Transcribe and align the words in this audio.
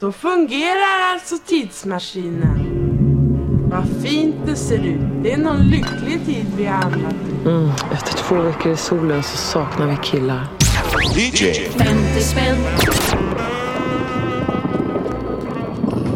Så 0.00 0.12
fungerar 0.12 1.12
alltså 1.12 1.38
tidsmaskinen. 1.46 2.74
Vad 3.70 4.02
fint 4.02 4.36
det 4.46 4.56
ser 4.56 4.86
ut. 4.86 5.22
Det 5.22 5.32
är 5.32 5.36
någon 5.36 5.60
lycklig 5.60 6.26
tid 6.26 6.46
vi 6.56 6.64
har 6.64 6.74
hamnat 6.74 7.14
i. 7.14 7.48
Mm, 7.48 7.70
efter 7.92 8.12
två 8.18 8.34
veckor 8.34 8.72
i 8.72 8.76
solen 8.76 9.22
så 9.22 9.36
saknar 9.36 9.86
vi 9.86 9.96
killar. 10.02 10.46
DJ. 11.14 11.52
50 11.54 12.20
spänn. 12.20 12.56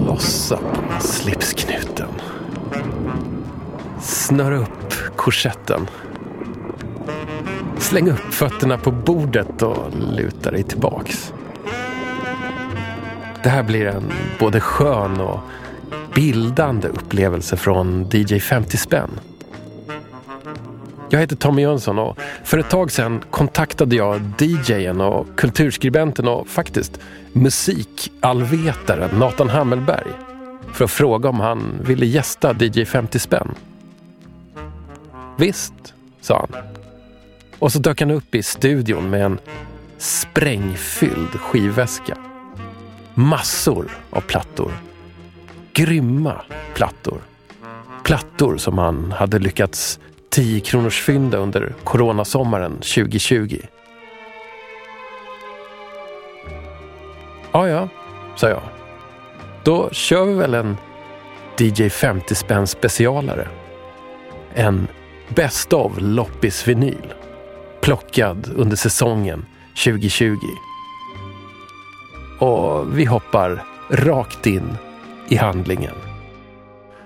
Lossa 0.07 0.57
på 0.57 1.03
slipsknuten. 1.07 2.09
Snöra 4.01 4.57
upp 4.57 4.95
korsetten. 5.17 5.89
Släng 7.79 8.11
upp 8.11 8.35
fötterna 8.35 8.79
på 8.79 8.91
bordet 8.91 9.63
och 9.63 9.77
luta 10.17 10.51
dig 10.51 10.63
tillbaks. 10.63 11.33
Det 13.43 13.49
här 13.49 13.63
blir 13.63 13.87
en 13.87 14.13
både 14.39 14.61
skön 14.61 15.21
och 15.21 15.41
bildande 16.15 16.89
upplevelse 16.89 17.57
från 17.57 18.09
DJ 18.13 18.39
50 18.39 18.77
spänn. 18.77 19.11
Jag 21.11 21.21
heter 21.21 21.37
Tommy 21.37 21.63
Jönsson 21.63 21.99
och 21.99 22.19
för 22.45 22.59
ett 22.59 22.71
tag 22.71 22.93
sedan 22.93 23.25
kontaktade 23.31 23.97
jag 23.97 24.21
DJen 24.39 25.01
och 25.01 25.27
kulturskribenten 25.37 26.29
och 26.29 26.49
faktiskt 26.49 27.01
musikallvetaren 27.33 29.19
Nathan 29.19 29.49
Hammelberg 29.49 30.11
för 30.73 30.85
att 30.85 30.91
fråga 30.91 31.29
om 31.29 31.41
han 31.41 31.81
ville 31.83 32.07
gästa 32.07 32.55
DJ 32.61 32.85
50 32.85 33.19
spänn. 33.19 33.55
Visst, 35.39 35.95
sa 36.21 36.47
han. 36.51 36.63
Och 37.59 37.73
så 37.73 37.79
dök 37.79 38.01
han 38.01 38.11
upp 38.11 38.35
i 38.35 38.43
studion 38.43 39.11
med 39.11 39.25
en 39.25 39.39
sprängfylld 39.99 41.41
skivväska. 41.41 42.17
Massor 43.15 43.91
av 44.11 44.21
plattor. 44.21 44.73
Grymma 45.73 46.43
plattor. 46.75 47.21
Plattor 48.05 48.57
som 48.57 48.79
han 48.79 49.13
hade 49.13 49.39
lyckats 49.39 50.01
10 50.31 50.61
kronors 50.61 51.03
fynda 51.03 51.39
under 51.39 51.75
coronasommaren 51.85 52.73
2020. 52.73 53.59
Ja, 57.53 57.69
ja, 57.69 57.89
sa 58.37 58.49
jag. 58.49 58.63
Då 59.65 59.91
kör 59.91 60.25
vi 60.25 60.35
väl 60.35 60.55
en 60.55 60.77
DJ 61.59 61.89
50 61.89 62.35
spänn 62.35 62.67
specialare. 62.67 63.49
En 64.55 64.89
Best 65.29 65.73
of 65.73 65.93
loppis-vinyl. 65.99 67.15
Plockad 67.81 68.51
under 68.57 68.77
säsongen 68.77 69.47
2020. 69.85 70.37
Och 72.47 72.99
vi 72.99 73.05
hoppar 73.05 73.65
rakt 73.91 74.47
in 74.47 74.77
i 75.29 75.37
handlingen. 75.37 75.95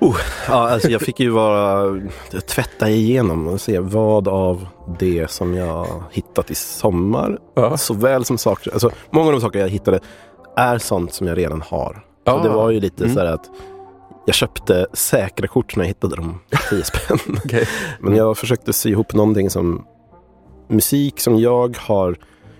Oh, 0.00 0.16
ja, 0.48 0.68
alltså 0.70 0.88
jag 0.90 1.00
fick 1.00 1.20
ju 1.20 1.32
bara 1.32 1.84
tvätta 2.48 2.88
igenom 2.90 3.46
och 3.46 3.60
se 3.60 3.78
vad 3.80 4.28
av 4.28 4.66
det 4.98 5.30
som 5.30 5.54
jag 5.54 5.86
hittat 6.10 6.50
i 6.50 6.54
sommar, 6.54 7.38
Ja. 7.54 7.76
såväl 7.76 8.24
som 8.24 8.38
saker, 8.38 8.72
alltså 8.72 8.90
många 9.10 9.26
av 9.26 9.32
de 9.32 9.40
saker 9.40 9.58
jag 9.58 9.68
hittade 9.68 10.00
är 10.56 10.78
sånt 10.78 11.12
som 11.12 11.26
jag 11.26 11.38
redan 11.38 11.62
har. 11.62 12.04
Ja. 12.24 12.32
Så 12.32 12.42
det 12.42 12.54
var 12.54 12.70
ju 12.70 12.80
lite 12.80 13.04
Mm. 13.04 13.14
så 13.14 13.20
här 13.20 13.26
att 13.32 13.50
jag 14.26 14.34
köpte 14.34 14.86
säkra 14.92 15.46
kort 15.48 15.76
när 15.76 15.84
jag 15.84 15.88
hittade 15.88 16.16
dem, 16.16 16.38
10 16.70 16.82
spänn. 16.84 17.18
Okej. 17.44 17.68
Men 18.00 18.16
jag 18.16 18.38
försökte 18.38 18.72
sy 18.72 18.90
ihop 18.90 19.14
någonting 19.14 19.50
som 19.50 19.84
musik 20.68 21.20
som 21.20 21.38
jag 21.38 21.76
har 21.80 22.16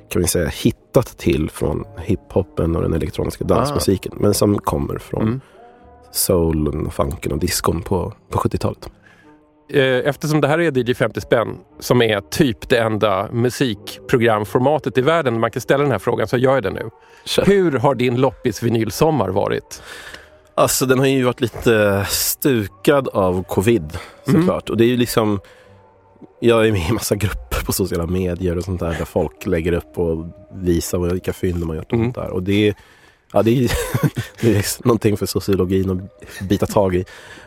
kan 0.09 0.23
vi 0.23 0.29
säga 0.29 0.49
hittat 0.49 1.19
till 1.19 1.51
från 1.51 1.85
hiphopen 1.99 2.77
och 2.77 2.83
den 2.83 2.93
elektroniska 2.95 3.45
dansmusiken. 3.45 4.13
Men 4.17 4.35
som 4.35 4.59
kommer 4.59 4.99
från 4.99 5.23
Mm. 5.23 5.41
soulen, 6.13 6.91
funken 6.91 7.33
och 7.33 7.39
diskon 7.39 7.83
på, 7.83 8.13
på 8.31 8.39
70-talet. 8.39 8.91
Eh, 9.73 9.83
Eftersom 9.85 10.41
det 10.41 10.49
här 10.49 10.59
är 10.61 10.79
DJ 10.79 10.95
50 10.95 11.21
spänn 11.21 11.49
som 11.81 12.03
är 12.03 12.21
typ 12.21 12.69
det 12.69 12.79
enda 12.79 13.29
musikprogramformatet 13.33 14.99
i 14.99 15.01
världen 15.01 15.41
man 15.41 15.51
kan 15.51 15.63
ställa 15.63 15.83
den 15.83 15.93
här 15.93 15.99
frågan 15.99 16.29
så 16.29 16.37
gör 16.37 16.55
jag 16.55 16.63
det 16.63 16.71
nu. 16.71 16.91
Hur 17.47 17.73
har 17.79 17.95
din 17.95 18.17
loppis-vinylsommar 18.17 19.29
varit? 19.29 19.83
Alltså 20.55 20.87
den 20.87 20.99
har 20.99 21.07
ju 21.07 21.23
varit 21.25 21.41
lite 21.41 22.05
stukad 22.09 23.09
av 23.09 23.43
covid 23.43 23.99
såklart. 24.27 24.71
Och 24.71 24.77
det 24.77 24.85
är 24.85 24.89
ju 24.89 24.97
liksom 24.97 25.41
Jag 26.41 26.67
är 26.67 26.73
med 26.73 26.89
i 26.89 26.93
massa 26.93 27.15
grupper 27.17 27.46
på 27.65 27.73
sociala 27.73 28.07
medier 28.07 28.59
och 28.59 28.65
sånt 28.65 28.81
där 28.81 28.95
där 28.99 29.05
folk 29.05 29.47
lägger 29.47 29.73
upp 29.73 29.99
och 29.99 30.27
visar 30.53 30.99
vilka 30.99 31.33
fynd 31.33 31.61
de 31.61 31.69
har 31.69 31.77
gjort 31.77 31.87
och 31.87 31.99
Mm. 31.99 32.05
sånt 32.07 32.15
där. 32.27 32.31
Och 32.31 32.43
det 32.43 32.69
är, 32.69 32.75
ja, 33.33 33.43
det 33.43 33.51
är, 33.65 33.71
det 34.41 34.57
är 34.57 34.87
någonting 34.87 35.17
för 35.17 35.27
sociologin 35.27 35.91
att 35.91 36.49
bita 36.49 36.67
tag 36.67 36.95
i. 36.95 37.05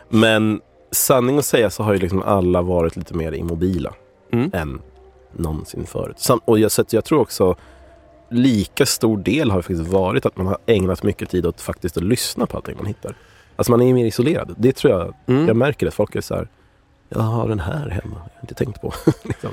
Men 0.08 0.60
sanning 0.90 1.38
att 1.38 1.44
säga 1.44 1.70
så 1.70 1.82
har 1.82 1.92
ju 1.92 1.98
liksom 1.98 2.22
alla 2.22 2.62
varit 2.62 2.96
lite 2.96 3.14
mer 3.14 3.32
immobila 3.32 3.94
Mm. 4.32 4.50
än 4.54 4.80
någonsin 5.36 5.86
förut. 5.86 6.18
Sam, 6.20 6.40
och 6.44 6.58
jag, 6.58 6.72
så 6.72 6.84
jag 6.90 7.04
tror 7.04 7.20
också 7.20 7.56
lika 8.30 8.86
stor 8.86 9.18
del 9.18 9.50
har 9.50 9.62
faktiskt 9.62 9.88
varit 9.92 10.26
att 10.26 10.36
man 10.36 10.46
har 10.46 10.58
ägnat 10.66 11.02
mycket 11.02 11.30
tid 11.30 11.46
åt 11.46 11.60
faktiskt 11.60 11.96
att 11.96 12.02
lyssna 12.02 12.46
på 12.46 12.56
allting 12.56 12.76
man 12.76 12.86
hittar. 12.86 13.14
Alltså 13.56 13.70
man 13.72 13.82
är 13.82 13.94
mer 13.94 14.06
isolerad. 14.06 14.54
Det 14.58 14.72
tror 14.76 14.92
jag, 14.92 15.14
Mm. 15.26 15.46
jag 15.46 15.56
märker 15.56 15.86
att 15.86 15.94
folk 15.94 16.14
är 16.16 16.20
så 16.20 16.34
här, 16.34 16.48
jag 17.12 17.20
har 17.20 17.48
den 17.48 17.60
här 17.60 17.88
hemma, 17.88 18.16
jag 18.16 18.34
har 18.34 18.40
inte 18.42 18.54
tänkt 18.54 18.80
på. 18.80 18.92
liksom. 19.22 19.50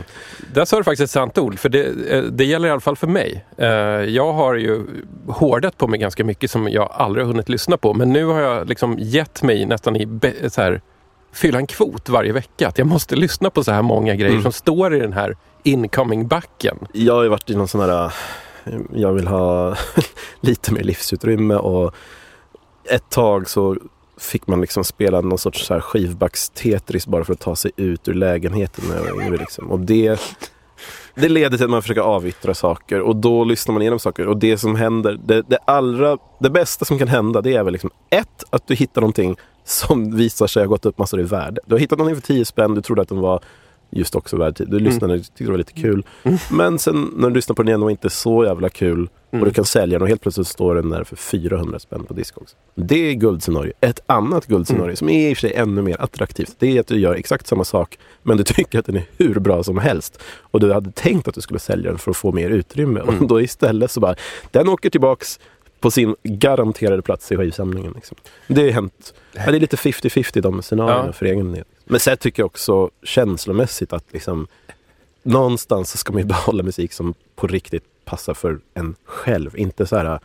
Där 0.54 0.66
sa 0.66 0.78
du 0.78 0.84
faktiskt 0.84 1.04
ett 1.04 1.10
sant 1.12 1.38
ord, 1.38 1.60
för 1.60 1.70
det, 1.70 2.12
eh, 2.14 2.24
det 2.24 2.46
gäller 2.46 2.68
i 2.68 2.72
alla 2.72 2.80
fall 2.82 2.96
för 2.96 3.08
mig. 3.08 3.46
Eh, 3.58 3.68
Jag 4.10 4.34
har 4.34 4.56
ju 4.56 4.86
hårdat 5.28 5.78
på 5.78 5.88
mig 5.88 6.00
ganska 6.00 6.24
mycket 6.24 6.52
som 6.52 6.68
jag 6.70 6.90
aldrig 6.92 7.26
har 7.26 7.32
hunnit 7.34 7.50
lyssna 7.50 7.78
på. 7.78 7.94
Men 7.94 8.14
nu 8.14 8.26
har 8.26 8.40
jag 8.40 8.68
liksom 8.70 8.96
gett 9.00 9.44
mig 9.44 9.66
nästan 9.66 9.96
i 9.96 10.08
så 10.50 10.62
här, 10.62 10.82
fylla 11.34 11.58
en 11.60 11.68
kvot 11.68 12.10
varje 12.10 12.32
vecka. 12.32 12.68
Att 12.68 12.78
jag 12.78 12.88
måste 12.88 13.16
lyssna 13.16 13.50
på 13.50 13.64
så 13.64 13.72
här 13.72 13.82
många 13.82 14.16
grejer 14.16 14.32
Mm. 14.32 14.44
som 14.44 14.52
står 14.52 14.96
i 14.96 15.00
den 15.00 15.14
här 15.14 15.38
incoming-backen. 15.64 16.78
Jag 16.94 17.14
har 17.16 17.24
ju 17.24 17.30
varit 17.30 17.50
i 17.50 17.56
någon 17.56 17.68
sån 17.68 17.82
här, 17.82 18.06
eh, 18.66 18.74
jag 18.94 19.14
vill 19.14 19.28
ha 19.28 19.76
lite 20.42 20.74
mer 20.74 20.84
livsutrymme 20.84 21.56
och 21.56 21.94
ett 22.90 23.10
tag 23.10 23.50
så 23.50 23.78
fick 24.20 24.48
man 24.48 24.62
liksom 24.62 24.84
spela 24.84 25.22
någon 25.22 25.38
sorts 25.38 25.66
så 25.66 25.74
här 25.74 25.82
skivbacks-Tetris 25.82 27.10
bara 27.10 27.24
för 27.24 27.34
att 27.34 27.40
ta 27.40 27.56
sig 27.56 27.72
ut 27.76 28.08
ur 28.08 28.14
lägenheten 28.14 28.86
när 28.90 28.96
jag 28.96 29.16
var 29.16 29.22
yngre. 29.22 29.38
Liksom. 29.38 29.72
Och 29.72 29.80
det, 29.80 30.22
det 31.16 31.30
leder 31.30 31.58
till 31.58 31.66
att 31.66 31.72
man 31.72 31.82
försöker 31.82 32.02
avyttra 32.02 32.54
saker 32.54 33.02
och 33.02 33.16
då 33.16 33.44
lyssnar 33.44 33.74
man 33.74 33.82
igenom 33.82 34.00
saker. 34.00 34.28
Och 34.28 34.38
det 34.38 34.58
som 34.58 34.76
händer, 34.76 35.20
det, 35.26 35.42
det 35.42 35.58
allra, 35.66 36.18
det 36.40 36.50
bästa 36.50 36.86
som 36.86 37.00
kan 37.00 37.08
hända 37.08 37.42
det 37.42 37.54
är 37.54 37.64
väl 37.64 37.74
liksom 37.74 37.90
ett, 38.10 38.44
att 38.50 38.68
du 38.68 38.76
hittar 38.76 39.02
någonting 39.02 39.36
som 39.64 40.16
visar 40.16 40.48
sig 40.48 40.64
ha 40.64 40.68
gått 40.68 40.86
upp 40.86 40.98
massor 40.98 41.20
i 41.20 41.24
värde. 41.24 41.62
Du 41.66 41.76
har 41.76 41.80
hittat 41.80 41.98
någonting 41.98 42.22
för 42.22 42.28
10 42.28 42.46
spänn, 42.46 42.76
du 42.76 42.82
trodde 42.82 43.02
att 43.02 43.10
den 43.10 43.20
var 43.20 43.42
just 43.90 44.16
också 44.16 44.38
värd 44.38 44.56
10. 44.56 44.66
Du 44.68 44.80
lyssnade, 44.80 45.18
tyckte 45.20 45.44
det 45.44 45.52
var 45.52 45.58
lite 45.58 45.74
kul. 45.74 46.04
Men 46.52 46.80
sen 46.80 47.12
när 47.16 47.30
du 47.30 47.36
lyssnar 47.36 47.54
på 47.54 47.62
den 47.64 47.68
igen, 47.68 47.82
var 47.82 47.90
inte 47.90 48.10
så 48.10 48.44
jävla 48.46 48.70
kul. 48.70 49.10
Och 49.30 49.46
du 49.46 49.52
kan 49.54 49.66
sälja 49.66 49.96
den 49.98 50.02
och 50.02 50.08
helt 50.08 50.22
plötsligt 50.22 50.48
står 50.48 50.76
den 50.76 50.90
där 50.90 51.04
för 51.04 51.16
400 51.16 51.80
spänn 51.80 52.04
på 52.04 52.14
Discogs. 52.14 52.56
Det 52.76 53.10
är 53.10 53.14
guldscenario. 53.14 53.74
Ett 53.82 54.00
annat 54.06 54.46
guldscenario 54.46 54.96
som 54.96 55.10
är 55.10 55.30
i 55.30 55.34
och 55.34 55.38
för 55.38 55.42
sig 55.48 55.54
ännu 55.56 55.82
mer 55.82 56.02
attraktivt. 56.02 56.56
Det 56.60 56.78
är 56.78 56.80
att 56.80 56.88
du 56.88 57.00
gör 57.00 57.14
exakt 57.16 57.48
samma 57.48 57.64
sak 57.64 57.98
men 58.24 58.38
du 58.38 58.44
tycker 58.46 58.80
att 58.80 58.86
den 58.86 58.96
är 58.96 59.04
hur 59.18 59.40
bra 59.40 59.64
som 59.64 59.78
helst. 59.78 60.24
Och 60.42 60.60
du 60.60 60.74
hade 60.74 60.92
tänkt 60.92 61.28
att 61.28 61.36
du 61.36 61.42
skulle 61.42 61.60
sälja 61.60 61.90
den 61.90 62.00
för 62.00 62.12
att 62.12 62.18
få 62.18 62.32
mer 62.32 62.50
utrymme. 62.50 63.00
Och 63.00 63.28
då 63.28 63.42
istället 63.42 63.92
så 63.92 64.00
bara, 64.00 64.16
den 64.52 64.70
åker 64.70 64.90
tillbaks 64.90 65.40
på 65.80 65.92
sin 65.92 66.16
garanterade 66.24 67.02
plats 67.02 67.32
i 67.32 67.38
skivsamlingen. 67.38 67.92
Liksom. 67.96 68.18
Det 68.48 68.62
har 68.64 68.72
hänt. 68.72 69.14
Ja, 69.34 69.52
det 69.52 69.58
är 69.58 69.60
lite 69.60 69.76
50-50 69.76 70.42
de 70.42 70.62
scenarierna 70.62 71.04
Ja. 71.06 71.14
för 71.14 71.26
egen 71.26 71.52
del. 71.52 71.64
Men 71.90 72.00
sen 72.00 72.18
tycker 72.18 72.42
jag 72.42 72.46
också 72.46 72.90
känslomässigt 73.04 73.94
att 73.94 74.04
liksom 74.14 74.48
någonstans 75.24 75.98
ska 75.98 76.14
man 76.14 76.22
ju 76.22 76.28
behålla 76.36 76.64
musik 76.64 76.94
som 76.94 77.14
på 77.36 77.48
riktigt 77.48 77.84
passar 78.06 78.34
för 78.34 78.60
en 78.74 78.96
själv. 79.06 79.58
Inte 79.58 79.86
så 79.86 79.98
här 79.98 80.20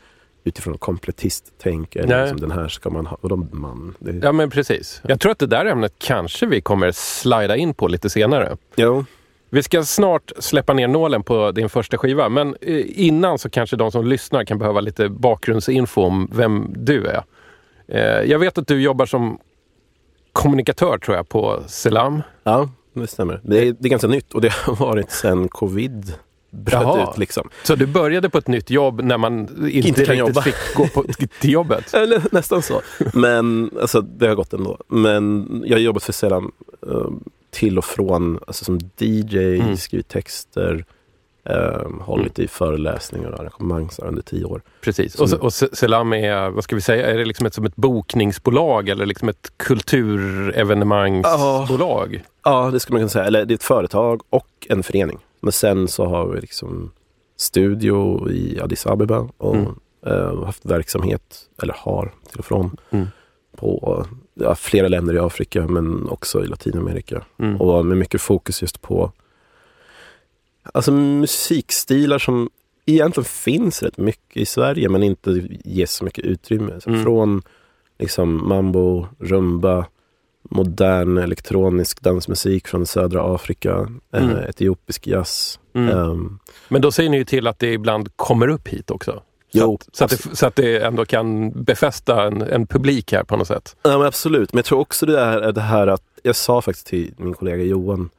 utifrån 0.45 0.79
kompletist-tänk. 0.79 1.97
Eller 1.97 2.09
Nej. 2.17 2.21
liksom, 2.21 2.41
den 2.41 2.51
här 2.59 2.69
ska 2.69 2.91
man 2.91 3.07
ha. 3.07 3.17
Och 3.21 3.29
de 3.29 3.49
man. 3.53 3.95
Det, 3.99 4.13
Ja 4.27 4.33
men 4.33 4.51
precis. 4.51 5.01
Jag 5.05 5.21
tror 5.21 5.33
att 5.33 5.39
det 5.39 5.47
där 5.47 5.67
ämnet 5.67 5.93
kanske 5.99 6.47
vi 6.47 6.61
kommer 6.61 6.93
slida 6.93 7.57
in 7.57 7.75
på 7.75 7.89
lite 7.89 8.11
senare. 8.11 8.57
Jo. 8.77 9.05
Vi 9.51 9.63
ska 9.63 9.85
snart 9.85 10.33
släppa 10.39 10.73
ner 10.75 10.89
nålen 10.89 11.23
på 11.23 11.51
din 11.53 11.69
första 11.69 11.99
skiva, 11.99 12.29
men 12.29 12.57
eh, 12.61 12.85
innan 12.89 13.39
så 13.39 13.51
kanske 13.51 13.77
de 13.77 13.93
som 13.93 14.07
lyssnar 14.07 14.45
kan 14.45 14.59
behöva 14.59 14.81
lite 14.81 15.09
bakgrundsinfo 15.09 16.03
om 16.03 16.29
vem 16.33 16.67
du 16.77 17.07
är. 17.07 17.23
Eh, 17.89 18.31
Jag 18.31 18.39
vet 18.39 18.59
att 18.59 18.67
du 18.67 18.83
jobbar 18.83 19.07
som 19.07 19.39
kommunikatör 20.33 20.99
tror 20.99 21.17
jag 21.17 21.29
på 21.29 21.63
Selam. 21.67 22.23
Ja, 22.45 22.71
det 22.95 23.07
stämmer. 23.07 23.41
Det 23.45 23.59
är, 23.59 23.65
det 23.79 23.89
är 23.89 23.91
ganska 23.91 24.09
nytt 24.09 24.33
och 24.35 24.41
det 24.41 24.53
har 24.53 24.77
varit 24.77 25.11
sedan 25.11 25.49
covid 25.49 26.13
bröt 26.51 26.73
Jaha. 26.83 27.11
ut. 27.13 27.19
Liksom. 27.19 27.49
Så 27.63 27.75
du 27.75 27.87
började 27.87 28.31
på 28.31 28.39
ett 28.39 28.49
nytt 28.49 28.71
jobb 28.71 29.01
när 29.05 29.19
man 29.19 29.41
inte, 29.41 29.71
Inte 29.89 30.05
kan 30.05 30.17
riktigt 30.17 30.19
jobba. 30.19 30.43
fick 30.43 30.55
gå 30.77 30.87
på, 30.89 31.05
till 31.41 31.51
jobbet? 31.51 31.95
Eller 31.95 32.23
nästan 32.33 32.63
så. 32.63 32.81
Men 33.15 33.71
alltså, 33.81 34.01
det 34.01 34.27
har 34.27 34.35
gått 34.35 34.53
ändå. 34.53 34.79
Men 34.89 35.47
jag 35.67 35.77
har 35.77 35.81
jobbat 35.83 36.03
för 36.03 36.13
Selam 36.13 36.53
eh, 36.91 37.07
till 37.51 37.79
och 37.79 37.85
från, 37.85 38.39
alltså 38.47 38.65
som 38.65 38.79
DJ, 38.99 39.39
Mm. 39.39 39.77
skrivit 39.77 40.09
texter, 40.09 40.85
Eh, 41.45 41.87
hållit 42.01 42.39
i 42.39 42.49
föreläsningar 42.49 43.31
och 43.31 43.41
arrangemang 43.41 43.89
under 43.99 44.23
tio 44.23 44.45
år. 44.45 44.63
Precis. 44.81 45.15
Och, 45.15 45.33
och 45.33 45.53
Se- 45.53 45.77
Selam 45.77 46.13
är, 46.13 46.51
vad 46.51 46.65
ska 46.65 46.75
vi 46.77 46.83
säga, 46.83 47.07
är 47.11 47.19
det 47.19 47.25
liksom 47.25 47.47
ett, 47.47 47.55
som 47.55 47.65
ett 47.65 47.77
bokningsbolag 47.77 48.89
eller 48.89 49.07
liksom 49.07 49.29
ett 49.29 49.53
kulturevenemangsbolag? 49.57 52.23
Ja, 52.45 52.71
det 52.73 52.81
skulle 52.81 52.95
man 52.95 53.01
kunna 53.01 53.09
säga. 53.09 53.25
Eller 53.25 53.45
det 53.45 53.53
är 53.53 53.57
ett 53.57 53.63
företag 53.63 54.21
och 54.31 54.67
en 54.69 54.83
förening. 54.83 55.19
Men 55.41 55.53
sen 55.53 55.89
så 55.89 56.05
har 56.07 56.27
vi 56.27 56.41
liksom 56.41 56.91
studio 57.37 58.31
i 58.31 58.61
Addis 58.61 58.87
Abeba 58.87 59.29
och 59.39 59.57
Mm. 59.57 59.75
eh, 60.07 60.45
haft 60.45 60.65
verksamhet, 60.67 61.41
eller 61.63 61.75
har 61.79 62.13
till 62.31 62.39
och 62.39 62.45
från, 62.45 62.77
Mm. 62.91 63.07
på 63.57 64.07
ja, 64.35 64.55
flera 64.55 64.89
länder 64.89 65.15
i 65.15 65.19
Afrika 65.19 65.67
men 65.67 66.09
också 66.09 66.45
i 66.45 66.47
Latinamerika. 66.47 67.23
Mm. 67.39 67.61
Och 67.61 67.87
med 67.87 67.97
mycket 67.99 68.21
fokus 68.21 68.63
just 68.63 68.83
på 68.83 69.13
alltså 70.63 70.93
musikstilar 70.93 72.19
som 72.19 72.51
egentligen 72.87 73.25
finns 73.25 73.83
rätt 73.83 73.99
mycket 73.99 74.37
i 74.37 74.47
Sverige 74.47 74.89
men 74.89 75.03
inte 75.03 75.43
ges 75.65 75.93
så 75.93 76.05
mycket 76.05 76.25
utrymme. 76.25 76.81
Så 76.81 76.91
Mm. 76.91 77.03
Från 77.03 77.43
liksom 77.99 78.49
mambo, 78.49 79.07
rumba, 79.19 79.87
modern 80.51 81.19
elektronisk 81.19 82.01
dansmusik 82.01 82.69
från 82.69 82.87
södra 82.87 83.35
Afrika, 83.35 83.73
Mm. 84.13 84.31
eh, 84.31 84.45
etiopisk 84.49 85.07
jazz. 85.07 85.59
Mm. 85.75 85.89
ehm, 85.99 86.39
Men 86.69 86.83
då 86.83 86.93
säger 86.93 87.11
ni 87.11 87.17
ju 87.17 87.25
till 87.25 87.47
att 87.47 87.59
det 87.59 87.73
ibland 87.73 88.17
kommer 88.17 88.49
upp 88.49 88.69
hit 88.69 88.91
också. 88.91 89.13
Så, 89.13 89.59
Jo, 89.59 89.75
att, 89.75 89.89
så, 89.97 90.05
att 90.05 90.11
det, 90.11 90.37
så 90.37 90.47
att 90.47 90.57
det 90.57 90.83
ändå 90.85 91.05
kan 91.05 91.51
befästa 91.65 92.25
en, 92.27 92.43
en 92.43 92.67
publik 92.67 93.13
här 93.13 93.25
på 93.25 93.37
något 93.37 93.47
sätt. 93.49 93.77
Ja, 93.83 93.99
men 93.99 94.07
absolut, 94.07 94.53
men 94.53 94.59
jag 94.59 94.65
tror 94.65 94.79
också 94.79 95.07
det 95.07 95.21
är 95.21 95.53
det 95.53 95.61
här 95.61 95.87
att, 95.87 96.03
jag 96.23 96.37
sa 96.37 96.63
faktiskt 96.63 96.87
till 96.87 97.15
min 97.17 97.35
kollega 97.35 97.65
Johan 97.65 98.11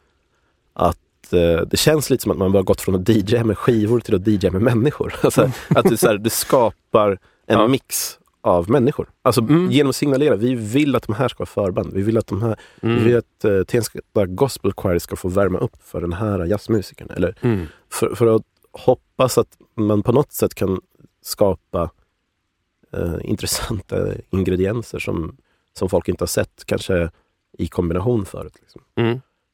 att 0.73 0.97
eh, 1.33 1.61
det 1.61 1.77
känns 1.77 2.09
lite 2.09 2.23
som 2.23 2.31
att 2.31 2.37
man 2.37 2.51
bara 2.51 2.63
gått 2.63 2.81
från 2.81 2.95
att 2.95 3.09
DJa 3.09 3.43
med 3.43 3.57
skivor 3.57 3.99
till 3.99 4.15
att 4.15 4.27
DJa 4.27 4.51
med 4.51 4.61
människor. 4.61 5.13
Alltså, 5.23 5.51
att 5.69 5.83
det, 5.89 5.97
så 5.97 6.07
här, 6.07 6.17
det 6.17 6.29
skapar 6.29 7.11
en 7.47 7.59
Ja. 7.59 7.67
mix 7.67 8.19
av 8.41 8.69
människor. 8.69 9.09
Alltså 9.21 9.41
Mm. 9.41 9.71
genom 9.71 9.89
att 9.89 9.95
signalera, 9.95 10.35
vi 10.35 10.55
vill 10.55 10.95
att 10.95 11.03
de 11.07 11.13
här 11.15 11.27
ska 11.27 11.37
vara 11.39 11.45
förband. 11.45 11.93
Vi 11.93 12.01
vill 12.01 12.17
att 12.17 12.27
de 12.27 12.41
här, 12.41 12.55
vi 12.81 12.89
Mm. 12.89 13.03
vill 13.03 13.17
att 13.17 13.45
uh, 13.45 13.63
Tensta 13.63 13.99
Gospel 14.25 14.73
Choir 14.77 14.99
ska 14.99 15.15
få 15.15 15.27
värma 15.27 15.59
upp 15.59 15.75
för 15.83 16.01
den 16.01 16.13
här 16.13 16.45
jazzmusikern. 16.45 17.09
Eller 17.15 17.35
Mm. 17.41 17.65
för, 17.91 18.15
för 18.15 18.35
att 18.35 18.41
hoppas 18.71 19.37
att 19.37 19.57
man 19.75 20.03
på 20.03 20.11
något 20.11 20.31
sätt 20.31 20.55
kan 20.55 20.81
skapa 21.21 21.89
eh, 22.93 23.15
intressanta 23.23 24.07
ingredienser 24.29 24.99
som, 24.99 25.37
som 25.77 25.89
folk 25.89 26.09
inte 26.09 26.21
har 26.21 26.27
sett, 26.27 26.63
kanske 26.65 27.09
i 27.57 27.67
kombination 27.67 28.25
förut. 28.25 28.53
Liksom. 28.61 28.81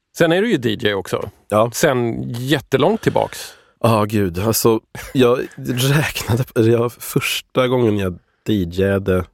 Mm. 0.10 0.16
Sen 0.18 0.32
är 0.32 0.42
du 0.42 0.52
ju 0.52 0.58
DJ 0.88 0.94
också. 0.94 1.30
Ja. 1.50 1.72
Sen 1.74 2.24
jättelångt 2.34 3.02
tillbaks. 3.02 3.54
Ja, 3.82 4.06
gud. 4.06 4.40
Alltså, 4.40 4.80
jag 5.14 5.40
räknade, 5.68 6.44
eller 6.56 6.72
jag, 6.72 6.92
första 6.92 7.68
gången 7.68 7.98
jag 7.98 8.20
DJade 8.48 9.26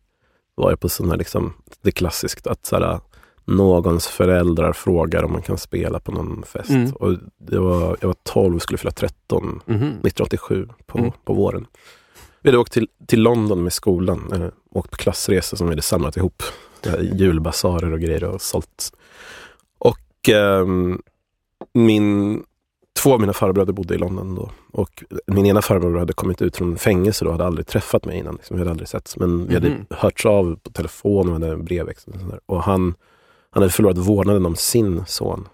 var 0.56 0.69
jag 0.69 0.80
på 0.80 0.89
sån 0.89 1.10
här, 1.10 1.18
liksom, 1.18 1.54
det 1.81 1.89
är 1.89 1.92
klassiskt 1.92 2.48
att 2.48 2.66
såhär, 2.66 3.00
någons 3.45 4.07
föräldrar 4.07 4.74
frågar 4.74 5.24
om 5.24 5.31
man 5.31 5.42
kan 5.42 5.57
spela 5.57 6.00
på 6.00 6.12
någon 6.12 6.44
fest. 6.48 6.69
Mm. 6.69 6.92
Och 6.94 7.13
det 7.38 7.60
var, 7.60 7.98
jag 8.01 8.07
var 8.07 8.16
12 8.24 8.56
och 8.56 8.62
skulle 8.62 8.77
fylla 8.77 8.92
13 8.92 9.62
Mhm. 9.66 9.77
1987 9.77 10.69
på, 10.86 10.98
Mm. 10.98 11.12
på 11.12 11.18
på 11.25 11.33
våren. 11.33 11.66
Vi 12.42 12.50
hade 12.50 12.57
åkt 12.57 12.74
till, 12.74 12.88
till 13.07 13.22
London 13.22 13.63
med 13.63 13.74
skolan, 13.74 14.33
eh, 14.33 14.48
åkt 14.72 14.92
på 14.92 14.98
klassresa 14.98 15.57
som 15.57 15.68
vi 15.68 15.72
hade 15.72 15.81
samlat 15.81 16.18
ihop. 16.18 16.44
Här 16.86 17.00
Julbasarer 17.01 17.92
och 17.94 18.00
grejer 18.00 18.24
och 18.24 18.42
sålt. 18.42 18.92
Ehm, 20.30 21.01
min, 21.74 22.44
två 23.04 23.13
av 23.13 23.19
mina 23.22 23.33
farbröder 23.33 23.74
bodde 23.74 23.95
i 23.95 23.98
London 23.98 24.36
då. 24.36 24.51
Och 24.72 25.04
min 25.27 25.45
ena 25.45 25.62
farbror 25.62 25.98
hade 26.00 26.13
kommit 26.13 26.42
ut 26.42 26.57
från 26.57 26.77
fängelse 26.77 27.25
då 27.25 27.30
och 27.30 27.33
hade 27.33 27.45
aldrig 27.45 27.68
träffat 27.68 28.06
mig 28.06 28.18
innan. 28.18 28.36
Liksom. 28.36 28.56
Vi 28.57 28.62
hade 28.62 28.72
aldrig 28.72 28.88
setts. 28.88 29.18
Men 29.18 29.48
vi 29.48 29.54
hade 29.54 29.69
Mhm. 29.69 29.86
hörts 29.89 30.25
av 30.25 30.56
på 30.63 30.69
telefon 30.72 31.27
och 31.27 31.33
hade 31.33 31.57
brevväxling. 31.57 32.16
Och, 32.31 32.56
och 32.56 32.63
han, 32.63 32.94
han 33.50 33.63
hade 33.63 33.72
förlorat 33.74 33.98
vårdnaden 33.98 34.45
om 34.45 34.56
sin 34.56 35.04
son. 35.07 35.48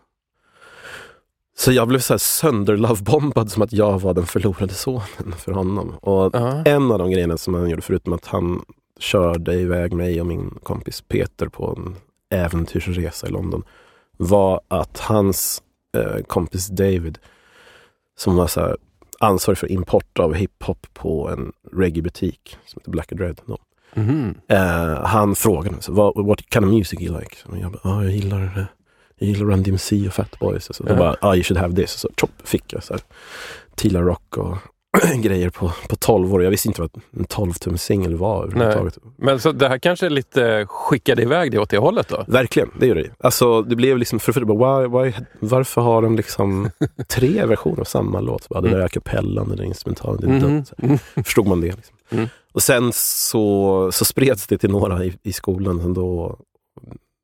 Så 1.57 1.71
jag 1.71 1.87
blev 1.87 1.99
så 1.99 2.13
här 2.13 2.17
sönderlovebombad 2.17 3.51
som 3.51 3.61
att 3.61 3.73
jag 3.73 3.99
var 4.01 4.13
den 4.13 4.25
förlorade 4.25 4.73
sonen 4.73 5.33
för 5.37 5.51
honom. 5.51 5.93
Och 6.01 6.29
Ja. 6.35 6.63
en 6.65 6.91
av 6.91 6.99
de 6.99 7.11
grejerna 7.11 7.37
som 7.37 7.53
han 7.53 7.69
gjorde, 7.69 7.81
förutom 7.81 8.13
att 8.13 8.25
han 8.27 8.61
körde 8.99 9.53
iväg 9.53 9.93
mig 9.93 10.21
och 10.21 10.27
min 10.27 10.59
kompis 10.63 11.01
Peter 11.01 11.47
på 11.47 11.75
en 11.77 11.95
äventyrsresa 12.39 13.27
i 13.27 13.31
London, 13.31 13.63
var 14.21 14.61
att 14.67 14.99
hans 14.99 15.61
eh, 15.97 16.23
kompis 16.27 16.67
David, 16.67 17.17
som 18.17 18.35
var 18.35 18.47
så 18.47 18.59
här, 18.59 18.77
ansvarig 19.19 19.57
för 19.57 19.71
import 19.71 20.19
av 20.19 20.33
hiphop 20.33 20.87
på 20.93 21.29
en 21.29 21.51
reggae-butik 21.71 22.57
som 22.65 22.79
heter 22.79 22.91
Black 22.91 23.11
and 23.11 23.21
Red. 23.21 23.41
Då. 23.45 23.57
Mhm. 23.93 24.35
Eh, 24.47 25.05
han 25.05 25.35
frågade 25.35 25.71
mig, 25.71 25.81
what, 25.87 26.13
what 26.15 26.39
kind 26.53 26.65
of 26.65 26.71
music 26.71 27.01
you 27.01 27.19
like? 27.19 27.35
Och 27.45 27.57
jag 27.57 27.71
bara, 27.71 27.81
ah, 27.83 28.03
jag 28.03 28.11
gillar 28.11 28.43
eh, 28.43 28.65
jag 29.17 29.29
gillar 29.29 29.45
Run 29.45 29.63
DMC 29.63 30.07
och 30.07 30.13
Fat 30.13 30.39
Boys. 30.39 30.69
Och 30.69 30.75
så. 30.75 30.83
Ja. 30.87 30.93
Då 30.93 30.99
bara, 30.99 31.15
ah, 31.21 31.35
you 31.35 31.43
should 31.43 31.61
have 31.61 31.75
this. 31.75 31.93
Och 31.95 31.99
så 31.99 32.09
chop, 32.21 32.31
fick 32.43 32.73
jag 32.73 32.83
så 32.83 32.93
här, 32.93 33.01
Tila 33.75 34.01
Rock 34.01 34.37
och 34.37 34.57
grejer 35.21 35.49
på, 35.49 35.71
på 35.89 35.95
12 35.95 36.33
år. 36.33 36.43
Jag 36.43 36.51
visste 36.51 36.67
inte 36.67 36.81
vad 36.81 36.91
en 37.17 37.25
12-tum 37.25 37.77
singel 37.77 38.15
var 38.15 38.43
överhuvudtaget. 38.43 38.97
Men 39.17 39.39
så 39.39 39.51
det 39.51 39.67
här 39.67 39.77
kanske 39.77 40.05
är 40.05 40.09
lite 40.09 40.65
skickade 40.69 41.21
iväg 41.21 41.51
det 41.51 41.57
åt 41.59 41.69
det 41.69 41.77
hållet 41.77 42.07
då? 42.07 42.23
Verkligen, 42.27 42.69
det 42.79 42.87
gör 42.87 42.95
det. 42.95 43.09
Alltså 43.19 43.61
det 43.61 43.75
blev 43.75 43.97
liksom, 43.97 44.19
för, 44.19 44.31
för 44.33 44.41
bara, 44.45 44.87
why, 44.87 45.03
why, 45.03 45.13
varför 45.39 45.81
har 45.81 46.01
de 46.01 46.15
liksom 46.15 46.69
tre 47.09 47.45
versioner 47.45 47.79
av 47.79 47.83
samma 47.83 48.19
låt? 48.19 48.49
Bara, 48.49 48.61
det 48.61 48.69
där 48.69 48.79
är 48.79 48.85
a 48.85 48.89
cappellan, 48.89 49.49
det 49.49 49.55
där 49.55 49.63
är 49.63 49.67
instrumentalen, 49.67 50.21
det 50.21 50.27
är 50.27 50.49
Mhm. 50.49 50.57
dött. 50.57 50.67
Så 50.67 50.75
här. 50.77 50.85
Mm. 50.87 50.99
Förstod 51.25 51.47
man 51.47 51.61
det? 51.61 51.75
Liksom. 51.75 51.95
Mm. 52.09 52.27
Och 52.53 52.61
sen 52.63 52.91
så, 52.93 53.89
så 53.91 54.05
spreds 54.05 54.47
det 54.47 54.57
till 54.57 54.71
några 54.71 55.05
i, 55.05 55.17
i 55.23 55.33
skolan, 55.33 55.79
och 55.81 55.93
då 55.93 56.39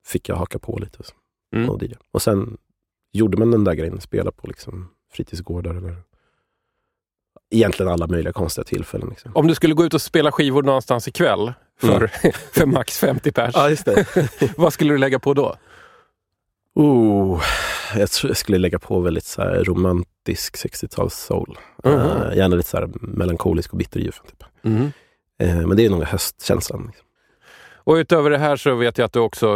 fick 0.06 0.30
jag 0.30 0.36
haka 0.36 0.60
på 0.60 0.78
lite. 0.78 0.98
Mm. 1.56 1.70
och, 1.70 1.84
DJ. 1.84 1.94
och 2.12 2.22
sen 2.22 2.58
gjorde 3.14 3.38
man 3.38 3.52
den 3.52 3.64
där 3.64 3.74
grejen, 3.74 4.02
spela 4.02 4.32
på 4.32 4.48
liksom, 4.48 4.88
fritidsgårdar 5.14 5.74
eller 5.76 5.96
egentligen 7.52 7.92
alla 7.92 8.08
möjliga 8.08 8.34
konstiga 8.34 8.66
tillfällen. 8.66 9.10
Liksom. 9.10 9.32
Om 9.36 9.48
du 9.48 9.56
skulle 9.56 9.74
gå 9.74 9.86
ut 9.86 9.94
och 9.94 10.02
spela 10.02 10.32
skivor 10.32 10.64
någonstans 10.64 11.08
ikväll 11.08 11.54
för, 11.80 12.08
för 12.54 12.66
max 12.66 13.00
50 13.00 13.32
pers, 13.32 13.52
Ja, 13.56 13.70
just 13.70 13.86
det. 13.86 14.06
vad 14.58 14.74
skulle 14.74 14.94
du 14.94 14.98
lägga 14.98 15.20
på 15.20 15.34
då? 15.34 15.56
Oh, 16.76 17.44
jag 17.96 18.12
tror 18.12 18.30
jag 18.30 18.38
skulle 18.38 18.58
lägga 18.58 18.80
på 18.80 19.00
väldigt 19.00 19.26
så 19.26 19.42
romantisk 19.42 20.56
60-tals 20.56 21.14
soul. 21.14 21.58
Mhm. 21.84 21.94
Eh, 21.94 22.38
gärna 22.38 22.56
lite 22.56 22.70
så 22.70 22.90
melankolisk 23.02 23.72
och 23.72 23.78
bitterljuv. 23.78 24.12
Typ. 24.12 24.44
Mhm. 24.62 24.92
Eh, 25.40 25.56
men 25.68 25.78
det 25.78 25.86
är 25.86 25.90
nog 25.90 26.04
höstkänslan. 26.04 26.84
Liksom. 26.88 27.06
Och 27.76 27.94
utöver 27.94 28.30
det 28.30 28.38
här 28.38 28.56
så 28.56 28.76
vet 28.76 28.98
jag 28.98 29.06
att 29.06 29.14
du 29.14 29.20
också 29.20 29.48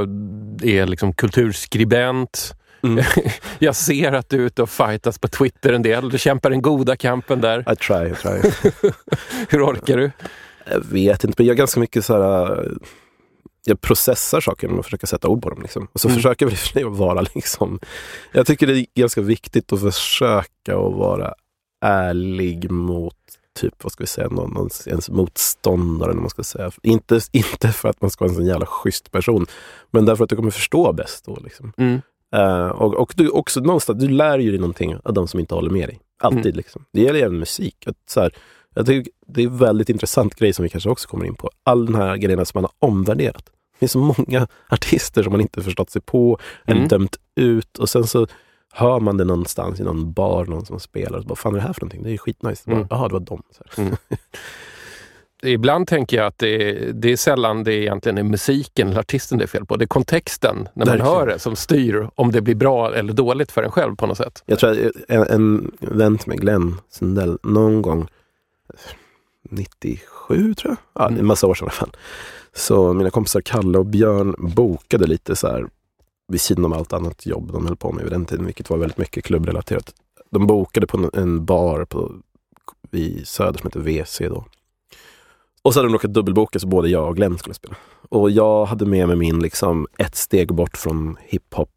är 0.63 0.85
liksom 0.85 1.13
kulturskribent. 1.13 2.53
Mm. 2.83 3.03
Jag 3.59 3.75
ser 3.75 4.11
att 4.11 4.29
du 4.29 4.37
är 4.41 4.45
ute 4.45 4.61
och 4.63 4.69
fightas 4.69 5.19
på 5.19 5.27
Twitter 5.27 5.73
en 5.73 5.81
del. 5.81 6.09
Du 6.09 6.17
kämpar 6.17 6.49
den 6.49 6.61
goda 6.61 6.95
kampen 6.95 7.41
där. 7.41 7.73
I 7.73 7.75
try, 7.75 8.07
I 8.11 8.15
try. 8.15 8.51
Hur 9.49 9.65
orkar 9.65 9.97
du? 9.97 10.11
jag 10.71 10.85
vet 10.85 11.23
inte, 11.23 11.35
men 11.41 11.47
jag 11.47 11.53
är 11.53 11.57
ganska 11.57 11.79
mycket 11.79 12.05
så 12.05 12.13
här... 12.21 12.51
eh, 12.65 12.71
Jag 13.65 13.81
processar 13.81 14.41
saker 14.41 14.67
genom 14.67 14.79
att 14.79 14.85
försöka 14.85 15.07
sätta 15.07 15.27
ord 15.27 15.41
på 15.43 15.49
dem. 15.49 15.61
Liksom. 15.61 15.87
Och 15.93 15.99
så 15.99 16.07
Mm. 16.07 16.15
försöker 16.15 16.45
jag 16.45 16.57
för 16.57 16.85
att 16.87 16.97
vara 16.97 17.21
liksom... 17.35 17.79
Jag 18.31 18.47
tycker 18.47 18.67
det 18.67 18.79
är 18.79 18.85
ganska 18.95 19.21
viktigt 19.21 19.73
att 19.73 19.79
försöka 19.81 20.71
att 20.77 20.93
vara 20.93 21.33
ärlig 21.85 22.71
mot 22.71 23.15
typ, 23.59 23.73
vad 23.83 23.91
ska 23.91 24.03
vi 24.03 24.07
säga, 24.07 24.27
någon, 24.27 24.69
ens 24.87 25.09
motståndare. 25.09 26.13
Man 26.13 26.29
ska 26.29 26.43
säga. 26.43 26.71
Inte, 26.83 27.19
inte 27.31 27.67
för 27.71 27.89
att 27.89 28.01
man 28.01 28.09
ska 28.11 28.23
vara 28.25 28.29
en 28.31 28.35
sån 28.35 28.45
jävla 28.45 28.65
schysst 28.65 29.11
person, 29.11 29.45
men 29.91 30.05
därför 30.05 30.23
att 30.23 30.29
du 30.29 30.35
kommer 30.35 30.51
förstå 30.51 30.93
bäst 30.93 31.25
då. 31.25 31.37
Liksom. 31.43 31.73
Mm. 31.77 32.01
Eh, 32.35 32.67
och, 32.67 32.93
och 32.93 33.13
du 33.17 33.29
också 33.29 33.59
någonstans, 33.59 33.99
du 33.99 34.07
lär 34.09 34.39
ju 34.39 34.51
dig 34.51 34.59
någonting 34.59 34.95
av 35.03 35.13
de 35.13 35.27
som 35.27 35.39
inte 35.39 35.55
håller 35.55 35.69
med 35.69 35.89
dig. 35.89 35.99
Alltid 36.23 36.45
Mm. 36.45 36.55
liksom. 36.57 36.85
Det 36.93 37.01
gäller 37.01 37.19
även 37.19 37.39
musik. 37.39 37.75
Att, 37.87 37.95
så 38.09 38.21
här, 38.21 38.33
jag 38.75 38.85
tycker 38.85 39.11
det 39.27 39.41
är 39.43 39.47
en 39.47 39.57
väldigt 39.57 39.89
intressant 39.89 40.35
grej 40.35 40.53
som 40.53 40.63
vi 40.63 40.69
kanske 40.69 40.89
också 40.89 41.07
kommer 41.09 41.25
in 41.25 41.35
på. 41.35 41.49
All 41.63 41.85
den 41.85 41.95
här 41.95 42.17
grejerna 42.17 42.45
som 42.45 42.61
man 42.61 42.69
har 42.79 42.87
omvärderat. 42.89 43.45
Det 43.45 43.79
finns 43.79 43.91
så 43.91 43.99
många 43.99 44.47
artister 44.69 45.23
som 45.23 45.31
man 45.31 45.41
inte 45.41 45.61
förstått 45.63 45.89
sig 45.89 46.01
på, 46.01 46.39
eller 46.65 46.77
Mm. 46.77 46.87
dömt 46.87 47.15
ut 47.35 47.77
och 47.77 47.89
sen 47.89 48.07
så 48.07 48.27
hör 48.73 48.99
man 48.99 49.17
det 49.17 49.23
någonstans 49.23 49.79
i 49.79 49.83
någon 49.83 50.13
bar, 50.13 50.45
någon 50.45 50.65
som 50.65 50.79
spelar. 50.79 51.17
Och 51.17 51.23
så 51.23 51.27
bara, 51.27 51.35
fan 51.35 51.53
är 51.53 51.57
det 51.59 51.63
här 51.65 51.73
för 51.73 51.81
någonting? 51.81 52.03
Det 52.03 52.09
är 52.09 52.11
ju 52.11 52.17
skitnice. 52.17 52.63
Mm. 52.67 52.77
Mm. 52.77 52.87
Jaha, 52.89 53.07
det 53.07 53.13
var 53.13 53.19
dem. 53.19 53.43
Så. 53.51 53.81
Mm. 53.81 53.95
Ibland 55.43 55.87
tänker 55.87 56.17
jag 56.17 56.25
att 56.27 56.37
det 56.37 56.69
är, 56.69 56.93
det 56.93 57.11
är 57.11 57.17
sällan 57.17 57.63
det 57.63 57.73
egentligen 57.73 58.17
är 58.17 58.23
musiken 58.23 58.87
eller 58.89 58.99
artisten 58.99 59.37
det 59.37 59.43
är 59.43 59.47
fel 59.47 59.65
på. 59.65 59.75
Det 59.75 59.85
är 59.85 59.87
kontexten 59.87 60.55
när 60.55 60.85
man 60.85 60.97
Verkligen. 60.97 61.05
hör 61.13 61.27
det 61.27 61.39
som 61.39 61.55
styr 61.55 62.09
om 62.15 62.31
det 62.31 62.41
blir 62.41 62.55
bra 62.55 62.95
eller 62.95 63.13
dåligt 63.13 63.51
för 63.51 63.63
en 63.63 63.71
själv 63.71 63.95
på 63.95 64.07
något 64.07 64.17
sätt. 64.17 64.43
Jag 64.45 64.59
tror 64.59 64.71
att 64.71 64.77
en, 65.07 65.21
en 65.27 65.71
vän 65.79 66.17
till 66.17 66.29
mig, 66.29 66.37
Glenn 66.37 66.75
Sundell, 66.89 67.37
någon 67.43 67.81
gång 67.81 68.07
97 69.49 70.53
tror 70.53 70.71
jag, 70.71 70.77
ja, 71.03 71.07
Mm. 71.07 71.19
en 71.19 71.25
massa 71.25 71.47
år 71.47 71.53
sedan 71.55 71.65
i 71.65 71.65
alla 71.65 71.71
fall. 71.71 71.91
Så 72.53 72.93
mina 72.93 73.09
kompisar 73.09 73.41
Kalle 73.41 73.77
och 73.77 73.85
Björn 73.85 74.35
bokade 74.37 75.07
lite 75.07 75.35
så 75.35 75.47
här 75.47 75.65
vid 76.27 76.41
sidan 76.41 76.65
om 76.65 76.73
allt 76.73 76.93
annat 76.93 77.25
jobb 77.25 77.51
de 77.53 77.65
höll 77.67 77.75
på 77.75 77.91
med 77.91 78.03
vid 78.03 78.13
den 78.13 78.25
tiden, 78.25 78.45
vilket 78.45 78.69
var 78.69 78.77
väldigt 78.77 78.97
mycket 78.97 79.23
klubbrelaterat. 79.23 79.93
De 80.29 80.47
bokade 80.47 80.87
på 80.87 80.97
en, 80.97 81.09
en 81.13 81.45
bar 81.45 81.85
på, 81.85 82.11
i 82.91 83.25
Söder 83.25 83.59
som 83.59 83.67
heter 83.67 83.79
WC 83.79 84.17
då. 84.29 84.45
Och 85.63 85.73
så 85.73 85.79
hade 85.79 85.89
de 85.89 85.93
råkat 85.93 86.13
dubbelboka 86.13 86.59
så 86.59 86.67
både 86.67 86.89
jag 86.89 87.07
och 87.07 87.15
Glenn 87.15 87.37
skulle 87.37 87.53
spela. 87.53 87.75
Och 88.09 88.31
jag 88.31 88.65
hade 88.65 88.85
med 88.85 89.07
mig 89.07 89.17
min 89.17 89.39
liksom 89.39 89.87
ett 89.97 90.15
steg 90.15 90.53
bort 90.53 90.77
från 90.77 91.17
hiphop, 91.21 91.69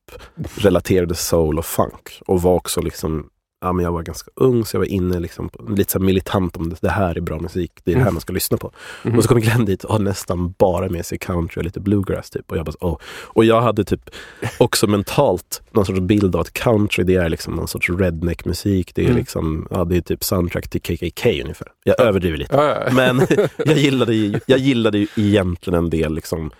relaterade 0.56 1.14
soul 1.14 1.58
och 1.58 1.64
funk. 1.64 2.20
Och 2.26 2.42
var 2.42 2.54
också 2.54 2.80
liksom, 2.80 3.26
ja 3.64 3.72
men 3.72 3.84
jag 3.84 3.92
var 3.92 4.02
ganska 4.02 4.30
ung 4.34 4.64
så 4.64 4.76
jag 4.76 4.80
var 4.80 4.86
inne 4.86 5.20
liksom, 5.20 5.50
lite 5.68 5.92
så 5.92 5.98
militant 5.98 6.56
om 6.56 6.68
det, 6.70 6.76
det 6.80 6.90
här 6.90 7.16
är 7.16 7.20
bra 7.20 7.38
musik, 7.40 7.72
det 7.84 7.92
är 7.92 7.96
det 7.96 8.02
här 8.02 8.10
man 8.10 8.20
ska 8.20 8.32
lyssna 8.32 8.56
på. 8.56 8.70
Mhm. 9.02 9.16
Och 9.18 9.22
så 9.22 9.28
kom 9.28 9.40
Glenn 9.40 9.64
dit 9.64 9.84
och 9.84 9.92
har 9.92 9.98
nästan 9.98 10.54
bara 10.58 10.88
med 10.88 11.06
sig 11.06 11.18
country 11.18 11.60
och 11.60 11.64
lite 11.64 11.80
bluegrass 11.80 12.30
typ. 12.30 12.50
Och 12.50 12.56
jag 12.56 12.66
bara, 12.66 12.74
åh. 12.80 12.98
Och 13.22 13.44
jag 13.44 13.60
hade 13.60 13.84
typ 13.84 14.10
också 14.58 14.86
mentalt 14.86 15.62
någon 15.70 15.86
sorts 15.86 16.00
bild 16.00 16.34
av 16.34 16.40
att 16.40 16.52
country 16.52 17.04
det 17.04 17.14
är 17.16 17.28
liksom 17.28 17.54
någon 17.54 17.68
sorts 17.68 17.90
redneck 17.90 18.44
musik. 18.44 18.90
Det 18.94 19.02
är 19.02 19.06
Mm. 19.06 19.16
liksom, 19.18 19.66
ja 19.70 19.84
det 19.84 19.96
är 19.96 20.00
typ 20.00 20.24
soundtrack 20.24 20.68
till 20.68 20.80
KKK 20.80 21.42
ungefär. 21.42 21.68
Jag 21.84 22.00
överdriver 22.00 22.36
lite. 22.38 22.56
Ja, 22.56 22.84
ja. 22.86 22.92
Men 22.92 23.26
jag 23.64 23.76
gillade 23.78 24.14
ju, 24.14 24.40
jag 24.46 24.58
gillade 24.58 24.98
ju 24.98 25.06
egentligen 25.16 25.78
en 25.78 25.90
del 25.90 26.14
liksom 26.14 26.50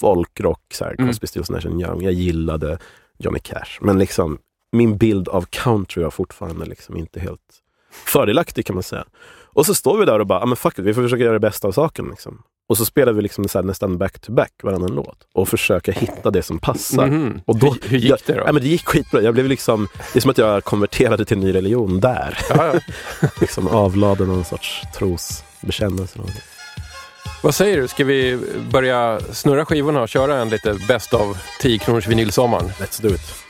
folkrock, 0.00 0.62
så 0.74 0.84
här, 0.84 0.96
Mm. 0.98 1.12
Stills, 1.14 1.50
Nash 1.50 1.66
Young. 1.66 2.02
Jag 2.02 2.12
gillade 2.12 2.78
Johnny 3.18 3.38
Cash. 3.38 3.78
Men 3.80 3.98
liksom 3.98 4.38
min 4.76 4.96
bild 4.96 5.28
av 5.28 5.46
country 5.50 6.02
var 6.02 6.10
fortfarande 6.10 6.66
liksom 6.66 6.96
inte 6.96 7.20
helt 7.20 7.40
fördelaktig 8.04 8.66
kan 8.66 8.76
man 8.76 8.82
säga. 8.82 9.04
Och 9.56 9.66
så 9.66 9.74
står 9.74 9.98
vi 9.98 10.04
där 10.04 10.18
och 10.18 10.26
bara, 10.26 10.40
ah, 10.40 10.46
men 10.46 10.56
fuck 10.56 10.78
it, 10.78 10.84
vi 10.84 10.94
får 10.94 11.02
försöka 11.02 11.22
göra 11.22 11.32
det 11.32 11.40
bästa 11.40 11.68
av 11.68 11.72
saken. 11.72 12.08
Liksom. 12.10 12.42
Och 12.68 12.76
så 12.76 12.84
spelar 12.84 13.12
vi 13.12 13.22
liksom 13.22 13.48
så 13.48 13.62
nästan 13.62 13.98
back-to-back 13.98 14.52
varannan 14.62 14.94
låt 14.94 15.18
och 15.34 15.48
försöker 15.48 15.92
hitta 15.92 16.30
det 16.30 16.42
som 16.42 16.58
passar. 16.58 17.06
Mhm. 17.06 17.40
Och 17.44 17.56
då, 17.56 17.76
hur, 17.82 17.88
hur 17.88 17.98
gick 17.98 18.26
det 18.26 18.32
då? 18.32 18.42
Ja, 18.46 18.52
men 18.52 18.62
det 18.62 18.68
gick 18.68 18.86
skitbra. 18.86 19.22
Jag 19.22 19.34
blev 19.34 19.46
liksom, 19.46 19.88
det 20.12 20.18
är 20.18 20.20
som 20.20 20.30
att 20.30 20.38
jag 20.38 20.64
konverterade 20.64 21.24
till 21.24 21.36
en 21.36 21.44
ny 21.44 21.54
religion 21.54 22.00
där. 22.00 22.38
Ja, 22.48 22.74
ja. 22.74 23.28
liksom 23.40 23.68
avlade 23.68 24.26
någon 24.26 24.44
sorts 24.44 24.82
trosbekännelse. 24.94 26.18
Vad 27.42 27.54
säger 27.54 27.80
du, 27.80 27.88
ska 27.88 28.04
vi 28.04 28.38
börja 28.70 29.20
snurra 29.32 29.66
skivorna 29.66 30.02
och 30.02 30.08
köra 30.08 30.36
en 30.36 30.48
lite 30.48 30.78
bäst 30.88 31.14
av 31.14 31.38
10 31.60 31.78
kronors 31.78 32.06
vinylsommaren? 32.06 32.68
Let's 32.68 33.02
do 33.02 33.08
it. 33.08 33.45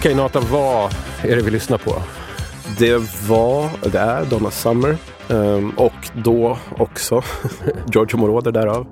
Okej 0.00 0.14
Nathan, 0.14 0.42
vad 0.50 0.90
är 1.22 1.36
det 1.36 1.42
vi 1.42 1.50
lyssnar 1.50 1.78
på? 1.78 1.94
Det 2.78 2.96
var, 3.28 3.70
det 3.92 3.98
är 3.98 4.24
Donna 4.24 4.50
Summer. 4.50 4.96
ehm, 5.28 5.70
och 5.70 5.92
då 6.24 6.58
också 6.78 7.22
Giorgio 7.94 8.16
Moroder 8.16 8.52
därav. 8.52 8.86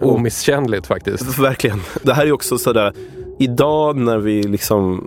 Omisskännligt 0.00 0.86
faktiskt. 0.86 1.38
Verkligen. 1.38 1.80
Det 2.02 2.12
här 2.12 2.26
är 2.26 2.32
också 2.32 2.58
sådär, 2.58 2.92
idag 3.38 3.96
när 3.96 4.18
vi 4.18 4.42
liksom 4.42 5.02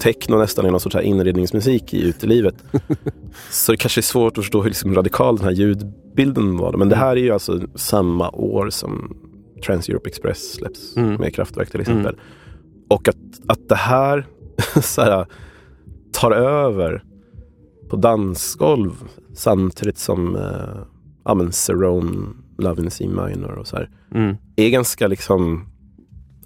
techno 0.00 0.38
nästan 0.38 0.66
är 0.66 0.70
någon 0.70 0.80
sorts 0.80 0.94
här 0.96 1.02
inredningsmusik 1.02 1.94
i 1.94 2.08
utelivet. 2.08 2.54
så 3.50 3.72
det 3.72 3.78
kanske 3.78 4.00
är 4.00 4.02
svårt 4.02 4.38
att 4.38 4.44
förstå 4.44 4.62
hur 4.62 4.68
liksom 4.68 4.94
radikal 4.94 5.36
den 5.36 5.44
här 5.44 5.52
ljudbilden 5.52 6.56
var. 6.56 6.72
Men 6.72 6.88
det 6.88 6.96
här 6.96 7.10
är 7.16 7.20
ju 7.20 7.30
alltså 7.30 7.60
samma 7.74 8.30
år 8.30 8.70
som 8.70 9.16
Trans-Europe 9.66 10.08
Express 10.08 10.52
släpps 10.54 10.96
Mm. 10.96 11.14
med 11.14 11.34
Kraftwerk 11.34 11.70
till 11.70 11.80
exempel. 11.80 12.16
Och 12.90 13.08
att, 13.08 13.16
att 13.46 13.68
det 13.68 13.74
här, 13.74 14.26
så 14.82 15.02
här 15.02 15.26
tar 16.12 16.30
över 16.32 17.04
på 17.90 17.96
dansgolv 17.96 18.92
samtidigt 19.34 19.98
som 19.98 20.36
eh, 20.36 20.78
ja, 21.24 21.34
men 21.34 21.52
Cerrone, 21.52 22.26
Love 22.58 22.82
in 22.82 22.90
C 22.90 23.08
minor 23.08 23.52
och 23.52 23.66
så 23.66 23.76
här 23.76 23.90
Mm. 24.14 24.36
är 24.56 24.68
ganska 24.70 25.06
liksom 25.06 25.68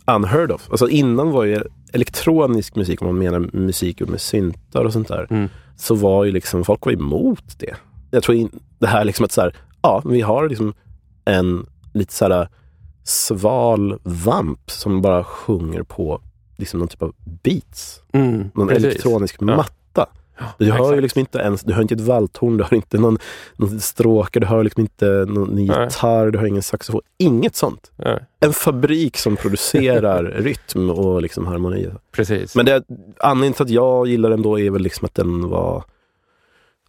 unheard 0.07 0.51
of. 0.51 0.69
Alltså 0.71 0.89
innan 0.89 1.31
var 1.31 1.45
ju 1.45 1.63
elektronisk 1.93 2.77
musik, 2.77 3.03
om 3.03 3.07
man 3.09 3.19
menar 3.19 3.51
musik 3.53 4.01
med 4.09 4.21
syntar 4.21 4.85
och 4.85 4.93
sånt 4.93 5.09
där, 5.09 5.27
Mm. 5.31 5.49
så 5.77 5.95
var 5.95 6.25
ju 6.25 6.33
liksom 6.33 6.65
folk 6.65 6.87
var 6.87 6.93
emot 6.93 7.59
det. 7.59 7.75
Jag 8.11 8.23
tror 8.23 8.37
in, 8.39 8.51
det 8.79 8.87
här 8.87 9.05
liksom 9.05 9.25
att 9.25 9.33
så 9.33 9.41
här, 9.41 9.57
ja, 9.83 10.03
vi 10.05 10.21
har 10.21 10.49
liksom 10.49 10.75
en 11.25 11.67
lite 11.95 12.15
så 12.15 12.29
här 12.29 12.49
sval 13.05 13.99
vamp 14.03 14.71
som 14.71 15.03
bara 15.03 15.25
sjunger 15.25 15.83
på 15.83 16.21
liksom 16.63 16.79
någon 16.81 16.89
typ 16.89 17.03
av 17.03 17.15
beats. 17.43 18.01
Mm. 18.13 18.51
Någon 18.55 18.69
Precis. 18.69 18.85
elektronisk 18.85 19.37
Ja. 19.41 19.45
matta. 19.57 20.07
Du 20.59 20.71
hör 20.73 20.79
ju 20.79 20.85
exakt. 20.85 21.03
liksom 21.03 21.21
inte 21.21 21.39
ens, 21.39 21.63
du 21.63 21.73
hör 21.73 21.83
inte 21.83 21.95
ett 21.95 22.01
valthorn, 22.01 22.57
du 22.57 22.65
hör 22.65 22.75
inte 22.75 22.99
någon, 22.99 23.19
någon 23.57 23.81
stråke, 23.81 24.41
du 24.41 24.47
hör 24.47 24.65
liksom 24.65 24.81
inte 24.81 25.07
någon 25.29 25.55
Nej. 25.55 25.65
gitarr, 25.65 26.31
du 26.31 26.39
hör 26.39 26.47
ingen 26.47 26.63
saxofon. 26.63 27.01
Inget 27.19 27.57
sånt. 27.57 27.91
Ja, 27.97 28.19
En 28.41 28.53
fabrik 28.53 29.17
som 29.17 29.37
producerar 29.37 30.25
rytm 30.39 30.91
och 30.91 31.23
liksom 31.23 31.47
harmoni. 31.47 31.89
precis. 32.13 32.55
Men 32.57 32.67
det, 32.67 32.83
anledningen 33.21 33.53
till 33.55 33.63
att 33.63 33.71
jag 33.71 34.07
gillar 34.09 34.31
den 34.31 34.43
då 34.43 34.59
är 34.61 34.71
väl 34.71 34.83
liksom 34.83 35.07
att 35.07 35.15
den 35.15 35.49
var, 35.49 35.85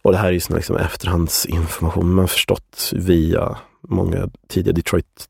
och 0.02 0.12
det 0.12 0.18
här 0.18 0.28
är 0.28 0.32
ju 0.32 0.40
sån 0.40 0.56
liksom 0.56 0.76
efterhandsinformation 0.76 2.14
man 2.14 2.28
förstått 2.28 2.90
via 2.92 3.56
många 3.88 4.30
tidiga 4.48 4.72
Detroit 4.72 5.28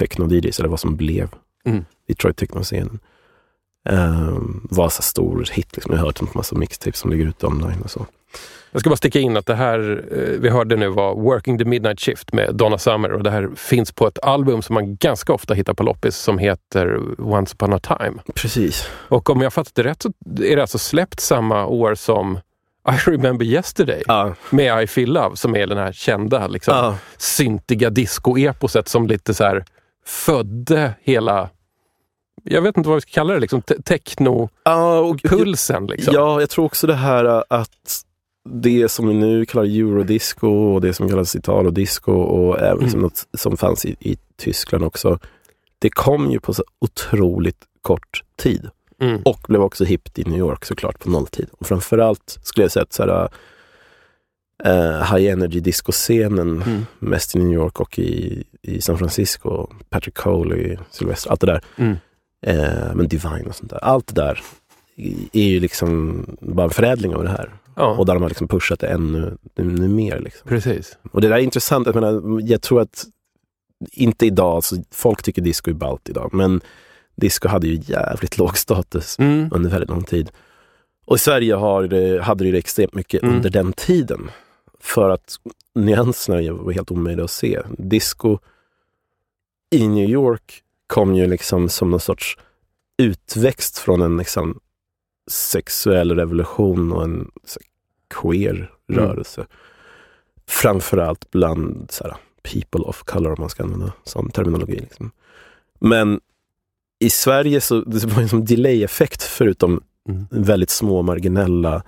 techno-DJs, 0.00 0.60
eller 0.60 0.68
vad 0.68 0.80
som 0.80 0.96
blev 0.96 1.28
Mm. 1.64 1.84
Detroit 2.08 2.36
techno-scenen. 2.36 2.98
Um, 3.88 4.68
var 4.70 4.88
så 4.88 5.02
stor 5.02 5.48
hit, 5.52 5.68
liksom. 5.72 5.92
jag 5.92 5.98
har 5.98 6.06
hört 6.06 6.20
en 6.20 6.28
massa 6.34 6.56
mixtapes 6.56 7.00
som 7.00 7.10
ligger 7.10 7.26
ute 7.26 7.46
online 7.46 7.82
och 7.84 7.90
så. 7.90 8.06
Jag 8.72 8.80
ska 8.80 8.90
bara 8.90 8.96
sticka 8.96 9.18
in 9.18 9.36
att 9.36 9.46
det 9.46 9.54
här 9.54 10.04
eh, 10.12 10.40
vi 10.40 10.48
hörde 10.48 10.76
nu 10.76 10.88
var 10.88 11.14
Working 11.14 11.58
the 11.58 11.64
Midnight 11.64 12.00
Shift 12.00 12.32
med 12.32 12.54
Donna 12.54 12.78
Summer 12.78 13.12
och 13.12 13.22
det 13.22 13.30
här 13.30 13.48
finns 13.56 13.92
på 13.92 14.06
ett 14.06 14.18
album 14.22 14.62
som 14.62 14.74
man 14.74 14.96
ganska 14.96 15.32
ofta 15.32 15.54
hittar 15.54 15.74
på 15.74 15.82
loppis 15.82 16.16
som 16.16 16.38
heter 16.38 17.00
Once 17.18 17.54
upon 17.54 17.72
a 17.72 17.78
time. 17.78 18.18
Precis. 18.34 18.88
Och 18.92 19.30
om 19.30 19.40
jag 19.40 19.52
fattat 19.52 19.74
det 19.74 19.82
rätt 19.82 20.02
så 20.02 20.12
är 20.42 20.56
det 20.56 20.62
alltså 20.62 20.78
släppt 20.78 21.20
samma 21.20 21.66
år 21.66 21.94
som 21.94 22.38
I 22.88 23.10
remember 23.10 23.46
yesterday 23.46 24.02
Ja, 24.06 24.34
med 24.50 24.82
I 24.82 24.86
feel 24.86 25.12
love 25.12 25.36
som 25.36 25.56
är 25.56 25.66
den 25.66 25.78
här 25.78 25.92
kända 25.92 26.46
liksom, 26.46 26.76
ja, 26.76 26.96
syntiga 27.16 27.90
disco-eposet 27.90 28.88
som 28.88 29.06
lite 29.06 29.34
så 29.34 29.44
här 29.44 29.64
födde 30.06 30.94
hela, 31.02 31.48
jag 32.44 32.62
vet 32.62 32.76
inte 32.76 32.88
vad 32.88 32.96
vi 32.96 33.00
ska 33.00 33.10
kalla 33.10 33.34
det, 33.34 33.40
liksom, 33.40 33.62
te- 33.62 33.82
techno-pulsen. 33.82 35.84
och, 35.84 35.90
Liksom. 35.90 36.14
Ja, 36.14 36.40
jag 36.40 36.50
tror 36.50 36.64
också 36.64 36.86
det 36.86 36.94
här 36.94 37.44
att 37.48 38.04
det 38.50 38.88
som 38.88 39.08
vi 39.08 39.14
nu 39.14 39.46
kallar 39.46 39.64
eurodisco 39.64 40.48
och 40.48 40.80
det 40.80 40.94
som 40.94 41.08
kallas 41.08 41.36
italo-disco 41.36 42.12
och 42.12 42.58
även 42.60 42.78
liksom 42.78 42.98
Mm. 43.00 43.02
något 43.02 43.26
som 43.40 43.56
fanns 43.56 43.84
i, 43.84 43.96
i 44.00 44.16
Tyskland 44.36 44.84
också. 44.84 45.18
Det 45.78 45.90
kom 45.90 46.30
ju 46.30 46.40
på 46.40 46.54
så 46.54 46.64
otroligt 46.80 47.64
kort 47.82 48.22
tid 48.36 48.68
Mm. 49.00 49.22
och 49.24 49.38
blev 49.48 49.62
också 49.62 49.84
hippt 49.84 50.18
i 50.18 50.24
New 50.24 50.38
York 50.38 50.64
såklart 50.64 50.98
på 50.98 51.10
nolltid. 51.10 51.48
Och 51.58 51.66
framförallt 51.66 52.38
skulle 52.42 52.64
jag 52.64 52.72
säga 52.72 52.82
att 52.82 52.92
så 52.92 53.02
här, 53.02 53.28
äh, 54.64 55.14
high 55.16 55.32
energy 55.32 55.60
disco-scenen 55.60 56.62
Mm. 56.62 56.86
mest 56.98 57.36
i 57.36 57.38
New 57.38 57.52
York 57.52 57.80
och 57.80 57.98
i, 57.98 58.44
i 58.62 58.80
San 58.80 58.98
Francisco, 58.98 59.66
Patrick 59.90 60.14
Coley, 60.14 60.76
Sylvester, 60.90 61.30
allt 61.30 61.40
det 61.40 61.46
där. 61.46 61.62
Eh, 62.46 62.94
men 62.94 63.08
Divine 63.08 63.46
och 63.48 63.54
sånt 63.54 63.70
där. 63.70 63.84
Allt 63.84 64.06
det 64.14 64.20
där 64.22 64.40
är 65.32 65.42
ju 65.48 65.60
liksom 65.60 66.24
bara 66.40 66.64
en 66.64 66.70
förädling 66.70 67.14
av 67.14 67.22
det 67.24 67.30
här. 67.30 67.50
Ja, 67.76 67.86
Och 67.96 68.06
där 68.06 68.14
de 68.14 68.22
har 68.22 68.28
liksom 68.30 68.48
pushat 68.48 68.80
det 68.80 68.86
ännu, 68.86 69.36
ännu 69.56 69.88
mer. 69.88 70.20
Liksom. 70.20 70.48
precis. 70.48 70.98
Och 71.12 71.20
det 71.20 71.28
där 71.28 71.36
är 71.36 71.40
intressant. 71.40 71.86
Jag, 71.86 71.94
menar, 71.94 72.40
jag 72.50 72.62
tror 72.62 72.80
att, 72.80 73.04
inte 73.92 74.26
idag, 74.26 74.54
alltså, 74.56 74.76
folk 74.90 75.22
tycker 75.22 75.42
disco 75.42 75.70
är 75.70 75.74
ballt 75.74 76.08
idag, 76.08 76.30
men 76.34 76.60
disco 77.16 77.48
hade 77.48 77.66
ju 77.68 77.80
jävligt 77.84 78.38
låg 78.38 78.58
status 78.58 79.18
Mm. 79.18 79.48
under 79.52 79.70
väldigt 79.70 79.90
lång 79.90 80.04
tid. 80.04 80.30
Och 81.06 81.16
i 81.16 81.18
Sverige 81.18 81.54
har 81.54 81.82
det, 81.86 82.22
hade 82.22 82.44
det 82.44 82.48
ju 82.50 82.56
extremt 82.56 82.94
mycket 82.94 83.22
Mm. 83.22 83.36
under 83.36 83.50
den 83.50 83.72
tiden. 83.72 84.30
För 84.80 85.10
att 85.10 85.36
nyanserna 85.74 86.52
var 86.52 86.72
helt 86.72 86.90
omöjliga 86.90 87.24
att 87.24 87.30
se. 87.30 87.60
Disco 87.78 88.38
i 89.70 89.88
New 89.88 90.08
York 90.10 90.62
kom 90.88 91.14
ju 91.14 91.26
liksom 91.26 91.68
som 91.68 91.90
någon 91.90 92.00
sorts 92.00 92.38
utväxt 93.02 93.78
från 93.78 94.02
en 94.02 94.16
liksom 94.16 94.60
sexuell 95.30 96.16
revolution 96.16 96.92
och 96.92 97.04
en 97.04 97.30
queer 98.22 98.70
Mm. 98.90 99.04
rörelse. 99.04 99.46
Framförallt 100.46 101.30
bland 101.30 101.90
så 101.90 102.04
här, 102.04 102.16
people 102.42 102.80
of 102.80 103.02
color, 103.02 103.30
om 103.32 103.36
man 103.40 103.50
ska 103.50 103.62
använda 103.62 103.92
sån 104.04 104.30
terminologi. 104.30 104.76
Liksom. 104.80 105.10
Men 105.80 106.20
i 106.98 107.10
Sverige 107.10 107.60
så 107.60 107.80
det 107.80 108.04
var 108.04 108.22
en 108.22 108.28
som 108.28 108.44
delay-effekt 108.44 109.22
förutom 109.22 109.80
Mm. 110.08 110.26
väldigt 110.30 110.70
små 110.70 111.02
marginella 111.02 111.82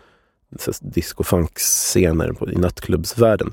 disco-funk-scener 0.81 2.53
i 2.53 2.57
nattklubbsvärlden. 2.59 3.53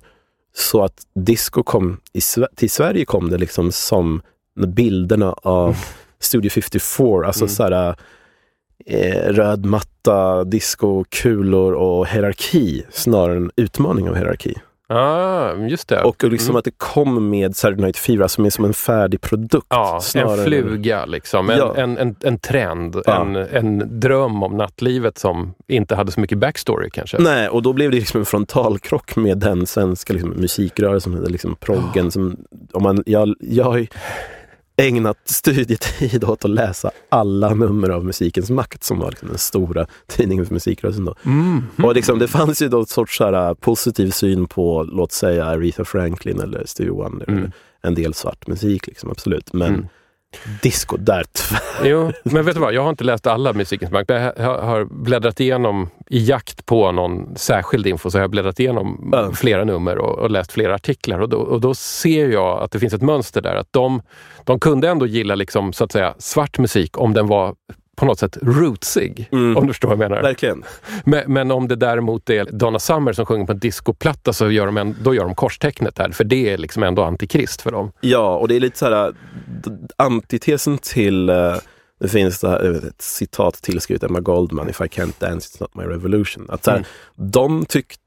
Så 0.54 0.84
att 0.84 1.08
disco 1.14 1.64
kom, 1.64 1.98
i, 2.14 2.22
till 2.56 2.70
Sverige 2.72 3.06
kom 3.06 3.30
det 3.30 3.38
liksom 3.38 3.72
som 3.72 4.22
bilderna 4.58 5.32
av 5.44 5.76
Studio 6.20 6.50
54, 6.50 7.28
alltså 7.28 7.44
Mm. 7.44 7.50
så 7.50 7.64
här, 7.64 7.96
eh, 8.86 9.34
röd 9.34 9.66
matta, 9.66 10.44
disco, 10.44 11.04
kulor 11.10 11.74
och 11.74 12.08
hierarki 12.08 12.84
snarare 12.90 13.38
än 13.38 13.52
utmaning 13.56 14.10
av 14.10 14.16
hierarki. 14.16 14.56
Ah, 14.90 15.54
just 15.54 15.88
det. 15.90 16.02
Och 16.04 16.24
liksom 16.24 16.50
Mm. 16.50 16.56
att 16.60 16.66
det 16.66 16.78
kom 16.78 17.30
med 17.30 17.56
Saturday 17.56 17.86
Night 17.86 17.98
Fever 17.98 18.28
som 18.28 18.46
är 18.46 18.50
som 18.50 18.66
en 18.66 18.74
färdig 18.74 19.22
produkt. 19.22 19.68
Ja, 19.70 20.02
en 20.16 20.38
fluga 20.46 21.06
liksom. 21.06 21.50
En, 21.50 21.58
Ja. 21.58 21.74
en, 21.78 21.98
en, 21.98 22.16
en 22.24 22.40
trend, 22.40 23.02
Ja. 23.06 23.22
en, 23.22 23.36
en 23.36 24.00
dröm 24.00 24.44
om 24.44 24.58
nattlivet 24.58 25.18
som 25.18 25.54
inte 25.68 25.96
hade 25.96 26.12
så 26.12 26.20
mycket 26.20 26.38
backstory 26.38 26.90
kanske. 26.90 27.18
Nej, 27.20 27.50
och 27.50 27.62
då 27.62 27.74
blev 27.74 27.92
det 27.92 27.98
liksom 27.98 28.20
en 28.20 28.26
frontalkrock 28.26 29.16
med 29.16 29.38
den 29.38 29.66
svenska 29.68 30.14
liksom, 30.14 30.30
musikrörelsen, 30.30 31.14
liksom 31.28 31.56
proggen. 31.60 32.12
Som, 32.12 32.38
om 32.74 32.84
man, 32.84 33.04
jag, 33.06 33.36
jag 33.40 33.88
ägnat 34.78 35.18
studietid 35.26 36.24
åt 36.24 36.46
att 36.46 36.52
läsa 36.52 36.92
alla 37.10 37.54
nummer 37.54 37.90
av 37.90 38.06
Musikens 38.06 38.50
makt 38.50 38.84
som 38.84 39.00
var 39.00 39.10
liksom 39.10 39.28
den 39.28 39.38
stora 39.38 39.88
tidningen 40.08 40.46
för 40.46 40.54
musikrörelsen 40.54 41.06
då. 41.06 41.16
Mm. 41.26 41.64
Och 41.84 41.96
liksom, 41.96 42.20
det 42.20 42.28
fanns 42.28 42.62
ju 42.62 42.68
då 42.68 42.82
ett 42.82 42.90
sorts 42.90 43.20
här, 43.20 43.54
positiv 43.54 44.12
syn 44.12 44.48
på, 44.48 44.84
låt 44.84 45.12
säga 45.12 45.46
Aretha 45.46 45.86
Franklin 45.86 46.40
eller 46.42 46.66
Stevie 46.66 46.92
Wonder. 46.92 47.30
Mm. 47.30 47.40
Eller 47.40 47.52
en 47.82 47.96
del 47.96 48.14
svart 48.14 48.48
musik, 48.48 48.88
liksom, 48.88 49.12
absolut. 49.12 49.54
Men 49.54 49.74
Mm. 49.74 49.88
Disco, 50.62 50.98
där. 50.98 51.26
Jo, 51.84 52.12
men 52.24 52.46
vet 52.46 52.56
du 52.56 52.62
vad? 52.62 52.74
Jag 52.74 52.82
har 52.84 52.90
inte 52.90 53.04
läst 53.04 53.28
alla 53.28 53.54
Musikens 53.54 53.92
makt. 53.92 54.10
Jag 54.10 54.34
har- 54.38 54.86
bläddrat 55.04 55.40
igenom, 55.40 55.90
i 56.10 56.26
jakt 56.26 56.66
på 56.66 56.92
någon 56.92 57.36
särskild 57.36 57.88
info, 57.88 58.10
så 58.12 58.18
har 58.18 58.22
jag 58.24 58.30
bläddrat 58.32 58.60
igenom 58.60 59.10
Ja. 59.12 59.32
flera 59.32 59.64
nummer 59.64 59.98
och, 59.98 60.20
och 60.20 60.30
läst 60.32 60.52
flera 60.52 60.76
artiklar. 60.76 61.20
Och 61.20 61.30
då, 61.30 61.38
och 61.38 61.62
då 61.62 61.74
ser 61.76 62.30
jag 62.30 62.64
att 62.64 62.72
det 62.72 62.80
finns 62.80 62.94
ett 62.94 63.02
mönster 63.02 63.42
där. 63.42 63.56
Att 63.56 63.68
de, 63.74 64.02
de 64.44 64.60
kunde 64.60 64.90
ändå 64.90 65.06
gilla 65.08 65.36
liksom, 65.36 65.74
så 65.74 65.84
att 65.84 65.92
säga, 65.92 66.14
svart 66.18 66.58
musik 66.58 66.98
om 66.98 67.14
den 67.14 67.28
var 67.28 67.56
på 67.98 68.06
något 68.06 68.20
sätt 68.20 68.38
rootsig. 68.42 69.30
Mm. 69.32 69.58
Om 69.58 69.68
du 69.68 69.74
förstår 69.74 69.90
vad 69.90 70.04
jag 70.04 70.10
menar. 70.10 70.22
Verkligen. 70.22 70.64
Men, 71.06 71.34
men 71.34 71.52
om 71.52 71.68
det 71.68 71.76
däremot 71.76 72.30
är 72.30 72.46
Donna 72.46 72.80
Summer 72.80 73.14
som 73.14 73.26
sjunger 73.26 73.46
på 73.46 73.52
en 73.52 73.60
discoplatta 73.60 74.34
så 74.34 74.52
gör 74.52 74.66
de, 74.66 74.78
en, 74.78 74.96
då 75.04 75.16
gör 75.16 75.24
de 75.24 75.36
korstecknet 75.36 75.96
där. 75.96 76.10
För 76.10 76.24
det 76.24 76.50
är 76.50 76.58
liksom 76.58 76.84
ändå 76.84 77.04
antikrist 77.04 77.62
för 77.62 77.72
dem. 77.72 77.92
Ja, 78.02 78.38
och 78.38 78.48
det 78.48 78.56
är 78.56 78.60
lite 78.60 78.78
så 78.78 78.86
här 78.86 79.14
antitesen 79.96 80.78
till 80.78 81.30
eh, 81.30 81.56
det 82.00 82.08
finns 82.08 82.40
det 82.40 82.50
här, 82.50 82.70
vet, 82.70 82.84
ett 82.84 83.02
citat 83.02 83.62
tillskrivet 83.62 84.04
Emma 84.04 84.20
Goldman, 84.20 84.70
If 84.70 84.82
I 84.82 84.84
can't 84.84 85.20
dance 85.20 85.50
it's 85.50 85.62
not 85.62 85.76
my 85.76 85.84
revolution. 85.84 86.46
Att 86.50 86.64
så 86.64 86.72
här, 86.72 86.78
Mm. 86.78 87.32
De 87.32 87.66
tyckte 87.66 88.04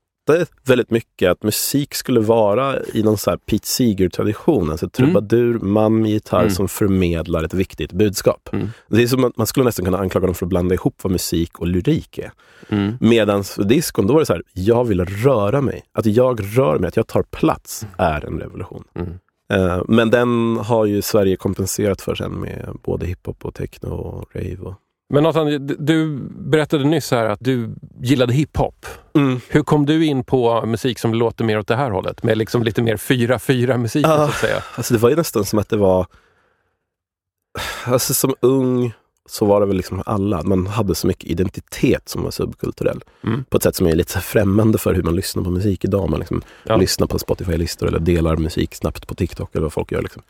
väldigt 0.67 0.91
mycket 0.91 1.31
att 1.31 1.43
musik 1.43 1.95
skulle 1.95 2.21
vara 2.21 2.77
i 2.95 3.03
någon 3.03 3.19
så 3.19 3.31
här 3.31 3.37
Pete 3.37 3.67
Seeger-tradition. 3.67 4.71
Alltså 4.71 4.89
trubadur, 4.89 5.59
man 5.59 6.03
med 6.03 6.11
gitarr 6.11 6.41
Mm. 6.41 6.51
som 6.51 6.69
förmedlar 6.69 7.45
ett 7.45 7.55
viktigt 7.55 7.93
budskap. 7.93 8.49
Mm. 8.53 8.69
Det 8.89 9.03
är 9.03 9.07
som 9.07 9.25
att 9.25 9.37
man 9.37 9.47
skulle 9.47 9.65
nästan 9.65 9.85
kunna 9.85 9.99
anklaga 9.99 10.27
dem 10.27 10.35
för 10.35 10.47
att 10.47 10.51
blanda 10.51 10.75
ihop 10.75 10.95
vad 11.03 11.13
musik 11.13 11.59
och 11.59 11.67
lyrik 11.67 12.19
är. 12.19 12.33
Mm. 12.69 12.97
Medan 13.01 13.45
diskon, 13.59 14.07
då 14.07 14.13
var 14.13 14.21
det 14.21 14.27
så 14.27 14.33
här, 14.33 14.43
jag 14.53 14.85
vill 14.85 15.05
röra 15.05 15.61
mig. 15.61 15.83
Att 15.93 16.07
jag 16.07 16.59
rör 16.59 16.79
mig, 16.79 16.89
att 16.89 16.97
jag 16.97 17.07
tar 17.07 17.23
plats, 17.23 17.87
är 17.99 18.25
en 18.27 18.39
revolution. 18.41 18.85
Mm. 18.95 19.13
Eh, 19.53 19.83
Men 19.89 20.11
den 20.11 20.57
har 20.57 20.87
ju 20.87 21.03
Sverige 21.03 21.37
kompenserat 21.37 22.01
för 22.01 22.15
sen 22.15 22.33
med 22.33 22.77
både 22.85 23.07
hiphop 23.07 23.45
och 23.45 23.55
techno 23.55 23.89
och 23.89 24.29
rave. 24.35 24.57
Och... 24.61 24.75
Men 25.13 25.23
Nathan, 25.23 25.67
du- 25.67 26.19
berättade 26.39 26.85
nyss 26.85 27.11
här 27.11 27.25
att 27.25 27.39
du 27.43 27.71
gillade 28.03 28.33
hiphop. 28.33 28.87
Hur 29.49 29.63
kom 29.63 29.87
du 29.87 30.05
in 30.07 30.25
på 30.25 30.67
musik 30.67 30.99
som 30.99 31.15
låter 31.15 31.45
mer 31.45 31.59
åt 31.59 31.67
det 31.69 31.77
här 31.77 31.91
hållet? 31.91 32.23
Med 32.23 32.39
liksom 32.39 32.63
lite 32.63 32.83
mer 32.83 32.97
4-4 32.97 33.77
musik 33.79 34.07
Ah. 34.07 34.17
så 34.17 34.23
att 34.23 34.35
säga. 34.35 34.63
Alltså 34.77 34.95
det 34.95 35.01
var 35.01 35.11
ju 35.11 35.17
nästan 35.17 35.45
som 35.45 35.59
att 35.59 35.69
det 35.69 35.77
var... 35.77 36.07
Alltså 37.85 38.15
som 38.15 38.35
ung 38.41 38.93
så 39.29 39.45
var 39.45 39.61
det 39.61 39.67
väl 39.67 39.77
liksom 39.77 40.03
alla, 40.07 40.43
man 40.43 40.67
hade 40.67 40.95
så 40.95 41.07
mycket 41.07 41.25
identitet 41.31 42.09
som 42.09 42.23
var 42.23 42.31
subkulturell. 42.31 43.01
Mm. 43.25 43.45
På 43.45 43.57
ett 43.57 43.63
sätt 43.63 43.77
som 43.77 43.87
är 43.87 43.95
lite 43.95 44.21
främmande 44.21 44.79
för 44.79 44.95
hur 44.95 45.03
man 45.03 45.17
lyssnar 45.17 45.43
på 45.43 45.51
musik 45.51 45.85
idag. 45.85 46.11
Man 46.11 46.19
liksom 46.19 46.43
Ja. 46.65 46.77
lyssnar 46.77 47.07
på 47.07 47.19
Spotify-listor 47.19 47.87
eller 47.89 47.99
delar 47.99 48.37
musik 48.37 48.75
snabbt 48.75 49.07
på 49.07 49.15
TikTok 49.15 49.51
eller 49.55 49.63
vad 49.63 49.73
folk 49.73 49.93
gör. 49.93 50.03
Liksom. 50.03 50.23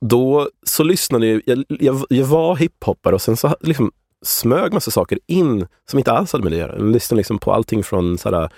Då 0.00 0.50
så 0.66 0.82
lyssnade 0.82 1.26
jag, 1.26 1.42
jag, 1.46 1.64
jag, 1.68 2.04
jag 2.08 2.26
var 2.26 2.56
hiphoppare 2.56 3.14
och 3.14 3.22
sen 3.22 3.36
så 3.36 3.56
liksom 3.60 3.92
smög 4.22 4.72
massa 4.72 4.90
saker 4.90 5.18
in 5.26 5.66
som 5.90 5.98
inte 5.98 6.12
alls 6.12 6.32
hade 6.32 6.44
med 6.44 6.52
det 6.52 6.56
att 6.62 6.68
göra. 6.68 6.76
Jag 6.78 6.92
lyssnade 6.92 7.16
liksom 7.18 7.38
på 7.38 7.52
allting 7.52 7.82
från 7.84 8.18
sådär, 8.18 8.50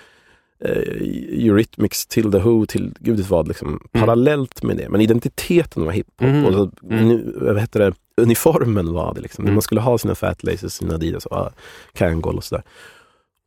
eh, 0.65 1.45
Eurythmics 1.45 2.05
till 2.07 2.31
The 2.31 2.39
Who 2.39 2.65
till 2.65 2.93
gud 2.99 3.17
vet 3.17 3.29
vad, 3.29 3.47
liksom, 3.47 3.87
parallellt 3.91 4.63
med 4.63 4.77
det. 4.77 4.89
Men 4.89 5.01
identiteten 5.01 5.85
var 5.85 5.91
hiphop. 5.91 6.21
Mm. 6.21 6.45
Och 6.45 6.53
så, 6.53 6.71
Mm. 6.89 7.07
nu, 7.07 7.37
vad 7.41 7.59
heter 7.59 7.79
det, 7.79 7.93
uniformen 8.21 8.93
var 8.93 9.13
det. 9.13 9.21
Liksom. 9.21 9.43
Mm. 9.43 9.55
Man 9.55 9.61
skulle 9.61 9.81
ha 9.81 9.97
sina 9.97 10.15
Fat 10.15 10.43
Laces, 10.43 10.73
sina 10.73 10.95
Adidas 10.95 11.25
och 11.25 11.37
ah, 11.37 11.51
Kangol 11.93 12.37
och 12.37 12.43
sådär. 12.43 12.63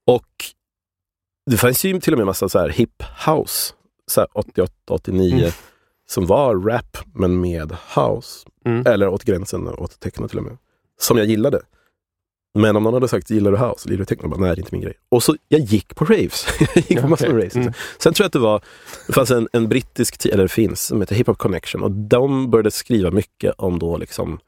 Och 0.07 0.27
det 1.51 1.57
fanns 1.57 1.85
ju 1.85 2.01
till 2.01 2.13
och 2.13 2.19
med 2.19 2.27
massa 2.27 2.49
så 2.49 2.59
här 2.59 2.69
hip 2.69 3.03
house, 3.27 3.73
så 4.11 4.21
här 4.21 4.29
88, 4.33 4.73
89, 4.91 5.33
Mm. 5.39 5.51
Som 6.09 6.27
var 6.27 6.55
rap 6.55 6.99
men 7.15 7.41
med 7.41 7.77
house. 7.95 8.49
Mm. 8.65 8.87
Eller 8.87 9.09
åt 9.09 9.25
gränsen 9.25 9.69
åt 9.69 10.01
techno 10.01 10.29
till 10.29 10.39
och 10.39 10.45
med. 10.45 10.59
Som 11.01 11.19
jag 11.19 11.27
gillade. 11.27 11.61
Men 12.55 12.77
om 12.77 12.83
någon 12.83 12.95
hade 12.95 13.09
sagt 13.09 13.31
gillar 13.31 13.53
du 13.53 13.59
house, 13.59 13.89
gillar 13.89 13.99
du 13.99 14.05
techno? 14.05 14.29
Bara, 14.29 14.41
Nej, 14.41 14.49
det 14.49 14.55
är 14.55 14.59
inte 14.59 14.75
min 14.75 14.83
grej. 14.83 14.95
Och 15.09 15.23
så 15.23 15.37
jag 15.49 15.61
gick 15.61 15.95
på 15.95 16.05
raves. 16.05 16.47
jag 16.75 16.85
gick 16.89 17.01
på 17.01 17.09
massor 17.09 17.27
med 17.27 17.37
raves. 17.37 17.57
Mm. 17.57 17.73
Sen 17.99 18.15
tror 18.15 18.25
jag 18.25 18.27
att 18.27 18.33
det 18.33 18.39
var, 18.39 18.63
det 19.07 19.13
fanns 19.13 19.31
en, 19.31 19.49
en 19.53 19.69
brittisk, 19.69 20.15
ti- 20.17 20.33
eller 20.33 20.43
det 20.43 20.49
finns, 20.49 20.83
som 20.87 21.01
heter 21.01 21.15
Hip 21.15 21.27
Hop 21.27 21.39
Connection. 21.39 21.83
Och 21.83 21.91
de 21.91 22.51
började 22.51 22.71
skriva 22.71 23.11
mycket 23.11 23.55
om 23.59 23.79
då 23.79 23.97
liksom, 23.97 24.39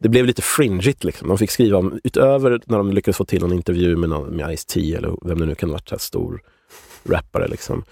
det 0.00 0.08
blev 0.08 0.26
lite 0.26 0.42
fringeigt 0.42 1.04
liksom. 1.04 1.28
De 1.28 1.38
fick 1.38 1.50
skriva 1.50 1.78
om, 1.78 2.00
utöver 2.04 2.60
när 2.64 2.78
de 2.78 2.92
lyckades 2.92 3.16
få 3.16 3.24
till 3.24 3.44
en 3.44 3.52
intervju 3.52 3.96
med, 3.96 4.08
någon, 4.08 4.36
med 4.36 4.50
Ice-T 4.50 4.94
eller 4.96 5.28
vem 5.28 5.38
det 5.38 5.46
nu 5.46 5.54
kan 5.54 5.68
ha 5.68 5.78
varit, 5.90 6.00
stor 6.00 6.42
rappare 7.04 7.48
liksom. 7.48 7.84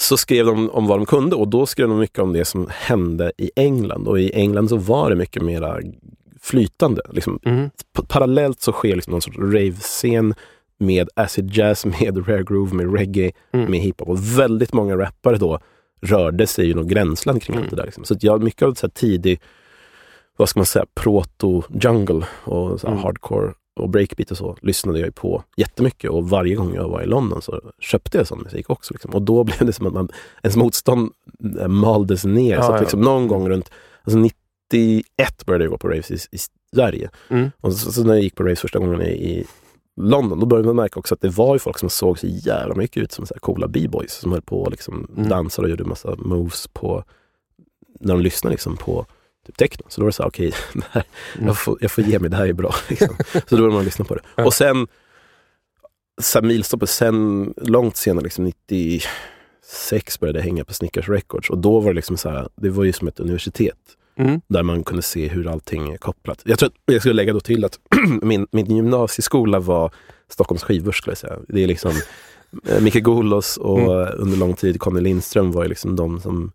Så 0.00 0.16
skrev 0.16 0.46
de 0.46 0.70
om 0.70 0.86
vad 0.86 0.98
de 0.98 1.06
kunde 1.06 1.36
och 1.36 1.48
då 1.48 1.66
skrev 1.66 1.88
de 1.88 1.98
mycket 1.98 2.18
om 2.18 2.32
det 2.32 2.44
som 2.44 2.66
hände 2.70 3.32
i 3.38 3.50
England. 3.56 4.08
Och 4.08 4.20
i 4.20 4.30
England 4.34 4.68
så 4.68 4.76
var 4.76 5.10
det 5.10 5.16
mycket 5.16 5.42
mera 5.42 5.78
flytande. 6.42 7.02
Liksom, 7.12 7.38
Mm. 7.44 7.70
parallellt 8.08 8.60
så 8.60 8.72
sker 8.72 8.94
liksom 8.96 9.10
någon 9.10 9.22
sorts 9.22 9.38
rave-scen 9.38 10.34
med 10.78 11.08
acid 11.16 11.50
jazz, 11.56 11.84
med 12.00 12.28
rare 12.28 12.42
groove, 12.42 12.74
med 12.74 12.94
reggae, 12.94 13.32
Mm. 13.52 13.70
med 13.70 13.80
hiphop. 13.80 14.08
Och 14.08 14.38
väldigt 14.38 14.72
många 14.72 14.96
rappare 14.96 15.36
då 15.36 15.58
rörde 16.02 16.46
sig 16.46 16.70
i 16.70 16.74
något 16.74 16.86
gränsland 16.86 17.42
kring 17.42 17.54
Mm. 17.56 17.64
allt 17.64 17.70
det 17.70 17.76
där. 17.76 17.84
Liksom. 17.84 18.04
Så 18.04 18.16
jag, 18.20 18.42
mycket 18.42 18.62
av 18.62 18.74
så 18.74 18.86
här 18.86 18.90
tidig, 18.90 19.40
vad 20.36 20.48
ska 20.48 20.58
man 20.60 20.66
säga, 20.66 20.84
proto-jungle 20.94 22.24
och 22.44 22.80
så 22.80 22.86
här 22.86 22.92
Mm. 22.94 23.04
hardcore 23.04 23.52
och 23.80 23.88
breakbeat 23.88 24.30
och 24.30 24.36
så 24.36 24.56
lyssnade 24.62 24.98
jag 24.98 25.06
ju 25.06 25.12
på 25.12 25.44
jättemycket 25.56 26.10
och 26.10 26.28
varje 26.30 26.54
gång 26.54 26.74
jag 26.74 26.88
var 26.88 27.02
i 27.02 27.06
London 27.06 27.42
så 27.42 27.60
köpte 27.78 28.18
jag 28.18 28.26
sån 28.26 28.42
musik 28.42 28.70
också. 28.70 28.94
Liksom. 28.94 29.14
Och 29.14 29.22
då 29.22 29.44
blev 29.44 29.66
det 29.66 29.72
som 29.72 29.86
att 29.86 29.92
man, 29.92 30.08
ens 30.42 30.56
motstånd 30.56 31.10
eh, 31.60 31.68
maldes 31.68 32.24
ner. 32.24 32.54
Ja, 32.54 32.62
så 32.62 32.68
att 32.68 32.74
ja. 32.74 32.80
liksom 32.80 33.00
någon 33.00 33.28
gång 33.28 33.48
runt 33.48 33.70
alltså 34.02 34.18
91 34.18 35.46
började 35.46 35.64
jag 35.64 35.70
gå 35.70 35.78
på 35.78 35.88
raves 35.88 36.10
i, 36.10 36.14
i 36.14 36.38
Sverige. 36.74 37.10
Mm. 37.28 37.50
Och 37.60 37.72
så, 37.72 37.92
så 37.92 38.04
när 38.04 38.14
jag 38.14 38.22
gick 38.22 38.34
på 38.34 38.42
race 38.44 38.60
första 38.60 38.78
gången 38.78 39.02
i, 39.02 39.10
i 39.10 39.46
London, 39.96 40.40
då 40.40 40.46
började 40.46 40.66
man 40.66 40.76
märka 40.76 41.00
också 41.00 41.14
att 41.14 41.20
det 41.20 41.28
var 41.28 41.54
ju 41.54 41.58
folk 41.58 41.78
som 41.78 41.90
såg 41.90 42.18
så 42.18 42.26
jävla 42.26 42.74
mycket 42.74 43.02
ut 43.02 43.12
som 43.12 43.26
så 43.26 43.34
här 43.34 43.40
coola 43.40 43.68
b-boys 43.68 44.12
som 44.12 44.32
höll 44.32 44.42
på 44.42 44.62
och 44.62 44.70
liksom 44.70 45.06
Mm. 45.16 45.28
dansade 45.28 45.66
och 45.66 45.70
gjorde 45.70 45.84
massa 45.84 46.14
moves 46.18 46.66
på 46.72 47.04
när 48.00 48.14
de 48.14 48.22
lyssnade 48.22 48.54
liksom 48.54 48.76
på 48.76 49.06
typ 49.50 49.56
techno. 49.70 49.84
Så 49.88 50.00
då 50.00 50.04
var 50.04 50.08
det 50.08 50.12
så 50.12 50.22
här, 50.22 50.28
okej, 50.30 50.52
här- 50.90 51.04
Mm. 51.34 51.46
jag, 51.46 51.58
får, 51.58 51.78
jag 51.80 51.90
får 51.90 52.04
ge 52.04 52.18
mig, 52.18 52.30
det 52.30 52.36
här 52.36 52.46
är 52.48 52.52
bra. 52.52 52.74
Liksom. 52.88 53.16
Så 53.32 53.40
då 53.48 53.56
började 53.56 53.74
man 53.74 53.84
lyssna 53.84 54.04
på 54.04 54.14
det. 54.14 54.20
Ja. 54.36 54.44
Och 54.44 54.54
sen, 54.54 54.86
så 56.22 56.38
här 56.40 56.46
milstoppet 56.46 56.90
sen, 56.90 57.54
långt 57.56 57.96
senare, 57.96 58.24
liksom 58.24 58.44
96 58.44 60.20
började 60.20 60.38
jag 60.38 60.44
hänga 60.44 60.64
på 60.64 60.74
Snickers 60.74 61.08
Records 61.08 61.50
och 61.50 61.58
då 61.58 61.80
var 61.80 61.90
det 61.90 61.94
liksom 61.96 62.16
så 62.16 62.28
här, 62.28 62.48
det 62.56 62.70
var 62.70 62.84
ju 62.84 62.92
som 62.92 63.08
ett 63.08 63.20
universitet 63.20 63.76
Mm. 64.16 64.40
där 64.48 64.62
man 64.62 64.84
kunde 64.84 65.02
se 65.02 65.28
hur 65.28 65.46
allting 65.48 65.92
är 65.92 65.96
kopplat. 65.96 66.42
Jag 66.44 66.58
tror 66.58 66.66
att 66.68 66.74
jag 66.84 67.00
skulle 67.00 67.14
lägga 67.14 67.32
då 67.32 67.40
till 67.40 67.64
att 67.64 67.78
min, 68.22 68.46
min 68.52 68.76
gymnasieskola 68.76 69.60
var 69.60 69.92
Stockholms 70.28 70.62
skivbörs 70.62 70.96
skulle 70.98 71.10
jag 71.12 71.18
säga. 71.18 71.38
Det 71.48 71.62
är 71.62 71.66
liksom 71.66 71.92
eh, 72.68 72.80
Micke 72.80 73.02
Golos 73.02 73.56
och 73.56 73.78
Mm. 73.80 74.14
under 74.18 74.36
lång 74.38 74.54
tid 74.54 74.80
Conny 74.80 75.00
Lindström 75.00 75.52
var 75.52 75.62
ju 75.62 75.68
liksom 75.68 75.96
de 75.96 76.20
som 76.20 76.52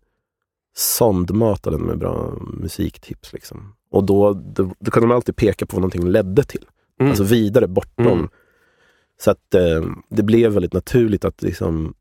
sondmatade 0.78 1.78
med 1.78 1.98
bra 1.98 2.38
musiktips. 2.40 3.32
Liksom. 3.32 3.74
Och 3.90 4.04
då, 4.04 4.32
då, 4.32 4.74
då 4.78 4.90
kunde 4.90 5.06
man 5.06 5.14
alltid 5.16 5.36
peka 5.36 5.66
på 5.66 5.76
vad 5.76 5.80
någonting 5.80 6.08
ledde 6.08 6.44
till. 6.44 6.64
Mm. 7.00 7.10
Alltså 7.10 7.24
vidare 7.24 7.66
bortom. 7.68 8.06
Mm. 8.06 8.28
Så 9.20 9.30
att 9.30 9.54
eh, 9.54 9.84
det 10.08 10.22
blev 10.22 10.52
väldigt 10.52 10.72
naturligt 10.72 11.24
att 11.24 11.42
liksom 11.42 11.94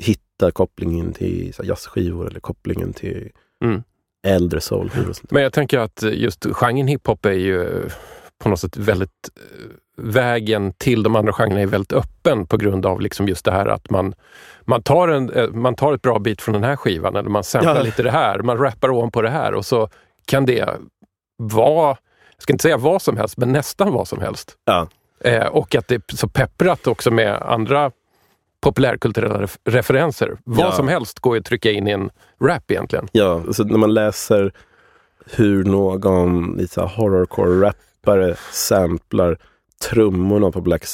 hitta 0.00 0.50
kopplingen 0.50 1.12
till 1.12 1.54
så 1.54 1.62
här, 1.62 1.68
jazzskivor 1.68 2.26
eller 2.28 2.40
kopplingen 2.40 2.92
till 2.92 3.30
Mm. 3.64 3.82
äldre 4.26 4.60
soulskivor. 4.60 5.14
Men 5.30 5.42
jag 5.42 5.52
tänker 5.52 5.78
att 5.78 6.02
just 6.02 6.46
genren 6.52 6.86
hiphop 6.88 7.24
är 7.26 7.32
ju 7.32 7.88
på 8.38 8.48
något 8.48 8.60
sätt 8.60 8.76
väldigt... 8.76 9.30
eh, 9.36 9.70
Vägen 10.00 10.72
till 10.72 11.02
de 11.02 11.16
andra 11.16 11.32
genrerna 11.32 11.60
är 11.60 11.66
väldigt 11.66 11.92
öppen 11.92 12.46
på 12.46 12.56
grund 12.56 12.86
av 12.86 13.00
liksom 13.00 13.28
just 13.28 13.44
det 13.44 13.50
här 13.52 13.66
att 13.66 13.90
man, 13.90 14.14
man, 14.68 14.82
tar 14.82 15.08
en, 15.08 15.30
eh, 15.30 15.48
man 15.50 15.74
tar 15.74 15.92
ett 15.94 16.02
bra 16.02 16.18
bit 16.18 16.42
från 16.42 16.52
den 16.52 16.64
här 16.64 16.76
skivan 16.76 17.16
eller 17.16 17.30
man 17.30 17.44
samplar 17.44 17.76
Ja. 17.76 17.82
lite 17.82 18.02
det 18.02 18.10
här, 18.10 18.38
man 18.38 18.58
rappar 18.58 18.90
ovanpå 18.90 19.22
det 19.22 19.30
här 19.30 19.54
och 19.54 19.66
så 19.66 19.88
kan 20.26 20.46
det 20.46 20.68
vara, 21.36 21.88
jag 22.34 22.42
ska 22.42 22.52
inte 22.52 22.62
säga 22.62 22.76
vad 22.76 23.02
som 23.02 23.16
helst, 23.16 23.36
men 23.36 23.52
nästan 23.52 23.92
vad 23.92 24.08
som 24.08 24.20
helst. 24.20 24.56
Ja. 24.64 24.88
Eh, 25.24 25.46
och 25.46 25.74
att 25.74 25.88
det 25.88 25.94
är 25.94 26.16
så 26.16 26.28
pepprat 26.28 26.86
också 26.86 27.10
med 27.10 27.34
andra 27.42 27.90
populärkulturella 28.60 29.40
ref- 29.42 29.58
referenser. 29.64 30.36
Vad 30.44 30.66
Ja. 30.66 30.72
som 30.72 30.88
helst 30.88 31.18
går 31.20 31.34
ju 31.36 31.40
att 31.40 31.46
trycka 31.46 31.70
in 31.70 31.88
i 31.88 31.90
en 31.90 32.10
rap 32.42 32.70
egentligen. 32.70 33.08
Ja, 33.12 33.32
alltså 33.46 33.62
när 33.62 33.78
man 33.78 33.94
läser 33.94 34.52
hur 35.36 35.64
någon 35.64 36.56
lite 36.56 36.74
så 36.74 36.80
horrorcore-rappare 36.86 38.36
samplar 38.52 39.38
trummorna 39.90 40.50
på 40.50 40.60
Black 40.60 40.84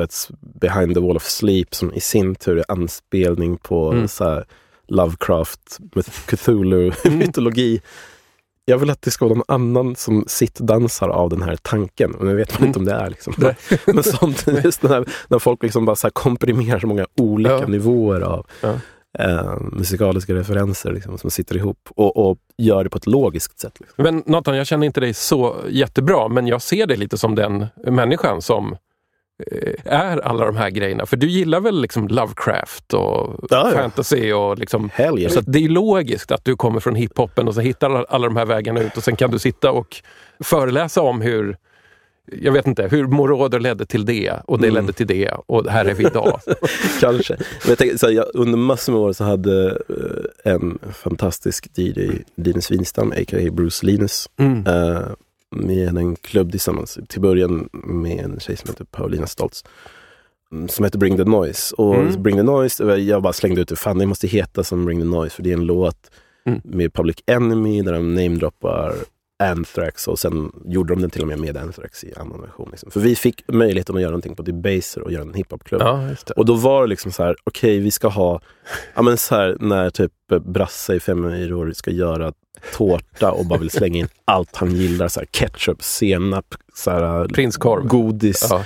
Sabbaths 0.00 0.28
Behind 0.60 0.94
the 0.94 1.00
Wall 1.00 1.16
of 1.16 1.22
Sleep 1.24 1.74
som 1.74 1.92
i 1.94 2.00
sin 2.00 2.34
tur 2.34 2.58
är 2.58 2.64
anspelning 2.68 3.56
på 3.56 3.92
Mm. 3.92 4.08
så 4.08 4.24
här 4.24 4.44
Lovecraft, 4.88 5.78
Cthulhu-mytologi. 6.26 7.80
Jag 8.64 8.78
vill 8.78 8.90
att 8.90 9.02
det 9.02 9.10
ska 9.10 9.24
vara 9.24 9.34
någon 9.34 9.44
annan 9.48 9.96
som 9.96 10.24
sittdansar 10.26 11.08
av 11.08 11.30
den 11.30 11.42
här 11.42 11.56
tanken. 11.62 12.14
Och 12.14 12.24
nu 12.26 12.36
vet 12.36 12.50
man 12.52 12.56
Mm. 12.58 12.66
inte 12.68 12.78
om 12.78 12.84
det 12.84 12.92
är. 12.92 13.10
Liksom. 13.10 13.34
Nej. 13.38 13.56
Men 13.86 14.02
sånt, 14.02 14.46
just 14.64 14.82
när, 14.82 15.04
när 15.28 15.38
folk 15.38 15.62
liksom 15.62 15.84
bara 15.84 15.96
så 15.96 16.10
komprimerar 16.10 16.78
så 16.78 16.86
många 16.86 17.06
olika 17.16 17.52
Ja. 17.60 17.66
nivåer 17.66 18.20
av 18.20 18.46
Ja. 18.60 18.74
eh, 19.18 19.56
musikaliska 19.72 20.34
referenser 20.34 20.92
liksom, 20.92 21.18
som 21.18 21.30
sitter 21.30 21.56
ihop 21.56 21.88
och, 21.96 22.16
och 22.30 22.38
gör 22.58 22.84
det 22.84 22.90
på 22.90 22.98
ett 22.98 23.06
logiskt 23.06 23.60
sätt. 23.60 23.76
Liksom. 23.80 24.02
Men 24.04 24.22
Nathan, 24.26 24.56
jag 24.56 24.66
känner 24.66 24.86
inte 24.86 25.00
dig 25.00 25.14
så 25.14 25.56
jättebra, 25.68 26.28
men 26.28 26.46
jag 26.46 26.62
ser 26.62 26.86
dig 26.86 26.96
lite 26.96 27.18
som 27.18 27.34
den 27.34 27.66
människan 27.86 28.42
som 28.42 28.76
är 29.84 30.18
alla 30.18 30.44
de 30.46 30.56
här 30.56 30.70
grejerna. 30.70 31.06
För 31.06 31.16
du 31.16 31.26
gillar 31.26 31.60
väl 31.60 31.80
liksom 31.82 32.08
Lovecraft 32.08 32.94
och 32.94 33.44
Ja, 33.50 33.70
fantasy 33.74 34.32
och 34.32 34.58
liksom... 34.58 34.90
Yeah. 34.98 35.32
Så 35.32 35.40
det 35.40 35.64
är 35.64 35.68
logiskt 35.68 36.32
att 36.32 36.44
du 36.44 36.56
kommer 36.56 36.80
från 36.80 36.94
hiphopen 36.94 37.48
och 37.48 37.54
så 37.54 37.60
hittar 37.60 37.90
alla, 37.90 38.04
alla 38.08 38.26
de 38.26 38.36
här 38.36 38.46
vägarna 38.46 38.80
ut 38.80 38.96
och 38.96 39.04
sen 39.04 39.16
kan 39.16 39.30
du 39.30 39.38
sitta 39.38 39.70
och 39.70 39.96
föreläsa 40.44 41.02
om 41.02 41.20
hur 41.20 41.56
jag 42.42 42.52
vet 42.52 42.66
inte, 42.66 42.88
hur 42.90 43.06
Moroder 43.06 43.60
ledde 43.60 43.86
till 43.86 44.04
det 44.04 44.32
och 44.44 44.58
det 44.60 44.68
Mm. 44.68 44.80
ledde 44.82 44.92
till 44.92 45.06
det 45.06 45.30
och 45.46 45.66
här 45.70 45.84
är 45.84 45.94
vi 45.94 46.06
idag. 46.06 46.40
Kanske. 47.00 47.34
Men 47.36 47.68
jag 47.68 47.78
tänker, 47.78 47.96
så 47.96 48.06
här, 48.06 48.12
jag, 48.14 48.24
under 48.34 48.58
massor 48.58 48.92
med 48.92 49.00
år 49.02 49.12
så 49.12 49.24
hade 49.24 49.68
eh, 50.44 50.52
en 50.52 50.78
fantastisk 50.92 51.66
DJ, 51.78 52.10
Linus 52.36 52.70
Winstam, 52.70 53.12
a.k.a. 53.12 53.50
Bruce 53.52 53.86
Linus, 53.86 54.26
Mm. 54.38 54.66
eh, 54.66 55.00
med 55.56 55.96
en 55.98 56.16
klubb 56.16 56.50
tillsammans. 56.50 56.98
Till 57.08 57.20
början 57.20 57.68
med 57.72 58.24
en 58.24 58.40
tjej 58.40 58.56
som 58.56 58.68
heter 58.68 58.84
Paulina 58.84 59.26
Stoltz. 59.26 59.64
mm, 60.52 60.68
Som 60.68 60.84
heter 60.84 60.98
Bring 60.98 61.16
the 61.16 61.24
Noise. 61.24 61.74
Och 61.74 61.94
Mm. 61.94 62.22
Bring 62.22 62.36
the 62.36 62.42
Noise, 62.42 62.84
jag 62.96 63.22
bara 63.22 63.32
slängde 63.32 63.60
ut 63.60 63.68
det. 63.68 63.76
Fan, 63.76 63.98
det 63.98 64.06
måste 64.06 64.26
heta 64.26 64.64
som 64.64 64.84
Bring 64.84 64.98
the 65.00 65.04
Noise. 65.06 65.34
För 65.36 65.42
det 65.42 65.50
är 65.50 65.54
en 65.56 65.66
låt 65.66 66.10
Mm. 66.46 66.60
med 66.64 66.92
Public 66.92 67.16
Enemy 67.26 67.82
där 67.82 67.92
de 67.92 68.14
namedroppar 68.14 68.94
Anthrax 69.40 70.08
och 70.08 70.18
sen 70.18 70.52
gjorde 70.64 70.94
de 70.94 71.00
den 71.00 71.10
till 71.10 71.22
och 71.22 71.28
med 71.28 71.38
med 71.38 71.56
Anthrax 71.56 72.04
i 72.04 72.12
annan 72.16 72.40
version. 72.40 72.68
Liksom. 72.70 72.90
För 72.90 73.00
vi 73.00 73.16
fick 73.16 73.44
möjligheten 73.48 73.94
att 73.96 74.00
göra 74.02 74.10
någonting 74.10 74.36
på 74.36 74.42
Debaser 74.42 75.00
och 75.02 75.12
göra 75.12 75.22
en 75.22 75.34
hiphopklubb. 75.34 75.82
Ja. 75.82 76.08
Och 76.36 76.44
då 76.44 76.54
var 76.54 76.82
det 76.82 76.88
liksom 76.88 77.12
så 77.12 77.22
här, 77.22 77.36
okej 77.44 77.78
vi 77.78 77.90
ska 77.90 78.08
ha, 78.08 78.40
ja 78.94 79.02
men 79.02 79.16
så 79.16 79.34
här 79.34 79.56
när 79.60 79.90
typ 79.90 80.12
Brasse 80.46 80.94
i 80.94 81.00
fem 81.00 81.24
år 81.24 81.72
ska 81.74 81.90
göra 81.90 82.32
tårta 82.76 83.32
och 83.32 83.46
bara 83.46 83.58
vill 83.58 83.70
slänga 83.70 83.98
in 83.98 84.08
allt 84.24 84.56
han 84.56 84.70
gillar, 84.76 85.08
så 85.08 85.20
här 85.20 85.26
ketchup, 85.26 85.82
senap, 85.82 86.54
så 86.74 86.90
här, 86.90 87.28
Prinskorv. 87.28 87.86
godis, 87.86 88.46
Ja. 88.50 88.64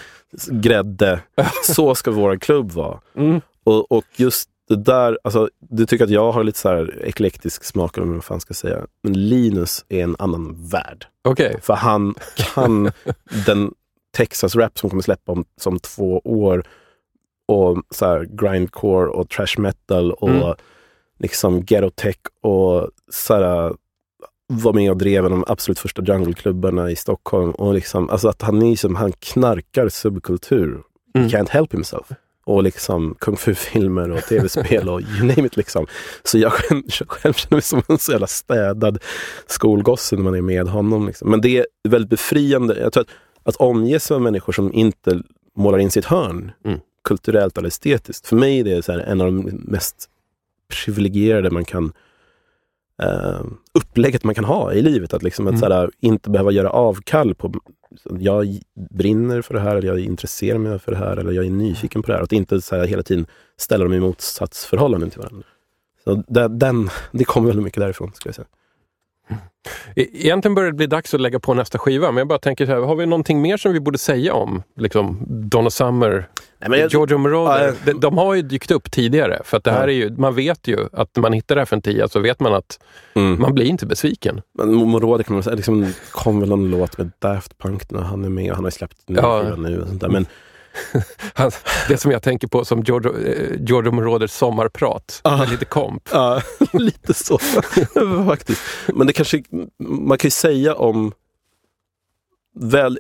grädde. 0.51 1.21
Så 1.65 1.95
ska 1.95 2.11
vår 2.11 2.37
klubb 2.37 2.73
vara. 2.73 3.01
Mm. 3.17 3.41
Och, 3.65 3.93
och 3.93 4.05
just 4.17 4.49
det 4.69 4.77
där, 4.77 5.19
alltså, 5.25 5.49
du 5.59 5.87
tycker 5.87 6.05
att 6.05 6.11
jag 6.11 6.33
har 6.33 6.45
lite 6.45 6.59
så 6.59 6.69
här 6.69 7.03
eklektisk 7.05 7.65
smak, 7.65 7.97
eller 7.97 8.07
vad 8.07 8.15
man 8.15 8.23
fan 8.23 8.41
ska 8.41 8.55
säga. 8.55 8.87
Men 9.03 9.29
Linus 9.29 9.85
är 9.89 10.03
en 10.03 10.17
annan 10.19 10.69
värld. 10.69 11.07
Okej. 11.25 11.61
För 11.63 11.75
han 11.75 12.15
kan 12.37 12.91
den 13.47 13.75
Texas-rap 14.17 14.79
som 14.79 14.91
kommer 14.91 15.03
släppa 15.03 15.33
om 15.33 15.45
som 15.61 15.79
två 15.79 16.19
år 16.25 16.65
och 17.49 17.83
så 17.91 18.07
här 18.07 18.25
grindcore 18.25 19.09
och 19.09 19.29
trash 19.29 19.59
metal 19.59 20.13
och 20.13 20.31
Mm. 20.31 20.55
liksom 21.19 21.61
ghetto 21.61 21.91
tech 21.91 22.17
och 22.43 22.91
så 23.13 23.35
här, 23.35 23.75
var 24.47 24.73
med 24.73 24.91
och 24.91 24.97
drev 24.97 25.31
de 25.31 25.45
absolut 25.47 25.79
första 25.79 26.03
jungleklubbarna 26.03 26.91
i 26.91 26.97
Stockholm. 26.97 27.51
Och 27.51 27.75
liksom, 27.75 28.11
alltså 28.11 28.29
att 28.29 28.43
han, 28.43 28.63
är 28.63 28.77
som, 28.77 28.97
han 28.97 29.13
knarkar 29.13 29.89
subkultur. 29.89 30.83
Mm. 31.15 31.29
Can't 31.29 31.51
help 31.51 31.75
himself. 31.75 32.07
Och 32.47 32.63
liksom 32.63 33.15
kung 33.19 33.37
fu-filmer 33.37 34.11
och 34.11 34.23
tv-spel 34.23 34.89
och 34.89 35.01
you 35.01 35.21
name 35.21 35.47
it 35.47 35.57
liksom. 35.57 35.87
Så 36.23 36.39
jag 36.39 36.53
själv, 36.53 36.83
själv 37.09 37.33
känner 37.33 37.55
mig 37.55 37.63
som 37.63 37.83
en 37.89 37.99
så 37.99 38.13
jävla 38.13 38.27
städad 38.27 38.99
skolgosse 39.47 40.17
när 40.17 40.23
man 40.23 40.35
är 40.35 40.41
med 40.43 40.69
honom. 40.69 41.07
Liksom. 41.07 41.31
Men 41.31 41.41
det 41.41 41.59
är 41.59 41.67
väldigt 41.89 42.11
befriande. 42.11 42.81
Jag 42.81 42.93
tror 42.93 43.03
att, 43.03 43.11
att 43.43 43.57
omges 43.57 44.11
av 44.11 44.23
människor 44.23 44.53
som 44.53 44.73
inte 44.73 45.23
målar 45.57 45.79
in 45.79 45.91
sitt 45.91 46.05
hörn, 46.05 46.53
Mm. 46.65 46.79
kulturellt 47.05 47.59
eller 47.59 47.69
estetiskt. 47.69 48.27
För 48.27 48.37
mig 48.37 48.61
är 48.61 48.65
det 48.65 48.83
så 48.83 48.93
här 48.93 48.99
en 48.99 49.21
av 49.21 49.27
de 49.27 49.43
mest 49.65 50.09
privilegierade 50.69 51.51
man 51.51 51.65
kan 51.65 51.93
eh, 53.03 53.43
upplägget 53.75 54.25
man 54.25 54.35
kan 54.35 54.45
ha 54.45 54.73
i 54.73 54.83
livet. 54.83 55.15
Att, 55.15 55.23
liksom, 55.23 55.47
att 55.47 55.51
Mm. 55.51 55.61
så 55.61 55.75
här, 55.75 55.91
inte 56.01 56.31
behöva 56.31 56.51
göra 56.51 56.71
avkall 56.71 57.35
på 57.35 57.53
jag 58.19 58.59
brinner 58.91 59.43
för 59.43 59.55
det 59.55 59.61
här, 59.61 59.77
eller 59.77 59.89
jag 59.89 60.01
intresserar 60.01 60.59
mig 60.59 60.79
för 60.79 60.93
det 60.93 60.99
här, 60.99 61.17
eller 61.17 61.33
jag 61.33 61.47
är 61.47 61.51
nyfiken 61.51 62.03
på 62.03 62.07
det 62.11 62.17
här. 62.17 62.23
Att 62.23 62.33
inte 62.33 62.61
så 62.61 62.77
här, 62.77 62.87
hela 62.87 63.03
tiden 63.03 63.27
ställa 63.57 63.85
dem 63.85 63.93
i 63.93 64.01
motsatsförhållanden 64.01 65.11
till 65.11 65.21
varandra. 65.21 65.47
Så 66.05 66.23
det, 66.29 66.49
den, 66.49 66.89
det 67.13 67.25
kommer 67.25 67.47
väldigt 67.47 67.65
mycket 67.65 67.81
därifrån, 67.81 68.13
skulle 68.15 68.29
jag 68.29 68.35
säga. 68.35 68.49
E- 69.97 70.07
Egentligen 70.13 70.55
börjar 70.55 70.71
det 70.71 70.77
bli 70.77 70.87
dags 70.87 71.15
att 71.15 71.21
lägga 71.21 71.41
på 71.41 71.55
nästa 71.55 71.79
skiva, 71.79 72.07
men 72.07 72.17
jag 72.17 72.29
bara 72.29 72.39
tänker 72.39 72.67
så 72.67 72.73
här, 72.73 72.81
har 72.81 72.97
vi 72.97 73.07
någonting 73.07 73.43
mer 73.43 73.57
som 73.57 73.73
vi 73.73 73.81
borde 73.81 73.99
säga 73.99 74.35
om 74.35 74.63
liksom, 74.77 75.25
Donna 75.29 75.71
Summer, 75.71 76.29
Nej, 76.69 76.81
jag, 76.81 76.93
Giorgio 76.93 77.19
Moroder? 77.19 77.67
Ja, 77.67 77.73
de, 77.85 78.01
de 78.01 78.19
har 78.19 78.35
ju 78.35 78.43
dykt 78.43 78.71
upp 78.71 78.91
tidigare, 78.91 79.41
för 79.45 79.57
att 79.57 79.65
det 79.65 79.71
här 79.71 79.89
är 79.89 79.93
ju, 79.93 80.11
man 80.17 80.35
vet 80.35 80.69
ju 80.69 80.89
att 80.93 81.17
när 81.17 81.23
man 81.23 81.33
hittar 81.33 81.55
det 81.55 81.61
här 81.61 81.67
för 81.67 81.77
en 81.77 81.83
tia 81.83 82.09
så 82.09 82.21
vet 82.21 82.41
man 82.41 82.55
att 82.55 82.79
mm. 83.15 83.41
man 83.41 83.55
blir 83.55 83.65
inte 83.65 83.87
besviken. 83.87 84.41
Men 84.59 84.75
Moroder 84.75 85.25
kan 85.25 85.35
man 85.35 85.43
säga, 85.43 85.57
liksom, 85.57 85.93
kom 86.11 86.41
väl 86.41 86.49
någon 86.49 86.71
låt 86.71 86.99
med 86.99 87.11
Daft 87.19 87.59
Punk 87.59 87.91
när 87.91 88.01
han 88.01 88.25
är 88.25 88.29
med 88.29 88.51
och 88.51 88.57
han 88.57 88.65
har 88.65 88.71
släppt 88.71 88.97
en 89.07 89.15
ny 89.15 89.21
Ja. 89.23 89.55
nu 89.57 89.81
och 89.81 89.89
sånt 89.89 90.01
där. 90.01 90.09
Men 90.09 90.27
Han, 91.35 91.51
det 91.89 91.97
som 91.97 92.11
jag 92.11 92.23
tänker 92.23 92.49
på 92.49 92.65
som 92.65 92.83
Giorgio, 92.83 93.19
eh, 93.27 93.57
Giorgio 93.67 93.93
Moroders 93.93 94.31
sommarprat, 94.31 95.21
Ah. 95.25 95.45
lite 95.45 95.65
komp. 95.65 96.09
Ja, 96.13 96.43
lite 96.73 97.15
så 97.15 97.39
faktiskt. 98.27 98.63
Men 98.95 99.07
det 99.07 99.13
kanske, 99.13 99.43
man 99.79 100.19
kan 100.19 100.27
ju 100.27 100.31
säga 100.31 100.75
om, 100.75 101.13
väl, 102.55 102.99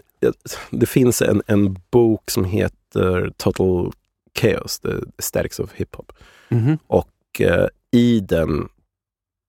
det 0.70 0.87
finns 0.87 1.22
en, 1.22 1.42
en 1.46 1.78
bok 1.90 2.30
som 2.30 2.44
heter 2.44 3.32
Total 3.37 3.92
Chaos, 4.40 4.78
The 4.80 4.88
Aesthetics 5.18 5.58
of 5.60 5.72
Hip 5.74 5.94
Hop. 5.94 6.12
Mhm. 6.48 6.78
Och 6.87 7.40
eh, 7.40 7.66
i 7.90 8.20
den, 8.20 8.68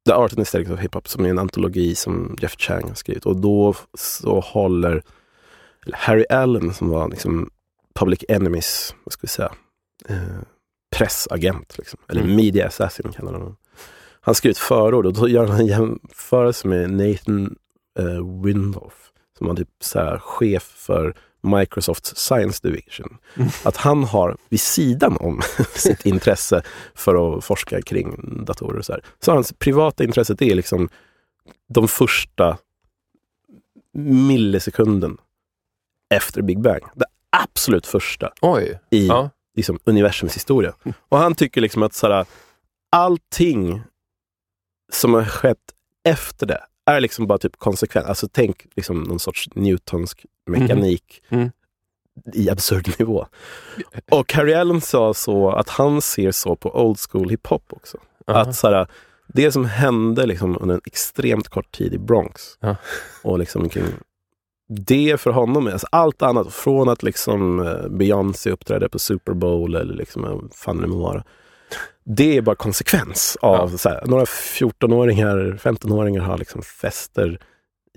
The 0.07 0.13
Art 0.13 0.31
and 0.33 0.39
Aesthetics 0.39 0.71
of 0.71 0.79
Hip 0.79 0.93
Hop, 0.93 1.07
som 1.07 1.25
är 1.25 1.29
en 1.29 1.39
antologi 1.39 1.95
som 1.95 2.37
Jeff 2.41 2.55
Chang 2.57 2.87
har 2.87 2.95
skrivit. 2.95 3.25
Och 3.25 3.35
då 3.35 3.73
så 3.97 4.39
håller 4.39 5.01
Harry 5.93 6.25
Allen, 6.29 6.73
som 6.73 6.89
var 6.89 7.09
liksom 7.09 7.49
Public 7.99 8.23
Enemies, 8.29 8.95
vad 9.03 9.13
ska 9.13 9.21
vi 9.21 9.27
säga, 9.27 9.51
eh, 10.09 10.41
pressagent, 10.95 11.77
liksom. 11.77 11.99
eller 12.09 12.21
Mm. 12.21 12.35
media 12.35 12.67
assassin 12.67 13.11
kallar 13.11 13.31
de 13.31 13.41
honom. 13.41 13.57
Han 14.21 14.35
skriver 14.35 14.51
ett 14.51 14.57
förord 14.57 15.05
och 15.05 15.13
då 15.13 15.27
gör 15.27 15.47
han 15.47 15.59
en 15.59 15.67
jämförelse 15.67 16.67
med 16.67 16.89
Nathan 16.91 17.55
eh, 17.99 18.41
Windorf, 18.43 19.11
som 19.37 19.47
var 19.47 19.55
typ 19.55 19.69
så 19.79 19.99
här, 19.99 20.17
chef 20.19 20.63
för 20.63 21.15
Microsofts 21.41 22.15
Science 22.15 22.59
Division. 22.67 23.17
Mm. 23.35 23.49
Att 23.63 23.77
han 23.77 24.03
har 24.03 24.37
vid 24.49 24.61
sidan 24.61 25.17
om 25.19 25.41
sitt 25.75 26.05
intresse 26.05 26.61
för 26.95 27.37
att 27.37 27.43
forska 27.45 27.81
kring 27.81 28.39
datorer 28.45 28.77
och 28.77 28.85
så 28.85 28.93
här. 28.93 29.03
Så 29.19 29.31
hans 29.31 29.53
privata 29.53 30.03
intresse 30.03 30.35
är 30.39 30.55
liksom 30.55 30.89
de 31.69 31.87
första 31.87 32.57
millisekunden 33.93 35.17
efter 36.09 36.41
Big 36.41 36.61
Bang. 36.61 36.81
Det 36.95 37.05
absolut 37.43 37.87
första 37.87 38.31
Oj, 38.41 38.79
i 38.91 39.07
ja. 39.07 39.29
liksom, 39.57 39.79
universums 39.85 40.35
historia. 40.35 40.73
Och 41.09 41.17
han 41.17 41.35
tycker 41.35 41.61
liksom 41.61 41.83
att 41.83 41.93
så 41.93 42.07
här, 42.11 42.25
allting 42.91 43.81
som 44.91 45.13
har 45.13 45.25
skett 45.25 45.57
efter 46.03 46.45
det 46.45 46.63
är 46.85 46.99
liksom 47.01 47.27
bara 47.27 47.37
typ 47.37 47.57
konsekvent. 47.57 48.07
Alltså 48.07 48.27
tänk 48.31 48.65
liksom 48.75 49.03
någon 49.03 49.19
sorts 49.19 49.49
Newtonsk 49.55 50.25
mekanik 50.47 51.21
Mm. 51.29 51.51
i 52.33 52.49
absurd 52.49 52.99
nivå. 52.99 53.27
Och 54.11 54.33
Harry 54.33 54.53
Allen 54.53 54.81
sa 54.81 55.13
så 55.13 55.49
att 55.51 55.69
han 55.69 56.01
ser 56.01 56.31
så 56.31 56.55
på 56.55 56.81
old 56.85 56.97
school 57.09 57.29
hiphop 57.29 57.73
också. 57.73 57.97
Aha. 58.27 58.39
Att 58.39 58.55
så 58.55 58.67
här, 58.71 58.87
det 59.27 59.51
som 59.51 59.65
hände 59.65 60.25
liksom 60.25 60.57
under 60.61 60.75
en 60.75 60.81
extremt 60.85 61.47
kort 61.47 61.71
tid 61.71 61.93
i 61.93 61.97
Bronx 61.97 62.57
Ja. 62.59 62.75
och 63.23 63.39
liksom 63.39 63.69
kring 63.69 63.85
det 64.67 65.21
för 65.21 65.31
honom, 65.31 65.67
är- 65.67 65.71
alltså 65.71 65.87
allt 65.91 66.21
annat 66.21 66.53
från 66.53 66.89
att 66.89 67.03
liksom 67.03 67.59
eh, 67.67 67.87
Beyoncé 67.89 68.51
uppträdde 68.51 68.89
på 68.89 68.99
Super 68.99 69.33
Bowl 69.33 69.75
eller 69.75 69.93
liksom, 69.93 70.23
eh, 70.25 70.29
vad 70.31 70.53
fan 70.53 70.81
det 70.81 70.87
må 70.87 70.97
vara. 70.97 71.23
Det 72.03 72.37
är 72.37 72.41
bara 72.41 72.55
konsekvens 72.55 73.37
av 73.41 73.77
så 73.77 73.89
här, 73.89 74.03
några 74.05 74.25
14-åringar, 74.25 75.59
15-åringar 75.61 76.21
har 76.21 76.37
liksom 76.37 76.61
fester 76.61 77.39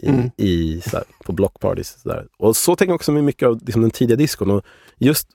i, 0.03 0.09
Mm. 0.09 0.31
i, 0.37 0.81
så 0.91 0.97
här, 0.97 1.05
på 1.25 1.33
blockpartys. 1.33 1.97
Så 2.03 2.09
där. 2.09 2.27
Och 2.39 2.57
så 2.57 2.77
tänker 2.77 2.91
jag 2.91 2.95
också 2.95 3.13
med 3.13 3.25
mycket 3.25 3.49
av 3.49 3.61
liksom, 3.67 3.83
den 3.83 3.91
tidiga 3.91 4.17
diskon. 4.17 4.51
Och 4.51 4.65
just 4.99 5.29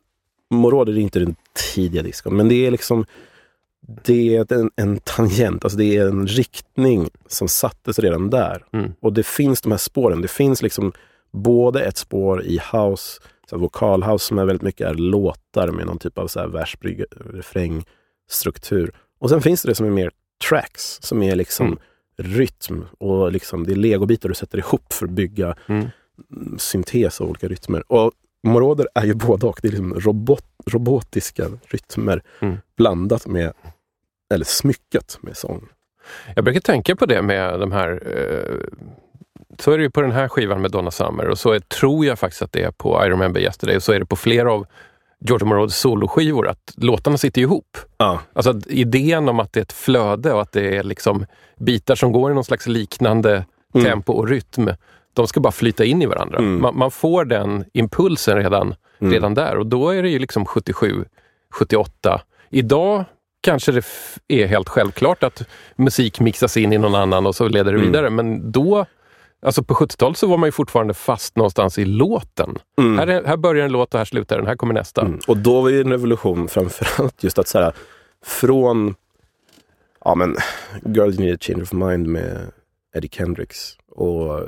Moroder 0.50 0.94
är 0.94 0.98
inte 0.98 1.20
den 1.20 1.36
tidiga 1.76 2.02
diskon, 2.04 2.36
men 2.38 2.50
det 2.50 2.66
är 2.68 2.72
liksom 2.72 3.06
det 4.06 4.36
är 4.36 4.54
en, 4.54 4.72
en 4.76 5.00
tangent, 5.00 5.64
alltså 5.64 5.78
det 5.78 5.98
är 5.98 6.08
en 6.08 6.28
riktning 6.28 7.10
som 7.28 7.48
sattes 7.48 8.00
redan 8.00 8.30
där. 8.30 8.66
Mm. 8.74 8.92
Och 9.00 9.14
det 9.14 9.24
finns 9.26 9.62
de 9.62 9.72
här 9.72 9.78
spåren. 9.80 10.22
Det 10.22 10.28
finns 10.28 10.62
liksom 10.62 10.92
både 11.34 11.84
ett 11.86 11.98
spår 11.98 12.44
i 12.44 12.60
house, 12.72 13.22
så 13.50 13.58
vokalhouse 13.58 14.26
som 14.26 14.38
är 14.38 14.46
väldigt 14.46 14.62
mycket 14.62 14.88
är 14.88 14.94
låtar 14.94 15.68
med 15.72 15.86
någon 15.86 15.98
typ 15.98 16.18
av 16.18 16.28
så 16.28 16.40
här 16.40 16.48
versbrygga, 16.48 17.06
refräng, 17.34 17.86
struktur. 18.30 18.92
Och 19.20 19.30
sen 19.30 19.42
finns 19.42 19.62
det 19.62 19.70
det 19.70 19.76
som 19.76 19.86
är 19.86 19.90
mer 19.92 20.12
tracks, 20.50 20.98
som 21.02 21.24
är 21.24 21.36
liksom 21.36 21.66
Mm. 21.68 21.80
rytm 22.18 22.86
och 23.00 23.32
liksom 23.32 23.64
det 23.66 23.72
är 23.72 23.76
legobitar 23.76 24.30
du 24.30 24.36
sätter 24.36 24.58
ihop 24.58 24.94
för 24.94 25.06
att 25.06 25.12
bygga 25.12 25.56
Mm. 25.68 25.86
mm, 26.32 26.60
syntes 26.60 27.22
av 27.22 27.30
olika 27.30 27.48
rytmer. 27.48 27.92
Och 27.92 28.12
Moroder 28.48 28.88
är 28.96 29.06
ju 29.06 29.14
både 29.14 29.46
och. 29.48 29.60
Det 29.62 29.68
är 29.68 29.72
liksom 29.72 29.94
robot, 29.94 30.46
robotiska 30.72 31.48
rytmer 31.68 32.24
Mm. 32.40 32.58
blandat 32.78 33.28
med, 33.28 33.54
eller 34.34 34.46
smyckat 34.46 35.18
med 35.22 35.38
sång. 35.38 35.68
Jag 36.36 36.44
brukar 36.46 36.60
tänka 36.62 36.96
på 36.96 37.06
det 37.06 37.22
med 37.22 37.60
de 37.60 37.72
här 37.72 38.04
eh, 38.06 38.84
så 39.60 39.72
är 39.72 39.78
det 39.78 39.84
ju 39.84 39.90
på 39.90 40.02
den 40.02 40.12
här 40.12 40.28
skivan 40.28 40.62
med 40.62 40.72
Donna 40.72 40.92
Summer 40.92 41.28
och 41.30 41.38
så 41.40 41.52
är, 41.52 41.60
tror 41.60 42.06
jag 42.06 42.20
faktiskt 42.20 42.42
att 42.42 42.52
det 42.52 42.64
är 42.64 42.72
på 42.72 43.06
I 43.06 43.10
Remember 43.10 43.42
Yesterday 43.42 43.76
och 43.76 43.84
så 43.84 43.94
är 43.94 44.00
det 44.00 44.06
på 44.06 44.16
flera 44.16 44.52
av 44.54 44.66
George 45.20 45.46
Moroders 45.48 45.74
soloskivor 45.74 46.48
att 46.48 46.74
låtarna 46.78 47.18
sitter 47.18 47.42
ihop. 47.42 47.78
Ja. 47.98 48.20
Alltså 48.34 48.60
idén 48.68 49.30
om 49.30 49.40
att 49.40 49.54
det 49.54 49.60
är 49.60 49.62
ett 49.62 49.74
flöde 49.74 50.34
och 50.34 50.42
att 50.42 50.52
det 50.52 50.78
är 50.78 50.84
liksom 50.84 51.26
bitar 51.60 51.96
som 51.96 52.12
går 52.12 52.32
i 52.32 52.34
någon 52.34 52.44
slags 52.44 52.68
liknande 52.68 53.46
Mm. 53.76 53.86
tempo 53.86 54.14
och 54.14 54.28
rytm. 54.28 54.70
De 55.14 55.28
ska 55.28 55.40
bara 55.40 55.52
flyta 55.52 55.86
in 55.86 56.02
i 56.02 56.06
varandra. 56.06 56.38
Mm. 56.38 56.62
Man, 56.62 56.78
man 56.78 56.92
får 56.92 57.26
den 57.26 57.66
impulsen 57.74 58.38
redan, 58.38 58.76
Mm. 59.02 59.14
redan 59.14 59.34
där 59.34 59.58
och 59.58 59.66
då 59.66 59.90
är 59.90 60.04
det 60.04 60.10
ju 60.10 60.20
liksom 60.20 60.46
77, 60.46 61.06
78. 61.54 62.22
Idag 62.50 63.06
kanske 63.42 63.72
det 63.72 63.84
är 64.28 64.46
helt 64.48 64.70
självklart 64.70 65.24
att 65.24 65.42
musik 65.76 66.20
mixas 66.20 66.58
in 66.58 66.74
i 66.74 66.78
någon 66.78 66.96
annan 66.96 67.26
och 67.26 67.36
så 67.36 67.48
leder 67.48 67.72
det 67.72 67.78
Mm. 67.78 67.92
vidare. 67.92 68.10
Men 68.10 68.52
då, 68.52 68.86
alltså 69.44 69.64
på 69.64 69.74
70-talet 69.74 70.18
så 70.18 70.28
var 70.28 70.38
man 70.38 70.48
ju 70.48 70.52
fortfarande 70.52 70.94
fast 70.94 71.36
någonstans 71.38 71.78
i 71.78 71.86
låten. 71.86 72.58
Mm. 72.78 72.98
Här, 72.98 73.08
är, 73.08 73.24
här 73.24 73.38
börjar 73.38 73.66
en 73.66 73.72
låt 73.72 73.94
och 73.94 73.98
här 73.98 74.06
slutar 74.06 74.38
den, 74.38 74.48
här 74.48 74.56
kommer 74.56 74.74
nästa. 74.74 75.02
Mm. 75.02 75.20
Och 75.28 75.38
då 75.38 75.62
var 75.62 75.70
ju 75.70 75.82
en 75.82 75.92
revolution 75.92 76.48
framförallt 76.48 77.24
just 77.24 77.40
att 77.40 77.48
så 77.48 77.60
här, 77.60 77.74
från 78.26 78.96
ja, 80.06 80.16
men, 80.16 80.36
Girl 80.86 81.10
You 81.10 81.20
Need 81.20 81.34
a 81.34 81.38
Change 81.42 81.62
of 81.62 81.74
Mind 81.74 82.08
med 82.08 82.52
Eddie 82.96 83.10
Kendricks 83.12 83.78
och 83.92 84.42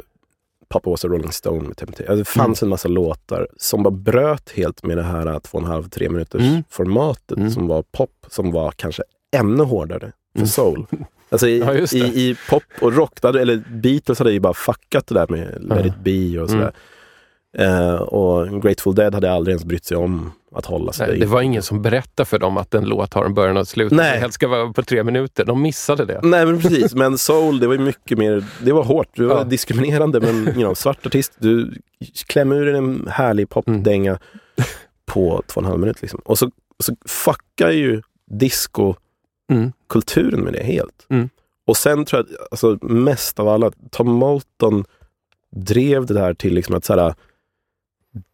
Papa 0.69 0.89
Was 0.89 1.05
a 1.05 1.07
Rolling 1.07 1.31
Stone 1.31 1.67
med 1.67 1.77
Temptation. 1.77 2.07
Alltså, 2.09 2.17
det 2.37 2.39
fanns 2.43 2.63
en 2.63 2.69
massa 2.69 2.87
låtar 2.87 3.47
som 3.57 3.83
bara 3.83 3.91
bröt 3.91 4.49
helt 4.55 4.83
med 4.83 4.97
det 4.97 5.03
här 5.03 5.27
äh, 5.27 5.39
två 5.39 5.57
och 5.57 5.63
en 5.63 5.69
halv, 5.69 5.89
tre 5.89 6.09
minuters 6.09 6.41
Mm. 6.41 6.63
formatet 6.69 7.37
Mm. 7.37 7.51
som 7.51 7.67
var 7.67 7.83
pop, 7.91 8.25
som 8.29 8.51
var 8.51 8.71
kanske 8.71 9.03
ännu 9.35 9.63
hårdare 9.63 10.11
för 10.33 10.39
Mm. 10.39 10.47
soul. 10.47 10.85
Alltså 11.35 11.47
i, 11.47 11.59
Ja, 11.59 11.73
det. 11.73 11.93
i, 11.93 12.29
i 12.29 12.37
pop 12.49 12.63
och 12.81 12.93
rock, 12.93 13.19
hade- 13.23 13.41
eller 13.41 13.63
Beatles 13.69 14.19
hade 14.19 14.31
ju 14.31 14.39
bara 14.39 14.53
fuckat 14.53 15.07
det 15.07 15.13
där 15.15 15.27
med 15.29 15.57
Let 15.61 15.85
it 15.85 15.97
be 16.03 16.39
och 16.39 16.49
Mm. 16.49 16.61
sådär. 16.61 16.73
Eh, 17.57 17.95
och 17.95 18.61
Grateful 18.61 18.95
Dead 18.95 19.13
hade 19.13 19.31
aldrig 19.31 19.51
ens 19.53 19.65
brytt 19.65 19.85
sig 19.85 19.97
om 19.97 20.31
att 20.55 20.65
hålla 20.65 20.91
sig. 20.93 21.07
Nej, 21.07 21.19
det 21.19 21.25
var 21.25 21.41
ingen 21.41 21.63
som 21.63 21.81
berättade 21.81 22.25
för 22.27 22.39
dem 22.39 22.57
att 22.57 22.73
en 22.73 22.85
låt 22.85 23.13
har 23.13 23.25
en 23.25 23.33
början 23.33 23.55
och 23.57 23.61
ett 23.61 23.67
slut. 23.69 23.91
Nej. 23.91 24.11
Nej. 24.11 24.19
Helst 24.19 24.35
ska 24.35 24.47
vara 24.47 24.73
på 24.73 24.83
tre 24.83 25.03
minuter. 25.03 25.45
De 25.45 25.61
missade 25.61 26.05
det. 26.05 26.19
Nej 26.23 26.45
men 26.45 26.59
precis, 26.61 26.95
men 26.95 27.17
soul 27.17 27.59
det 27.59 27.67
var 27.67 27.73
ju 27.73 27.79
mycket 27.79 28.17
mer, 28.17 28.43
det 28.61 28.71
var 28.71 28.83
hårt, 28.83 29.07
det 29.15 29.25
var 29.25 29.37
Ja. 29.37 29.43
diskriminerande 29.43 30.19
men 30.19 30.35
you 30.47 30.53
know, 30.53 30.73
svart 30.73 31.05
artist, 31.05 31.33
du 31.39 31.73
klämmer 32.27 32.55
ur 32.55 32.75
en 32.75 33.07
härlig 33.11 33.49
popdänga 33.49 34.19
på 35.05 35.43
två 35.47 35.57
och 35.59 35.63
en 35.63 35.69
halv 35.69 35.79
minut 35.79 36.01
liksom. 36.01 36.19
Och 36.25 36.37
så, 36.39 36.51
så 36.83 36.95
fuckar 37.05 37.69
ju 37.71 38.01
disco-kulturen 38.31 39.01
Mm. 39.51 39.71
med 40.43 40.53
det 40.53 40.63
helt. 40.63 41.05
Mm. 41.09 41.29
Och 41.67 41.77
sen 41.77 42.05
tror 42.05 42.19
jag, 42.29 42.35
att, 42.41 42.47
alltså 42.51 42.77
mest 42.85 43.39
av 43.39 43.47
alla, 43.47 43.71
Tom 43.91 44.07
Moulton 44.11 44.85
drev 45.51 46.05
det 46.05 46.13
där 46.13 46.33
till 46.33 46.53
liksom 46.53 46.75
att 46.75 46.85
så 46.85 46.93
här, 46.99 47.13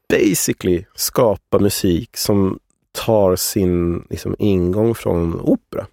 basically 0.10 0.86
skapa 0.96 1.60
musik 1.60 2.18
som 2.18 2.60
tar 3.06 3.36
sin 3.36 4.06
liksom, 4.10 4.36
ingång 4.40 4.96
från 4.96 5.40
opera. 5.42 5.88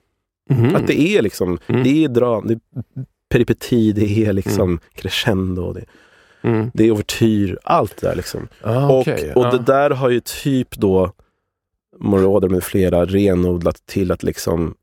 Mhm. 0.50 0.76
Att 0.76 0.86
det 0.86 1.00
är 1.00 1.22
liksom, 1.22 1.58
Mm. 1.66 1.82
det 1.82 2.04
är 2.04 2.08
dram, 2.08 2.46
det 2.48 2.54
är 2.54 2.60
peripeti, 3.28 3.92
det 3.92 4.24
är 4.26 4.32
liksom 4.32 4.80
crescendo, 4.94 5.72
det, 5.72 5.84
Mm. 6.42 6.70
det 6.74 6.84
är 6.84 6.90
overtyr, 6.90 7.58
allt 7.64 7.96
det 8.00 8.08
där 8.08 8.16
liksom. 8.16 8.48
Ah, 8.62 8.88
Och, 8.88 9.00
okej. 9.00 9.32
och 9.34 9.44
Ja. 9.46 9.50
det 9.50 9.58
där 9.58 9.90
har 9.90 10.08
ju 10.10 10.20
typ 10.20 10.76
då 10.76 11.12
Moroder 12.00 12.48
med 12.48 12.64
flera 12.64 13.04
renodlat 13.04 13.86
till 13.86 14.12
att 14.12 14.22
liksom 14.22 14.74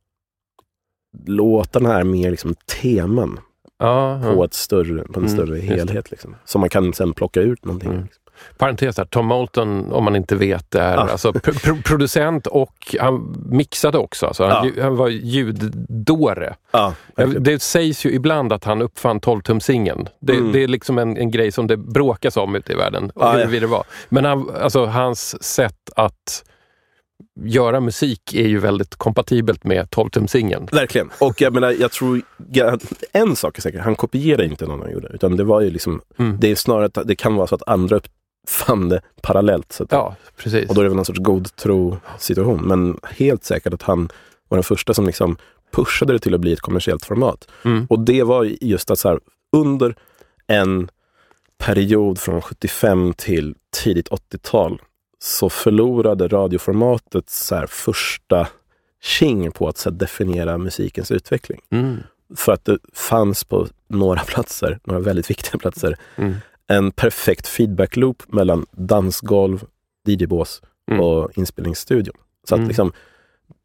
låtarna 1.25 1.99
är 1.99 2.03
mer 2.03 2.31
liksom 2.31 2.55
teman 2.81 3.39
Ja, 3.79 4.19
på, 4.23 4.29
ja. 4.29 4.45
ett 4.45 4.53
större, 4.53 5.03
på 5.03 5.19
en 5.19 5.25
Mm, 5.25 5.29
större 5.29 5.55
det. 5.55 5.61
helhet. 5.61 6.11
Liksom. 6.11 6.35
Så 6.45 6.59
man 6.59 6.69
kan 6.69 6.93
sen 6.93 7.13
plocka 7.13 7.41
ut 7.41 7.65
någonting. 7.65 7.89
Mm. 7.91 8.03
Liksom. 8.03 8.21
Parentes 8.57 8.95
där, 8.95 9.05
Tom 9.05 9.25
Moulton, 9.25 9.91
om 9.91 10.03
man 10.03 10.15
inte 10.15 10.35
vet, 10.35 10.75
är 10.75 10.97
Ah. 10.97 11.01
alltså 11.11 11.33
pro- 11.33 11.53
pro- 11.63 11.81
producent 11.85 12.47
och 12.47 12.95
han 12.99 13.35
mixade 13.49 13.97
också. 13.97 14.25
Alltså 14.25 14.43
han, 14.45 14.51
Ja. 14.67 14.71
ju- 14.75 14.81
han 14.81 14.95
var 14.95 15.07
ljuddåre. 15.09 16.55
Ja, 16.71 16.93
verkligen. 17.15 17.43
Det 17.43 17.61
sägs 17.61 18.05
ju 18.05 18.11
ibland 18.11 18.53
att 18.53 18.63
han 18.63 18.81
uppfann 18.81 19.19
12-tumsingen. 19.19 20.07
Det, 20.19 20.33
Mm. 20.33 20.51
det 20.51 20.63
är 20.63 20.67
liksom 20.67 20.97
en, 20.97 21.17
en 21.17 21.31
grej 21.31 21.51
som 21.51 21.67
det 21.67 21.77
bråkas 21.77 22.37
om 22.37 22.55
ute 22.55 22.73
i 22.73 22.75
världen. 22.75 23.11
Ah, 23.15 23.31
ja. 23.31 23.37
huruvida 23.37 23.61
det 23.67 23.71
var. 23.71 23.83
Men 24.09 24.25
han, 24.25 24.49
alltså, 24.61 24.85
hans 24.85 25.43
sätt 25.43 25.89
att 25.95 26.43
göra 27.43 27.79
musik 27.79 28.33
är 28.33 28.47
ju 28.47 28.59
väldigt 28.59 28.95
kompatibelt 28.95 29.63
med 29.63 29.85
12-tumsingen. 29.89 30.71
Verkligen. 30.71 31.09
Och 31.19 31.41
jag 31.41 31.53
menar, 31.53 31.71
jag 31.79 31.91
tror, 31.91 32.21
ja, 32.51 32.77
en 33.11 33.35
sak 33.35 33.57
är 33.57 33.61
säker, 33.61 33.79
han 33.79 33.95
kopierade 33.95 34.45
inte 34.45 34.65
någon 34.65 34.81
han 34.81 34.91
gjorde. 34.91 35.07
Utan 35.07 35.35
det 35.37 35.43
var 35.43 35.61
ju 35.61 35.69
liksom, 35.69 36.01
Mm. 36.17 36.37
det 36.39 36.51
är 36.51 36.55
snarare 36.55 36.85
att 36.85 37.07
det 37.07 37.15
kan 37.15 37.35
vara 37.35 37.47
så 37.47 37.55
att 37.55 37.67
andra 37.67 37.95
uppfann 37.95 38.89
det 38.89 39.01
parallellt. 39.21 39.71
Så 39.71 39.83
att, 39.83 39.91
Ja, 39.91 40.15
precis. 40.37 40.69
Och 40.69 40.75
då 40.75 40.81
är 40.81 40.83
det 40.83 40.89
väl 40.89 40.95
någon 40.95 41.05
sorts 41.05 41.19
god 41.19 41.55
tro 41.55 41.97
situation. 42.19 42.61
Men 42.67 42.99
helt 43.03 43.43
säkert 43.43 43.73
att 43.73 43.81
han 43.81 44.09
var 44.47 44.57
den 44.57 44.63
första 44.63 44.93
som 44.93 45.05
liksom 45.05 45.37
pushade 45.71 46.13
det 46.13 46.19
till 46.19 46.33
att 46.33 46.41
bli 46.41 46.53
ett 46.53 46.61
kommersiellt 46.61 47.05
format. 47.05 47.47
Mm. 47.65 47.85
Och 47.89 47.99
det 47.99 48.23
var 48.23 48.43
just 48.61 48.91
att 48.91 48.99
så 48.99 49.09
här, 49.09 49.19
under 49.57 49.95
en 50.47 50.89
period 51.57 52.19
från 52.19 52.41
75 52.41 53.13
till 53.13 53.55
tidigt 53.83 54.09
80-tal 54.09 54.81
så 55.19 55.49
förlorade 55.49 56.27
radioformatet 56.27 57.29
så 57.29 57.55
här, 57.55 57.67
första 57.67 58.47
king 59.01 59.51
på 59.51 59.67
att 59.67 59.77
så 59.77 59.89
här, 59.89 59.97
definiera 59.97 60.57
musikens 60.57 61.11
utveckling. 61.11 61.61
Mm. 61.69 61.97
För 62.35 62.51
att 62.53 62.65
det 62.65 62.77
fanns 62.93 63.43
på 63.43 63.67
några 63.87 64.21
platser, 64.21 64.79
några 64.83 64.99
väldigt 65.01 65.29
viktiga 65.29 65.59
platser, 65.59 65.97
Mm. 66.15 66.35
en 66.67 66.91
perfekt 66.91 67.47
feedback 67.47 67.95
loop 67.95 68.23
mellan 68.27 68.65
dansgolv, 68.71 69.63
DJ-bås 70.07 70.61
Mm. 70.91 71.01
och 71.01 71.37
inspelningsstudion. 71.37 72.15
Så 72.49 72.55
att 72.55 72.59
Mm. 72.59 72.67
liksom, 72.67 72.91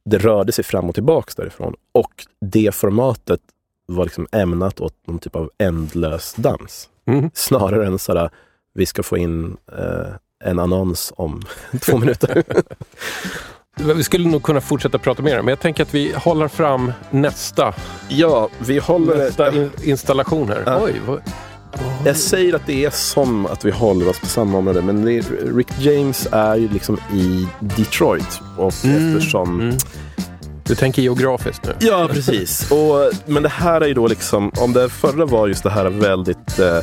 det 0.05 0.19
rörde 0.19 0.53
sig 0.53 0.65
fram 0.65 0.89
och 0.89 0.95
tillbaks 0.95 1.35
därifrån. 1.35 1.75
Och 1.93 2.27
det 2.41 2.75
formatet 2.75 3.41
var 3.87 4.05
liksom 4.05 4.27
ämnat 4.33 4.81
åt 4.81 4.95
någon 5.07 5.19
typ 5.19 5.37
av 5.37 5.51
ändlös 5.59 6.35
dans. 6.35 6.89
Mm. 7.07 7.31
Snarare 7.35 7.87
än 7.87 7.99
sådär, 7.99 8.31
vi 8.75 8.87
ska 8.87 9.03
få 9.03 9.17
in 9.19 9.57
eh, 9.79 10.07
en 10.45 10.59
annons 10.59 11.13
om 11.17 11.43
två 11.81 11.99
minuter. 11.99 12.43
Vi 13.95 14.05
skulle 14.05 14.29
nog 14.29 14.43
kunna 14.43 14.61
fortsätta 14.61 14.99
prata 14.99 15.23
mer, 15.23 15.37
men 15.37 15.49
jag 15.49 15.61
tänker 15.61 15.83
att 15.83 15.95
vi 15.95 16.13
håller 16.17 16.49
fram 16.49 16.93
nästa, 17.11 17.75
ja, 18.09 18.49
vi 18.59 18.79
håller 18.79 19.17
nästa 19.17 19.53
in, 19.55 19.71
installation 19.85 20.49
här. 20.49 20.63
Ja. 20.67 20.81
Oj, 20.85 21.01
vad, 21.07 21.21
Jag 22.05 22.17
säger 22.17 22.55
att 22.55 22.67
det 22.67 22.85
är 22.85 22.91
som 22.91 23.47
att 23.47 23.65
vi 23.65 23.71
håller 23.71 24.09
oss 24.09 24.21
på 24.21 24.27
samma 24.27 24.59
område, 24.59 24.83
men 24.83 25.09
är, 25.09 25.55
Rick 25.57 25.69
James 25.79 26.29
är 26.33 26.57
ju 26.57 26.69
liksom 26.69 26.99
i 27.15 27.49
Detroit. 27.61 28.41
Och 28.59 28.73
Mm, 28.85 29.17
eftersom... 29.17 29.61
mm. 29.61 29.77
Du 30.65 30.75
tänker 30.77 31.03
geografiskt 31.03 31.65
nu? 31.65 31.73
Ja, 31.81 32.09
precis. 32.13 32.71
Och, 32.71 33.11
men 33.27 33.43
det 33.43 33.49
här 33.49 33.81
är 33.81 33.87
ju 33.87 33.95
då 33.95 34.07
liksom, 34.07 34.51
om 34.59 34.73
det 34.73 34.89
förra 34.89 35.27
var 35.27 35.49
just 35.49 35.63
det 35.63 35.71
här 35.71 35.85
väldigt 35.91 36.59
eh, 36.59 36.79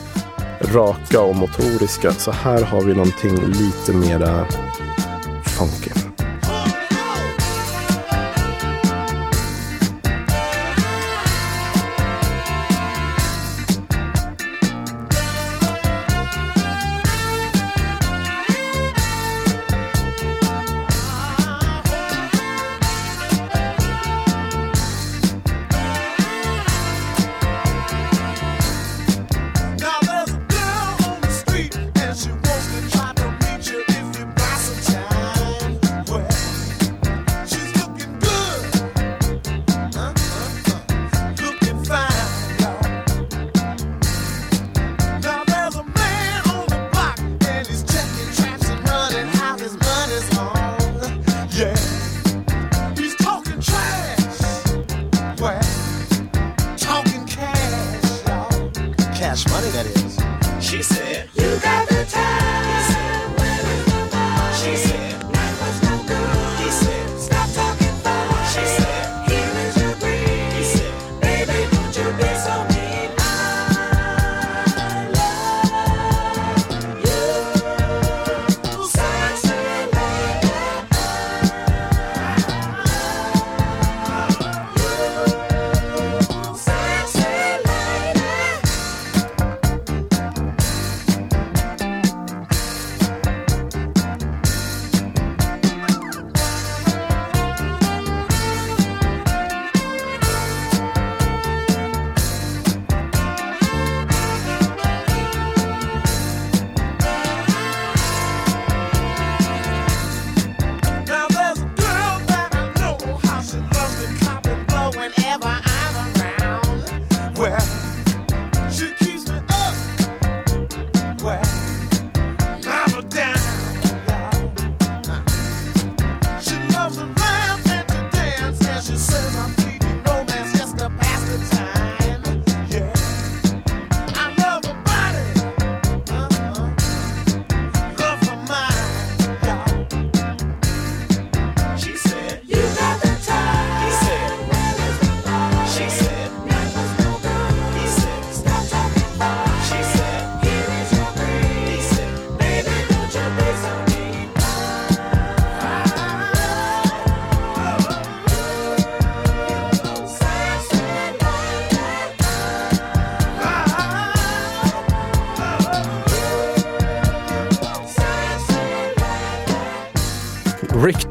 raka 0.62 1.22
och 1.22 1.36
motoriska, 1.36 2.12
så 2.12 2.32
här 2.32 2.62
har 2.62 2.82
vi 2.82 2.94
någonting 2.94 3.38
lite 3.46 3.94
mera 3.94 4.46
funky. 5.44 6.07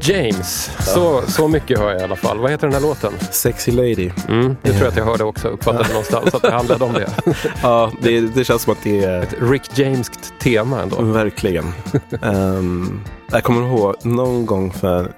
James. 0.08 0.70
Så, 0.80 1.22
så 1.26 1.48
mycket 1.48 1.78
hör 1.78 1.90
jag 1.90 2.00
i 2.00 2.04
alla 2.04 2.16
fall. 2.16 2.38
Vad 2.38 2.50
heter 2.50 2.66
den 2.66 2.74
här 2.74 2.80
låten? 2.80 3.12
Sexy 3.30 3.72
Lady. 3.72 4.10
Mm, 4.28 4.56
det 4.62 4.70
tror 4.70 4.82
jag 4.82 4.88
att 4.88 4.96
jag 4.96 5.04
hörde 5.04 5.24
också. 5.24 5.48
Uppfattade 5.48 5.88
någonstans 5.88 6.34
att 6.34 6.42
det 6.42 6.50
handlade 6.50 6.84
om 6.84 6.92
det. 6.92 7.10
Ja, 7.62 7.92
det, 8.02 8.20
det 8.20 8.44
känns 8.44 8.62
som 8.62 8.72
att 8.72 8.82
det 8.82 9.04
är 9.04 9.28
Rick 9.50 9.78
Jameskt 9.78 10.32
tema 10.40 10.82
ändå. 10.82 11.02
verkligen. 11.02 11.64
Ehm, 12.22 13.00
jag 13.30 13.44
kommer 13.44 13.66
ihåg 13.66 13.94
någon 14.02 14.46
gång 14.46 14.72
för, 14.72 15.12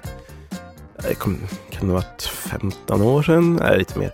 kom, 1.18 1.38
kan 1.70 1.88
det 1.88 1.92
ha 1.94 2.00
varit 2.00 2.22
15 2.22 3.02
år 3.02 3.22
sedan? 3.22 3.56
Nej, 3.62 3.78
lite 3.78 3.98
mer. 3.98 4.12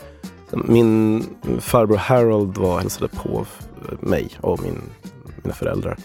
Min 0.51 1.27
farbror 1.61 1.97
Harold 1.97 2.59
var 2.59 2.75
och 2.75 2.81
hälsade 2.81 3.09
på 3.09 3.47
mig 4.01 4.29
och 4.41 4.63
min, 4.63 4.81
mina 5.43 5.55
föräldrar. 5.55 5.97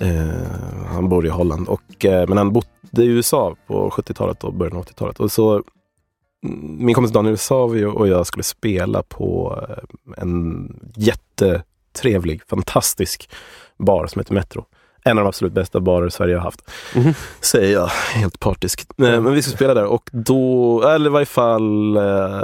Eh, 0.00 0.88
han 0.92 1.08
bor 1.08 1.26
i 1.26 1.28
Holland, 1.28 1.68
och, 1.68 2.04
eh, 2.04 2.28
men 2.28 2.38
han 2.38 2.52
bodde 2.94 3.06
i 3.06 3.10
USA 3.10 3.56
på 3.66 3.90
70-talet 3.90 4.44
och 4.44 4.54
början 4.54 4.76
av 4.76 4.84
80-talet. 4.84 5.20
Och 5.20 5.32
så, 5.32 5.52
mm, 5.52 6.86
min 6.86 6.94
kompis 6.94 7.12
Daniel 7.12 7.38
Savio 7.38 7.86
och 7.86 8.08
jag 8.08 8.26
skulle 8.26 8.42
spela 8.42 9.02
på 9.02 9.58
eh, 9.68 10.22
en 10.22 10.68
jättetrevlig, 10.96 12.42
fantastisk 12.48 13.30
bar 13.78 14.06
som 14.06 14.20
heter 14.20 14.34
Metro. 14.34 14.64
En 15.04 15.18
av 15.18 15.24
de 15.24 15.28
absolut 15.28 15.52
bästa 15.52 15.80
barer 15.80 16.08
Sverige 16.08 16.36
har 16.36 16.42
haft. 16.42 16.70
Mhm. 16.94 17.14
Säger 17.40 17.72
jag, 17.72 17.86
helt 18.14 18.40
partisk. 18.40 18.88
Nej, 18.96 19.20
men 19.20 19.32
vi 19.32 19.42
skulle 19.42 19.56
spela 19.56 19.74
där 19.74 19.84
och 19.84 20.10
då, 20.12 20.82
eller 20.82 21.06
i 21.06 21.12
varje 21.12 21.26
fall, 21.26 21.96
eh, 21.96 22.42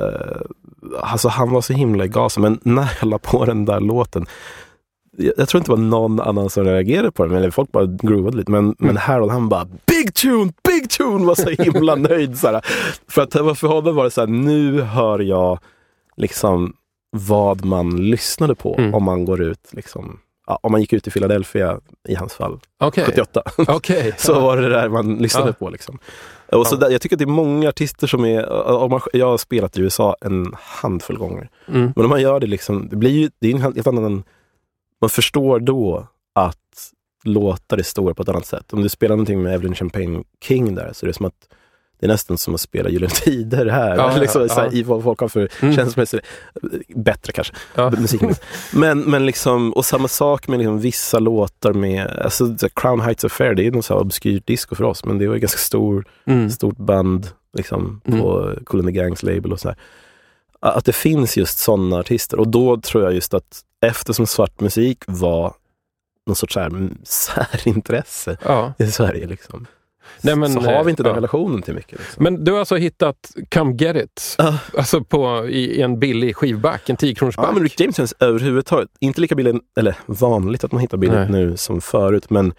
alltså 1.01 1.29
han 1.29 1.51
var 1.51 1.61
så 1.61 1.73
himla 1.73 2.05
i 2.05 2.09
gasen. 2.09 2.43
Men 2.43 2.61
när 2.63 2.93
jag 3.01 3.09
la 3.09 3.19
på 3.19 3.45
den 3.45 3.65
där 3.65 3.81
låten, 3.81 4.27
jag, 5.37 5.49
tror 5.49 5.59
inte 5.61 5.71
det 5.73 5.77
var 5.77 5.83
någon 5.85 6.21
annan 6.21 6.51
som 6.51 6.65
reagerade 6.65 7.11
på 7.11 7.25
den, 7.27 7.37
eller 7.37 7.51
folk 7.51 7.73
bara 7.73 7.87
groovade 7.87 8.37
lite. 8.37 8.51
Men, 8.51 8.75
men 8.79 8.97
Harold 8.97 9.33
han 9.33 9.49
bara 9.49 9.65
Big 9.87 10.15
tune, 10.15 10.53
big 10.69 10.91
tune! 10.91 11.27
Var 11.27 11.35
så 11.35 11.49
himla 11.63 11.95
nöjd. 11.95 12.39
Så 12.39 12.47
här. 12.49 12.61
För 13.09 13.23
att 13.23 13.33
för 13.59 13.67
honom 13.67 13.97
var 13.97 14.05
det 14.05 14.11
så 14.11 14.21
här, 14.21 14.29
nu 14.29 14.81
hör 14.81 15.19
jag 15.19 15.59
liksom 16.17 16.73
vad 17.17 17.65
man 17.65 18.11
lyssnade 18.11 18.55
på 18.55 18.75
Mm. 18.79 18.95
om 18.95 19.05
man 19.05 19.25
går 19.25 19.43
ut 19.43 19.69
liksom, 19.73 20.19
ja, 20.47 20.59
om 20.63 20.73
man 20.73 20.81
gick 20.81 20.93
ut 20.93 21.07
i 21.07 21.11
Philadelphia 21.11 21.81
i 22.09 22.15
hans 22.15 22.35
fall, 22.35 22.59
Okej. 22.81 23.05
78. 23.05 23.43
Okej. 23.69 24.13
Så 24.19 24.41
var 24.41 24.57
det 24.57 24.69
där 24.69 24.89
man 24.89 25.15
lyssnade 25.17 25.47
Ja. 25.49 25.53
på. 25.53 25.71
Liksom. 25.71 25.99
Och 26.53 26.67
så 26.67 26.77
där, 26.77 26.91
jag 26.91 27.01
tycker 27.01 27.17
att 27.17 27.19
det 27.19 27.25
är 27.25 27.27
många 27.27 27.69
artister 27.69 28.07
som 28.07 28.25
är, 28.25 28.51
om 28.69 28.91
man, 28.91 29.01
jag 29.13 29.27
har 29.27 29.39
spelat 29.39 29.77
i 29.79 29.81
USA 29.81 30.17
en 30.21 30.55
handfull 30.59 31.19
gånger. 31.19 31.49
Mm. 31.69 31.93
Men 31.97 32.05
om 32.05 32.11
man 32.11 32.21
gör 32.23 32.41
det 32.41 32.47
liksom, 32.47 32.89
det 32.89 32.97
blir 32.97 33.11
ju, 33.11 33.31
det 33.41 33.51
är 33.51 33.55
en 33.55 33.63
helt 33.63 33.87
annan, 33.87 34.23
man 35.01 35.11
förstår 35.11 35.61
då 35.61 36.07
att 36.35 36.57
låtar 37.25 37.79
är 37.79 37.83
stora 37.83 38.15
på 38.15 38.23
ett 38.23 38.29
annat 38.29 38.47
sätt. 38.47 38.73
Om 38.73 38.83
du 38.83 38.89
spelar 38.89 39.17
någonting 39.17 39.43
med 39.43 39.55
Evelyn 39.55 39.75
Champagne 39.75 40.23
King 40.45 40.75
där, 40.75 40.91
så 40.93 41.07
är 41.07 41.09
det 41.09 41.15
som 41.15 41.27
att 41.27 41.49
det 42.01 42.07
är 42.07 42.11
nästan 42.11 42.39
som 42.39 42.55
att 42.55 42.61
spela 42.61 42.89
Gyllene 42.91 43.11
Tider 43.11 43.67
här. 43.67 43.97
Ja, 43.97 44.13
ja, 44.13 44.17
liksom, 44.21 44.49
så 44.49 44.55
här, 44.55 44.65
ja. 44.67 44.73
I 44.73 44.83
vad 44.83 45.03
folk 45.03 45.21
har 45.21 45.29
för 45.29 45.49
Mm. 45.63 45.77
känslomässigt, 45.77 46.21
bättre 46.95 47.33
kanske, 47.33 47.55
Ja. 47.75 47.91
musikmässigt. 47.91 48.47
Men, 48.75 49.01
men 49.01 49.27
liksom, 49.27 49.73
och 49.73 49.85
samma 49.85 50.09
sak 50.09 50.49
med 50.49 50.59
liksom 50.59 50.81
vissa 50.81 51.19
låtar 51.19 51.73
med, 51.73 52.07
alltså 52.25 52.59
så 52.59 52.69
Crown 52.69 53.01
Heights 53.01 53.25
Affair, 53.25 53.55
det 53.55 53.67
är 53.67 53.71
någon 53.71 53.83
så 53.83 53.95
här 53.95 54.01
obskyr 54.01 54.43
disco 54.45 54.75
för 54.75 54.85
oss, 54.85 55.05
men 55.05 55.19
det 55.19 55.27
var 55.27 55.35
ju 55.35 55.41
ganska 55.41 55.59
stor, 55.59 56.05
Mm. 56.27 56.51
stort 56.51 56.77
band 56.77 57.29
liksom, 57.57 58.01
på 58.05 58.55
Cool 58.65 58.81
and 58.81 58.89
the 58.89 58.93
Gangs 58.93 59.23
label 59.23 59.53
och 59.53 59.61
så 59.61 59.69
här. 59.69 59.77
Att 60.61 60.85
det 60.85 60.93
finns 60.93 61.37
just 61.37 61.59
sådana 61.59 61.97
artister. 61.99 62.39
Och 62.41 62.49
då 62.49 62.81
tror 62.81 63.05
jag 63.05 63.15
just 63.15 63.35
att 63.35 63.61
eftersom 63.87 64.27
svart 64.27 64.61
musik 64.61 64.99
var 65.07 65.55
någon 66.27 66.37
sorts 66.37 66.55
så 66.55 66.61
här 66.61 66.91
särintresse 67.05 68.37
Ja. 68.45 68.73
i 68.79 68.87
Sverige, 68.87 69.27
liksom, 69.27 69.67
Nej, 70.21 70.37
men, 70.37 70.53
så 70.53 70.61
har 70.61 70.85
vi 70.85 70.91
inte 70.91 71.03
den 71.03 71.11
ja. 71.11 71.17
relationen 71.17 71.63
till 71.63 71.75
mycket. 71.75 71.99
Liksom. 71.99 72.25
Men 72.25 72.45
du 72.45 72.53
har 72.53 72.59
alltså 72.59 72.77
hittat 72.77 73.17
Come 73.55 73.75
Get 73.75 73.97
It 73.97 74.35
Ja. 74.39 74.59
alltså 74.79 75.05
på, 75.05 75.49
i, 75.49 75.83
en 75.83 75.99
billig 75.99 76.37
skivback, 76.37 76.89
en 76.89 76.97
10 76.97 77.15
kronors 77.15 77.35
Ja, 77.39 77.53
men 77.53 77.63
Rick 77.63 77.81
James 77.81 77.97
känns 77.97 78.15
överhuvudtaget, 78.21 78.89
inte 79.01 79.21
lika 79.21 79.35
billigt, 79.35 79.57
eller 79.79 79.97
vanligt 80.07 80.65
att 80.65 80.73
man 80.73 80.81
hittar 80.81 80.99
billigt 80.99 81.19
Nej. 81.19 81.29
nu 81.31 81.57
som 81.57 81.81
förut, 81.81 82.31
men 82.31 82.53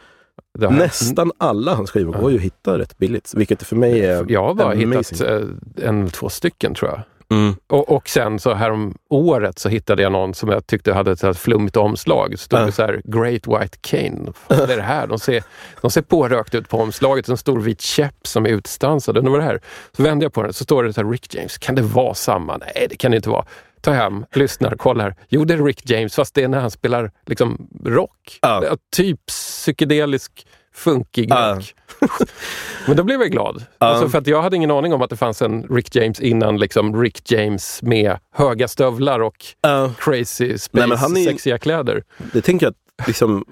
nästan 0.60 1.32
alla 1.38 1.74
hans 1.76 1.92
skivor 1.92 2.14
går 2.14 2.32
ju 2.32 2.38
att 2.38 2.44
hitta 2.44 2.78
rätt 2.78 2.98
billigt. 2.98 3.34
Vilket 3.36 3.64
för 3.64 3.76
mig 3.76 4.06
är 4.06 4.26
Jag 4.30 4.44
har 4.44 4.54
bara 4.54 4.74
hittat 4.74 5.22
eh, 5.22 5.42
en, 5.84 6.10
två 6.10 6.30
stycken 6.30 6.74
tror 6.76 6.92
jag. 6.92 7.02
Mm. 7.32 7.56
Och, 7.68 7.90
och 7.90 8.10
sen 8.10 8.40
så 8.40 8.54
här 8.54 8.72
om 8.72 8.96
året 9.10 9.60
så 9.60 9.70
hittade 9.70 10.04
jag 10.04 10.12
någon 10.12 10.34
som 10.34 10.50
jag 10.50 10.68
tyckte 10.68 10.94
hade 10.94 11.12
ett 11.12 11.38
flummigt 11.38 11.78
omslag. 11.78 12.40
Så 12.40 12.44
stod 12.44 12.60
det 12.60 12.72
så 12.72 12.82
här 12.82 13.02
Great 13.04 13.48
White 13.48 13.78
Cane. 13.82 14.32
Vad 14.48 14.70
är 14.70 14.78
det 14.78 14.84
här? 14.84 15.08
De 15.08 15.20
ser, 15.20 15.44
de 15.82 15.92
ser 15.92 16.02
pårökt 16.02 16.56
ut 16.56 16.70
på 16.70 16.78
omslaget. 16.78 17.30
En 17.30 17.38
stor 17.38 17.60
vit 17.60 17.82
käpp 17.82 18.28
som 18.28 18.46
är 18.46 18.50
utstansad. 18.50 19.18
Och 19.18 19.24
vad 19.24 19.40
det 19.40 19.44
här? 19.44 19.62
Så 19.98 20.04
vände 20.04 20.26
jag 20.26 20.34
på 20.34 20.44
den 20.44 20.54
så 20.54 20.64
står 20.64 20.84
det 20.84 20.94
så 20.94 21.02
här 21.02 21.10
Rick 21.10 21.36
James. 21.36 21.58
Kan 21.58 21.76
det 21.76 21.82
vara 21.82 22.14
samma? 22.14 22.58
Nej, 22.58 22.88
det 22.90 22.96
kan 22.96 23.12
det 23.12 23.18
inte 23.18 23.30
vara. 23.30 23.46
Ta 23.82 23.92
hem, 23.92 24.26
lyssnar, 24.34 24.76
kollar. 24.76 25.16
Jo, 25.30 25.46
det 25.46 25.54
är 25.54 25.64
Rick 25.64 25.90
James 25.90 26.16
fast 26.16 26.36
det 26.36 26.44
är 26.44 26.48
när 26.48 26.60
han 26.60 26.72
spelar 26.72 27.12
liksom 27.26 27.68
rock. 27.86 28.40
Ja, 28.42 28.78
Typ 28.96 29.26
psykedelisk 29.26 30.48
funkig 30.74 31.32
rock. 31.32 31.76
Men 32.88 32.98
då 32.98 33.04
blev 33.04 33.22
jag 33.22 33.32
glad. 33.32 33.66
Ja. 33.80 33.88
Alltså 33.88 34.10
för 34.10 34.18
att 34.18 34.28
jag 34.28 34.42
hade 34.42 34.56
ingen 34.56 34.72
aning 34.72 34.94
om 34.94 35.02
att 35.02 35.10
det 35.10 35.18
fanns 35.18 35.42
en 35.42 35.64
Rick 35.64 35.96
James 35.96 36.20
innan 36.20 36.58
liksom 36.58 37.02
Rick 37.02 37.32
James 37.32 37.82
med 37.82 38.18
höga 38.32 38.68
stövlar 38.68 39.20
och 39.20 39.46
Ja. 39.62 39.92
crazy 40.00 40.58
space 40.58 40.88
Nej, 40.88 40.98
han 40.98 41.18
är- 41.18 41.24
sexiga 41.26 41.58
kläder. 41.58 42.04
Det 42.34 42.42
tänker 42.42 42.66
jag 42.66 42.72
att 42.72 43.08
liksom, 43.08 43.46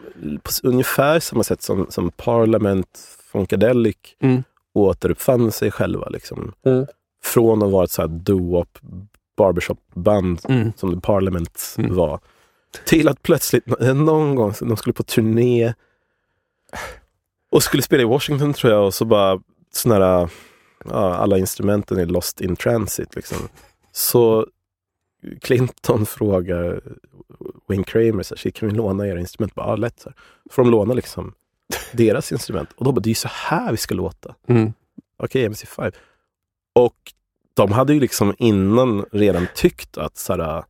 på 0.43 0.51
ungefär 0.63 1.19
samma 1.19 1.43
sätt 1.43 1.61
som, 1.61 1.85
som 1.89 2.11
Parliament 2.11 2.99
Funkadelic 3.31 3.95
Mm. 4.21 4.43
återuppfann 4.73 5.51
sig 5.51 5.71
själva. 5.71 6.09
Liksom. 6.09 6.53
Mm. 6.65 6.85
Från 7.23 7.63
att 7.63 7.71
vara 7.71 7.83
ett 7.83 7.91
så 7.91 8.01
här 8.01 8.09
doo-wop 8.09 8.67
barbershop-band 9.37 10.39
Mm. 10.49 10.71
som 10.75 10.93
The 10.95 11.01
Parliament 11.01 11.75
Mm. 11.77 11.95
var. 11.95 12.19
Till 12.85 13.07
att 13.07 13.21
plötsligt, 13.23 13.65
någon 13.95 14.35
gång, 14.35 14.53
de 14.59 14.77
skulle 14.77 14.93
på 14.93 15.03
turné 15.03 15.73
och 17.51 17.63
skulle 17.63 17.83
spela 17.83 18.01
i 18.01 18.05
Washington 18.05 18.53
tror 18.53 18.73
jag 18.73 18.85
och 18.85 18.93
så 18.93 19.05
bara 19.05 19.39
såna 19.71 19.95
här, 19.95 20.29
ja, 20.85 21.15
alla 21.15 21.37
instrumenten 21.37 21.97
är 21.97 22.05
lost 22.05 22.41
in 22.41 22.55
transit. 22.55 23.15
Liksom. 23.15 23.37
Så 23.91 24.47
Clinton 25.41 26.05
frågar 26.05 26.81
Wayne 27.67 27.83
Kramer, 27.83 28.23
så 28.23 28.35
här, 28.35 28.39
"Shit, 28.39 28.55
kan 28.55 28.69
vi 28.69 28.75
låna 28.75 29.07
era 29.07 29.19
instrument? 29.19 29.55
Bara, 29.55 29.67
ja, 29.67 29.75
lätt. 29.75 29.99
Så 29.99 30.09
här. 30.09 30.15
får 30.51 30.63
de 30.63 30.71
låna 30.71 30.93
liksom 30.93 31.33
deras 31.91 32.31
instrument. 32.31 32.69
Och 32.75 32.85
då 32.85 32.91
bara, 32.91 32.99
det 33.01 33.07
är 33.07 33.11
ju 33.11 33.15
så 33.15 33.29
här 33.31 33.71
vi 33.71 33.77
ska 33.77 33.95
låta. 33.95 34.35
Mm. 34.47 34.73
Okej, 35.17 35.49
MC5. 35.49 35.93
Och 36.75 37.13
de 37.53 37.71
hade 37.71 37.93
ju 37.93 37.99
liksom 37.99 38.35
innan 38.37 39.05
redan 39.11 39.47
tyckt 39.55 39.97
att 39.97 40.17
såhär, 40.17 40.63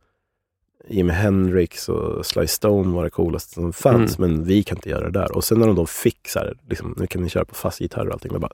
Jimi 0.90 1.12
Hendrix 1.12 1.88
och 1.88 2.26
Sly 2.26 2.46
Stone 2.46 2.94
var 2.94 3.04
det 3.04 3.10
coolaste 3.10 3.54
som 3.54 3.72
fanns, 3.72 4.18
men 4.18 4.44
vi 4.44 4.62
kan 4.62 4.76
inte 4.78 4.88
göra 4.90 5.04
det 5.10 5.18
där. 5.20 5.32
Och 5.36 5.44
sen 5.44 5.58
när 5.58 5.66
de 5.66 5.76
då 5.76 5.86
fick 5.86 6.28
så 6.28 6.38
här, 6.38 6.54
liksom, 6.68 6.94
nu 6.96 7.06
kan 7.06 7.22
ni 7.22 7.28
köra 7.28 7.44
på 7.44 7.54
fast 7.54 7.80
gitarr 7.80 8.06
och 8.06 8.12
allting, 8.12 8.40
bara, 8.40 8.52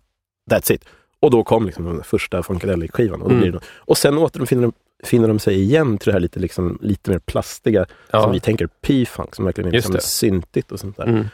that's 0.51 0.73
it. 0.73 0.85
Och 1.21 1.31
då 1.31 1.45
kom 1.45 1.67
liksom 1.67 1.85
den 1.85 2.03
första 2.05 2.43
Funkadelic-skivan. 2.43 3.23
Och, 3.23 3.31
Mm. 3.33 3.59
och 3.67 3.99
sen 3.99 4.19
återfinner 4.19 4.63
de, 4.63 4.73
finner 5.05 5.29
de 5.29 5.39
sig 5.39 5.63
igen 5.63 5.99
till 5.99 6.07
det 6.07 6.13
här 6.13 6.21
lite, 6.21 6.41
liksom, 6.41 6.79
lite 6.83 7.11
mer 7.11 7.19
plastiga, 7.19 7.87
Ja. 8.11 8.23
som 8.23 8.33
vi 8.33 8.41
tänker 8.41 8.67
P-funk, 8.81 9.35
som 9.35 9.45
verkligen 9.45 9.69
är 9.69 9.73
liksom 9.73 9.97
syntigt 10.01 10.73
och 10.73 10.81
sånt 10.81 10.97
där. 10.97 11.05
Mm. 11.07 11.25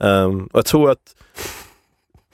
Ehm, 0.00 0.44
och 0.46 0.58
jag 0.58 0.66
tror 0.66 0.90
att 0.90 1.16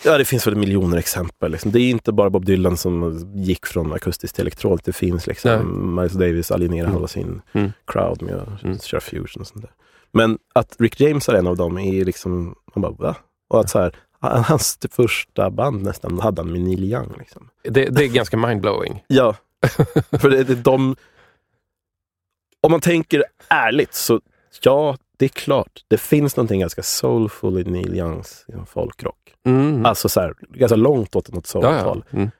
Ja, 0.05 0.19
det 0.19 0.25
finns 0.25 0.47
väl 0.47 0.57
miljoner 0.57 0.99
exempel. 0.99 1.53
Liksom. 1.53 1.71
Det 1.73 1.81
är 1.81 1.91
inte 1.91 2.13
bara 2.13 2.31
Bob 2.31 2.45
Dylan 2.45 2.77
som 2.77 3.23
gick 3.35 3.67
från 3.67 3.93
akustiskt 3.93 4.37
till 4.37 4.43
elektroniskt. 4.43 4.85
Det 4.87 4.93
finns 4.93 5.27
liksom 5.27 5.95
Miles 5.97 6.13
Davis 6.13 6.51
alienerar 6.51 6.85
Mm. 6.87 6.95
hela 6.97 7.09
sin 7.09 7.43
Mm. 7.53 7.73
crowd 7.87 8.23
med 8.23 8.35
att 8.35 8.63
Mm. 8.63 8.79
köra 8.79 9.01
fusion 9.01 9.41
och 9.41 9.47
sånt 9.47 9.63
där. 9.63 9.71
Men 10.13 10.39
att 10.55 10.77
Rick 10.79 11.01
James 11.01 11.29
är 11.29 11.35
en 11.35 11.47
av 11.47 11.57
dem 11.57 11.79
är 11.79 12.05
liksom, 12.05 12.55
man 12.75 12.83
bara 12.83 12.93
va? 12.93 13.17
Och 13.49 13.61
att 13.61 13.71
så 13.71 13.79
här, 13.79 13.95
hans 14.21 14.79
första 14.91 15.51
band 15.51 15.83
nästan 15.83 16.21
hade 16.21 16.43
han 16.43 16.53
med 16.53 16.61
Neil 16.61 16.85
Young. 16.85 17.15
Liksom. 17.19 17.49
Det, 17.63 17.71
det 17.87 18.05
är 18.05 18.09
ganska 18.09 18.37
mindblowing. 18.37 19.05
Ja, 19.09 19.37
för 20.21 20.31
det, 20.31 20.45
det, 20.45 20.55
de... 20.55 20.97
Om 22.61 22.71
man 22.71 22.81
tänker 22.81 23.25
ärligt 23.49 23.95
så 23.95 24.21
ja, 24.63 24.97
det 25.19 25.25
är 25.25 25.29
klart. 25.29 25.85
Det 25.89 25.99
finns 25.99 26.37
någonting 26.37 26.61
ganska 26.61 26.83
soulful 26.83 27.59
i 27.59 27.65
Neil 27.65 27.95
Youngs 27.95 28.47
folkrock. 28.67 29.35
Mm. 29.47 29.87
Alltså 29.87 30.09
så 30.09 30.21
här, 30.21 30.35
ganska 30.49 30.77
långt 30.77 31.17
åt 31.17 31.33
något 31.33 31.51
ja, 31.55 31.61
ja. 31.63 31.71
soultal. 31.71 32.05
Mm. 32.11 32.31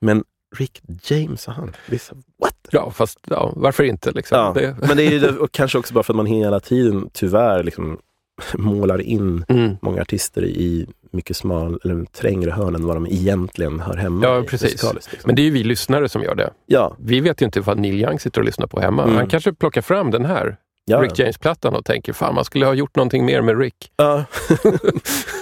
Men 0.00 0.24
Rick 0.56 0.82
James 1.02 1.48
och 1.48 1.54
han, 1.54 1.72
vissa, 1.86 2.14
what? 2.42 2.56
ja, 2.70 2.90
fast 2.90 3.18
ja, 3.30 3.52
varför 3.56 3.84
inte? 3.84 4.12
Liksom. 4.12 4.38
Ja, 4.38 4.52
Det, 4.54 4.76
men 4.88 4.96
det 4.96 5.02
är 5.02 5.10
ju 5.10 5.18
det, 5.18 5.38
och 5.38 5.52
kanske 5.52 5.78
också 5.78 5.94
bara 5.94 6.02
för 6.02 6.12
att 6.12 6.16
man 6.16 6.26
hela 6.26 6.60
tiden 6.60 7.10
tyvärr 7.12 7.62
liksom 7.62 7.98
målar 8.54 9.00
in 9.00 9.44
mm. 9.48 9.76
många 9.82 10.02
artister 10.02 10.44
i 10.44 10.86
mycket 11.10 11.36
smal, 11.36 11.80
eller 11.84 12.04
trängre 12.04 12.50
hörn 12.50 12.74
än 12.74 12.86
vad 12.86 12.96
de 12.96 13.06
egentligen 13.06 13.80
hör 13.80 13.96
hemma 13.96 14.26
Ja, 14.26 14.42
precis. 14.48 14.70
Liksom. 14.94 15.20
Men 15.24 15.36
det 15.36 15.42
är 15.42 15.44
ju 15.44 15.50
vi 15.50 15.64
lyssnare 15.64 16.08
som 16.08 16.22
gör 16.22 16.34
det. 16.34 16.50
ja, 16.66 16.96
Vi 16.98 17.20
vet 17.20 17.42
ju 17.42 17.44
inte 17.46 17.60
vad 17.60 17.78
Neil 17.78 18.00
Young 18.00 18.20
sitter 18.20 18.40
och 18.40 18.44
lyssnar 18.44 18.66
på 18.66 18.80
hemma. 18.80 19.02
Mm. 19.02 19.16
Han 19.16 19.28
kanske 19.28 19.52
plockar 19.52 19.82
fram 19.82 20.10
den 20.10 20.24
här 20.24 20.56
ja. 20.84 21.02
Rick 21.02 21.18
James-plattan 21.18 21.74
och 21.74 21.84
tänker 21.84 22.12
fan 22.12 22.34
man 22.34 22.44
skulle 22.44 22.66
ha 22.66 22.74
gjort 22.74 22.96
någonting 22.96 23.24
mer 23.24 23.42
med 23.42 23.58
Rick. 23.60 23.90
Ja. 23.96 24.24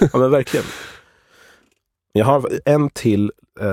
ja, 0.01 0.17
men 0.17 0.31
verkligen. 0.31 0.65
Jag 2.13 2.25
har 2.25 2.49
en 2.65 2.89
till 2.89 3.31
eh, 3.61 3.67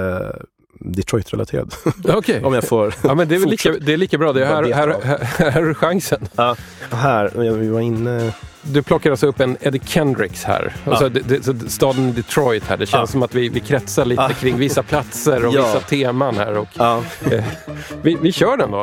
Detroit-relaterad. 0.81 1.75
Okej. 2.09 2.45
Om 2.45 2.55
jag 2.55 2.65
får 2.65 2.95
Ja, 3.03 3.15
men 3.15 3.29
det 3.29 3.35
är, 3.35 3.47
lika, 3.47 3.73
det 3.73 3.93
är 3.93 3.97
lika 3.97 4.19
bra. 4.19 4.33
Det 4.33 4.43
är 4.43 4.47
här, 4.47 4.63
här, 4.73 5.01
här, 5.05 5.51
här 5.51 5.63
är 5.63 5.75
chansen. 5.75 6.29
Ja, 6.37 6.57
här, 6.91 7.31
vi 7.35 7.69
var 7.69 7.81
inne... 7.81 8.33
Du 8.63 8.83
plockar 8.83 9.11
alltså 9.11 9.27
upp 9.27 9.41
en 9.41 9.57
Eddie 9.61 9.81
Kendricks 9.87 10.45
här. 10.45 10.73
Alltså, 10.85 11.05
Ja. 11.05 11.09
det, 11.09 11.21
det, 11.21 11.43
så 11.45 11.55
staden 11.69 12.15
Detroit 12.15 12.65
här. 12.65 12.77
Det 12.77 12.87
känns 12.87 13.09
Ja. 13.09 13.13
som 13.13 13.23
att 13.23 13.35
vi, 13.35 13.49
vi 13.49 13.61
kretsar 13.61 14.05
lite 14.05 14.23
Ja. 14.23 14.29
kring 14.29 14.57
vissa 14.59 14.83
platser 14.83 15.47
och 15.47 15.55
Ja. 15.55 15.63
vissa 15.67 15.81
teman 15.81 16.37
här. 16.37 16.57
Och, 16.59 16.69
Ja, 16.75 17.03
eh, 17.31 17.45
vi, 18.03 18.17
vi 18.23 18.33
kör 18.33 18.57
den 18.57 18.71
då. 18.71 18.83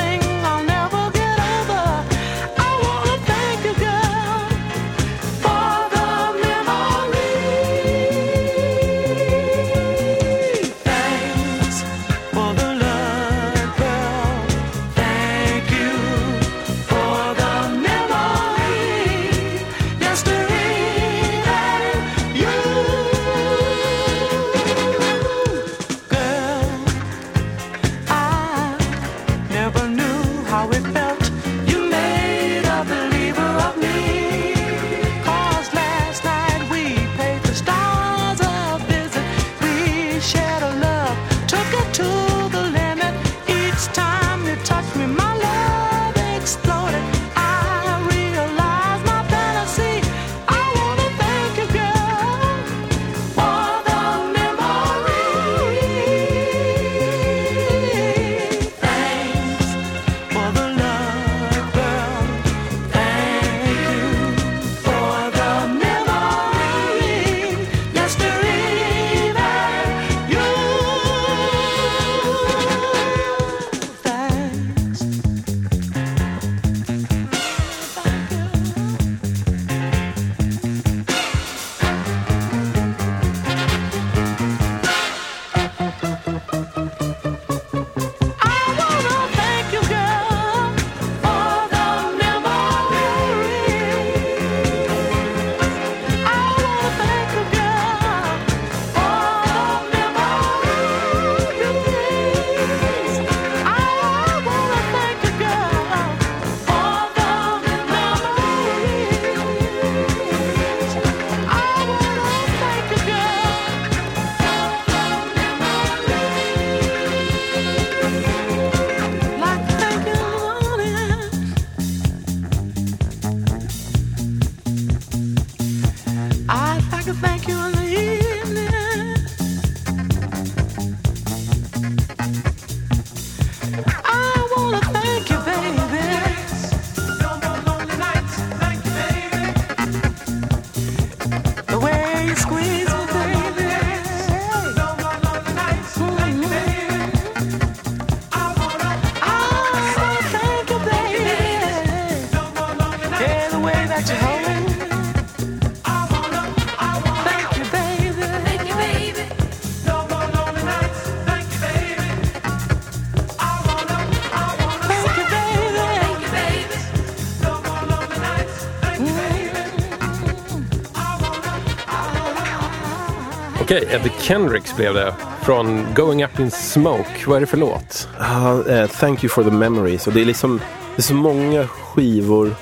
Okej, 173.71 173.87
Eddie 173.91 174.11
Kendricks 174.21 174.75
blev 174.75 174.93
det. 174.93 175.15
Från 175.41 175.93
Going 175.93 176.23
Up 176.23 176.39
In 176.39 176.51
Smoke. 176.51 177.23
Vad 177.27 177.35
är 177.35 177.39
det 177.39 177.47
för 177.47 177.57
låt? 177.57 178.09
Ja, 178.19 178.67
eh, 178.67 178.87
thank 178.89 179.23
you 179.23 179.29
for 179.29 179.43
the 179.43 179.51
memories. 179.51 180.07
Och 180.07 180.13
det 180.13 180.21
är 180.21 180.25
liksom, 180.25 180.57
det 180.95 180.99
är 180.99 181.03
så 181.03 181.13
många 181.13 181.67
skivor 181.67 182.55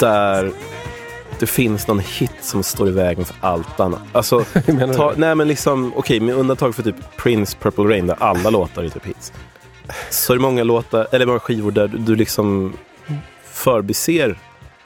där 0.00 0.52
det 1.38 1.46
finns 1.46 1.86
någon 1.86 1.98
hit 1.98 2.32
som 2.40 2.62
står 2.62 2.88
i 2.88 2.90
vägen 2.90 3.24
för 3.24 3.36
allt 3.40 3.80
annat. 3.80 4.00
Alltså, 4.12 4.44
ta, 4.96 5.12
nej 5.16 5.34
men 5.34 5.48
liksom, 5.48 5.92
okej 5.96 6.20
med 6.20 6.34
undantag 6.34 6.74
för 6.74 6.82
typ 6.82 7.16
Prince 7.16 7.56
Purple 7.60 7.84
Rain 7.84 8.06
där 8.06 8.16
alla 8.20 8.50
låtar 8.58 8.84
är 8.84 8.88
typ 8.88 9.06
hits. 9.06 9.32
Så 10.10 10.32
är 10.32 10.36
det 10.36 10.42
många 10.42 10.64
låtar, 10.64 11.08
eller 11.12 11.26
många 11.26 11.40
skivor 11.40 11.70
där 11.70 11.88
du, 11.88 11.98
du 11.98 12.16
liksom 12.16 12.76
förbiser 13.44 14.38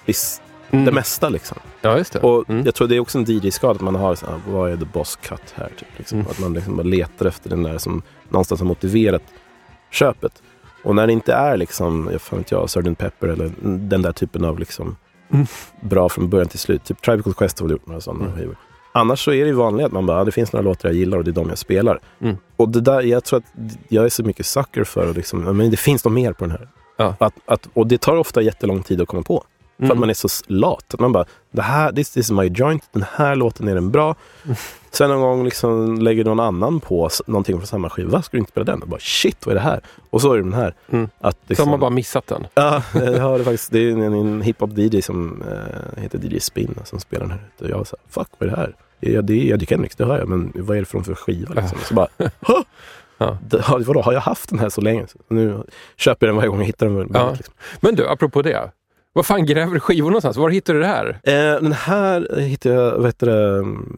viss, 0.04 0.40
Mm. 0.70 0.84
det 0.84 0.92
mesta 0.92 1.28
liksom. 1.28 1.58
Ja, 1.82 1.98
just 1.98 2.12
det. 2.12 2.20
Och 2.20 2.50
Mm. 2.50 2.64
jag 2.64 2.74
tror 2.74 2.88
det 2.88 2.96
är 2.96 3.00
också 3.00 3.18
en 3.18 3.24
DJ-skada 3.24 3.74
att 3.74 3.80
man 3.80 3.94
har 3.94 4.14
så 4.14 4.26
här, 4.26 4.40
vad 4.48 4.70
är 4.72 4.76
the 4.76 4.84
boss 4.84 5.16
cut 5.16 5.54
här? 5.54 5.68
Typ, 5.78 5.88
liksom. 5.96 6.18
Mm. 6.18 6.30
Att 6.30 6.38
man 6.38 6.52
liksom 6.52 6.80
letar 6.90 7.26
efter 7.26 7.50
den 7.50 7.62
där 7.62 7.78
som 7.78 8.02
någonstans 8.28 8.60
har 8.60 8.68
motiverat 8.68 9.22
köpet. 9.90 10.42
Och 10.84 10.94
när 10.94 11.06
det 11.06 11.12
inte 11.12 11.32
är 11.34 11.56
liksom, 11.56 12.08
jag 12.12 12.20
fan 12.20 12.38
vet 12.38 12.50
jag, 12.50 12.70
Sgt. 12.70 12.98
Pepper 12.98 13.28
eller 13.28 13.50
den 13.62 14.02
där 14.02 14.12
typen 14.12 14.44
av 14.44 14.58
liksom 14.58 14.96
Mm. 15.32 15.46
bra 15.80 16.08
från 16.08 16.28
början 16.28 16.48
till 16.48 16.58
slut. 16.58 16.84
Typ 16.84 17.02
Tribe 17.02 17.22
Called 17.22 17.36
Quest 17.36 17.58
har 17.58 17.66
väl 17.66 17.72
gjort 17.72 17.86
några 17.86 18.00
sådana 18.00 18.24
Mm. 18.24 18.36
skivor. 18.36 18.56
Annars 18.92 19.24
så 19.24 19.30
är 19.32 19.40
det 19.40 19.46
ju 19.46 19.52
vanligt 19.52 19.86
att 19.86 19.92
man 19.92 20.06
bara, 20.06 20.18
ja, 20.18 20.24
det 20.24 20.32
finns 20.32 20.52
några 20.52 20.64
låtar 20.64 20.88
jag 20.88 20.96
gillar 20.96 21.18
och 21.18 21.24
det 21.24 21.30
är 21.30 21.32
de 21.32 21.48
jag 21.48 21.58
spelar. 21.58 22.00
Mm. 22.20 22.36
Och 22.56 22.68
det 22.68 22.80
där, 22.80 23.02
jag 23.02 23.24
tror 23.24 23.38
att 23.38 23.44
jag 23.88 24.04
är 24.04 24.08
så 24.08 24.22
mycket 24.22 24.46
sucker 24.46 24.84
för 24.84 25.10
att 25.10 25.16
liksom, 25.16 25.56
men 25.56 25.70
det 25.70 25.76
finns 25.76 26.04
nog 26.04 26.14
mer 26.14 26.32
på 26.32 26.44
den 26.44 26.50
här. 26.50 26.68
Ja. 26.96 27.14
Att, 27.20 27.34
att, 27.46 27.68
och 27.74 27.86
det 27.86 28.00
tar 28.00 28.16
ofta 28.16 28.42
jättelång 28.42 28.82
tid 28.82 29.00
att 29.00 29.08
komma 29.08 29.22
på. 29.22 29.44
För 29.76 29.84
Mm. 29.84 29.92
att 29.92 29.98
man 29.98 30.10
är 30.10 30.14
så 30.14 30.28
lat. 30.46 30.94
Att 30.94 31.00
man 31.00 31.12
bara, 31.12 31.24
det 31.50 31.62
här, 31.62 31.92
this, 31.92 32.10
this 32.10 32.24
is 32.26 32.30
my 32.30 32.44
joint, 32.46 32.84
den 32.92 33.04
här 33.14 33.36
låten 33.36 33.68
är 33.68 33.74
den 33.74 33.90
bra. 33.90 34.14
Sen 34.90 35.10
någon 35.10 35.20
gång 35.20 35.44
liksom 35.44 35.98
lägger 36.00 36.24
någon 36.24 36.40
annan 36.40 36.80
på 36.80 37.08
någonting 37.26 37.56
från 37.56 37.66
samma 37.66 37.90
skiva. 37.90 38.22
Ska 38.22 38.36
du 38.36 38.38
inte 38.38 38.50
spela 38.52 38.64
den? 38.64 38.82
Och 38.82 38.88
bara, 38.88 39.00
shit, 39.00 39.46
vad 39.46 39.52
är 39.52 39.54
det 39.54 39.64
här? 39.64 39.80
Och 40.10 40.20
så 40.20 40.32
är 40.32 40.36
det 40.36 40.42
den 40.42 40.52
här. 40.54 40.74
Mm. 40.90 41.08
Att 41.20 41.34
Så 41.34 41.40
liksom, 41.46 41.66
har 41.68 41.70
man 41.70 41.80
bara 41.80 41.90
missat 41.90 42.26
den. 42.26 42.46
Ja, 42.54 42.82
jag 42.94 43.00
hörde 43.20 43.44
faktiskt. 43.44 43.70
Det 43.72 43.78
är 43.78 43.90
en, 43.92 44.02
en 44.02 44.42
hiphop-DJ 44.42 45.00
som 45.00 45.42
eh, 45.42 46.02
heter 46.02 46.18
DJ 46.34 46.40
Spin 46.40 46.74
som 46.84 47.00
spelar 47.00 47.26
den 47.26 47.30
här. 47.38 47.48
Och 47.60 47.68
jag 47.70 47.76
var 47.78 47.84
så 47.84 47.96
här, 48.02 48.10
fuck 48.22 48.28
vad 48.38 48.48
är 48.48 48.50
det 48.54 48.60
här? 48.60 48.74
Ja, 49.00 49.22
det 49.22 49.34
är 49.34 49.54
Eddie 49.54 49.66
Kendricks, 49.66 49.96
det 49.96 50.04
hör 50.04 50.18
jag. 50.18 50.28
Men 50.28 50.52
vad 50.54 50.76
är 50.76 50.80
det 50.80 50.86
för, 50.86 51.00
för 51.00 51.14
skiva 51.14 51.54
liksom? 51.54 51.78
Så 51.84 51.94
bara, 51.94 52.08
"Hå?" 52.40 52.54
Ja. 53.18 53.38
Vadå, 53.86 54.02
har 54.02 54.12
jag 54.12 54.20
haft 54.20 54.48
den 54.50 54.58
här 54.58 54.68
så 54.68 54.80
länge? 54.80 55.06
Så 55.06 55.18
Nu 55.28 55.62
köper 55.96 56.26
jag 56.26 56.32
den 56.32 56.36
varje 56.36 56.48
gång 56.48 56.58
jag 56.58 56.66
hittar 56.66 56.86
den. 56.86 57.10
Ja. 57.14 57.32
Liksom. 57.36 57.54
Men 57.80 57.94
du, 57.94 58.08
apropå 58.08 58.42
det. 58.42 58.70
Var 59.16 59.22
fan 59.22 59.46
gräver 59.46 59.74
du 59.74 59.80
skivor 59.80 60.10
någonstans? 60.10 60.36
Var 60.36 60.50
hittar 60.50 60.74
du 60.74 60.80
det 60.80 60.86
här? 60.86 61.20
Eh, 61.24 61.34
den 61.62 61.72
här 61.72 62.36
hittade 62.40 62.74
jag, 62.74 62.96
vad 62.98 63.06
heter 63.06 63.26
det, 63.26 63.58
mm, 63.58 63.96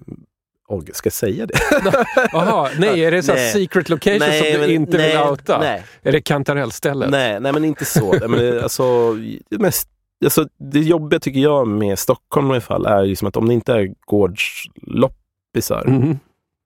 oh, 0.68 0.82
ska 0.92 1.06
jag 1.06 1.12
säga 1.12 1.46
det? 1.46 1.54
Jaha, 2.32 2.70
nej, 2.78 3.04
är 3.04 3.10
det 3.10 3.22
så 3.22 3.32
Nej. 3.34 3.52
secret 3.52 3.88
location 3.88 4.20
som 4.20 4.46
du 4.52 4.58
men- 4.58 4.70
inte 4.70 4.96
nej, 4.96 5.08
vill 5.16 5.26
outa? 5.30 5.58
Nej, 5.58 5.84
Är 6.02 6.12
det 6.12 6.20
kantarellstället? 6.20 7.10
nej, 7.10 7.40
nej, 7.40 7.52
men 7.52 7.64
inte 7.64 7.84
så. 7.84 8.12
Nej, 8.12 8.28
men 8.28 8.38
det, 8.38 8.62
alltså, 8.62 9.12
det, 9.50 9.58
mest, 9.58 9.88
alltså, 10.24 10.46
det 10.72 10.80
jobbiga 10.80 11.20
tycker 11.20 11.40
jag 11.40 11.68
med 11.68 11.98
Stockholm 11.98 12.46
i 12.46 12.50
alla 12.50 12.60
fall 12.60 12.86
är 12.86 13.04
ju 13.04 13.16
som 13.16 13.28
att 13.28 13.36
om 13.36 13.48
det 13.48 13.54
inte 13.54 13.72
är 13.72 13.88
gårdsloppisar 14.06 15.84
Mhm. 15.86 16.18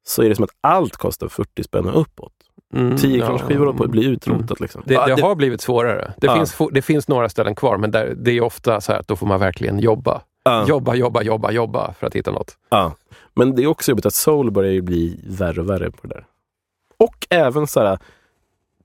så 0.06 0.22
är 0.22 0.28
det 0.28 0.34
som 0.34 0.44
att 0.44 0.50
allt 0.60 0.96
kostar 0.96 1.28
40 1.28 1.62
spänn 1.62 1.88
uppåt. 1.88 2.32
Mm, 2.72 2.96
10 2.96 3.18
ja. 3.18 3.26
kronors 3.26 3.42
skivor 3.42 3.66
håller 3.66 3.78
på 3.78 3.84
att 3.84 3.90
bli 3.90 4.04
utrotat. 4.04 4.60
Liksom. 4.60 4.82
Det, 4.86 4.94
det 4.94 5.14
det- 5.16 5.22
har 5.22 5.34
blivit 5.34 5.60
svårare. 5.60 6.12
Det, 6.18 6.26
Ja. 6.26 6.34
finns, 6.36 6.56
det 6.72 6.82
finns 6.82 7.08
några 7.08 7.28
ställen 7.28 7.54
kvar, 7.54 7.76
men 7.76 7.90
där, 7.90 8.14
det 8.16 8.30
är 8.30 8.40
ofta 8.40 8.80
så 8.80 8.92
här 8.92 8.98
att 9.00 9.08
då 9.08 9.16
får 9.16 9.26
man 9.26 9.40
verkligen 9.40 9.78
jobba. 9.78 10.20
ja, 10.44 10.66
Jobba, 10.68 10.94
jobba, 10.94 11.22
jobba, 11.22 11.50
jobba 11.50 11.94
för 11.98 12.06
att 12.06 12.14
hitta 12.16 12.30
något. 12.30 12.56
ja. 12.68 12.94
Men 13.34 13.54
det 13.54 13.62
är 13.62 13.66
också 13.66 13.90
jobbigt 13.90 14.06
att 14.06 14.14
soul 14.14 14.50
börjar 14.50 14.72
ju 14.72 14.82
bli 14.82 15.20
värre 15.26 15.60
och 15.60 15.70
värre 15.70 15.90
på 15.90 16.06
det 16.06 16.14
där. 16.14 16.24
Och 16.96 17.26
även 17.30 17.66
så 17.66 17.80
här 17.80 17.98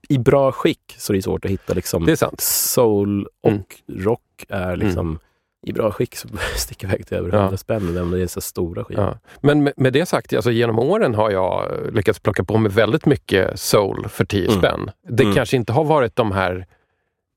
i 0.10 0.18
bra 0.18 0.52
skick 0.52 0.96
så 0.98 1.14
är 1.14 1.18
det 1.18 1.22
svårt 1.24 1.46
att 1.46 1.52
hitta 1.52 1.74
liksom 1.74 2.06
Det 2.06 2.12
är 2.12 2.16
sant. 2.16 2.42
soul 2.42 3.28
och 3.42 3.50
Mm. 3.52 3.64
rock 4.04 4.46
är 4.50 4.76
liksom 4.76 5.20
i 5.68 5.74
bra 5.74 5.91
skick 5.91 6.16
så 6.16 6.28
sticka 6.55 6.88
iväg 6.88 7.08
till 7.08 7.18
över 7.18 7.30
Ja. 7.34 7.39
100 7.41 7.58
spänn 7.58 7.89
även 7.89 8.03
om 8.03 8.12
det 8.12 8.22
är 8.22 8.28
så 8.28 8.41
stora 8.41 8.84
skivor. 8.84 9.03
Ja. 9.03 9.18
Men 9.41 9.64
med, 9.64 9.74
med 9.78 9.93
det 9.93 10.05
sagt, 10.05 10.34
alltså 10.34 10.51
genom 10.51 10.80
åren 10.80 11.16
har 11.16 11.32
jag 11.32 11.72
lyckats 11.93 12.20
plocka 12.20 12.43
på 12.43 12.58
mig 12.58 12.72
väldigt 12.72 13.05
mycket 13.05 13.60
soul 13.60 14.08
för 14.10 14.26
10 14.26 14.47
Mm. 14.47 14.60
spänn. 14.60 14.91
Det 15.08 15.24
Mm. 15.24 15.36
kanske 15.36 15.55
inte 15.58 15.74
har 15.74 15.84
varit 15.84 16.16
de 16.16 16.32
här 16.32 16.66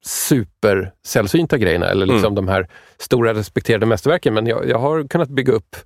supersällsynta 0.04 1.58
grejerna 1.58 1.86
eller 1.86 2.06
liksom 2.06 2.34
de 2.34 2.48
här 2.48 2.68
stora 2.98 3.34
respekterade 3.34 3.86
mästerverken, 3.86 4.34
men 4.34 4.46
jag, 4.46 4.68
jag 4.68 4.78
har 4.78 5.08
kunnat 5.08 5.28
bygga 5.28 5.52
upp 5.52 5.76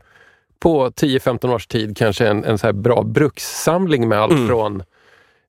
på 0.59 0.91
10-15 0.91 1.55
års 1.55 1.66
tid 1.66 1.97
kanske 1.97 2.28
en, 2.28 2.45
en 2.45 2.59
så 2.59 2.66
här 2.66 2.72
bra 2.72 3.03
brukssamling 3.03 4.09
med 4.09 4.18
allt 4.20 4.32
Mm. 4.32 4.49
från 4.49 4.82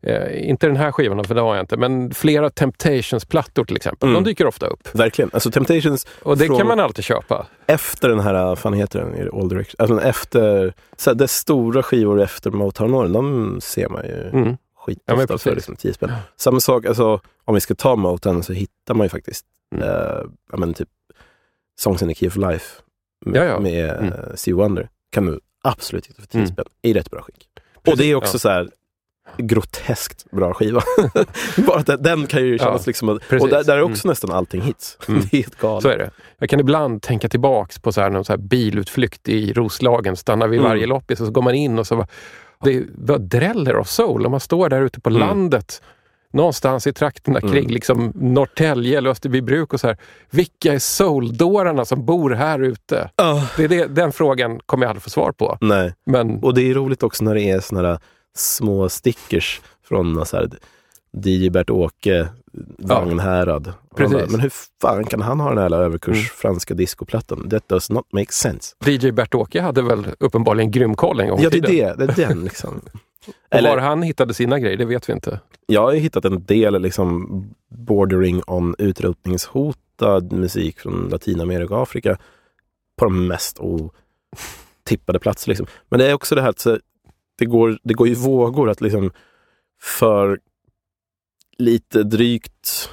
Eh, 0.05 0.49
inte 0.49 0.67
den 0.67 0.75
här 0.75 0.91
skivan, 0.91 1.23
för 1.23 1.35
det 1.35 1.41
har 1.41 1.55
jag 1.55 1.63
inte, 1.63 1.77
men 1.77 2.13
flera 2.13 2.49
Temptations-plattor 2.49 3.65
till 3.65 3.75
exempel. 3.75 4.09
Mm. 4.09 4.23
De 4.23 4.29
dyker 4.29 4.47
ofta 4.47 4.67
upp. 4.67 4.95
Verkligen. 4.95 5.29
Alltså 5.33 5.51
Temptations 5.51 6.07
Och 6.23 6.37
det 6.37 6.47
kan 6.47 6.67
man 6.67 6.79
alltid 6.79 7.05
köpa. 7.05 7.47
efter 7.67 8.09
den 8.09 8.19
här, 8.19 8.55
fan 8.55 8.73
heter 8.73 8.99
den, 8.99 9.29
All 9.41 9.49
Direction? 9.49 9.75
Alltså 9.79 10.01
efter, 10.07 10.73
så 10.97 11.09
här, 11.09 11.15
det 11.15 11.27
stora 11.27 11.83
skivor 11.83 12.21
efter 12.21 12.51
Motown-åren, 12.51 13.13
de 13.13 13.59
ser 13.61 13.89
man 13.89 14.05
ju 14.05 14.29
Mm. 14.33 14.57
Ja, 14.87 14.93
skitofta 14.93 15.27
precis. 15.27 15.43
för 15.43 15.55
liksom 15.55 15.75
10 15.75 15.93
spänn. 15.93 16.11
Samma 16.37 16.59
sak, 16.59 16.85
alltså, 16.85 17.19
om 17.45 17.55
vi 17.55 17.61
ska 17.61 17.75
ta 17.75 17.95
Motown 17.95 18.43
så 18.43 18.53
hittar 18.53 18.93
man 18.93 19.05
ju 19.05 19.09
faktiskt 19.09 19.45
Mm. 19.75 19.87
eh, 19.89 20.21
ja, 20.51 20.57
men 20.57 20.73
typ 20.73 20.89
Songs 21.79 22.01
in 22.01 22.07
the 22.07 22.15
Key 22.15 22.27
of 22.27 22.35
Life 22.35 22.81
med, 23.25 23.41
Ja, 23.41 23.45
ja. 23.45 23.59
med 23.59 23.89
Mm. 23.89 24.05
eh, 24.13 24.19
Stevie 24.35 24.55
Wonder. 24.63 24.89
Kan 25.11 25.25
du 25.25 25.39
absolut 25.63 26.05
hitta 26.07 26.21
för 26.21 26.27
10 26.27 26.37
Mm. 26.37 26.47
spänn 26.47 26.65
i 26.81 26.93
rätt 26.93 27.11
bra 27.11 27.21
skick. 27.21 27.47
och 27.75 27.83
Precis, 27.83 27.99
det 27.99 28.05
är 28.11 28.15
också 28.15 28.35
ja. 28.35 28.39
så 28.39 28.49
här 28.49 28.69
groteskt 29.37 30.31
bra 30.31 30.53
skiva. 30.53 30.81
Bara 31.67 31.79
att 31.79 32.03
den, 32.03 32.27
kan 32.27 32.43
ju 32.45 32.57
kännas 32.57 32.81
Ja, 32.81 32.89
liksom... 32.89 33.09
Att, 33.09 33.41
och 33.41 33.49
där, 33.49 33.63
där 33.63 33.77
är 33.77 33.81
också 33.81 34.07
nästan 34.07 34.31
allting 34.31 34.61
hits. 34.61 34.97
Mm. 35.07 35.21
Det 35.21 35.37
är 35.37 35.37
helt 35.37 35.59
galet. 35.59 35.83
Så 35.83 35.89
är 35.89 35.97
det. 35.97 36.09
Jag 36.39 36.49
kan 36.49 36.59
ibland 36.59 37.01
tänka 37.01 37.29
tillbaks 37.29 37.79
på 37.79 37.91
så 37.91 38.01
här, 38.01 38.09
någon 38.09 38.25
så 38.25 38.31
här 38.33 38.37
bilutflykt 38.37 39.29
i 39.29 39.53
Roslagen, 39.53 40.15
stannar 40.15 40.47
vid 40.47 40.59
Mm. 40.59 40.69
varje 40.69 40.85
loppis 40.85 41.19
och 41.19 41.25
så 41.25 41.31
går 41.31 41.41
man 41.41 41.55
in 41.55 41.79
och 41.79 41.87
så 41.87 41.95
var, 41.95 42.07
det 42.63 42.83
var 42.97 43.17
dräller 43.17 43.73
av 43.73 43.83
soul. 43.83 44.25
Om 44.25 44.31
man 44.31 44.39
står 44.39 44.69
där 44.69 44.81
ute 44.81 44.99
på 45.01 45.09
Mm. 45.09 45.19
landet, 45.21 45.81
någonstans 46.33 46.87
i 46.87 46.93
trakterna 46.93 47.41
kring 47.41 47.51
Mm. 47.51 47.71
liksom 47.71 48.11
Norrtälje 48.15 48.97
eller 48.97 49.09
Österbybruk 49.09 49.73
och 49.73 49.79
så 49.79 49.87
här. 49.87 49.97
Vilka 50.29 50.73
är 50.73 50.79
soul-dårarna 50.79 51.85
som 51.85 52.05
bor 52.05 52.29
här 52.31 52.59
ute? 52.59 53.09
Ah. 53.15 53.41
Det 53.57 53.63
är 53.63 53.67
det, 53.67 53.85
den 53.85 54.11
frågan 54.11 54.59
kommer 54.65 54.85
jag 54.85 54.89
aldrig 54.89 55.03
få 55.03 55.09
svar 55.09 55.31
på. 55.31 55.57
Nej. 55.61 55.93
Men 56.05 56.43
Och 56.43 56.53
det 56.53 56.69
är 56.69 56.73
roligt 56.73 57.03
också 57.03 57.23
när 57.23 57.35
det 57.35 57.41
är 57.41 57.59
såna 57.59 57.81
där 57.81 57.99
små 58.35 58.89
stickers 58.89 59.61
från 59.83 60.25
så 60.25 60.37
här, 60.37 60.49
DJ 61.25 61.49
Bert-Åke, 61.49 62.27
Vagnhärad. 62.77 63.73
Bara, 63.97 64.09
Men 64.09 64.39
hur 64.39 64.51
fan 64.81 65.03
kan 65.05 65.21
han 65.21 65.39
ha 65.39 65.49
den 65.49 65.57
här 65.57 65.79
överkurs 65.79 66.15
Mm. 66.17 66.25
franska 66.35 66.73
discoplattan? 66.73 67.49
That 67.49 67.69
does 67.69 67.89
not 67.89 68.05
make 68.13 68.31
sense. 68.31 68.75
DJ 68.85 69.11
Bert-Åke 69.11 69.61
hade 69.61 69.81
väl 69.81 70.07
uppenbarligen 70.19 70.71
grym 70.71 70.95
koll 70.95 71.19
en 71.19 71.29
gång 71.29 71.39
Ja, 71.41 71.49
det 71.49 71.57
är 71.57 71.61
tiden. 71.61 71.97
det. 71.97 72.05
Det 72.15 72.23
är 72.23 72.27
den 72.27 72.43
liksom. 72.43 72.81
Och 73.27 73.33
Eller- 73.49 73.69
var 73.69 73.77
han 73.77 74.01
hittade 74.03 74.33
sina 74.33 74.59
grejer, 74.59 74.77
det 74.77 74.85
vet 74.85 75.09
vi 75.09 75.13
inte. 75.13 75.39
Jag 75.67 75.81
har 75.81 75.93
ju 75.93 75.99
hittat 75.99 76.25
en 76.25 76.45
del 76.45 76.81
liksom 76.81 77.27
bordering 77.69 78.41
on 78.47 78.75
utrotningshotad 78.77 80.31
musik 80.31 80.79
från 80.79 81.09
Latinamerika 81.09 81.75
och 81.75 81.81
Afrika 81.81 82.17
på 82.97 83.05
de 83.05 83.27
mest 83.27 83.59
otippade 83.59 85.19
platser. 85.19 85.49
Liksom. 85.49 85.67
Men 85.89 85.99
det 85.99 86.07
är 86.09 86.13
också 86.13 86.35
det 86.35 86.41
här 86.41 86.49
att 86.49 86.67
det, 87.37 87.45
går, 87.45 87.79
det 87.83 87.93
går 87.93 88.07
i 88.07 88.13
vågor 88.13 88.69
att 88.69 88.81
liksom 88.81 89.11
för 89.81 90.39
lite 91.57 92.03
drygt 92.03 92.89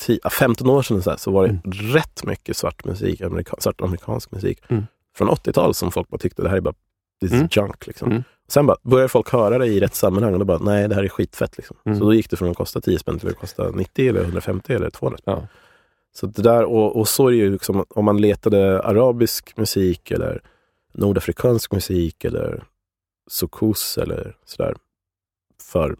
10, 0.00 0.18
15 0.30 0.70
år 0.70 0.82
sedan 0.82 1.02
så, 1.02 1.10
här, 1.10 1.16
så 1.16 1.30
var 1.30 1.48
det 1.48 1.60
rätt 1.70 2.24
mycket 2.24 2.56
svart 2.56 2.84
musik, 2.84 3.20
amerika, 3.20 3.56
svart 3.58 3.80
amerikansk 3.80 4.30
musik 4.32 4.58
Mm. 4.68 4.84
från 5.16 5.28
80-talet 5.28 5.76
som 5.76 5.90
folk 5.92 6.08
bara 6.08 6.18
tyckte 6.18 6.42
det 6.42 6.48
här 6.48 6.56
är 6.56 6.60
bara 6.60 6.74
this 7.20 7.32
Mm. 7.32 7.48
junk. 7.50 7.86
Liksom. 7.86 8.10
Mm. 8.10 8.22
Sen 8.48 8.66
bara 8.66 8.76
började 8.82 9.08
folk 9.08 9.32
höra 9.32 9.58
det 9.58 9.66
i 9.66 9.80
rätt 9.80 9.94
sammanhang 9.94 10.32
och 10.32 10.38
då 10.38 10.44
bara, 10.44 10.58
nej 10.58 10.88
det 10.88 10.94
här 10.94 11.02
är 11.04 11.08
skitfett. 11.08 11.56
Liksom. 11.56 11.76
Mm. 11.84 11.98
Så 11.98 12.04
då 12.04 12.14
gick 12.14 12.30
det 12.30 12.36
från 12.36 12.50
att 12.50 12.56
kosta 12.56 12.80
10 12.80 12.98
spänn 12.98 13.18
till 13.18 13.28
att 13.28 13.36
kosta 13.38 13.70
90 13.70 14.08
eller 14.08 14.20
150 14.22 14.72
eller 14.72 14.90
200 14.90 15.18
spänn. 15.18 15.34
Ja. 15.40 15.48
Så 16.12 16.26
det 16.26 16.42
där, 16.42 16.64
och, 16.64 16.96
och 16.96 17.08
så 17.08 17.26
är 17.26 17.30
det 17.32 17.36
ju 17.36 17.52
liksom, 17.52 17.84
om 17.88 18.04
man 18.04 18.20
letade 18.20 18.82
arabisk 18.82 19.56
musik 19.56 20.10
eller 20.10 20.42
nordafrikansk 20.94 21.72
musik 21.72 22.24
eller 22.24 22.64
soukous 23.30 23.98
eller 23.98 24.36
sådär 24.44 24.74
för 25.72 25.96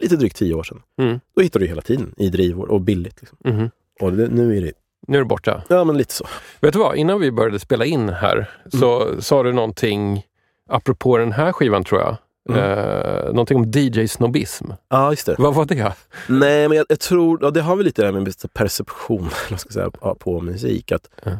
lite 0.00 0.16
drygt 0.16 0.36
10 0.36 0.54
år 0.54 0.62
sedan. 0.62 0.82
Mm. 0.98 1.20
Då 1.36 1.42
hittar 1.42 1.60
du 1.60 1.66
hela 1.66 1.82
tiden 1.82 2.14
i 2.16 2.28
drivor 2.28 2.70
och 2.70 2.80
billigt. 2.80 3.20
Liksom. 3.20 3.38
Mhm. 3.44 3.70
Och 4.00 4.12
det, 4.12 4.28
nu 4.28 4.56
är 4.56 4.62
det, 4.62 4.72
Nu 5.06 5.16
är 5.16 5.20
det 5.20 5.26
borta. 5.28 5.62
ja 5.68 5.84
men 5.84 5.96
lite 5.98 6.14
så. 6.14 6.26
Vet 6.60 6.72
du 6.72 6.78
vad, 6.78 6.96
innan 6.96 7.20
vi 7.20 7.32
började 7.32 7.58
spela 7.58 7.84
in 7.84 8.08
här 8.08 8.50
så 8.72 9.02
Mm. 9.08 9.20
sa 9.22 9.42
du 9.42 9.52
någonting 9.52 10.26
apropå 10.70 11.18
den 11.18 11.32
här 11.32 11.52
skivan 11.52 11.84
tror 11.84 12.00
jag. 12.00 12.16
Mm. 12.48 12.60
Eh, 12.60 13.24
någonting 13.26 13.56
om 13.56 13.64
DJ-snobbism. 13.72 14.72
Ja, 14.88 15.10
just 15.10 15.26
det. 15.26 15.34
Vad 15.38 15.54
var 15.54 15.64
det? 15.64 15.94
Nej, 16.28 16.68
men 16.68 16.76
jag, 16.78 16.86
jag 16.88 17.00
tror, 17.00 17.38
ja, 17.42 17.50
det 17.50 17.60
har 17.60 17.76
väl 17.76 17.84
lite 17.84 18.02
det 18.02 18.06
här 18.12 18.20
med 18.20 18.34
perception 18.54 19.30
ska 19.58 19.70
säga, 19.70 19.90
på- 19.90 20.14
på 20.14 20.40
musik. 20.40 20.92
Att, 20.92 21.08
Ja. 21.24 21.30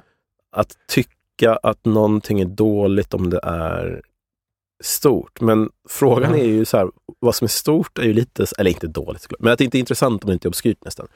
att 0.53 0.77
tycka 0.89 1.57
att 1.63 1.85
någonting 1.85 2.41
är 2.41 2.45
dåligt 2.45 3.15
om 3.15 3.31
det 3.31 3.41
är 3.43 4.03
stort. 4.83 5.41
Men 5.41 5.71
frågan 5.89 6.35
är 6.35 6.45
ju 6.45 6.65
så 6.65 6.77
här, 6.77 6.91
vad 7.19 7.35
som 7.35 7.45
är 7.45 7.49
stort 7.49 7.99
är 7.99 8.03
ju 8.03 8.13
lite, 8.13 8.47
eller 8.59 8.71
inte 8.71 8.87
dåligt 8.87 9.27
men 9.39 9.53
att 9.53 9.59
det 9.59 9.65
inte 9.65 9.77
är 9.77 9.81
intressant 9.81 10.25
om 10.25 10.29
det 10.29 10.33
inte 10.33 10.47
är 10.47 10.51
obskyrt 10.51 10.85
nästan. 10.85 11.07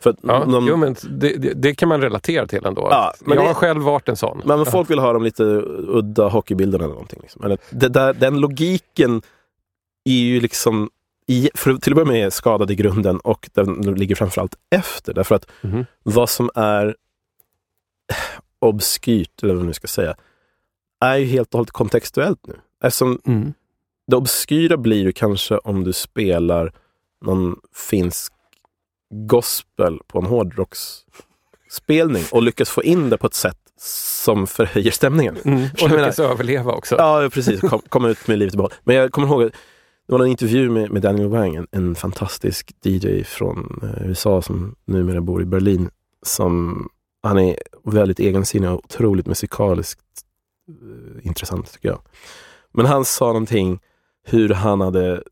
För 0.00 0.16
Ja, 0.22 0.44
de, 0.44 0.66
jo, 0.68 0.76
men 0.76 0.96
det, 1.10 1.36
det, 1.36 1.52
det 1.54 1.74
kan 1.74 1.88
man 1.88 2.00
relatera 2.00 2.46
till 2.46 2.66
ändå. 2.66 2.88
Ja, 2.90 3.14
men 3.20 3.34
jag 3.36 3.44
det- 3.44 3.48
har 3.48 3.54
själv 3.54 3.82
varit 3.82 4.08
en 4.08 4.16
sån. 4.16 4.42
men 4.44 4.66
folk 4.66 4.90
vill 4.90 4.98
ha 4.98 5.12
de 5.12 5.22
lite 5.22 5.42
udda 5.44 6.28
hockeybilderna 6.28 6.84
eller 6.84 6.94
någonting. 6.94 7.18
Liksom. 7.22 7.44
Eller, 7.44 7.58
det 7.70 7.88
där, 7.88 8.12
den 8.14 8.40
logiken 8.40 9.22
är 10.04 10.12
ju 10.12 10.40
liksom, 10.40 10.90
i, 11.26 11.50
för, 11.54 11.74
till 11.74 11.92
att 11.92 11.96
börja 11.96 12.12
med 12.12 12.32
skadad 12.32 12.70
i 12.70 12.74
grunden 12.74 13.18
och 13.20 13.50
den 13.54 13.74
ligger 13.94 14.14
framförallt 14.14 14.54
efter. 14.70 15.14
Därför 15.14 15.34
att 15.34 15.46
Mhm. 15.60 15.86
vad 16.02 16.28
som 16.30 16.50
är 16.54 16.96
obskyrt, 18.58 19.42
eller 19.42 19.54
vad 19.54 19.58
man 19.60 19.66
nu 19.66 19.72
ska 19.72 19.86
säga, 19.88 20.14
är 21.04 21.16
ju 21.16 21.24
helt 21.26 21.48
och 21.54 21.58
hållet 21.58 21.70
kontextuellt 21.70 22.46
nu. 22.46 22.54
Eftersom 22.82 23.18
Mm. 23.26 23.52
det 24.06 24.16
obskyra 24.16 24.76
blir 24.76 25.02
ju 25.02 25.12
kanske 25.12 25.58
om 25.58 25.84
du 25.84 25.92
spelar 25.92 26.72
någon 27.24 27.56
finsk 27.74 28.32
gospel 29.10 29.98
på 30.06 30.18
en 30.18 30.26
hårdrocksspelning 30.26 32.24
och 32.32 32.42
lyckas 32.42 32.70
få 32.70 32.82
in 32.82 33.10
det 33.10 33.18
på 33.18 33.26
ett 33.26 33.34
sätt 33.34 33.56
som 33.76 34.46
förhöjer 34.46 34.90
stämningen. 34.90 35.36
Mm. 35.44 35.64
Och 35.82 35.82
menar- 35.90 35.96
lyckas 35.98 36.18
överleva 36.18 36.72
också. 36.72 36.94
Ja, 36.98 37.28
precis. 37.32 37.60
Kom, 37.60 37.80
kom 37.88 38.04
ut 38.04 38.28
med 38.28 38.38
livet 38.38 38.54
i 38.54 38.56
behåll. 38.56 38.72
Men 38.84 38.96
jag 38.96 39.12
kommer 39.12 39.28
ihåg 39.28 39.42
att 39.42 39.52
det 40.06 40.12
var 40.12 40.20
en 40.24 40.26
intervju 40.30 40.70
med, 40.70 40.90
med 40.90 41.02
Daniel 41.02 41.28
Wang, 41.28 41.54
en, 41.54 41.66
en 41.70 41.94
fantastisk 41.94 42.72
DJ 42.84 43.22
från 43.24 43.80
eh, 43.82 44.06
USA 44.08 44.42
som 44.42 44.74
numera 44.84 45.20
bor 45.20 45.42
i 45.42 45.44
Berlin. 45.44 45.90
Som, 46.26 46.88
han 47.22 47.38
är 47.38 47.56
väldigt 47.84 48.20
egensinnig 48.20 48.70
och 48.70 48.84
otroligt 48.84 49.26
musikaliskt 49.26 50.00
eh, 50.68 51.26
intressant 51.26 51.72
tycker 51.72 51.88
jag. 51.88 52.00
Men 52.72 52.86
han 52.86 53.04
sa 53.04 53.26
någonting 53.26 53.80
hur 54.24 54.48
han 54.48 54.80
hade 54.80 55.22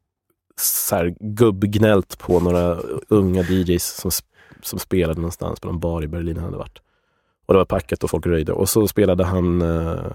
så 0.57 0.97
här, 0.97 1.15
gubbgnällt 1.21 2.19
på 2.19 2.41
några 2.41 2.75
unga 3.09 3.43
DJs 3.43 3.85
som, 3.85 4.11
som 4.63 4.79
spelade 4.79 5.21
någonstans 5.21 5.61
på 5.61 5.69
någon 5.69 5.81
bar 5.81 6.03
i 6.03 6.09
Berlin 6.09 6.37
han 6.37 6.45
hade 6.45 6.57
varit. 6.59 6.79
Och 7.47 7.55
det 7.55 7.59
var 7.59 7.65
packat 7.65 8.05
och 8.05 8.11
folk 8.11 8.27
röjde. 8.27 8.53
Och 8.53 8.69
så 8.69 8.89
spelade 8.89 9.25
han 9.25 9.63
uh, 9.63 10.13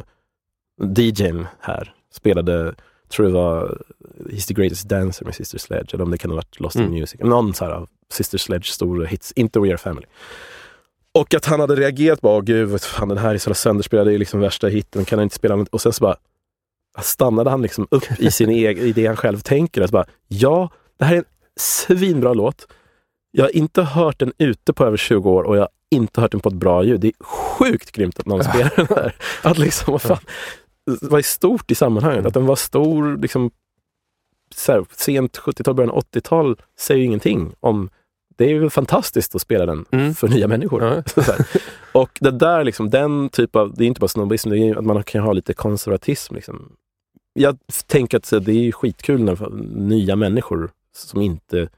DJn 0.97 1.47
här 1.59 1.93
spelade 2.11 2.75
tror 3.09 3.25
det 3.25 3.31
var 3.31 3.81
He's 4.29 4.47
the 4.47 4.53
greatest 4.53 4.89
dancer 4.89 5.25
med 5.25 5.35
Sister 5.35 5.57
Sledge, 5.57 5.93
eller 5.93 6.03
om 6.03 6.11
det 6.11 6.17
kan 6.17 6.31
ha 6.31 6.35
varit 6.35 6.59
Lost 6.59 6.75
Mm. 6.75 6.93
in 6.93 6.99
Music. 6.99 7.21
Någon 7.23 7.53
så 7.53 7.65
här 7.65 7.71
av 7.71 7.89
Sister 8.11 8.37
Sledge 8.37 8.65
stora 8.65 9.05
hits, 9.05 9.33
inte 9.35 9.59
We 9.59 9.69
Are 9.69 9.77
Family. 9.77 10.05
Och 11.11 11.33
att 11.33 11.45
han 11.45 11.59
hade 11.59 11.75
reagerat 11.75 12.21
bara, 12.21 12.37
åh 12.37 12.43
gud, 12.43 12.81
fan, 12.81 13.09
den 13.09 13.17
här 13.17 13.33
är 13.33 13.37
så 13.37 13.53
sönderspelad, 13.53 14.07
det 14.07 14.13
är 14.13 14.17
liksom 14.17 14.39
värsta 14.39 14.67
hitten, 14.67 15.05
kan 15.05 15.19
han 15.19 15.23
inte 15.23 15.35
spela? 15.35 15.65
Och 15.71 15.81
sen 15.81 15.93
så 15.93 16.01
bara 16.03 16.15
stannade 17.01 17.49
han 17.49 17.61
liksom 17.61 17.87
upp 17.91 18.19
i, 18.19 18.31
sin 18.31 18.49
egen, 18.65 18.85
i 18.85 18.91
det 18.91 19.05
han 19.07 19.15
själv 19.17 19.39
tänker. 19.39 19.81
Och 19.81 19.89
så 19.89 19.93
bara, 19.93 20.05
ja, 20.27 20.69
det 20.97 21.05
här 21.05 21.13
är 21.13 21.17
en 21.17 21.25
svinbra 21.59 22.33
låt. 22.33 22.67
Jag 23.31 23.43
har 23.43 23.55
inte 23.55 23.81
hört 23.83 24.19
den 24.19 24.33
ute 24.37 24.73
på 24.73 24.85
över 24.85 24.97
20 24.97 25.29
år 25.31 25.43
och 25.43 25.55
jag 25.55 25.61
har 25.61 25.69
inte 25.91 26.21
hört 26.21 26.31
den 26.31 26.41
på 26.41 26.49
ett 26.49 26.55
bra 26.55 26.83
ljud. 26.83 27.01
Det 27.01 27.07
är 27.07 27.23
sjukt 27.25 27.91
grymt 27.91 28.19
att 28.19 28.25
någon 28.25 28.43
spelar 28.43 28.73
den 28.75 28.87
här. 28.89 29.15
Att 29.43 29.57
liksom, 29.57 29.91
vad 29.91 30.01
fan, 30.01 30.17
det 31.01 31.07
var 31.09 31.21
stort 31.21 31.71
i 31.71 31.75
sammanhanget. 31.75 32.25
Att 32.25 32.33
den 32.33 32.45
var 32.45 32.55
stor, 32.55 33.17
liksom, 33.17 33.51
så 34.55 34.71
här, 34.71 34.85
sent 34.91 35.37
70-tal, 35.37 35.73
början 35.75 35.91
80-tal 35.93 36.61
säger 36.79 36.99
ju 36.99 37.05
ingenting 37.05 37.55
om 37.59 37.89
det 38.37 38.51
är 38.51 38.59
väl 38.59 38.69
fantastiskt 38.69 39.35
att 39.35 39.41
spela 39.41 39.65
den 39.65 39.85
Mm. 39.91 40.15
för 40.15 40.27
nya 40.27 40.47
människor. 40.47 40.81
Här. 40.81 41.03
Och 41.91 42.17
det 42.21 42.31
där, 42.31 42.63
liksom, 42.63 42.89
den 42.89 43.29
typ 43.29 43.55
av, 43.55 43.73
det 43.75 43.83
är 43.83 43.87
inte 43.87 43.99
bara 43.99 44.07
snobbism, 44.07 44.49
det 44.49 44.55
är 44.57 44.65
ju 44.65 44.77
att 44.77 44.85
man 44.85 45.03
kan 45.03 45.21
ha 45.23 45.33
lite 45.33 45.53
konservatism. 45.53 46.35
Liksom. 46.35 46.71
Jag 47.37 47.57
tänker 47.87 48.17
att 48.17 48.45
det 48.45 48.51
är 48.67 48.71
skitkul 48.71 49.23
när 49.23 49.49
nya 49.75 50.15
människor 50.15 50.71
som 50.95 51.21
inte... 51.21 51.69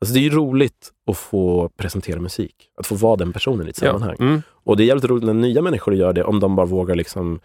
Alltså 0.00 0.14
det 0.14 0.20
är 0.20 0.22
ju 0.22 0.30
roligt 0.30 0.92
att 1.06 1.16
få 1.18 1.68
presentera 1.76 2.20
musik. 2.20 2.54
Att 2.76 2.86
få 2.86 2.94
vara 2.94 3.16
den 3.16 3.32
personen 3.32 3.66
i 3.66 3.70
ett 3.70 3.76
sammanhang. 3.76 4.16
Ja. 4.18 4.24
Mm. 4.24 4.42
Och 4.48 4.76
det 4.76 4.82
är 4.82 4.86
jävligt 4.86 5.04
roligt 5.04 5.24
när 5.24 5.34
nya 5.34 5.62
människor 5.62 5.94
gör 5.94 6.12
det, 6.12 6.24
om 6.24 6.40
de 6.40 6.56
bara 6.56 6.66
vågar 6.66 6.94
liksom 6.94 7.40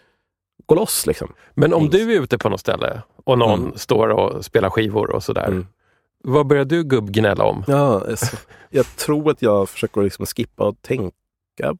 gå 0.66 0.76
loss. 0.76 1.06
Liksom. 1.08 1.34
Men 1.54 1.74
om 1.74 1.90
du 1.90 2.16
är 2.16 2.22
ute 2.22 2.38
på 2.38 2.50
något 2.50 2.60
ställe 2.60 3.02
och 3.24 3.38
någon 3.38 3.60
Mm. 3.62 3.78
står 3.78 4.08
och 4.10 4.46
spelar 4.46 4.70
skivor 4.70 5.10
och 5.16 5.24
sådär. 5.24 5.48
Mm. 5.48 5.68
Vad 6.24 6.48
börjar 6.48 6.66
du 6.66 6.84
gubbgnälla 6.84 7.44
om? 7.44 7.64
Ja, 7.68 8.04
alltså, 8.10 8.38
jag 8.70 8.86
tror 8.96 9.32
att 9.32 9.42
jag 9.42 9.70
försöker 9.70 10.02
liksom 10.02 10.26
skippa 10.26 10.64
och 10.68 10.82
tänka 10.82 11.14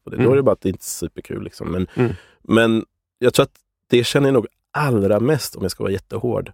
på 0.04 0.10
det. 0.10 0.16
Då 0.16 0.22
Mm. 0.22 0.32
är 0.32 0.36
det 0.36 0.42
bara 0.42 0.52
att 0.52 0.60
det 0.60 0.68
inte 0.68 0.82
är 0.82 0.84
superkul. 0.84 1.44
Liksom. 1.44 1.68
Men, 1.72 1.86
Mm. 1.94 2.12
men 2.42 2.84
jag 3.18 3.34
tror 3.34 3.44
att 3.44 3.54
det 3.90 4.04
känner 4.04 4.26
jag 4.26 4.34
nog 4.34 4.46
allra 4.74 5.20
mest, 5.20 5.56
om 5.56 5.62
jag 5.62 5.70
ska 5.70 5.82
vara 5.84 5.92
jättehård, 5.92 6.52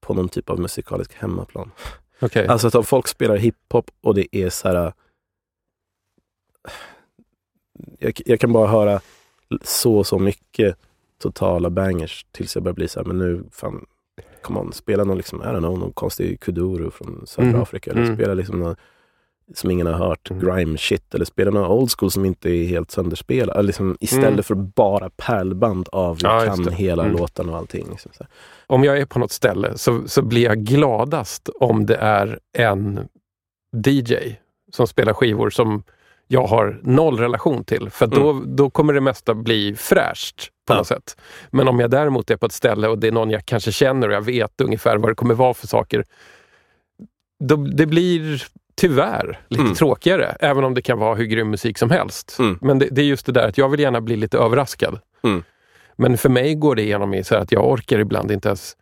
på 0.00 0.14
någon 0.14 0.28
typ 0.28 0.50
av 0.50 0.60
musikalisk 0.60 1.14
hemmaplan. 1.14 1.70
Okej. 2.20 2.46
Alltså 2.46 2.66
att 2.66 2.74
om 2.74 2.84
folk 2.84 3.08
spelar 3.08 3.36
hiphop 3.36 3.90
och 4.00 4.14
det 4.14 4.36
är 4.36 4.50
så 4.50 4.68
här... 4.68 4.92
Jag, 7.98 8.20
jag 8.26 8.40
kan 8.40 8.52
bara 8.52 8.66
höra 8.66 9.00
så 9.62 10.04
så 10.04 10.18
mycket 10.18 10.76
totala 11.18 11.70
bangers 11.70 12.26
tills 12.30 12.54
jag 12.56 12.62
börjar 12.62 12.74
bli 12.74 12.88
så 12.88 13.00
här, 13.00 13.04
men 13.06 13.18
nu 13.18 13.44
fan, 13.50 13.86
come 14.42 14.60
on, 14.60 14.72
spela 14.72 15.04
någon, 15.04 15.16
liksom, 15.16 15.42
I 15.42 15.44
don't 15.44 15.58
know, 15.58 15.78
någon 15.78 15.92
konstig 15.92 16.40
kuduro 16.40 16.90
från 16.90 17.26
södra 17.26 17.48
Mm. 17.48 17.62
Afrika. 17.62 17.90
Eller 17.90 18.02
Mm. 18.02 18.16
spela 18.16 18.34
liksom 18.34 18.60
någon, 18.60 18.76
som 19.58 19.70
ingen 19.70 19.86
har 19.86 19.94
hört, 19.94 20.30
Mm. 20.30 20.44
grime 20.44 20.78
shit. 20.78 21.14
Eller 21.14 21.24
spela 21.24 21.50
någon 21.50 21.70
old 21.70 21.90
school 21.98 22.10
som 22.10 22.24
inte 22.24 22.50
är 22.50 22.64
helt 22.66 22.90
sönderspelad. 22.90 23.56
Eller 23.56 23.66
Liksom, 23.66 23.96
istället 24.00 24.28
Mm. 24.28 24.42
för 24.42 24.54
bara 24.54 25.10
pärlband 25.10 25.88
av 25.92 26.18
jag 26.20 26.46
kan 26.46 26.62
det. 26.62 26.74
hela 26.74 27.04
Mm. 27.04 27.16
låten 27.16 27.48
och 27.48 27.56
allting. 27.56 27.86
Liksom. 27.90 28.10
Om 28.66 28.84
jag 28.84 28.98
är 28.98 29.06
på 29.06 29.18
något 29.18 29.32
ställe 29.32 29.78
så, 29.78 30.02
så 30.08 30.22
blir 30.22 30.42
jag 30.42 30.58
gladast 30.58 31.48
om 31.60 31.86
det 31.86 31.96
är 31.96 32.38
en 32.58 33.00
DJ 33.86 34.14
som 34.72 34.86
spelar 34.86 35.12
skivor 35.12 35.50
som 35.50 35.82
jag 36.28 36.46
har 36.46 36.80
noll 36.82 37.18
relation 37.18 37.64
till. 37.64 37.90
För 37.90 38.06
då, 38.06 38.42
då 38.46 38.70
kommer 38.70 38.92
det 38.92 39.00
mesta 39.00 39.34
bli 39.34 39.74
fräscht 39.76 40.48
på 40.66 40.72
Ja. 40.74 40.78
något 40.78 40.86
sätt. 40.86 41.16
Men 41.50 41.68
om 41.68 41.80
jag 41.80 41.90
däremot 41.90 42.30
är 42.30 42.36
på 42.36 42.46
ett 42.46 42.52
ställe 42.52 42.88
och 42.88 42.98
det 42.98 43.06
är 43.06 43.12
någon 43.12 43.30
jag 43.30 43.46
kanske 43.46 43.72
känner 43.72 44.08
och 44.08 44.14
jag 44.14 44.22
vet 44.22 44.60
ungefär 44.60 44.96
vad 44.96 45.10
det 45.10 45.14
kommer 45.14 45.34
vara 45.34 45.54
för 45.54 45.66
saker. 45.66 46.04
Då, 47.44 47.56
det 47.56 47.86
blir 47.86 48.42
tyvärr 48.74 49.40
lite 49.48 49.62
Mm. 49.62 49.74
tråkigare, 49.74 50.36
även 50.40 50.64
om 50.64 50.74
det 50.74 50.82
kan 50.82 50.98
vara 50.98 51.14
hur 51.14 51.24
grym 51.24 51.50
musik 51.50 51.78
som 51.78 51.90
helst. 51.90 52.36
Mm. 52.38 52.58
Men 52.60 52.78
det, 52.78 52.88
det 52.90 53.00
är 53.00 53.06
just 53.06 53.26
det 53.26 53.32
där 53.32 53.48
att 53.48 53.58
jag 53.58 53.68
vill 53.68 53.80
gärna 53.80 54.00
bli 54.00 54.16
lite 54.16 54.38
överraskad. 54.38 54.98
Mm. 55.24 55.42
Men 55.96 56.18
för 56.18 56.28
mig 56.28 56.54
går 56.54 56.74
det 56.76 56.82
igenom 56.82 57.14
i 57.14 57.24
så 57.24 57.34
att 57.36 57.52
jag 57.52 57.68
orkar 57.70 57.98
ibland 57.98 58.30
inte 58.30 58.48
ens 58.48 58.76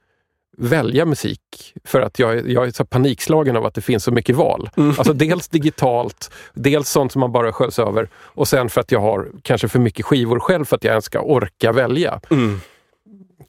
välja 0.58 1.04
musik 1.06 1.40
för 1.84 2.00
att 2.00 2.18
jag, 2.18 2.38
är- 2.38 2.44
jag 2.46 2.66
är 2.66 2.70
så 2.70 2.84
panikslagen 2.84 3.56
av 3.56 3.66
att 3.66 3.74
det 3.74 3.80
finns 3.80 4.04
så 4.04 4.10
mycket 4.12 4.36
val. 4.36 4.70
Mm. 4.76 4.90
Alltså 4.98 5.12
dels 5.12 5.48
digitalt, 5.48 6.30
dels 6.54 6.88
sånt 6.88 7.12
som 7.12 7.20
man 7.20 7.32
bara 7.32 7.52
sköts 7.52 7.78
över 7.78 8.08
och 8.14 8.48
sen 8.48 8.68
för 8.68 8.80
att 8.80 8.92
jag 8.92 9.00
har 9.00 9.28
kanske 9.42 9.68
för 9.68 9.78
mycket 9.78 10.04
skivor 10.06 10.38
själv 10.40 10.64
för 10.64 10.76
att 10.76 10.84
jag 10.84 10.90
ens 10.92 11.04
ska 11.04 11.20
orka 11.20 11.72
välja. 11.72 12.20
Mm. 12.30 12.60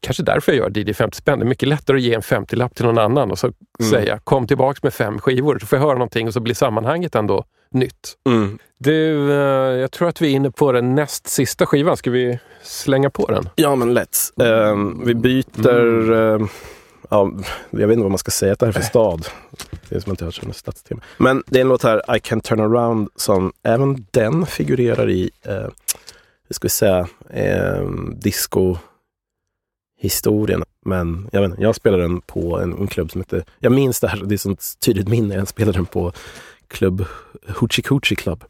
Kanske 0.02 0.24
därför 0.24 0.52
jag 0.52 0.78
gör 0.78 0.90
DJ 0.90 0.94
50 0.94 1.18
spänn. 1.18 1.40
Det 1.40 1.46
är 1.46 1.48
mycket 1.48 1.70
lättare 1.70 1.98
att 1.98 2.04
ge 2.04 2.14
en 2.14 2.22
50-lapp 2.22 2.76
till 2.76 2.86
någon 2.86 2.98
annan 2.98 3.32
och 3.32 3.40
så 3.40 3.54
säga 3.90 4.20
kom 4.24 4.48
tillbaks 4.48 4.84
med 4.84 4.94
fem 4.94 5.20
skivor 5.20 5.60
så 5.60 5.66
får 5.66 5.78
jag 5.78 5.84
höra 5.84 5.94
någonting 5.94 6.28
och 6.28 6.34
så 6.34 6.40
blir 6.40 6.56
sammanhanget 6.56 7.16
ändå 7.16 7.46
nytt. 7.72 8.18
Mm. 8.26 8.60
Du, 8.78 9.32
eh, 9.32 9.38
jag 9.80 9.92
tror 9.92 10.10
att 10.10 10.22
vi 10.22 10.28
är 10.28 10.32
inne 10.36 10.52
på 10.52 10.72
den 10.72 10.96
näst 10.96 11.28
sista 11.28 11.66
skivan. 11.66 11.98
Ska 11.98 12.12
vi 12.12 12.40
slänga 12.64 13.10
på 13.10 13.28
den? 13.28 13.50
Ja, 13.56 13.76
men 13.76 13.94
lätt. 13.94 14.18
Ehm, 14.42 15.02
vi 15.06 15.16
byter... 15.16 16.12
ehm, 16.12 16.48
ja, 17.10 17.32
jag 17.70 17.88
vet 17.88 17.94
inte 17.94 18.02
vad 18.02 18.12
man 18.12 18.18
ska 18.18 18.32
säga 18.32 18.54
att 18.54 18.60
det 18.60 18.66
här 18.66 18.74
är 18.74 18.80
för 18.80 18.82
stad. 18.82 19.28
Det 19.90 19.96
är 19.96 20.00
som 20.00 20.14
att 20.14 20.22
jag 20.22 20.28
har 20.28 20.46
hört 20.46 20.56
stadstema. 20.56 21.02
Men 21.18 21.44
det 21.48 21.60
är 21.60 21.62
en 21.62 21.68
låt 21.68 21.84
här, 21.84 22.16
I 22.16 22.20
Can 22.20 22.42
Turn 22.42 22.60
Around, 22.60 23.10
som 23.16 23.54
även 23.64 24.06
den 24.12 24.46
figurerar 24.46 25.10
i, 25.10 25.32
hur 25.44 26.54
ska 26.54 26.66
vi 26.66 26.70
säga, 26.70 27.08
um, 27.80 28.14
disco 28.20 28.78
historien. 30.02 30.64
Men 30.86 31.30
jag, 31.32 31.42
vet 31.50 31.60
jag 31.60 31.76
spelade 31.76 32.04
den 32.04 32.22
på 32.22 32.60
en, 32.60 32.74
en 32.78 32.88
klubb 32.88 33.12
som 33.12 33.22
heter, 33.22 33.44
jag 33.60 33.72
minns 33.72 34.00
det 34.00 34.08
här, 34.08 34.22
det 34.26 34.36
är 34.36 34.38
sånt 34.38 34.74
tydligt 34.86 35.08
minne, 35.08 35.36
jag 35.36 35.48
spelade 35.48 35.78
den 35.78 35.86
på 35.86 36.12
klubb 36.68 37.06
Hoochie 37.48 37.84
Coochie 37.84 38.16
Club 38.16 38.44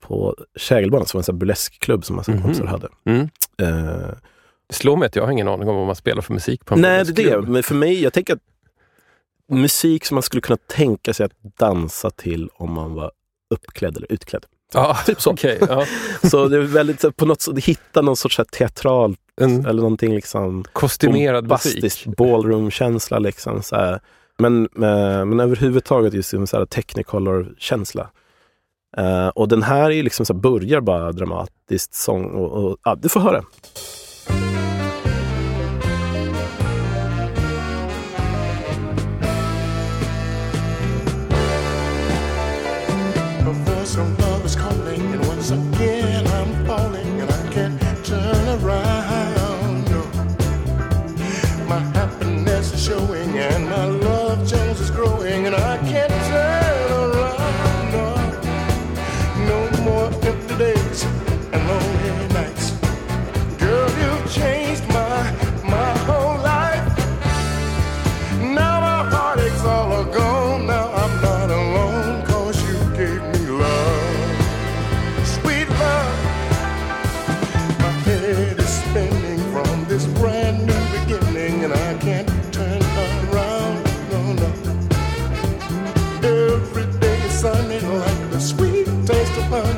på 0.00 0.36
Kägelbanan, 0.56 1.06
som 1.06 1.18
var 1.18 1.20
en 1.20 1.24
sån 1.24 1.38
burleskklubb 1.38 2.04
som 2.04 2.16
massa 2.16 2.32
Mhm. 2.32 2.42
kompisar 2.42 2.64
hade. 2.66 2.88
Mm. 3.04 3.20
Eh, 3.62 4.08
Det 4.66 4.74
slår 4.74 4.96
mig 4.96 5.06
att 5.06 5.16
jag 5.16 5.24
har 5.24 5.32
ingen 5.32 5.48
aning 5.48 5.68
om 5.68 5.76
vad 5.76 5.86
man 5.86 5.96
spelar 5.96 6.22
för 6.22 6.32
musik 6.34 6.64
på 6.64 6.74
en 6.74 6.80
Nej, 6.80 7.04
det 7.04 7.22
är 7.24 7.40
det. 7.40 7.46
Men 7.46 7.62
för 7.62 7.74
mig, 7.74 8.02
jag 8.02 8.12
tänker 8.12 8.34
att 8.34 8.40
musik 9.48 10.04
som 10.04 10.14
man 10.14 10.22
skulle 10.22 10.40
kunna 10.40 10.56
tänka 10.56 11.14
sig 11.14 11.26
att 11.26 11.32
dansa 11.58 12.10
till 12.10 12.50
om 12.54 12.72
man 12.72 12.94
var 12.94 13.12
uppklädd 13.50 13.96
eller 13.96 14.12
utklädd. 14.12 14.46
Ja, 14.72 14.96
Typ 15.06 15.20
så. 15.20 15.30
okej, 15.32 15.58
ja. 15.68 15.86
Så 16.30 16.48
det 16.48 16.56
är 16.56 16.60
väldigt, 16.60 17.16
på 17.16 17.26
något 17.26 17.40
sätt, 17.40 17.58
hitta 17.64 18.02
någon 18.02 18.16
sorts 18.16 18.38
här 18.38 18.44
teatral 18.44 19.16
En 19.40 19.66
eller 19.66 19.82
någonting 19.82 20.14
liksom 20.14 20.64
kostymerad 20.72 21.48
musik. 21.48 22.06
ballroom-känsla. 22.06 23.18
Liksom, 23.18 23.62
så 23.62 23.76
här. 23.76 24.00
Men, 24.38 24.68
men, 24.72 25.28
men 25.28 25.40
överhuvudtaget 25.40 26.14
just 26.14 26.34
en 26.34 26.46
technicolor-känsla. 26.66 28.10
Eh, 28.96 29.28
och 29.28 29.48
den 29.48 29.62
här 29.62 29.90
är 29.90 30.02
liksom 30.02 30.26
så 30.26 30.32
här, 30.32 30.40
börjar 30.40 30.80
bara 30.80 31.12
dramatiskt 31.12 31.94
sång 31.94 32.24
och, 32.24 32.64
och 32.64 32.76
ja, 32.84 32.94
du 32.94 33.08
får 33.08 33.20
höra. 33.20 33.44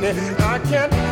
I 0.08 0.60
can't 0.60 1.05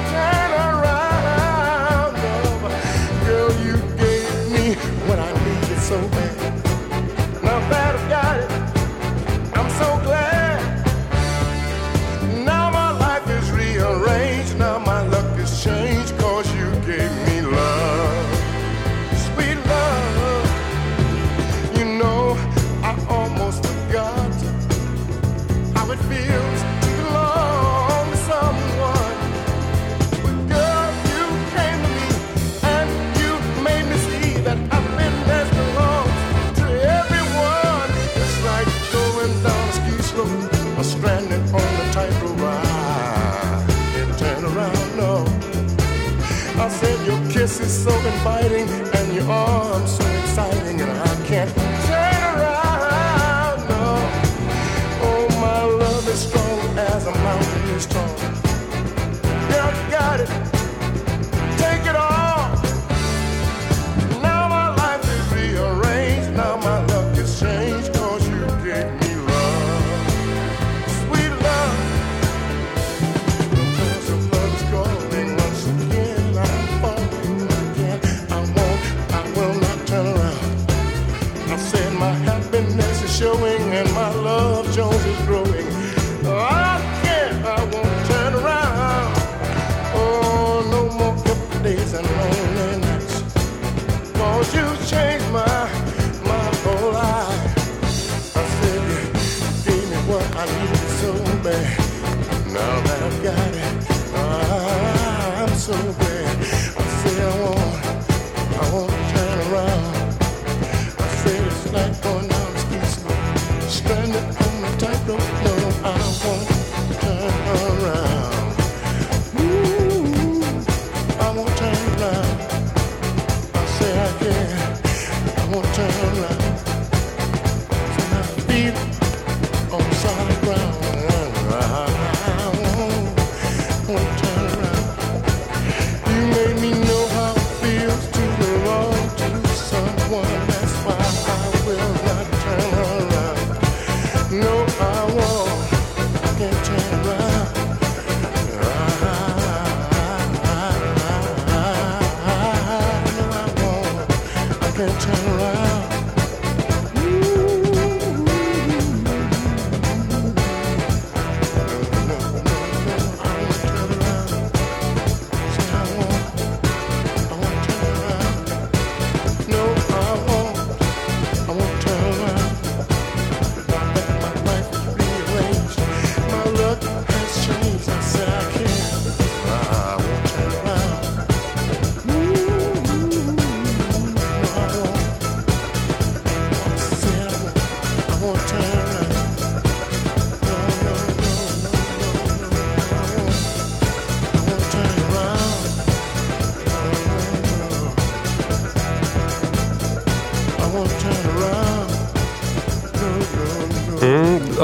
is 47.65 47.85
so 47.85 47.91
inviting, 47.91 48.69
and 48.69 49.15
your 49.15 49.31
arms 49.31 49.97
so 49.97 50.05
exciting, 50.21 50.94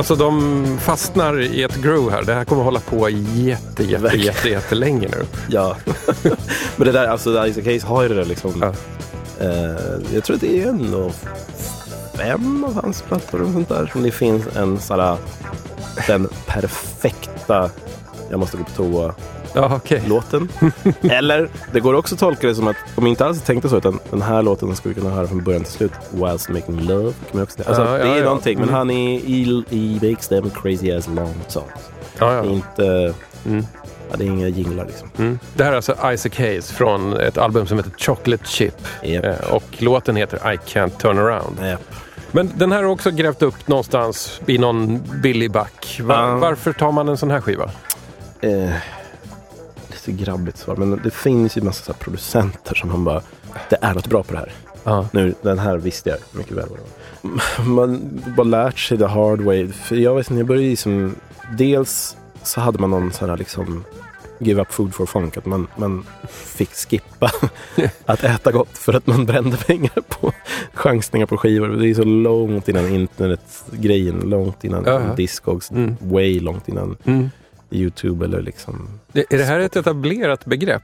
alltså 0.00 0.16
de 0.16 0.78
fastnar 0.80 1.40
i 1.40 1.62
ett 1.62 1.76
groove 1.76 2.12
här. 2.12 2.22
Det 2.22 2.34
här 2.34 2.44
kommer 2.44 2.62
hålla 2.62 2.80
på 2.80 3.08
jätte, 3.08 3.84
jätte, 3.84 4.02
Verkligen. 4.02 4.26
jätte, 4.26 4.48
jättelänge 4.48 5.08
nu. 5.08 5.26
Ja. 5.48 5.76
Men 6.76 6.86
det 6.86 6.92
där, 6.92 7.06
alltså 7.06 7.46
Isaac 7.46 7.64
Hayes 7.64 7.84
har 7.84 8.02
ju 8.02 8.08
det 8.08 8.14
där 8.14 8.24
liksom. 8.24 8.52
Ja. 8.60 8.72
Eh, 9.46 10.14
jag 10.14 10.24
tror 10.24 10.34
att 10.36 10.40
det 10.40 10.62
är 10.62 10.68
en 10.68 10.94
av 10.94 11.14
fem 12.14 12.64
av 12.64 12.82
hans 12.82 13.02
plattor 13.02 13.42
och 13.42 13.52
sånt 13.52 13.68
där. 13.68 13.86
Som 13.92 14.02
det 14.02 14.10
finns 14.10 14.44
en 14.56 14.78
sån 14.78 15.00
här, 15.00 15.16
den 16.06 16.28
perfekta 16.46 17.70
jag 18.30 18.40
måste 18.40 18.56
gå 18.56 18.64
på 18.64 18.70
toa 18.70 19.14
Ja, 19.54 19.70
okej. 19.76 20.02
låten. 20.08 20.48
Eller 21.02 21.48
det 21.72 21.80
går 21.80 21.94
också 21.94 22.14
att 22.14 22.18
tolka 22.18 22.46
det 22.46 22.54
som 22.54 22.68
att 22.68 22.76
de 22.96 23.06
inte 23.06 23.26
alls 23.26 23.42
tänkte 23.42 23.68
så 23.68 23.76
utan 23.76 23.98
den 24.10 24.22
här 24.22 24.42
låten 24.42 24.76
skulle 24.76 24.94
vi 24.94 25.00
kunna 25.00 25.14
höra 25.14 25.26
från 25.26 25.44
början 25.44 25.64
till 25.64 25.72
slut. 25.72 25.92
Whilst 26.10 26.48
making 26.48 26.80
love. 26.80 27.12
Kan 27.32 27.42
också. 27.42 27.62
Alltså, 27.66 27.82
Ja, 27.82 27.90
det 27.90 27.98
ja, 28.08 28.14
är 28.14 28.18
ja. 28.18 28.24
någonting 28.24 28.58
men 28.58 28.68
Mm. 28.68 28.74
han 28.74 28.90
är 28.90 29.08
i, 29.18 29.64
i 29.70 30.10
makes 30.10 30.28
them 30.28 30.50
crazy 30.50 30.90
as 30.92 31.06
long 31.08 31.34
songs. 31.48 31.90
Ja, 32.18 32.42
Det 32.42 32.48
inte, 32.48 33.14
Mm. 33.46 33.66
ja, 34.10 34.16
det 34.16 34.24
är 34.24 34.28
inga 34.28 34.48
jinglar 34.48 34.84
liksom. 34.86 35.10
Mm. 35.18 35.38
Det 35.54 35.64
här 35.64 35.72
är 35.72 35.76
alltså 35.76 35.92
Isaac 36.12 36.32
Hayes 36.38 36.70
från 36.72 37.12
ett 37.20 37.38
album 37.38 37.66
som 37.66 37.76
heter 37.78 37.92
Chocolate 37.98 38.44
Chip. 38.46 38.74
Japp. 39.02 39.24
Eh, 39.24 39.52
och 39.54 39.64
låten 39.78 40.16
heter 40.16 40.52
I 40.52 40.56
Can't 40.56 40.90
Turn 40.98 41.18
Around. 41.18 41.58
Japp. 41.62 41.80
Men 42.32 42.52
den 42.56 42.72
här 42.72 42.82
har 42.82 42.90
också 42.90 43.10
grävt 43.10 43.42
upp 43.42 43.68
någonstans 43.68 44.40
i 44.46 44.58
någon 44.58 45.02
billig 45.22 45.50
back. 45.52 46.00
Va- 46.02 46.14
Ja. 46.28 46.36
Varför 46.36 46.72
tar 46.72 46.92
man 46.92 47.08
en 47.08 47.16
sån 47.16 47.30
här 47.30 47.40
skiva? 47.40 47.70
Eh, 48.40 48.70
lite 50.08 50.24
grabbigt 50.24 50.58
svar, 50.58 50.76
men 50.76 51.00
det 51.04 51.10
finns 51.10 51.56
ju 51.56 51.62
massa 51.62 51.92
producenter 51.92 52.74
som 52.74 52.88
man 52.88 53.04
bara, 53.04 53.22
det 53.70 53.76
är 53.82 53.94
något 53.94 54.06
bra 54.06 54.22
på 54.22 54.32
det 54.32 54.38
här. 54.38 54.52
Ja. 54.84 55.08
Nu, 55.12 55.34
den 55.42 55.58
här 55.58 55.76
visste 55.76 56.10
jag 56.10 56.18
mycket 56.32 56.52
väl 56.52 56.66
vad 56.68 56.78
det 56.78 56.82
var. 56.82 57.64
Man 57.64 58.20
bara 58.36 58.44
lärt 58.46 58.78
sig 58.78 58.98
the 58.98 59.04
hard 59.04 59.40
way. 59.40 59.68
För 59.68 59.96
jag 59.96 60.14
vet 60.14 60.30
inte, 60.30 60.40
jag 60.40 60.46
började 60.46 60.66
ju 60.66 60.76
som, 60.76 61.14
dels 61.56 62.16
så 62.42 62.60
hade 62.60 62.78
man 62.78 62.90
någon 62.90 63.12
sån 63.12 63.30
här 63.30 63.36
liksom 63.36 63.84
give 64.38 64.62
up 64.62 64.72
food 64.72 64.94
for 64.94 65.06
funk, 65.06 65.36
att 65.36 65.46
man, 65.46 65.66
man 65.76 66.04
fick 66.28 66.70
skippa 66.70 67.30
att 68.06 68.24
äta 68.24 68.52
gott 68.52 68.78
för 68.78 68.92
att 68.92 69.06
man 69.06 69.26
brände 69.26 69.56
pengar 69.56 70.02
på 70.08 70.32
chansningar 70.74 71.26
på 71.26 71.36
skivor. 71.36 71.68
Det 71.68 71.88
är 71.90 71.94
så 71.94 72.04
långt 72.04 72.68
innan 72.68 72.88
internetgrejen, 72.94 74.20
långt 74.20 74.64
innan 74.64 74.84
Ja, 74.86 74.92
ja. 75.08 75.14
Discogs, 75.14 75.70
Mm. 75.70 75.96
way 76.00 76.40
långt 76.40 76.68
innan 76.68 76.96
Mm. 77.04 77.30
Youtube 77.70 78.24
eller 78.24 78.42
liksom 78.42 78.88
Det- 79.12 79.32
Är 79.32 79.38
det 79.38 79.44
här 79.44 79.60
ett 79.60 79.76
etablerat 79.76 80.44
begrepp? 80.44 80.82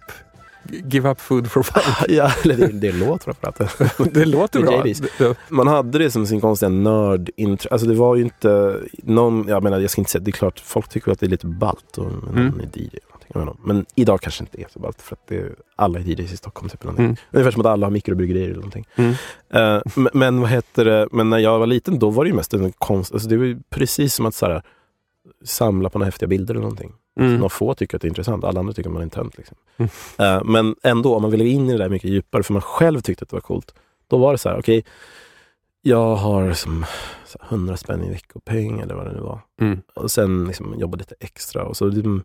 Give 0.84 1.10
up 1.10 1.20
food 1.20 1.50
for 1.50 1.62
fun? 1.62 1.82
Ja, 2.16 2.32
eller 2.44 2.56
det, 2.56 2.66
det 2.66 2.92
låter 2.92 3.32
framförallt. 3.32 4.14
Det 4.14 4.24
låter 4.24 4.60
är 4.60 5.18
bra. 5.24 5.34
Man 5.48 5.66
hade 5.66 5.98
det 5.98 6.10
som 6.10 6.26
sin 6.26 6.40
konstiga 6.40 6.68
nörd 6.70 7.30
Alltså 7.70 7.86
det 7.86 7.94
var 7.94 8.16
ju 8.16 8.22
inte 8.22 8.80
någon, 9.02 9.44
jag 9.48 9.62
menar 9.62 9.80
jag 9.80 9.90
ska 9.90 10.00
inte 10.00 10.10
säga, 10.10 10.22
det 10.24 10.30
är 10.30 10.32
klart 10.32 10.60
folk 10.60 10.88
tycker 10.88 11.12
att 11.12 11.20
det 11.20 11.26
är 11.26 11.30
lite 11.30 11.46
ballt 11.46 11.98
och 11.98 12.04
någon 12.04 12.38
Mm. 12.38 12.60
är 12.60 12.78
DJ. 12.78 12.98
Men 13.64 13.86
idag 13.94 14.20
kanske 14.20 14.42
inte 14.42 14.60
är 14.60 14.66
så 14.72 14.78
ballt 14.78 15.02
för 15.02 15.14
att 15.14 15.26
det, 15.28 15.52
alla 15.76 15.98
är 15.98 16.02
DJs 16.02 16.32
i 16.32 16.36
Stockholm. 16.36 16.68
Typ, 16.68 16.84
eller. 16.84 16.92
Mm. 16.98 17.16
Ungefär 17.30 17.50
som 17.50 17.60
att 17.60 17.66
alla 17.66 17.86
har 17.86 17.90
mikrobryggerier 17.90 18.44
eller 18.44 18.54
någonting. 18.54 18.86
Mm. 18.96 19.10
Eh, 19.50 19.80
men, 19.96 20.08
men 20.14 20.40
vad 20.40 20.50
heter 20.50 20.84
det, 20.84 21.08
men 21.12 21.30
när 21.30 21.38
jag 21.38 21.58
var 21.58 21.66
liten 21.66 21.98
då 21.98 22.10
var 22.10 22.24
det 22.24 22.30
ju 22.30 22.36
mest 22.36 22.54
en 22.54 22.72
konst, 22.72 23.12
alltså 23.12 23.28
det 23.28 23.36
var 23.36 23.44
ju 23.44 23.58
precis 23.70 24.14
som 24.14 24.26
att 24.26 24.34
så 24.34 24.46
här, 24.46 24.62
samla 25.46 25.90
på 25.90 25.98
några 25.98 26.04
häftiga 26.06 26.26
bilder 26.28 26.54
eller 26.54 26.62
någonting. 26.62 26.92
Mm. 27.20 27.34
Några 27.36 27.48
få 27.48 27.74
tycker 27.74 27.96
att 27.96 28.02
det 28.02 28.06
är 28.06 28.10
intressant, 28.10 28.44
alla 28.44 28.60
andra 28.60 28.72
tycker 28.72 28.88
att 28.90 28.92
man 28.92 29.02
är 29.02 29.06
en 29.06 29.10
tönt. 29.10 29.36
Liksom. 29.38 29.56
Mm. 29.76 29.90
Eh, 30.18 30.44
men 30.44 30.76
ändå, 30.82 31.14
om 31.16 31.22
man 31.22 31.30
ville 31.30 31.44
in 31.44 31.68
i 31.70 31.72
det 31.72 31.78
där 31.78 31.88
mycket 31.88 32.10
djupare, 32.10 32.42
för 32.42 32.52
man 32.52 32.62
själv 32.62 33.00
tyckte 33.00 33.22
att 33.22 33.28
det 33.28 33.36
var 33.36 33.40
coolt, 33.40 33.74
då 34.08 34.18
var 34.18 34.32
det 34.32 34.38
så 34.38 34.48
här, 34.48 34.58
okej, 34.58 34.84
jag 35.82 36.16
har 36.16 36.52
som 36.52 36.84
så 37.26 37.38
här, 37.40 37.48
100 37.48 37.76
spänn 37.76 38.04
i 38.04 38.08
veckopeng 38.10 38.80
eller 38.80 38.94
vad 38.94 39.06
det 39.06 39.12
nu 39.12 39.20
var. 39.20 39.40
Mm. 39.60 39.80
Och 39.94 40.10
sen 40.10 40.44
liksom 40.46 40.74
jobba 40.78 40.96
lite 40.96 41.14
extra. 41.20 41.64
Och 41.64 41.76
så 41.76 41.86
liksom, 41.86 42.24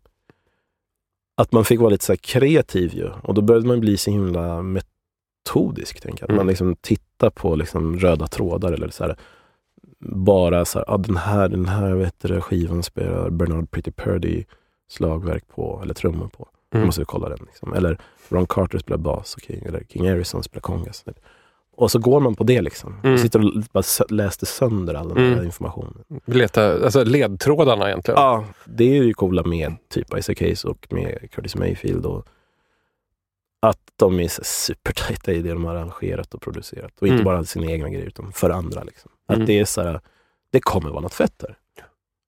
att 1.38 1.51
man 1.51 1.65
fick 1.65 1.80
vara 1.80 1.89
lite 1.89 2.05
så 2.05 2.11
här 2.11 2.17
kreativ 2.17 2.93
ju. 2.95 3.09
Och 3.24 3.34
då 3.34 3.41
började 3.41 3.67
man 3.67 3.80
bli 3.80 3.97
så 3.97 4.11
himla 4.11 4.61
metodisk. 4.61 6.01
Tänker 6.01 6.24
jag. 6.24 6.26
Att 6.26 6.30
Mm. 6.30 6.38
man 6.38 6.47
liksom 6.47 6.76
tittar 6.76 7.30
på 7.30 7.55
liksom 7.55 7.99
röda 7.99 8.28
trådar 8.28 8.72
eller 8.72 8.89
så 8.89 9.03
här, 9.03 9.15
bara 10.02 10.66
så 10.66 10.80
här, 10.80 10.86
ah, 10.93 10.97
den 10.97 11.18
här, 11.18 11.47
den 11.49 11.66
här 11.66 11.93
vet 11.93 12.16
du, 12.22 12.41
skivan 12.41 12.84
spelar 12.84 13.30
Bernard 13.30 13.72
Pretty 13.72 13.91
Purdy 13.91 14.43
slagverk 14.89 15.43
på, 15.47 15.80
eller 15.84 15.93
trummor 15.93 16.28
på. 16.28 16.47
Mm. 16.74 16.86
måste 16.86 17.02
vi 17.02 17.06
kolla 17.06 17.30
den. 17.30 17.39
Liksom. 17.45 17.74
Eller 17.74 17.97
Ron 18.30 18.45
Carter 18.47 18.78
spelar 18.80 18.97
bas, 18.97 19.36
okej. 19.38 19.64
eller 19.66 19.84
King 19.89 20.10
Harrison 20.10 20.43
spelar 20.43 20.62
kongas. 20.62 21.06
Och 21.76 21.91
så 21.91 21.99
går 21.99 22.20
man 22.20 22.36
på 22.36 22.43
det 22.43 22.62
liksom. 22.62 22.95
Mm. 23.04 23.14
Och 23.14 23.20
sitter 23.20 23.39
och 23.39 23.64
bara 23.72 23.84
läste 24.10 24.45
sönder 24.45 24.93
all 24.93 25.10
den 25.10 25.18
här 25.18 25.32
Mm. 25.34 25.45
informationen. 25.45 25.93
Leta, 26.26 26.84
alltså 26.84 27.04
ledtrådarna 27.04 27.88
egentligen. 27.89 28.22
Ja, 28.22 28.45
det 28.66 28.84
är 28.97 29.04
ju 29.04 29.14
coola 29.14 29.43
med 29.43 29.76
typ 29.89 30.18
Isaac 30.18 30.36
Hayes 30.39 30.66
och 30.66 30.88
med 30.89 31.32
Curtis 31.32 31.56
Mayfield. 31.56 32.06
Och 32.06 32.26
att 33.60 33.80
de 33.95 34.20
är 34.20 34.43
supertajta 34.43 35.32
i 35.32 35.41
det 35.41 35.49
de 35.54 35.66
har 35.66 35.76
arrangerat 35.76 36.34
och 36.34 36.41
producerat. 36.41 36.91
Och 37.02 37.08
inte 37.08 37.14
Mm. 37.14 37.26
bara 37.26 37.43
sina 37.43 37.72
egna 37.72 37.89
grejer 37.89 38.06
utan 38.08 38.32
för 38.32 38.49
andra. 38.49 38.84
Liksom. 38.84 39.12
Att 39.32 39.36
Mm. 39.36 39.46
det 39.48 39.60
är 39.60 39.66
så 39.66 39.82
här, 39.82 40.02
det 40.52 40.60
kommer 40.60 40.90
vara 40.90 41.02
något 41.02 41.14
fett 41.14 41.40
där. 41.40 41.58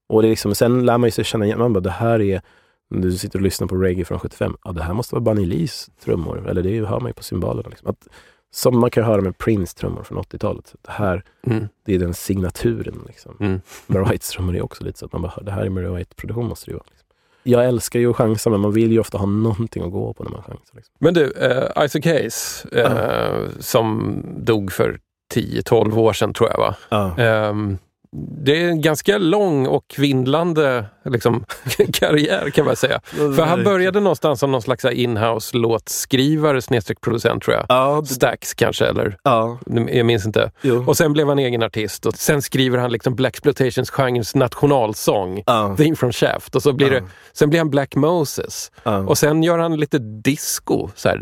Och 0.09 0.21
det 0.21 0.27
är 0.27 0.29
liksom, 0.29 0.55
sen 0.55 0.85
lär 0.85 0.97
man 0.97 1.07
ju 1.07 1.11
sig 1.11 1.23
känna 1.23 1.45
igen, 1.45 1.59
man 1.59 1.73
bara, 1.73 1.79
det 1.79 1.89
här 1.89 2.21
är, 2.21 2.41
du 2.89 3.11
sitter 3.11 3.39
och 3.39 3.43
lyssnar 3.43 3.67
på 3.67 3.75
reggae 3.75 4.05
från 4.05 4.19
75, 4.19 4.55
ja 4.63 4.71
det 4.71 4.83
här 4.83 4.93
måste 4.93 5.15
vara 5.15 5.21
Bunny 5.23 5.45
Lees 5.45 5.89
trummor, 6.03 6.49
eller 6.49 6.63
det 6.63 6.85
hör 6.85 6.99
man 6.99 7.09
ju 7.09 7.13
på 7.13 7.23
cymbalerna. 7.23 7.69
Liksom. 7.69 7.89
Att, 7.89 8.07
som 8.53 8.79
man 8.79 8.89
kan 8.89 9.03
höra 9.03 9.21
med 9.21 9.37
Prince 9.37 9.77
trummor 9.77 10.03
från 10.03 10.17
80-talet. 10.17 10.67
Så 10.67 10.77
Det 10.81 10.91
här, 10.91 11.23
Mm. 11.47 11.67
det 11.85 11.95
är 11.95 11.99
den 11.99 12.13
signaturen. 12.13 13.03
Liksom. 13.07 13.37
Mm. 13.39 13.61
Murray 13.87 14.11
Whites 14.11 14.29
trummor 14.29 14.55
är 14.55 14.61
också 14.61 14.83
lite 14.83 14.99
så 14.99 15.05
att 15.05 15.11
man 15.13 15.21
bara, 15.21 15.43
det 15.43 15.51
här 15.51 15.65
är 15.65 15.69
Murray 15.69 15.97
White-produktion 15.97 16.47
måste 16.47 16.65
det 16.65 16.71
ju 16.71 16.75
vara. 16.77 16.85
Liksom. 16.89 17.07
Jag 17.43 17.65
älskar 17.65 17.99
ju 17.99 18.09
att 18.09 18.15
chansa, 18.15 18.49
men 18.49 18.59
man 18.59 18.71
vill 18.71 18.91
ju 18.91 18.99
ofta 18.99 19.17
ha 19.17 19.25
någonting 19.25 19.83
att 19.83 19.91
gå 19.91 20.13
på 20.13 20.23
när 20.23 20.31
man 20.31 20.43
chansar. 20.43 20.75
Liksom. 20.75 20.93
Men 20.99 21.13
du, 21.13 21.31
eh, 21.31 21.85
Isaac 21.85 22.01
Hayes, 22.05 22.65
eh, 22.65 23.49
som 23.59 24.15
dog 24.37 24.71
för 24.71 24.99
10-12 25.35 25.97
år 25.97 26.13
sedan 26.13 26.33
tror 26.33 26.49
jag 26.49 26.57
va? 26.57 26.75
Ja. 26.89 27.23
Ehm, 27.23 27.77
det 28.15 28.63
är 28.63 28.67
en 28.67 28.81
ganska 28.81 29.17
lång 29.17 29.67
och 29.67 29.95
vindlande 29.97 30.85
liksom, 31.05 31.45
karriär 31.93 32.49
kan 32.49 32.65
man 32.65 32.75
säga. 32.75 33.01
För 33.05 33.41
han 33.41 33.63
började 33.63 33.99
någonstans 33.99 34.39
som 34.39 34.51
någon 34.51 34.61
slags 34.61 34.85
in-house 34.85 35.57
låtskrivare 35.57 36.61
snedstreck 36.61 37.01
producent 37.01 37.43
tror 37.43 37.55
jag. 37.55 37.65
Ja, 37.69 38.05
Stax 38.05 38.53
kanske, 38.53 38.85
eller 38.85 39.17
ja, 39.23 39.59
jag 39.91 40.05
minns 40.05 40.25
inte. 40.25 40.51
jo. 40.61 40.83
Och 40.87 40.97
sen 40.97 41.13
blev 41.13 41.27
han 41.27 41.39
egen 41.39 41.63
artist 41.63 42.05
och 42.05 42.15
sen 42.15 42.41
skriver 42.41 42.77
han 42.77 42.91
liksom 42.91 43.15
Black 43.15 43.33
Exploitations-genrens 43.33 44.35
nationalsång. 44.35 45.43
ja, 45.45 45.75
Theme 45.77 45.95
from 45.95 46.11
Shaft. 46.11 46.55
Och 46.55 46.63
så 46.63 46.73
blir 46.73 46.89
det, 46.91 47.03
sen 47.33 47.49
blir 47.49 47.59
han 47.59 47.69
Black 47.69 47.95
Moses. 47.95 48.71
ja, 48.83 48.97
Och 48.97 49.17
sen 49.17 49.43
gör 49.43 49.59
han 49.59 49.75
lite 49.77 49.99
disco. 49.99 50.89
Så 50.95 51.09
här, 51.09 51.21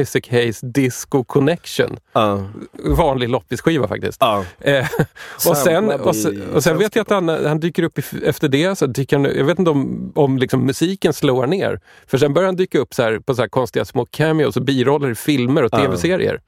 Isaac 0.00 0.22
Hayes 0.30 0.60
Disco 0.60 1.24
Connection. 1.24 1.96
ja, 2.12 2.40
Vanlig 2.84 3.28
loppisskiva 3.28 3.88
faktiskt. 3.88 4.18
ja. 4.20 4.44
Eh, 4.60 4.86
och, 5.48 5.56
sen, 5.56 5.90
och, 5.90 6.16
sen, 6.16 6.27
i 6.32 6.42
och 6.54 6.62
sen 6.64 6.78
vet 6.78 6.96
jag 6.96 7.02
att 7.02 7.10
han, 7.10 7.28
han 7.28 7.60
dyker 7.60 7.82
upp 7.82 7.98
i, 7.98 8.02
efter 8.24 8.48
det. 8.48 8.78
Så 8.78 8.86
dyker 8.86 9.16
han, 9.16 9.24
jag 9.36 9.44
vet 9.44 9.58
inte 9.58 9.70
om, 9.70 10.12
om 10.14 10.38
liksom 10.38 10.66
musiken 10.66 11.12
slår 11.12 11.46
ner. 11.46 11.80
För 12.06 12.18
sen 12.18 12.34
börjar 12.34 12.46
han 12.46 12.56
dyka 12.56 12.78
upp 12.78 12.94
så 12.94 13.02
här, 13.02 13.18
på 13.18 13.34
så 13.34 13.42
här 13.42 13.48
konstiga 13.48 13.84
små 13.84 14.06
cameos 14.10 14.56
och 14.56 14.62
biroller 14.62 15.10
i 15.10 15.14
filmer 15.14 15.62
och 15.62 15.70
tv-serier. 15.72 16.40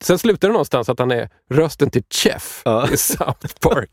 Sen 0.00 0.18
slutar 0.18 0.48
det 0.48 0.52
någonstans 0.52 0.88
att 0.88 0.98
han 0.98 1.10
är 1.10 1.28
rösten 1.50 1.90
till 1.90 2.02
Chef 2.10 2.62
Ja. 2.64 2.88
i 2.92 2.96
South 2.96 3.54
Park. 3.60 3.90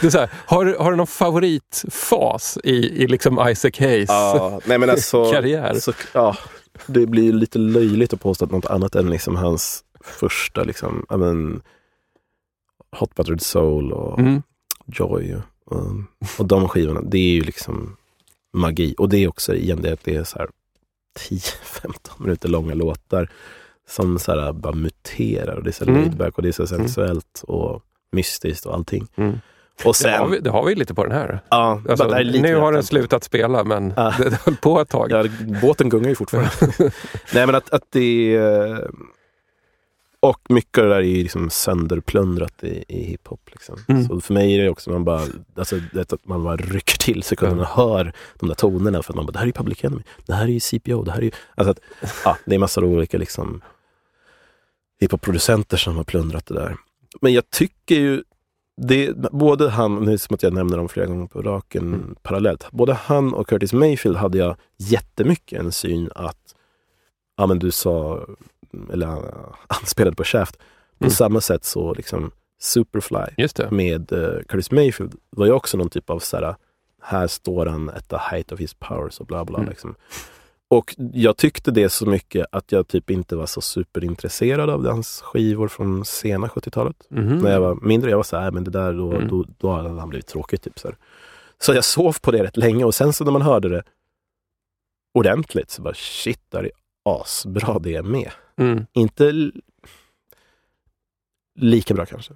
Det 0.00 0.06
är 0.06 0.10
så 0.10 0.18
här, 0.18 0.30
har, 0.46 0.76
har 0.78 0.90
du 0.90 0.96
någon 0.96 1.06
favoritfas 1.06 2.58
i, 2.64 3.02
i 3.02 3.06
liksom 3.06 3.48
Isaac 3.48 3.70
Hayes? 3.78 4.08
Ja, 4.08 4.60
nej 4.64 4.78
men 4.78 4.90
alltså, 4.90 5.24
Karriär. 5.32 5.74
Så, 5.74 5.92
ja, 6.12 6.36
det 6.86 7.06
blir 7.06 7.32
lite 7.32 7.58
löjligt 7.58 8.12
att 8.12 8.20
påstå 8.20 8.44
att 8.44 8.50
något 8.50 8.66
annat 8.66 8.94
än 8.94 9.10
liksom 9.10 9.36
hans 9.36 9.84
första, 10.04 10.62
liksom, 10.62 11.06
ja, 11.08 11.16
men, 11.16 11.62
Hot 12.96 13.14
Buttered 13.14 13.42
Soul 13.42 13.92
och 13.92 14.18
Mm. 14.18 14.42
Joy 14.92 15.36
och, 15.64 15.86
och 16.38 16.46
de 16.46 16.68
skivorna, 16.68 17.00
det 17.02 17.18
är 17.18 17.32
ju 17.32 17.40
liksom 17.40 17.96
magi. 18.56 18.94
Och 18.98 19.08
det 19.08 19.18
är 19.24 19.28
också 19.28 19.54
igen 19.54 19.82
det 19.82 19.92
att 19.92 20.04
det 20.04 20.16
är 20.16 20.24
så 20.24 20.38
här 20.38 20.48
10-15 21.18 21.92
minuter 22.18 22.48
långa 22.48 22.74
låtar 22.74 23.28
som 23.88 24.18
så 24.18 24.32
här 24.40 24.52
bara 24.52 24.74
muterar 24.74 25.56
och 25.56 25.62
det 25.62 25.70
är 25.70 25.72
så 25.72 25.84
Mm. 25.84 25.96
laid 26.00 26.16
back 26.16 26.36
och 26.36 26.42
det 26.42 26.48
är 26.48 26.52
så 26.52 26.66
sensuellt 26.66 27.42
och 27.46 27.82
mystiskt 28.12 28.66
och 28.66 28.74
allting. 28.74 29.06
Mm. 29.16 29.30
Och 29.32 29.38
Det, 29.82 29.84
har 29.86 29.92
sen, 29.92 30.30
vi, 30.30 30.38
det 30.38 30.50
har 30.50 30.64
vi 30.64 30.74
lite 30.74 30.94
på 30.94 31.02
den 31.06 31.12
här. 31.12 31.40
ja, 31.50 31.82
Alltså, 31.88 32.06
nu 32.22 32.54
har 32.56 32.72
den 32.72 32.82
slutat 32.82 33.24
spela 33.24 33.64
men 33.64 33.92
Ja. 33.96 34.14
det, 34.18 34.30
det 34.30 34.38
höll 34.44 34.56
på 34.56 34.80
ett 34.80 34.88
tag. 34.88 35.10
Ja, 35.10 35.24
båten 35.62 35.88
gungar 35.88 36.08
ju 36.08 36.14
fortfarande. 36.14 36.50
Nej 37.34 37.46
men 37.46 37.54
att, 37.54 37.70
att 37.70 37.84
det 37.90 38.36
är... 38.36 38.90
Och 40.22 40.40
mycket 40.48 40.78
av 40.78 40.84
det 40.84 40.90
där 40.90 41.00
är 41.00 41.02
ju 41.02 41.22
liksom 41.22 41.50
sönderplundrat 41.50 42.64
i, 42.64 42.84
i 42.88 43.02
hiphop. 43.04 43.40
Liksom. 43.52 43.76
Mm. 43.88 44.04
Så 44.08 44.20
för 44.20 44.34
mig 44.34 44.54
är 44.54 44.62
det 44.62 44.70
också 44.70 44.90
man 44.90 45.04
bara, 45.04 45.26
alltså, 45.56 45.76
det 45.92 46.12
att 46.12 46.26
man 46.26 46.44
bara 46.44 46.56
rycker 46.56 46.98
till 46.98 47.22
sekunderna 47.22 47.62
och 47.62 47.68
hör 47.68 48.12
de 48.38 48.48
där 48.48 48.54
tonerna. 48.54 49.02
För 49.02 49.12
att 49.12 49.16
man 49.16 49.26
bara, 49.26 49.32
det 49.32 49.38
här 49.38 49.44
är 49.44 49.46
ju 49.46 49.52
Public 49.52 49.84
Enemy, 49.84 50.02
det 50.26 50.34
här 50.34 50.44
är 50.44 50.48
ju 50.48 50.60
CPO, 50.60 51.02
det 51.02 51.10
här 51.10 51.18
är 51.18 51.22
ju... 51.22 51.30
Alltså 51.54 51.70
att, 51.70 51.80
ja, 52.24 52.36
det 52.44 52.54
är 52.54 52.58
massor 52.58 52.84
av 52.84 52.90
olika 52.90 53.18
liksom, 53.18 53.62
hiphop-producenter 55.00 55.76
som 55.76 55.96
har 55.96 56.04
plundrat 56.04 56.46
det 56.46 56.54
där. 56.54 56.76
Men 57.20 57.32
jag 57.32 57.50
tycker 57.50 57.94
ju, 57.94 58.24
det, 58.82 59.16
både 59.32 59.68
han, 59.70 59.94
nu 59.94 60.06
är 60.06 60.12
det 60.12 60.18
som 60.18 60.34
att 60.34 60.42
jag 60.42 60.52
nämner 60.52 60.76
dem 60.76 60.88
flera 60.88 61.06
gånger 61.06 61.26
på 61.26 61.42
raken 61.42 61.94
Mm. 61.94 62.14
parallellt. 62.22 62.66
Både 62.70 62.92
han 62.94 63.34
och 63.34 63.48
Curtis 63.48 63.72
Mayfield 63.72 64.16
hade 64.16 64.38
jag 64.38 64.56
jättemycket 64.76 65.60
en 65.60 65.72
syn 65.72 66.10
att, 66.14 66.54
ja 67.36 67.46
men 67.46 67.58
du 67.58 67.70
sa, 67.70 68.26
eller 68.92 69.06
uh, 69.16 69.54
anspelade 69.66 70.16
på 70.16 70.24
Shaft. 70.24 70.56
På 70.98 71.04
Mm. 71.04 71.10
samma 71.10 71.40
sätt 71.40 71.64
så 71.64 71.94
liksom 71.94 72.30
Superfly 72.60 73.46
med 73.70 74.12
uh, 74.12 74.42
Curtis 74.48 74.70
Mayfield 74.70 75.14
var 75.30 75.46
ju 75.46 75.52
också 75.52 75.76
någon 75.76 75.88
typ 75.90 76.10
av 76.10 76.18
så 76.18 76.36
här, 76.36 76.56
här 77.02 77.26
står 77.26 77.66
han 77.66 77.90
at 77.90 78.08
the 78.08 78.16
height 78.16 78.52
of 78.52 78.60
his 78.60 78.74
powers 78.74 79.20
och 79.20 79.26
bla 79.26 79.44
bla. 79.44 79.58
Mm. 79.58 79.70
Liksom. 79.70 79.94
Och 80.68 80.94
jag 81.12 81.36
tyckte 81.36 81.70
det 81.70 81.88
så 81.88 82.06
mycket 82.06 82.46
att 82.52 82.72
jag 82.72 82.88
typ 82.88 83.10
inte 83.10 83.36
var 83.36 83.46
så 83.46 83.60
superintresserad 83.60 84.70
av 84.70 84.86
hans 84.86 85.20
skivor 85.20 85.68
från 85.68 86.04
sena 86.04 86.46
70-talet. 86.48 86.96
Mhm. 87.08 87.38
När 87.38 87.50
jag 87.52 87.60
var 87.60 87.74
mindre, 87.74 88.10
jag 88.10 88.16
var 88.16 88.24
så 88.24 88.36
här, 88.36 88.50
men 88.50 88.64
det 88.64 88.70
där, 88.70 88.92
då, 88.92 89.12
Mm. 89.12 89.28
då, 89.28 89.44
då 89.58 89.70
hade 89.72 90.00
han 90.00 90.08
blivit 90.08 90.26
tråkigt. 90.26 90.62
Typ, 90.62 90.78
så, 90.78 90.88
här. 90.88 90.96
så 91.58 91.74
jag 91.74 91.84
sov 91.84 92.16
på 92.22 92.30
det 92.30 92.42
rätt 92.44 92.56
länge 92.56 92.84
och 92.84 92.94
sen 92.94 93.12
så 93.12 93.24
när 93.24 93.32
man 93.32 93.42
hörde 93.42 93.68
det 93.68 93.82
ordentligt 95.14 95.70
så 95.70 95.82
bara 95.82 95.94
shit, 95.94 96.40
det 96.48 96.56
här 96.56 96.64
är 96.64 96.70
asbra 97.04 97.78
det 97.78 97.94
är 97.94 98.02
med. 98.02 98.30
Mm. 98.60 98.86
Inte 98.92 99.50
lika 101.60 101.94
bra 101.94 102.06
kanske. 102.06 102.34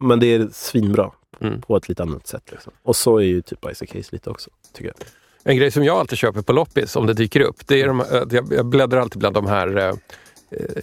Men 0.00 0.20
det 0.20 0.26
är 0.26 0.48
svinbra 0.52 1.12
Mm. 1.40 1.60
på 1.60 1.76
ett 1.76 1.88
lite 1.88 2.02
annat 2.02 2.26
sätt. 2.26 2.50
Liksom. 2.52 2.72
Och 2.82 2.96
så 2.96 3.18
är 3.18 3.22
ju 3.22 3.42
typ 3.42 3.70
Isaac 3.70 3.88
Hayes 3.92 4.12
lite 4.12 4.30
också, 4.30 4.50
tycker 4.72 4.88
jag. 4.88 5.06
En 5.52 5.56
grej 5.56 5.70
som 5.70 5.84
jag 5.84 5.96
alltid 5.98 6.18
köper 6.18 6.42
på 6.42 6.52
loppis 6.52 6.96
om 6.96 7.06
det 7.06 7.14
dyker 7.14 7.40
upp, 7.40 7.66
det 7.66 7.80
är 7.82 7.86
de, 7.86 8.04
jag, 8.30 8.52
jag 8.52 8.66
bläddrar 8.66 9.00
alltid 9.00 9.18
bland 9.18 9.34
de 9.34 9.46
här 9.46 9.76
eh, 9.76 9.94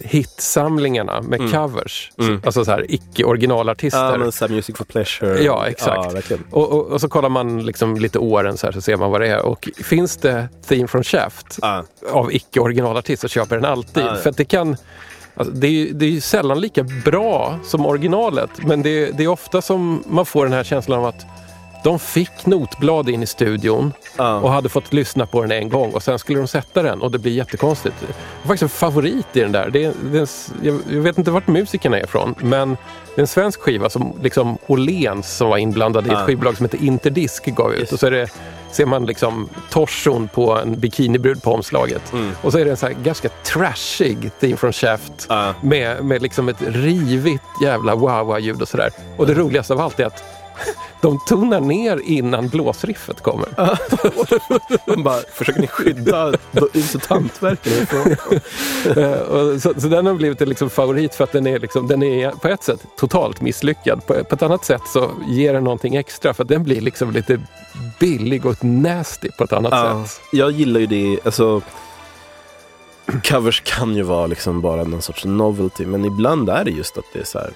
hitsamlingarna 0.04 1.20
med 1.22 1.40
Mm. 1.40 1.52
covers. 1.52 2.10
Mm. 2.18 2.42
Alltså 2.44 2.64
så 2.64 2.70
här 2.70 2.86
icke-originalartister. 2.88 4.10
Ja, 4.12 4.18
men 4.18 4.32
så 4.32 4.48
Music 4.48 4.76
for 4.76 4.84
Pleasure. 4.84 5.42
Ja, 5.42 5.66
exakt. 5.66 6.14
Verkligen. 6.14 6.44
och, 6.50 6.72
och, 6.72 6.86
och 6.86 7.00
så 7.00 7.08
kollar 7.08 7.28
man 7.28 7.66
liksom 7.66 7.96
lite 7.96 8.18
åren 8.18 8.56
så, 8.56 8.66
här, 8.66 8.72
så 8.72 8.80
ser 8.80 8.96
man 8.96 9.10
vad 9.10 9.20
det 9.20 9.28
är. 9.28 9.42
Och 9.42 9.68
finns 9.84 10.16
det 10.16 10.48
Theme 10.68 10.88
from 10.88 11.02
Shaft 11.02 11.58
Ja, 11.62 11.84
av 12.10 12.32
icke-originalartist 12.32 13.20
så 13.22 13.28
köper 13.28 13.56
den 13.56 13.64
alltid. 13.64 14.04
För 14.22 14.30
att 14.30 14.36
det 14.36 14.44
kan... 14.44 14.76
Alltså 15.34 15.54
det, 15.54 15.66
är, 15.66 15.70
ju- 15.70 15.92
det 15.92 16.04
är 16.06 16.10
ju 16.10 16.20
sällan 16.20 16.60
lika 16.60 16.82
bra 17.04 17.58
som 17.64 17.86
originalet. 17.86 18.50
Men 18.66 18.82
det, 18.82 19.10
det 19.10 19.24
är 19.24 19.28
ofta 19.28 19.62
som 19.62 20.02
man 20.06 20.26
får 20.26 20.44
den 20.44 20.52
här 20.52 20.64
känslan 20.64 20.98
av 20.98 21.04
att 21.06 21.26
de 21.82 21.98
fick 21.98 22.46
notblad 22.46 23.08
in 23.08 23.22
i 23.22 23.26
studion 23.26 23.92
ja. 24.16 24.34
och 24.40 24.50
hade 24.50 24.68
fått 24.68 24.92
lyssna 24.92 25.26
på 25.26 25.42
den 25.42 25.52
en 25.52 25.68
gång 25.68 25.92
och 25.92 26.02
sen 26.02 26.18
skulle 26.18 26.38
de 26.38 26.46
sätta 26.46 26.82
den 26.82 27.02
och 27.02 27.10
det 27.10 27.18
blir 27.18 27.32
jättekonstigt. 27.32 27.94
Jag 28.00 28.08
har 28.08 28.48
faktiskt 28.48 28.62
en 28.62 28.68
favorit 28.68 29.26
i 29.32 29.40
den 29.40 29.52
där. 29.52 29.70
Det 29.70 29.84
är, 29.84 29.92
det 30.12 30.18
är, 30.18 30.28
jag, 30.62 31.00
vet 31.00 31.18
inte 31.18 31.30
vart 31.30 31.46
musikerna 31.46 31.98
är 31.98 32.04
ifrån 32.04 32.34
men 32.38 32.68
det 33.14 33.20
är 33.20 33.20
en 33.20 33.26
svensk 33.26 33.60
skiva 33.60 33.90
som 33.90 34.12
liksom 34.22 34.58
Åhléns 34.66 35.36
som 35.36 35.48
var 35.48 35.56
inblandad 35.58 36.06
i 36.06 36.10
ett 36.10 36.14
Ja. 36.18 36.26
skivbolag 36.26 36.56
som 36.56 36.64
heter 36.66 36.82
Interdisk 36.84 37.44
gav 37.46 37.74
ut. 37.74 37.80
Just. 37.80 37.92
Och 37.92 38.00
så 38.00 38.06
är 38.06 38.10
det, 38.10 38.28
ser 38.72 38.86
man 38.86 39.06
liksom 39.06 39.48
torson 39.70 40.28
på 40.28 40.58
en 40.58 40.80
bikinibrud 40.80 41.42
på 41.42 41.52
omslaget. 41.54 42.12
Mm. 42.12 42.30
Och 42.42 42.52
så 42.52 42.58
är 42.58 42.64
det 42.64 42.70
en 42.70 42.76
så 42.76 42.88
ganska 43.02 43.28
trashig 43.28 44.30
Theme 44.40 44.56
from 44.56 44.72
Shaft 44.72 45.26
Ja. 45.28 45.54
med, 45.62 46.04
med 46.04 46.22
liksom 46.22 46.48
ett 46.48 46.62
rivigt 46.62 47.42
jävla 47.62 47.94
wow-wow-ljud 47.94 48.62
och 48.62 48.68
sådär. 48.68 48.90
Och 49.16 49.26
det 49.26 49.34
roligaste 49.34 49.72
av 49.72 49.80
allt 49.80 50.00
är 50.00 50.04
att 50.06 50.24
de 51.02 51.18
tonar 51.26 51.60
ner 51.60 52.00
innan 52.04 52.48
blåsriffet 52.48 53.20
kommer. 53.22 53.48
De 54.86 55.02
bara, 55.02 55.20
försöker 55.32 55.60
ni 55.60 55.66
skydda 55.66 56.32
insultantverken 56.72 57.72
ifrån? 57.72 58.12
Eh, 59.04 59.58
så, 59.58 59.80
så 59.80 59.88
den 59.88 60.06
har 60.06 60.14
blivit 60.14 60.40
en 60.40 60.48
liksom 60.48 60.70
favorit 60.70 61.14
för 61.14 61.24
att 61.24 61.32
den 61.32 61.46
är, 61.46 61.58
liksom, 61.58 61.86
den 61.88 62.02
är 62.02 62.30
på 62.30 62.48
ett 62.48 62.62
sätt 62.64 62.86
totalt 62.96 63.40
misslyckad. 63.40 64.06
På, 64.06 64.24
på 64.24 64.34
ett 64.34 64.42
annat 64.42 64.64
sätt 64.64 64.82
så 64.86 65.10
ger 65.28 65.52
den 65.52 65.64
någonting 65.64 65.96
extra 65.96 66.34
för 66.34 66.42
att 66.44 66.48
den 66.48 66.62
blir 66.64 66.80
liksom 66.80 67.10
lite 67.10 67.40
billig 68.00 68.46
och 68.46 68.64
nasty 68.64 69.28
på 69.38 69.44
ett 69.44 69.52
annat 69.52 69.72
Ja, 69.72 70.04
sätt. 70.06 70.20
jag 70.32 70.50
gillar 70.50 70.80
ju 70.80 70.86
det, 70.86 71.18
alltså 71.24 71.62
covers 73.28 73.60
kan 73.64 73.96
ju 73.96 74.02
vara 74.02 74.26
liksom 74.26 74.60
bara 74.60 74.84
någon 74.84 75.02
sorts 75.02 75.24
novelty, 75.24 75.86
men 75.86 76.04
ibland 76.04 76.48
är 76.50 76.64
det 76.64 76.70
just 76.70 76.98
att 76.98 77.04
det 77.12 77.18
är 77.20 77.24
så 77.24 77.38
här. 77.38 77.52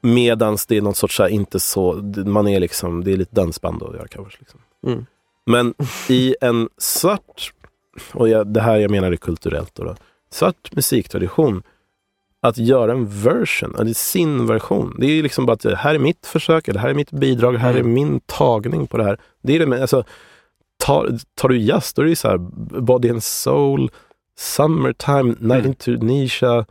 Medans 0.00 0.66
det 0.66 0.76
är 0.76 0.82
något 0.82 0.96
sorts, 0.96 1.18
här, 1.18 1.28
inte 1.28 1.60
så, 1.60 1.92
man 2.26 2.48
är 2.48 2.60
liksom, 2.60 3.04
det 3.04 3.12
är 3.12 3.16
lite 3.16 3.34
dansband 3.34 3.82
att 3.82 3.94
göra 3.94 4.08
covers. 4.08 4.40
Liksom. 4.40 4.60
Mm. 4.86 5.06
Men 5.46 5.74
i 6.08 6.36
en 6.40 6.68
svart, 6.78 7.52
och 8.12 8.28
jag, 8.28 8.46
det 8.46 8.60
här 8.60 8.76
jag 8.76 8.90
menar 8.90 9.12
är 9.12 9.16
kulturellt 9.16 9.74
då, 9.74 9.84
då 9.84 9.94
svart 10.30 10.72
musiktradition, 10.72 11.62
att 12.40 12.58
göra 12.58 12.92
en 12.92 13.08
version, 13.08 13.76
alltså 13.78 13.94
sin 13.94 14.46
version. 14.46 14.96
Det 14.98 15.06
är 15.06 15.10
ju 15.10 15.22
liksom 15.22 15.46
bara 15.46 15.52
att 15.52 15.64
här 15.64 15.94
är 15.94 15.98
mitt 15.98 16.26
försök, 16.26 16.68
eller 16.68 16.80
här 16.80 16.88
är 16.88 16.94
mitt 16.94 17.10
bidrag, 17.10 17.52
här 17.52 17.74
är 17.74 17.80
Mm. 17.80 17.92
min 17.92 18.20
tagning 18.20 18.86
på 18.86 18.96
det 18.96 19.04
här. 19.04 19.18
Det 19.42 19.56
är 19.56 19.66
det 19.66 19.80
alltså, 19.80 20.04
tar, 20.84 21.18
tar 21.34 21.48
du 21.48 21.58
jazz, 21.58 21.92
då 21.92 22.02
är 22.02 22.04
det 22.04 22.10
ju 22.10 22.16
så 22.16 22.28
här, 22.28 22.38
Body 22.80 23.10
and 23.10 23.22
Soul, 23.24 23.90
Summertime, 24.38 25.34
Night 25.40 25.66
in 25.66 25.74
Tunisia, 25.74 26.66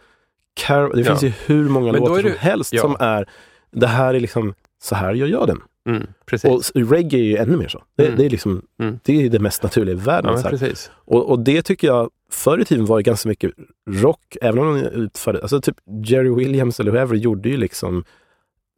Car- 0.59 0.93
det 0.95 0.99
Ja. 1.01 1.05
finns 1.05 1.23
ju 1.23 1.31
hur 1.45 1.69
många 1.69 1.91
Men 1.91 2.01
låtar 2.01 2.15
det- 2.15 2.21
som 2.29 2.39
helst 2.39 2.73
ja. 2.73 2.81
som 2.81 2.95
är, 2.99 3.29
det 3.71 3.87
här 3.87 4.13
är 4.13 4.19
liksom, 4.19 4.53
så 4.81 4.95
här 4.95 5.13
gör 5.13 5.27
jag 5.27 5.47
den. 5.47 5.61
Mm. 5.89 6.07
Och 6.43 6.61
reggae 6.75 7.19
är 7.19 7.23
ju 7.23 7.37
ännu 7.37 7.57
mer 7.57 7.67
så. 7.67 7.83
Det, 7.97 8.05
Mm. 8.05 8.17
det 8.17 8.25
är 8.25 8.29
liksom, 8.29 8.61
Mm. 8.79 8.99
det 9.03 9.25
är 9.25 9.29
det 9.29 9.39
mest 9.39 9.63
naturliga 9.63 9.95
i 9.95 9.99
världen. 9.99 10.41
ja. 10.61 10.67
Och, 11.05 11.29
och 11.29 11.39
det 11.39 11.61
tycker 11.61 11.87
jag, 11.87 12.09
förr 12.31 12.59
i 12.59 12.65
tiden 12.65 12.85
var 12.85 12.97
det 12.97 13.03
ganska 13.03 13.29
mycket 13.29 13.51
rock, 13.89 14.37
även 14.41 14.59
om 14.59 14.73
de 14.73 14.79
utförde, 14.87 15.41
alltså 15.41 15.61
typ 15.61 15.75
Jerry 16.05 16.29
Williams 16.29 16.79
eller 16.79 16.91
whoever 16.91 17.15
gjorde 17.15 17.49
ju 17.49 17.57
liksom 17.57 18.03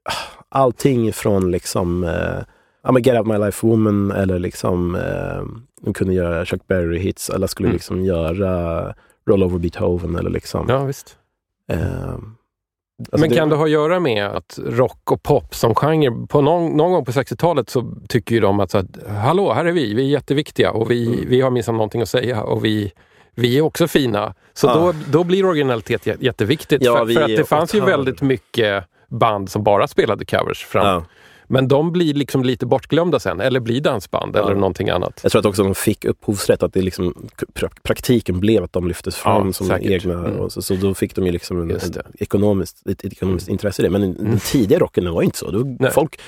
ah, 0.03 0.13
allting 0.49 1.13
från 1.13 1.51
liksom, 1.51 2.03
eh, 2.03 2.39
ja 2.83 2.91
men 2.91 3.01
Get 3.01 3.17
Out 3.17 3.27
My 3.27 3.37
Life 3.37 3.67
Woman 3.67 4.11
eller 4.11 4.39
liksom, 4.39 4.95
eh, 4.95 5.43
de 5.81 5.93
kunde 5.93 6.13
göra 6.13 6.45
Chuck 6.45 6.61
Berry-hits, 6.67 7.31
alla 7.35 7.47
skulle 7.47 7.67
Mm. 7.67 7.73
liksom 7.75 8.05
göra 8.05 8.93
Roll 9.29 9.43
Over 9.43 9.59
Beethoven 9.59 10.15
eller 10.15 10.29
liksom. 10.29 10.65
Ja, 10.69 10.83
visst. 10.83 11.17
eh, 11.71 11.79
alltså 11.79 12.23
Men 13.11 13.29
det- 13.29 13.35
kan 13.35 13.49
det 13.49 13.55
ha 13.55 13.63
att 13.63 13.69
göra 13.71 13.99
med 13.99 14.25
att 14.27 14.59
rock 14.65 15.11
och 15.11 15.23
pop 15.23 15.55
som 15.55 15.75
genre, 15.75 16.27
på 16.27 16.41
någon, 16.41 16.77
någon 16.77 16.91
gång 16.91 17.05
på 17.05 17.11
60-talet 17.11 17.69
så 17.69 17.93
tycker 18.09 18.35
ju 18.35 18.41
de 18.41 18.59
att, 18.59 18.71
så 18.71 18.77
att 18.77 19.07
hallå, 19.07 19.53
här 19.53 19.65
är 19.65 19.71
vi, 19.71 19.93
vi 19.93 20.01
är 20.05 20.07
jätteviktiga 20.09 20.71
och 20.71 20.91
vi, 20.91 21.07
Mm. 21.07 21.19
vi 21.29 21.41
har 21.41 21.49
minsann 21.51 21.75
någonting 21.75 22.01
att 22.01 22.09
säga 22.09 22.43
och 22.43 22.65
vi, 22.65 22.91
vi 23.35 23.57
är 23.57 23.61
också 23.61 23.87
fina. 23.87 24.33
Så 24.53 24.67
Ja. 24.67 24.73
då, 24.75 24.93
då 25.11 25.23
blir 25.23 25.45
originalitet 25.45 26.05
jä- 26.05 26.17
jätteviktigt. 26.19 26.83
Ja, 26.83 26.97
för, 27.05 27.13
för 27.13 27.21
att 27.21 27.27
det 27.27 27.43
fanns 27.47 27.75
ju 27.75 27.81
väldigt 27.81 28.21
mycket 28.21 28.83
band 29.07 29.49
som 29.49 29.63
bara 29.63 29.87
spelade 29.87 30.25
covers 30.25 30.65
fram. 30.65 30.85
Ja. 30.85 31.03
Men 31.51 31.67
de 31.67 31.91
blir 31.91 32.13
liksom 32.13 32.43
lite 32.43 32.65
bortglömda 32.65 33.19
sen, 33.19 33.41
eller 33.41 33.59
blir 33.59 33.81
dansband 33.81 34.35
Ja. 34.35 34.45
eller 34.45 34.55
någonting 34.55 34.89
annat. 34.89 35.19
Jag 35.23 35.31
tror 35.31 35.39
att 35.39 35.45
också 35.45 35.63
de 35.63 35.75
fick 35.75 36.05
upphovsrätt, 36.05 36.63
att 36.63 36.73
det 36.73 36.81
liksom, 36.81 37.27
pra- 37.53 37.71
praktiken 37.83 38.39
blev 38.39 38.63
att 38.63 38.73
de 38.73 38.87
lyftes 38.87 39.15
fram 39.15 39.47
Ja, 39.47 39.53
som 39.53 39.67
säkert. 39.67 39.91
egna. 39.91 40.13
Mm. 40.13 40.35
Och 40.39 40.51
så, 40.51 40.61
så 40.61 40.75
då 40.75 40.93
fick 40.93 41.15
de 41.15 41.25
ju 41.25 41.31
liksom 41.31 41.57
en, 41.61 41.71
en. 41.71 41.77
Mm. 41.77 42.05
ekonomiskt, 42.19 42.87
ett, 42.87 43.03
ett 43.05 43.11
ekonomiskt 43.13 43.47
intresse 43.47 43.81
i 43.81 43.83
det. 43.85 43.89
Men 43.89 44.01
den 44.01 44.39
tidiga 44.39 44.79
rocken 44.79 45.13
var 45.13 45.21
inte 45.21 45.37
så. 45.37 45.51
Nej. 45.79 45.91
folk, 45.91 46.19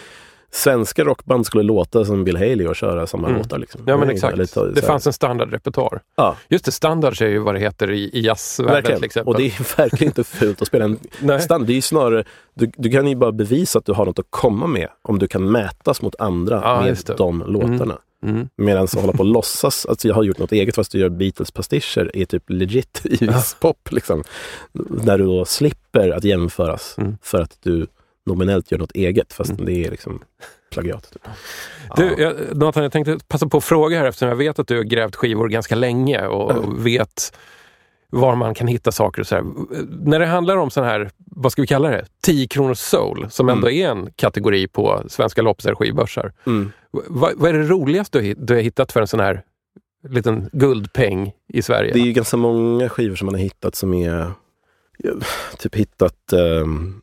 svenska 0.52 1.04
rockband 1.04 1.46
skulle 1.46 1.64
låta 1.64 2.06
som 2.06 2.24
Bill 2.24 2.36
Haley 2.38 2.68
och 2.68 2.76
köra 2.76 3.08
samma 3.08 3.28
Mm. 3.28 3.38
låtar. 3.42 3.58
Liksom. 3.60 3.82
Ja 3.86 3.98
men 3.98 4.10
exakt. 4.10 4.54
ta- 4.54 4.66
Det 4.66 4.76
så 4.76 4.82
här- 4.82 4.88
fanns 4.88 5.08
en 5.08 5.14
standardrepertoar. 5.14 6.02
Ja, 6.16 6.36
Just 6.50 6.66
det, 6.66 6.72
standards 6.72 7.22
är 7.22 7.28
ju 7.28 7.40
vad 7.40 7.56
det 7.56 7.60
heter 7.60 7.92
i, 7.92 8.04
i 8.14 8.22
jazzvärlden 8.22 8.96
till 8.96 9.04
exempel. 9.06 9.34
Och 9.34 9.40
det 9.40 9.46
är 9.48 9.78
verkligen 9.78 10.10
inte 10.12 10.24
fult 10.24 10.62
att 10.62 10.68
spela 10.68 10.86
en 10.86 10.98
standard. 11.42 11.68
Det 11.68 11.74
är 11.74 11.76
ju 11.76 11.82
snarare, 11.82 12.24
du, 12.54 12.72
du 12.78 12.90
kan 12.90 13.08
ju 13.08 13.16
bara 13.16 13.32
bevisa 13.32 13.80
att 13.80 13.86
du 13.86 13.94
har 13.94 14.06
något 14.06 14.20
att 14.20 14.26
komma 14.30 14.68
med 14.68 14.88
om 15.02 15.20
du 15.20 15.28
kan 15.28 15.52
mätas 15.52 16.02
mot 16.02 16.16
andra 16.20 16.62
Ja, 16.64 16.82
med 16.82 16.98
det. 17.06 17.14
de 17.18 17.44
låtarna. 17.48 17.98
Mm. 18.24 18.50
Medan 18.58 18.84
att 18.84 18.94
hålla 18.94 19.14
på 19.14 19.20
och 19.20 19.26
låtsas 19.34 19.86
att 19.86 20.06
jag 20.06 20.16
har 20.16 20.24
gjort 20.24 20.38
något 20.40 20.52
eget 20.52 20.76
fast 20.76 20.92
du 20.92 21.00
gör 21.00 21.10
Beatles-pastischer 21.10 22.12
är 22.14 22.26
typ 22.26 22.44
legit 22.48 23.02
i 23.04 23.26
viss 23.26 23.56
pop. 23.60 23.92
Liksom. 23.92 24.24
Där 24.74 25.18
du 25.18 25.24
då 25.26 25.46
slipper 25.46 26.10
att 26.10 26.24
jämföras 26.24 26.96
Mm. 26.98 27.18
för 27.22 27.42
att 27.42 27.58
du 27.64 27.88
nominellt 28.34 28.72
gör 28.72 28.80
något 28.80 28.92
eget 28.96 29.34
fast 29.34 29.52
Mm. 29.52 29.66
det 29.66 29.86
är 29.86 29.92
liksom 29.92 30.24
plagiat. 30.72 31.12
Typ. 31.14 31.22
Du, 31.96 32.16
jag, 32.24 32.36
Nathan, 32.58 32.84
jag 32.84 32.92
tänkte 32.92 33.18
passa 33.28 33.48
på 33.48 33.58
att 33.58 33.64
fråga 33.64 34.00
här 34.00 34.06
eftersom 34.06 34.30
jag 34.30 34.36
vet 34.36 34.60
att 34.60 34.68
du 34.68 34.76
har 34.78 34.84
grävt 34.84 35.16
skivor 35.16 35.50
ganska 35.50 35.76
länge 35.76 36.28
och 36.28 36.52
Mm. 36.52 36.84
vet 36.84 37.38
var 38.10 38.36
man 38.36 38.54
kan 38.54 38.68
hitta 38.68 38.92
saker 38.92 39.22
och 39.22 39.28
så 39.28 39.36
här. 39.36 39.44
När 40.06 40.20
det 40.20 40.26
handlar 40.26 40.58
om 40.58 40.70
sån 40.70 40.84
här, 40.84 41.10
vad 41.18 41.52
ska 41.52 41.62
vi 41.62 41.68
kalla 41.68 41.90
det, 41.90 42.06
10 42.24 42.48
kronors 42.48 42.78
soul, 42.80 43.28
som 43.30 43.50
ändå 43.50 43.70
är 43.72 43.90
en 43.90 44.10
kategori 44.16 44.68
på 44.68 45.04
svenska 45.08 45.42
loppisar 45.42 45.76
skivbörsar. 45.76 46.34
Mm. 46.46 46.72
Vad, 46.92 47.32
vad 47.36 47.50
är 47.50 47.54
det 47.54 47.64
roligaste 47.68 48.20
du, 48.20 48.34
du 48.34 48.54
har 48.54 48.62
hittat 48.62 48.92
för 48.92 49.02
en 49.02 49.08
sån 49.08 49.20
här 49.20 49.44
liten 50.10 50.50
guldpeng 50.54 51.32
i 51.54 51.62
Sverige? 51.62 51.94
Det 51.94 52.00
är 52.00 52.06
ju 52.06 52.14
ganska 52.14 52.38
många 52.38 52.90
skivor 52.90 53.16
som 53.16 53.26
man 53.26 53.36
har 53.36 53.42
hittat 53.42 53.76
som 53.76 53.94
är 53.94 54.32
typ 55.58 55.76
hittat 55.76 56.34
um, 56.34 57.01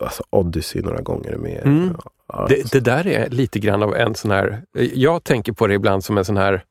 alltså 0.00 0.22
Odyssey 0.30 0.82
några 0.82 1.00
gånger 1.00 1.36
med 1.36 1.62
Mm. 1.66 1.96
ja, 2.28 2.46
Det, 2.48 2.72
det 2.72 2.80
där 2.80 3.06
är 3.06 3.28
lite 3.30 3.58
grann 3.58 3.82
av 3.82 3.94
en 3.96 4.14
sån 4.14 4.30
här, 4.30 4.62
jag 4.94 5.24
tänker 5.24 5.52
på 5.52 5.66
det 5.66 5.74
ibland 5.74 6.04
som 6.04 6.18
en 6.18 6.24
sån 6.24 6.36
här, 6.36 6.64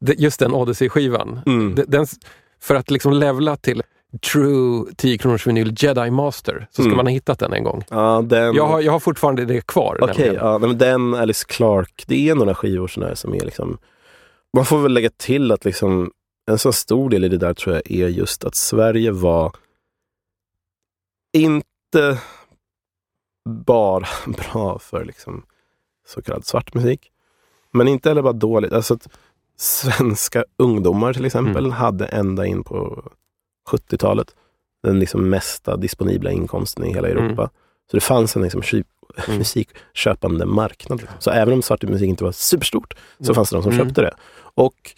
just 0.16 0.40
den 0.40 0.54
Odyssey-skivan. 0.54 1.40
Mm. 1.46 1.74
Den- 1.86 2.06
för 2.60 2.74
att 2.74 2.90
liksom 2.90 3.12
levla 3.12 3.56
till 3.56 3.82
true 4.32 4.84
10 4.96 5.18
kronors 5.18 5.46
vinyl 5.46 5.74
Jedi 5.78 6.10
Master 6.10 6.66
så 6.70 6.82
ska 6.82 6.84
Mm. 6.84 6.96
man 6.96 7.06
ha 7.06 7.10
hittat 7.10 7.38
den 7.38 7.52
en 7.52 7.64
gång. 7.64 7.84
Ja, 7.90 8.22
den, 8.26 8.54
Jag 8.54 8.66
har, 8.66 8.80
jag 8.80 8.92
har 8.92 9.00
fortfarande 9.00 9.44
det 9.44 9.66
kvar. 9.66 9.98
Okej, 10.00 10.14
nämligen. 10.18 10.34
ja, 10.46 10.58
men 10.58 10.78
den, 10.78 11.14
Alice 11.14 11.44
Clark, 11.48 12.04
det 12.06 12.28
är 12.28 12.34
några 12.34 12.54
skivor 12.54 12.88
såna 12.88 13.06
här 13.06 13.14
som 13.14 13.34
är 13.34 13.40
liksom... 13.40 13.78
Man 14.56 14.64
får 14.64 14.78
väl 14.78 14.92
lägga 14.94 15.10
till 15.16 15.52
att 15.52 15.64
liksom 15.64 16.10
en 16.50 16.58
så 16.58 16.72
stor 16.72 17.10
del 17.10 17.24
i 17.24 17.28
det 17.28 17.36
där 17.38 17.54
tror 17.54 17.74
jag 17.74 17.90
är 17.90 18.08
just 18.08 18.44
att 18.44 18.54
Sverige 18.54 19.10
var 19.10 19.52
inte 21.32 21.66
bara 23.48 24.06
bra 24.26 24.78
för 24.78 25.04
liksom 25.04 25.42
så 26.08 26.22
kallad 26.22 26.44
svart 26.46 26.74
musik. 26.74 27.10
Men 27.72 27.88
inte 27.88 28.08
heller 28.08 28.22
bara 28.22 28.32
dåligt. 28.32 28.72
Alltså 28.72 28.98
svenska 29.56 30.44
ungdomar 30.58 31.12
till 31.12 31.24
exempel 31.24 31.64
Mm. 31.64 31.70
hade 31.76 32.06
ända 32.06 32.46
in 32.46 32.64
på 32.64 33.04
70-talet 33.70 34.34
den 34.82 34.98
liksom 35.00 35.30
mesta 35.30 35.76
disponibla 35.76 36.30
inkomsten 36.30 36.84
i 36.84 36.92
hela 36.94 37.08
Mm. 37.08 37.24
Europa. 37.24 37.50
Så 37.90 37.96
det 37.96 38.00
fanns 38.00 38.36
en 38.36 38.42
liksom 38.42 38.62
Mm. 39.26 39.38
musikköpande 39.38 40.46
marknad. 40.46 41.00
Liksom. 41.00 41.16
Så 41.20 41.30
även 41.30 41.54
om 41.54 41.62
svart 41.62 41.82
musik 41.82 42.08
inte 42.08 42.24
var 42.24 42.32
superstort 42.32 42.94
så 43.18 43.24
Mm. 43.24 43.34
fanns 43.34 43.50
det 43.50 43.56
de 43.56 43.62
som 43.62 43.72
Mm. 43.72 43.86
köpte 43.86 44.00
det. 44.02 44.14
Och 44.54 44.90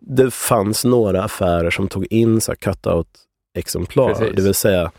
det 0.00 0.30
fanns 0.34 0.84
några 0.84 1.22
affärer 1.24 1.70
som 1.70 1.88
tog 1.88 2.06
in 2.12 2.40
så 2.40 2.52
här 2.52 2.56
cut-out-exemplar. 2.56 4.32
Det 4.36 4.42
vill 4.42 4.54
säga 4.54 4.92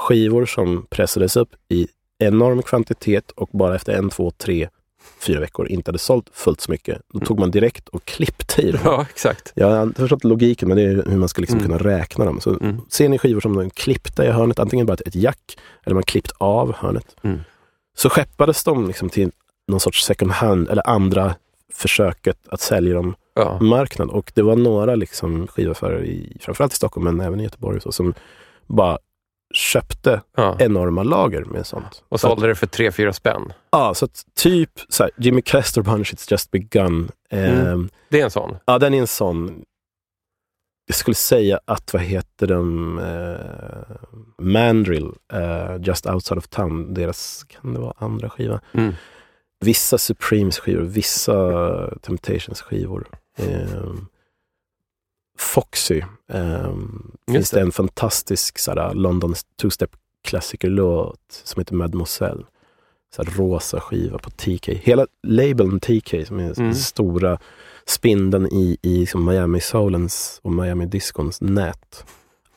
skivor 0.00 0.46
som 0.46 0.86
pressades 0.90 1.36
upp 1.36 1.48
i 1.68 1.88
enorm 2.18 2.62
kvantitet 2.62 3.30
och 3.30 3.48
bara 3.52 3.74
efter 3.74 3.92
en, 3.92 4.10
två, 4.10 4.30
tre, 4.30 4.68
fyra 5.20 5.40
veckor 5.40 5.68
inte 5.68 5.88
hade 5.88 5.98
sålt 5.98 6.26
fullt 6.32 6.60
så 6.60 6.70
mycket. 6.70 7.02
Då 7.12 7.20
tog 7.20 7.38
man 7.38 7.50
direkt 7.50 7.88
och 7.88 8.04
klippte 8.04 8.62
i 8.62 8.70
dem. 8.70 8.80
Ja, 8.84 9.06
exakt. 9.10 9.52
Jag 9.54 9.70
har 9.70 9.82
inte 9.82 10.00
förstått 10.00 10.24
logiken, 10.24 10.68
men 10.68 10.76
det 10.76 10.82
är 10.82 11.04
hur 11.10 11.16
man 11.16 11.28
ska 11.28 11.40
liksom 11.40 11.58
Mm. 11.58 11.68
kunna 11.78 11.90
räkna 11.90 12.24
dem. 12.24 12.40
Så 12.40 12.50
Mm. 12.60 12.76
ser 12.88 13.08
ni 13.08 13.18
skivor 13.18 13.40
som 13.40 13.56
de 13.56 13.70
klippta 13.70 14.26
i 14.26 14.30
hörnet, 14.30 14.58
antingen 14.58 14.86
bara 14.86 14.96
ett, 15.06 15.14
jack 15.14 15.58
eller 15.84 15.94
man 15.94 16.02
klippt 16.02 16.32
av 16.38 16.74
hörnet. 16.76 17.16
Mm. 17.22 17.40
Så 17.96 18.08
skeppades 18.10 18.64
de 18.64 18.86
liksom 18.86 19.08
till 19.08 19.30
någon 19.68 19.80
sorts 19.80 20.04
second 20.04 20.30
hand 20.32 20.68
eller 20.68 20.88
andra 20.90 21.34
försöket 21.72 22.38
att 22.48 22.60
sälja 22.60 22.94
dem 22.94 23.14
Ja. 23.34 23.58
marknad. 23.60 24.10
Och 24.10 24.32
det 24.34 24.42
var 24.42 24.56
några 24.56 24.94
liksom 24.94 25.46
skivaffärer, 25.46 26.04
i, 26.04 26.36
framförallt 26.40 26.72
i 26.72 26.76
Stockholm 26.76 27.04
men 27.04 27.26
även 27.26 27.40
i 27.40 27.42
Göteborg, 27.42 27.80
så, 27.80 27.92
som 27.92 28.14
bara 28.66 28.98
köpte 29.54 30.20
Ja. 30.36 30.56
enorma 30.58 31.02
lager 31.02 31.44
med 31.44 31.66
sånt. 31.66 32.04
Och 32.08 32.20
Så 32.20 32.28
sålde 32.28 32.46
det 32.46 32.54
för 32.54 32.66
3-4 32.66 33.12
spänn. 33.12 33.52
Ja, 33.70 33.94
så 33.94 34.04
att 34.04 34.22
typ 34.36 34.70
så 34.88 35.02
här, 35.02 35.12
Jimmy 35.16 35.42
Castor 35.42 35.82
Bunch, 35.82 36.14
It's 36.14 36.30
Just 36.32 36.50
Begun. 36.50 37.10
Mm. 37.30 37.66
Ehm, 37.66 37.88
Det 38.08 38.20
är 38.20 38.24
en 38.24 38.30
sån. 38.30 38.56
Ja, 38.64 38.78
den 38.78 38.94
är 38.94 38.98
en 38.98 39.06
sån. 39.06 39.62
Jag 40.86 40.94
skulle 40.94 41.14
säga 41.14 41.60
att, 41.64 41.92
vad 41.92 42.02
heter 42.02 42.46
den, 42.46 42.98
eh, 42.98 43.96
Mandrill, 44.38 45.10
eh, 45.32 45.76
Just 45.80 46.06
Outside 46.06 46.38
of 46.38 46.48
Town, 46.48 46.94
deras, 46.94 47.44
kan 47.48 47.74
det 47.74 47.80
vara 47.80 47.94
andra 47.98 48.30
skiva? 48.30 48.60
Mm. 48.72 48.94
Vissa 49.64 49.98
Supremes 49.98 50.58
skivor, 50.58 50.82
vissa 50.82 51.34
Temptations 52.02 52.62
skivor. 52.62 53.06
Eh, 53.38 53.92
Foxy, 55.40 56.02
eh, 56.32 56.74
finns 57.32 57.50
det 57.50 57.60
en 57.60 57.72
fantastisk 57.72 58.58
såhär, 58.58 58.94
London 58.94 59.34
two-step 59.62 59.90
klassikerlåt 60.24 61.42
som 61.44 61.60
heter 61.60 61.74
Mademoiselle. 61.74 62.42
Så 63.16 63.22
här 63.22 63.30
rosa 63.38 63.80
skiva 63.80 64.18
på 64.18 64.30
TK. 64.30 64.68
Hela 64.82 65.06
labeln 65.22 65.80
TK 65.80 66.24
som 66.26 66.38
är 66.38 66.42
Mm. 66.44 66.54
den 66.56 66.74
stora 66.74 67.38
spindeln 67.86 68.46
i, 68.46 68.76
i 68.82 68.98
liksom 69.00 69.24
Miami 69.24 69.60
Soulens 69.60 70.40
och 70.42 70.52
Miami 70.52 70.86
Discons 70.86 71.40
nät. 71.40 72.04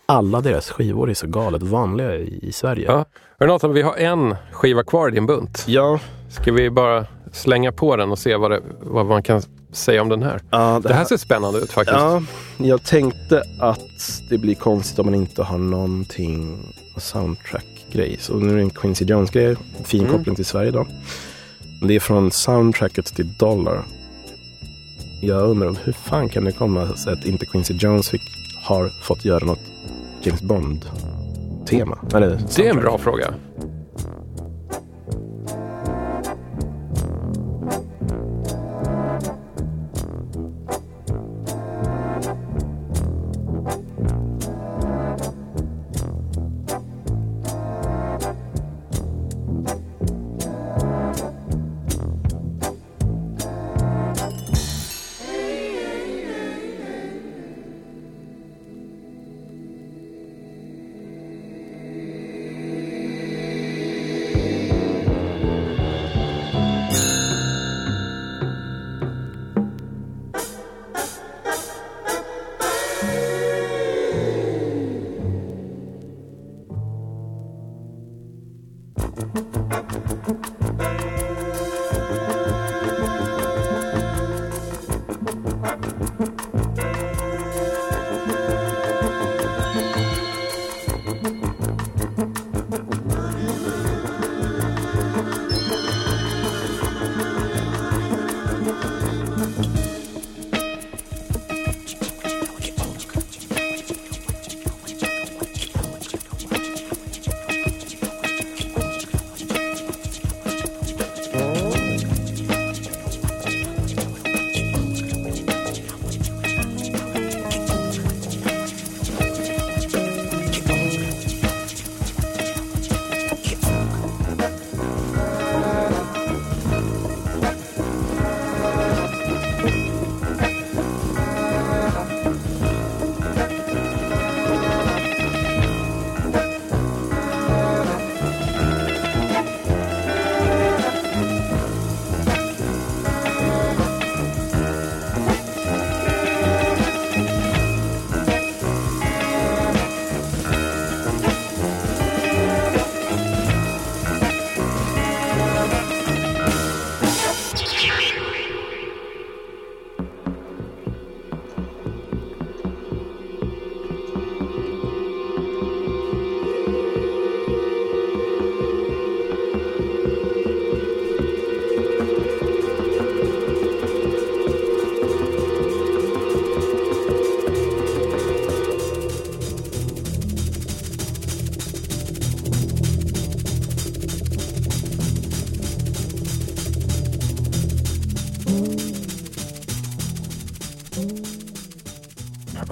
Alla 0.05 0.41
deras 0.41 0.69
skivor 0.69 1.09
är 1.09 1.13
så 1.13 1.27
galet 1.27 1.63
vanliga 1.63 2.15
i, 2.15 2.39
i 2.47 2.51
Sverige. 2.51 2.85
Ja. 2.87 3.05
Nathan, 3.47 3.73
vi 3.73 3.81
har 3.81 3.95
en 3.95 4.35
skiva 4.51 4.83
kvar 4.83 5.07
i 5.07 5.11
din 5.11 5.25
bunt. 5.25 5.63
ja, 5.67 5.99
Ska 6.29 6.51
vi 6.51 6.69
bara 6.69 7.05
slänga 7.31 7.71
på 7.71 7.95
den 7.95 8.11
och 8.11 8.19
se 8.19 8.35
vad, 8.35 8.51
det, 8.51 8.61
vad 8.81 9.05
man 9.05 9.23
kan 9.23 9.41
säga 9.73 10.01
om 10.01 10.09
den 10.09 10.23
här? 10.23 10.41
ja 10.49 10.79
Det 10.83 10.93
här 10.93 11.05
ser 11.05 11.17
spännande 11.17 11.59
ut 11.59 11.71
faktiskt. 11.71 11.99
Ja, 11.99 12.23
jag 12.57 12.83
tänkte 12.83 13.43
att 13.59 14.21
det 14.29 14.37
blir 14.37 14.55
konstigt 14.55 14.99
om 14.99 15.05
man 15.05 15.15
inte 15.15 15.43
har 15.43 15.57
någonting 15.57 16.57
soundtrack-grej. 16.97 18.17
Så 18.19 18.33
nu 18.39 18.51
är 18.51 18.55
det 18.55 18.61
en 18.61 18.69
Quincy 18.69 19.05
Jones-grej. 19.05 19.55
Fin 19.83 20.01
Mm. 20.01 20.11
koppling 20.17 20.35
till 20.35 20.45
Sverige 20.45 20.71
då. 20.71 20.87
Det 21.87 21.95
är 21.95 21.99
från 21.99 22.31
soundtracket 22.31 23.05
till 23.05 23.33
Dollar. 23.37 23.83
Jag 25.21 25.49
undrar 25.49 25.75
hur 25.83 25.93
fan 25.93 26.29
kan 26.29 26.43
det 26.43 26.51
komma 26.51 26.95
sig 26.95 27.13
att 27.13 27.25
inte 27.25 27.45
Quincy 27.45 27.73
Jones 27.73 28.09
fick, 28.09 28.21
har 28.63 28.89
fått 29.03 29.25
göra 29.25 29.45
något 29.45 29.59
James 30.23 30.41
Bond-tema? 30.41 31.97
Det 32.55 32.65
är 32.65 32.69
en 32.69 32.75
bra 32.79 32.97
fråga. 32.97 33.33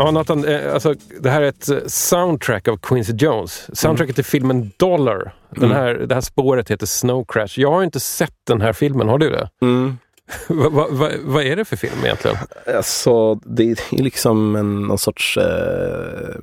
Ja, 0.06 0.11
Nathan, 0.11 0.45
eh, 0.45 0.73
alltså, 0.73 0.95
det 1.19 1.30
här 1.30 1.41
är 1.41 1.45
ett 1.48 1.69
eh, 1.69 1.78
soundtrack 1.88 2.68
av 2.68 2.78
Quincy 2.78 3.14
Jones. 3.14 3.80
Soundtracket 3.80 4.15
till 4.15 4.26
filmen 4.26 4.72
Dollar. 4.78 5.36
Den 5.49 5.64
Mm. 5.64 5.78
här, 5.78 5.94
det 5.94 6.14
här 6.14 6.22
spåret 6.22 6.72
heter 6.72 6.86
Snow 6.86 7.26
Crash. 7.28 7.48
Jag 7.60 7.72
har 7.72 7.84
inte 7.84 7.99
sett 7.99 8.34
den 8.48 8.61
här 8.61 8.73
filmen, 8.73 9.07
har 9.10 9.18
du 9.18 9.30
det? 9.30 9.49
Mm. 9.61 9.98
Vad 10.48 10.72
va, 10.72 10.88
va, 10.91 11.10
vad 11.23 11.44
är 11.44 11.56
det 11.56 11.65
för 11.65 11.76
film 11.76 11.94
egentligen? 12.03 12.38
Alltså, 12.76 13.36
det 13.36 13.64
är 13.72 14.02
liksom 14.02 14.56
en, 14.56 14.82
någon 14.82 14.98
sorts 14.98 15.38
eh, 15.38 16.36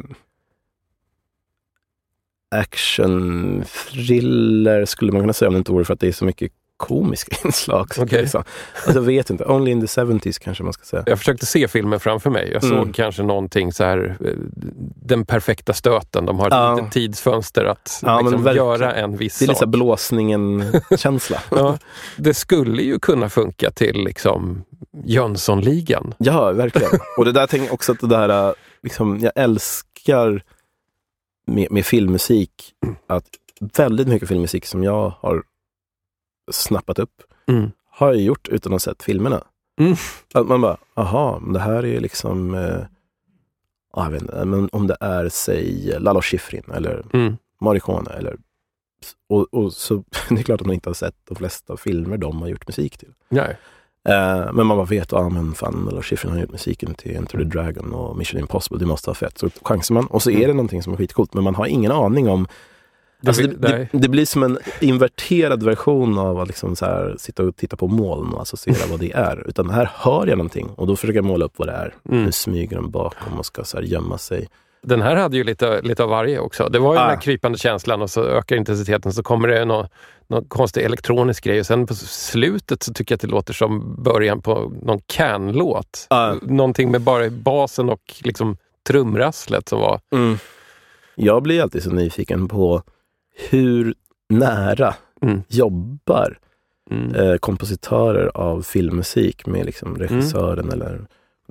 action 2.50 3.64
thriller 3.92 4.84
skulle 4.84 5.12
man 5.12 5.20
kunna 5.20 5.32
säga 5.32 5.46
om 5.48 5.54
det 5.54 5.58
inte 5.58 5.72
vore 5.72 5.84
för 5.84 5.94
att 5.94 6.00
det 6.00 6.08
är 6.08 6.12
så 6.12 6.24
mycket 6.24 6.52
komiska 6.78 7.36
inslag. 7.44 7.94
Så 7.94 8.02
Okej. 8.02 8.22
liksom. 8.22 8.42
alltså, 8.74 8.92
jag 8.92 9.02
vet 9.02 9.30
inte, 9.30 9.44
Only 9.44 9.70
in 9.70 9.80
the 9.80 9.86
70s 9.86 10.38
kanske 10.40 10.64
man 10.64 10.72
ska 10.72 10.84
säga. 10.84 11.02
Jag 11.06 11.18
försökte 11.18 11.46
se 11.46 11.68
filmen 11.68 12.00
framför 12.00 12.30
mig. 12.30 12.50
Jag 12.52 12.62
såg 12.62 12.72
Mm. 12.78 12.92
kanske 12.92 13.22
någonting 13.22 13.72
så 13.72 13.84
här, 13.84 14.16
eh, 14.24 14.32
den 15.02 15.26
perfekta 15.26 15.72
stöten. 15.72 16.26
De 16.26 16.38
har 16.38 16.46
ett 16.46 16.52
Ja. 16.52 16.74
litet 16.74 16.92
tidsfönster 16.92 17.64
att 17.64 18.00
Ja, 18.02 18.20
liksom, 18.20 18.42
verkligen. 18.44 18.66
göra 18.66 18.94
en 18.94 19.16
viss 19.16 19.38
Det 19.38 19.44
är 19.44 19.46
lite 19.48 19.58
sak. 19.60 19.68
blåsningen-känsla. 19.68 21.38
Ja, 21.50 21.78
det 22.16 22.34
skulle 22.34 22.82
ju 22.82 22.98
kunna 22.98 23.28
funka 23.28 23.70
till 23.70 24.04
liksom 24.04 24.64
Jönssonligan. 25.04 26.14
Ja, 26.18 26.52
verkligen. 26.52 26.90
Och 27.18 27.24
det 27.24 27.32
där 27.32 27.46
tänker 27.46 27.66
jag 27.66 27.74
också 27.74 27.92
att 27.92 28.00
det 28.00 28.06
där, 28.06 28.48
äh, 28.48 28.52
liksom, 28.82 29.18
jag 29.20 29.32
älskar 29.34 30.42
med, 31.46 31.66
med 31.72 31.86
filmmusik, 31.86 32.50
att 33.06 33.24
väldigt 33.76 34.08
mycket 34.08 34.28
filmmusik 34.28 34.66
som 34.66 34.84
jag 34.84 35.12
har 35.20 35.42
snappat 36.50 36.98
upp, 36.98 37.22
Mm. 37.46 37.70
har 37.90 38.06
jag 38.06 38.16
gjort 38.22 38.48
utan 38.48 38.72
att 38.72 38.74
ha 38.84 38.92
sett 38.92 39.02
filmerna. 39.02 39.44
Mm. 39.80 39.94
Att 40.34 40.46
man 40.46 40.60
bara, 40.60 40.76
aha, 40.94 41.42
det 41.52 41.58
här 41.58 41.84
är 41.84 42.00
liksom, 42.00 42.54
eh, 42.54 42.80
ja, 43.96 44.04
jag 44.04 44.10
vet 44.10 44.22
inte, 44.22 44.44
men 44.44 44.68
om 44.72 44.86
det 44.86 44.96
är, 45.00 45.28
säg, 45.28 45.94
Lalo 45.98 46.20
Schifrin 46.22 46.62
eller 46.74 47.04
Mm. 47.12 47.36
Morricone 47.60 48.10
eller 48.10 48.36
och, 49.28 49.54
och 49.54 49.72
så 49.72 49.94
det 50.28 50.38
är 50.38 50.42
klart 50.42 50.60
att 50.60 50.66
man 50.66 50.74
inte 50.74 50.88
har 50.88 50.94
sett 50.94 51.14
de 51.28 51.34
flesta 51.34 51.76
filmer 51.76 52.16
de 52.16 52.40
har 52.42 52.48
gjort 52.48 52.66
musik 52.68 52.98
till. 52.98 53.12
Nej. 53.28 53.58
Eh, 54.08 54.52
men 54.52 54.66
man 54.66 54.76
bara 54.76 54.84
vet, 54.86 55.12
ja 55.12 55.28
men 55.28 55.54
fan, 55.54 55.84
Lalo 55.90 56.02
Schifrin 56.02 56.32
har 56.32 56.40
gjort 56.40 56.50
musiken 56.52 56.94
till 56.94 57.16
Enter 57.16 57.38
the 57.38 57.44
Dragon 57.44 57.92
och 57.92 58.16
Mission 58.16 58.40
Impossible, 58.40 58.78
det 58.78 58.86
måste 58.86 59.08
vara 59.10 59.14
fett. 59.14 59.38
Så 59.38 59.50
chansar 59.62 59.94
man 59.94 60.06
och 60.06 60.22
så 60.22 60.30
är 60.30 60.46
det 60.46 60.52
någonting 60.54 60.82
som 60.82 60.92
är 60.92 60.96
skitcoolt, 60.96 61.34
men 61.34 61.44
man 61.44 61.54
har 61.54 61.66
ingen 61.66 61.92
aning 61.92 62.28
om 62.28 62.46
Alltså 63.26 63.42
det, 63.42 63.56
det, 63.56 63.88
det 63.92 64.08
blir 64.08 64.26
som 64.26 64.42
en 64.42 64.58
inverterad 64.80 65.62
version 65.62 66.18
av 66.18 66.40
att 66.40 66.48
liksom 66.48 66.74
här, 66.80 67.16
sitta 67.18 67.42
och 67.42 67.56
titta 67.56 67.76
på 67.76 67.88
moln 67.88 68.32
och 68.34 68.42
associera 68.42 68.86
vad 68.90 69.00
det 69.00 69.12
är. 69.12 69.48
Utan 69.48 69.70
här 69.70 69.90
hör 69.94 70.26
jag 70.26 70.38
någonting 70.38 70.68
och 70.76 70.86
då 70.86 70.96
försöker 70.96 71.18
jag 71.18 71.24
måla 71.24 71.44
upp 71.44 71.52
vad 71.56 71.68
det 71.68 71.72
är. 71.72 71.94
Mm. 72.10 72.24
Nu 72.24 72.32
smyger 72.32 72.76
de 72.76 72.90
bakom 72.90 73.38
och 73.38 73.46
ska 73.46 73.64
så 73.64 73.76
här 73.76 73.84
gömma 73.84 74.18
sig. 74.18 74.48
Den 74.82 75.02
här 75.02 75.16
hade 75.16 75.36
ju 75.36 75.44
lite, 75.44 75.82
lite 75.82 76.02
av 76.02 76.08
varje 76.08 76.38
också. 76.38 76.68
Det 76.68 76.78
var 76.78 76.92
ju 76.94 76.98
Ah. 76.98 77.02
den 77.02 77.10
här 77.10 77.20
krypande 77.20 77.58
känslan 77.58 78.02
och 78.02 78.10
så 78.10 78.24
ökar 78.24 78.56
intensiteten 78.56 79.12
så 79.12 79.22
kommer 79.22 79.48
det 79.48 79.64
någon, 79.64 79.86
någon 80.28 80.44
konstig 80.44 80.82
elektronisk 80.84 81.44
grej 81.44 81.60
och 81.60 81.66
sen 81.66 81.86
på 81.86 81.94
slutet 81.94 82.82
så 82.82 82.92
tycker 82.92 83.12
jag 83.12 83.16
att 83.16 83.20
det 83.20 83.26
låter 83.26 83.52
som 83.54 84.02
början 84.02 84.42
på 84.42 84.72
någon 84.82 85.00
Can-låt. 85.06 86.06
Ah. 86.10 86.34
Någonting 86.42 86.90
med 86.90 87.00
bara 87.00 87.30
basen 87.30 87.88
och 87.88 88.14
liksom 88.22 88.56
trumrasslet 88.88 89.68
som 89.68 89.80
var... 89.80 90.00
Mm. 90.14 90.38
Jag 91.14 91.42
blir 91.42 91.62
alltid 91.62 91.82
så 91.82 91.90
nyfiken 91.90 92.48
på 92.48 92.82
hur 93.50 93.94
nära 94.28 94.94
Mm. 95.22 95.42
jobbar 95.48 96.38
Mm. 96.90 97.14
eh, 97.14 97.36
kompositörer 97.36 98.30
av 98.34 98.62
filmmusik 98.62 99.46
med 99.46 99.66
liksom 99.66 99.96
regissören 99.98 100.72
eller 100.72 101.06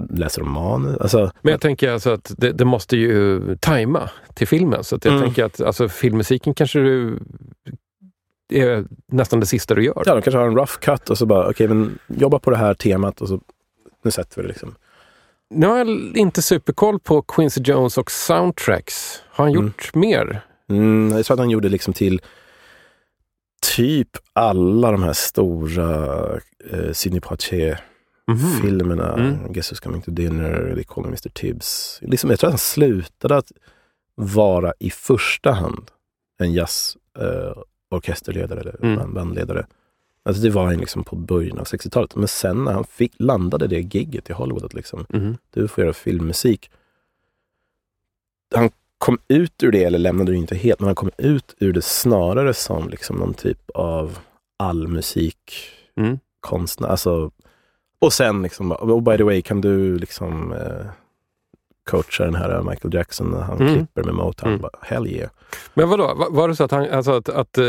läser 0.09 0.41
de 0.41 0.51
manus. 0.51 0.97
Alltså, 0.97 1.31
Men 1.41 1.51
jag 1.51 1.61
tänker 1.61 1.91
alltså 1.91 2.09
att 2.11 2.31
det, 2.38 2.51
det 2.51 2.65
måste 2.65 2.97
ju 2.97 3.41
tajma 3.59 4.09
till 4.34 4.47
filmen. 4.47 4.84
Så 4.84 4.95
jag 5.03 5.05
Mm. 5.14 5.23
tänker 5.23 5.45
att 5.45 5.61
alltså, 5.61 5.89
filmmusiken 5.89 6.53
kanske 6.53 6.80
du 6.80 7.19
är 8.53 8.85
nästan 9.11 9.39
det 9.39 9.45
sista 9.45 9.76
du 9.76 9.84
gör. 9.85 10.03
ja, 10.05 10.15
de 10.15 10.22
kanske 10.22 10.38
har 10.38 10.47
en 10.47 10.55
rough 10.55 10.73
cut 10.80 11.09
och 11.09 11.18
så 11.18 11.26
bara, 11.26 11.49
okej, 11.49 11.68
men 11.68 11.99
jobba 12.07 12.39
på 12.39 12.49
det 12.49 12.57
här 12.57 12.73
temat 12.73 13.22
och 13.22 13.27
så 13.27 13.39
nu 14.03 14.11
sätter 14.11 14.35
vi 14.35 14.41
det 14.41 14.47
liksom. 14.47 14.76
Nu 15.49 15.68
har 15.68 15.77
jag 15.77 15.88
inte 16.18 16.41
superkoll 16.41 16.99
på 16.99 17.22
Quincy 17.22 17.61
Jones 17.61 17.97
och 17.97 18.11
soundtracks. 18.11 19.22
Har 19.30 19.45
han 19.45 19.53
Mm. 19.53 19.65
gjort 19.65 19.95
mer? 19.95 20.41
Mm, 20.69 21.11
jag 21.18 21.26
tror 21.26 21.35
att 21.35 21.39
han 21.39 21.49
gjorde 21.49 21.69
liksom 21.69 21.94
till 21.94 22.22
typ 23.76 24.10
alla 24.34 24.91
de 24.91 25.03
här 25.03 25.14
stora 25.14 26.15
eh, 26.72 26.91
Sidney 26.94 27.22
Poitier-filmerna. 27.22 29.14
Mm. 29.14 29.53
Guess 29.53 29.73
Who's 29.73 29.84
Coming 29.84 30.02
to 30.02 30.11
Dinner, 30.11 30.72
They 30.76 30.84
Call 30.84 31.03
Me 31.03 31.07
Mr 31.07 31.30
Tibbs. 31.30 31.99
Liksom, 32.02 32.30
jag 32.30 32.39
tror 32.39 32.48
att 32.48 32.52
han 32.53 32.57
slutade 32.60 33.38
att 33.38 33.52
vara 34.15 34.73
i 34.80 34.89
första 34.89 35.52
hand 35.52 35.91
en 36.39 36.53
jazzorkesterledare 36.53 38.60
eh, 38.60 38.65
eller 38.65 38.77
Mm. 38.84 38.95
band- 38.99 39.14
bandledare. 39.14 39.68
Alltså 40.23 40.44
det 40.44 40.49
var 40.49 40.65
han 40.65 40.77
liksom 40.77 41.03
på 41.03 41.15
början 41.15 41.57
av 41.60 41.65
60-talet. 41.65 42.15
Men 42.15 42.27
sen 42.27 42.64
när 42.64 42.73
han 42.73 42.84
fick, 42.84 43.14
landade 43.19 43.68
det 43.68 43.80
gigget 43.95 44.30
i 44.30 44.34
Hollywood, 44.34 44.64
att 44.65 44.73
liksom, 44.73 45.06
Mhm. 45.10 45.38
du 45.53 45.68
får 45.68 45.84
göra 45.84 45.94
filmmusik. 45.94 46.69
Han 48.56 48.69
kom 48.98 49.18
ut 49.28 49.64
ur 49.64 49.72
det, 49.72 49.84
eller 49.84 49.99
lämnade 49.99 50.32
det 50.32 50.38
inte 50.38 50.56
helt, 50.56 50.80
men 50.80 50.88
han 50.88 50.95
kom 50.95 51.11
ut 51.18 51.56
ur 51.60 51.74
det 51.74 51.82
snarare 51.82 52.53
som 52.53 52.90
liksom 52.90 53.18
någon 53.18 53.34
typ 53.34 53.69
av 53.69 54.18
allmusikkonstnär. 54.60 56.88
Mm. 56.88 56.91
Alltså, 56.91 57.32
och 58.02 58.14
sen 58.14 58.41
liksom, 58.41 58.72
oh, 58.72 59.03
by 59.03 59.18
the 59.18 59.24
way, 59.24 59.41
kan 59.41 59.61
du 59.61 59.98
liksom 59.98 60.53
eh, 60.53 60.86
coacha 61.88 62.23
den 62.26 62.35
här 62.35 62.61
Michael 62.61 62.93
Jackson 62.93 63.31
när 63.31 63.41
han 63.41 63.61
Mm. 63.61 63.73
klipper 63.76 64.03
med 64.03 64.14
Motown? 64.15 64.49
Mm. 64.49 64.61
Bara, 64.61 64.72
Hell 64.81 65.07
yeah. 65.07 65.30
Men 65.73 65.89
vadå, 65.89 66.14
var, 66.15 66.30
var 66.30 66.47
det 66.47 66.55
så 66.55 66.64
att, 66.64 66.72
han, 66.72 66.89
alltså 66.89 67.11
att, 67.11 67.30
att 67.30 67.57
eh, 67.57 67.65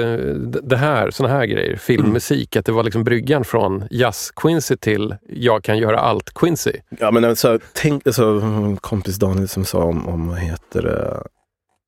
det 0.62 0.76
här, 0.76 1.10
såna 1.10 1.28
här 1.28 1.46
grejer, 1.46 1.76
filmmusik, 1.76 2.56
att 2.56 2.66
det 2.66 2.72
var 2.72 2.82
liksom 2.82 3.04
bryggan 3.04 3.44
från 3.44 3.84
jazz-Quincy 3.90 4.76
till 4.76 5.16
jag 5.28 5.64
kan 5.64 5.78
göra 5.78 5.98
allt-Quincy? 6.00 6.72
Ja 6.98 7.10
men 7.10 7.24
alltså, 7.24 7.58
tänk, 7.74 8.06
alltså, 8.06 8.40
kompis 8.80 9.16
Daniel 9.16 9.48
som 9.48 9.64
sa 9.64 9.82
om, 9.82 10.08
om 10.08 10.28
vad 10.28 10.38
heter 10.38 10.82
det, 10.82 11.22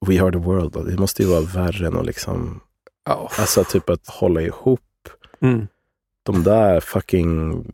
We 0.06 0.22
are 0.22 0.32
the 0.32 0.38
world. 0.38 0.86
Det 0.86 0.98
måste 0.98 1.22
ju 1.22 1.28
vara 1.28 1.40
värre 1.40 1.86
än 1.86 1.96
att 1.98 2.06
liksom, 2.06 2.60
Oh. 3.10 3.28
alltså 3.40 3.64
typ 3.64 3.90
att 3.90 4.08
hålla 4.08 4.40
ihop 4.40 4.80
Mm. 5.42 5.66
de 6.22 6.42
där 6.42 6.80
fucking 6.80 7.64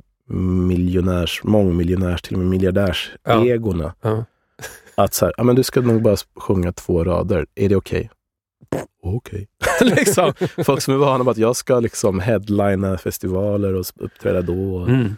miljonärs, 0.68 1.40
mångmiljonärs, 1.44 2.22
till 2.22 2.34
och 2.34 2.38
med 2.38 2.48
miljardärs 2.48 3.10
Ja. 3.24 3.44
Ja. 4.02 4.24
Att 4.96 5.14
så 5.14 5.24
här, 5.24 5.34
ja 5.36 5.44
men 5.44 5.56
du 5.56 5.62
ska 5.62 5.80
nog 5.80 6.02
bara 6.02 6.16
sjunga 6.36 6.72
två 6.72 7.04
rader, 7.04 7.46
är 7.54 7.68
det 7.68 7.76
okej? 7.76 8.10
Okej. 9.02 9.48
liksom, 9.80 10.32
folk 10.64 10.82
som 10.82 10.94
är 10.94 10.98
vana 10.98 11.24
med 11.24 11.30
att 11.30 11.36
jag 11.36 11.56
ska 11.56 11.80
liksom 11.80 12.20
headlina 12.20 12.98
festivaler 12.98 13.74
och 13.74 13.86
uppträda 13.96 14.42
då. 14.42 14.78
Mm. 14.78 15.16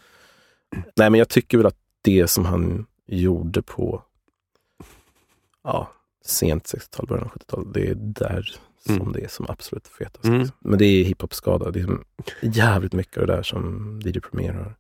Nej 0.97 1.11
men 1.11 1.15
jag 1.15 1.29
tycker 1.29 1.59
väl 1.59 1.67
att 1.67 1.79
det 2.03 2.29
som 2.29 2.45
han 2.45 2.87
gjorde 3.07 3.63
på 3.63 4.03
ja, 5.65 5.91
sent 6.25 6.65
60-tal, 6.65 7.07
början 7.07 7.25
av 7.25 7.31
70-tal, 7.31 7.73
det 7.73 7.89
är 7.89 7.95
där 7.95 8.43
som 8.87 8.97
Mm. 8.97 9.13
det 9.13 9.25
är 9.25 9.29
som 9.29 9.47
absolut 9.49 9.89
fetast. 9.89 10.25
Mm. 10.25 10.39
liksom. 10.39 10.57
Men 10.61 10.79
det 10.79 10.85
är 10.85 11.05
hiphop-skada. 11.05 11.71
Det 11.71 11.81
är 11.81 11.99
jävligt 12.43 12.93
mycket 12.93 13.19
av 13.19 13.27
det 13.27 13.33
där 13.37 13.43
som 13.43 14.01
DJ 14.05 14.21
Premier 14.21 14.53
har 14.53 14.75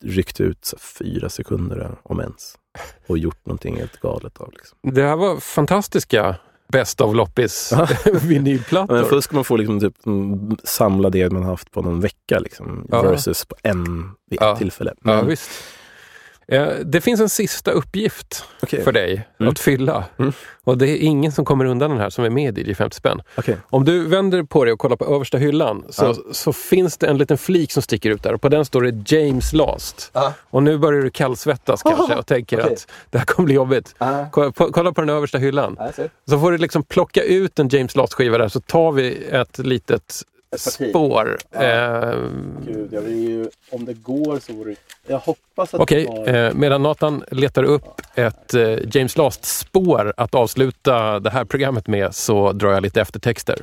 ryckt 0.00 0.40
ut 0.40 0.64
så 0.64 0.76
fyra 0.78 1.28
sekunder 1.28 1.96
om 2.02 2.20
ens. 2.20 2.58
Och 3.06 3.18
gjort 3.18 3.46
någonting 3.46 3.76
helt 3.76 4.00
galet 4.00 4.38
av. 4.38 4.50
Liksom. 4.52 4.78
Det 4.82 5.02
här 5.02 5.16
var 5.16 5.36
fantastiska 5.40 6.36
Best 6.68 7.00
of 7.00 7.14
Loppis 7.14 7.72
vinylplattor. 8.22 8.94
Men 8.94 9.04
först 9.04 9.24
ska 9.24 9.34
man 9.36 9.44
få 9.44 9.56
liksom 9.56 9.80
typ, 9.80 10.06
mm, 10.06 10.56
samla 10.64 11.10
det 11.10 11.30
man 11.32 11.42
haft 11.42 11.70
på 11.70 11.82
någon 11.82 12.00
vecka 12.00 12.38
liksom, 12.38 12.86
Ja. 12.90 13.02
versus 13.02 13.44
på 13.44 13.56
en 13.62 14.10
vid 14.30 14.38
ett 14.42 14.46
Ja. 14.46 14.56
tillfälle. 14.56 14.94
Ja, 15.04 15.16
Men- 15.16 15.26
visst. 15.26 15.50
Eh, 16.48 16.68
Det 16.84 17.00
finns 17.00 17.20
en 17.20 17.28
sista 17.28 17.70
uppgift 17.70 18.44
Okej. 18.62 18.84
för 18.84 18.92
dig 18.92 19.28
Mm. 19.40 19.52
att 19.52 19.58
fylla. 19.58 20.04
Mm. 20.18 20.32
Och 20.64 20.78
det 20.78 20.88
är 20.88 20.96
ingen 20.96 21.32
som 21.32 21.44
kommer 21.44 21.64
undan 21.64 21.90
den 21.90 22.00
här 22.00 22.10
som 22.10 22.24
är 22.24 22.30
med 22.30 22.58
i 22.58 22.70
DJ 22.70 22.74
50 22.74 22.96
spänn. 22.96 23.22
Okej. 23.36 23.56
Om 23.70 23.84
du 23.84 24.06
vänder 24.08 24.42
på 24.42 24.64
dig 24.64 24.72
och 24.72 24.78
kollar 24.78 24.96
på 24.96 25.04
översta 25.14 25.38
hyllan 25.38 25.84
så, 25.90 26.04
Ja. 26.04 26.14
så 26.32 26.52
finns 26.52 26.96
det 26.96 27.06
en 27.06 27.18
liten 27.18 27.38
flik 27.38 27.72
som 27.72 27.82
sticker 27.82 28.10
ut 28.10 28.22
där 28.22 28.32
och 28.34 28.40
på 28.40 28.48
den 28.48 28.64
står 28.64 28.82
det 28.82 29.12
James 29.16 29.52
Last. 29.52 30.10
Ja. 30.12 30.32
Och 30.50 30.62
nu 30.62 30.78
börjar 30.78 31.02
du 31.02 31.10
kallsvettas 31.10 31.82
kanske 31.88 32.14
och 32.16 32.26
tänker 32.26 32.60
Okej. 32.60 32.72
att 32.72 32.86
det 33.10 33.18
här 33.18 33.24
kommer 33.24 33.44
bli 33.46 33.54
jobbigt. 33.54 33.94
Ah. 33.98 34.24
Kolla 34.72 34.92
på, 34.92 35.00
den 35.00 35.10
översta 35.10 35.38
hyllan. 35.38 35.78
Så 36.28 36.38
får 36.40 36.50
du 36.52 36.58
liksom 36.58 36.82
plocka 36.82 37.22
ut 37.22 37.58
en 37.58 37.68
James 37.68 37.96
Last-skiva 37.96 38.38
där 38.38 38.48
så 38.48 38.60
tar 38.60 38.92
vi 38.92 39.24
ett 39.30 39.58
litet. 39.58 40.22
Spår. 40.56 41.38
Ja. 41.50 41.62
Eh, 41.62 42.18
Gud, 42.66 42.92
jag 42.92 43.00
vill 43.00 43.28
ju, 43.28 43.48
om 43.70 43.84
det 43.84 43.94
går 43.94 44.38
så 44.38 44.52
vore 44.52 44.74
Jag 45.06 45.18
hoppas 45.18 45.74
att 45.74 45.80
Okej, 45.80 46.04
det 46.04 46.32
var... 46.32 46.46
eh, 46.46 46.54
medan 46.54 46.82
Nathan 46.82 47.24
letar 47.30 47.62
upp 47.64 48.00
ett 48.14 48.54
eh, 48.54 48.78
James 48.96 49.16
Last-spår 49.16 50.14
att 50.16 50.34
avsluta 50.34 51.20
det 51.20 51.30
här 51.30 51.44
programmet 51.44 51.86
med 51.86 52.14
så 52.14 52.52
drar 52.52 52.72
jag 52.72 52.82
lite 52.82 53.00
eftertexter. 53.00 53.58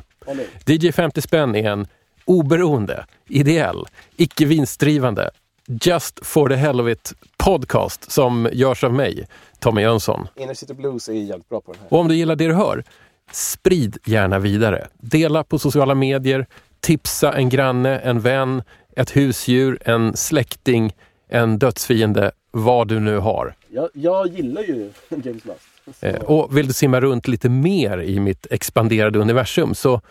DJ 0.66 0.92
50 0.92 1.22
spänn 1.22 1.56
är 1.56 1.70
en 1.70 1.88
oberoende, 2.26 3.06
ideell, 3.28 3.86
icke 4.18 4.46
vinstdrivande, 4.46 5.32
just 5.68 6.26
for 6.26 6.50
the 6.50 6.56
hell 6.56 6.82
of 6.82 6.88
it 6.90 7.14
podcast 7.38 8.12
som 8.12 8.50
görs 8.52 8.84
av 8.84 8.94
mig, 8.94 9.28
Tommy 9.60 9.82
Jönsson. 9.82 10.28
Inner 10.36 10.54
City 10.54 10.74
Blues 10.74 11.10
är 11.10 11.14
jävligt 11.14 11.50
bra 11.50 11.62
på 11.62 11.72
den 11.72 11.82
här. 11.82 11.94
Och 11.94 12.00
om 12.00 12.08
du 12.08 12.16
gillar 12.16 12.36
det 12.36 12.48
du 12.48 12.54
hör, 12.54 12.84
sprid 13.32 13.98
gärna 14.06 14.40
vidare. 14.40 14.88
Dela 14.98 15.44
på 15.44 15.60
sociala 15.60 15.96
medier, 15.96 16.46
tipsa 16.80 17.34
en 17.34 17.50
granne, 17.50 18.00
en 18.00 18.20
vän, 18.20 18.64
ett 18.96 19.16
husdjur, 19.16 19.78
en 19.86 20.18
släkting, 20.18 20.94
en 21.28 21.60
dödsfiende, 21.60 22.32
vad 22.52 22.88
du 22.88 23.00
nu 23.00 23.18
har. 23.18 23.56
Jag, 23.68 23.90
jag 23.94 24.28
gillar 24.28 24.62
ju 24.62 24.90
James 25.10 25.46
Last. 25.46 25.70
Eh, 26.00 26.16
och 26.16 26.58
vill 26.58 26.68
du 26.68 26.74
simma 26.74 27.02
runt 27.02 27.28
lite 27.28 27.50
mer 27.50 27.98
i 28.02 28.20
mitt 28.20 28.48
expanderade 28.52 29.20
universum 29.20 29.76
så 29.76 30.02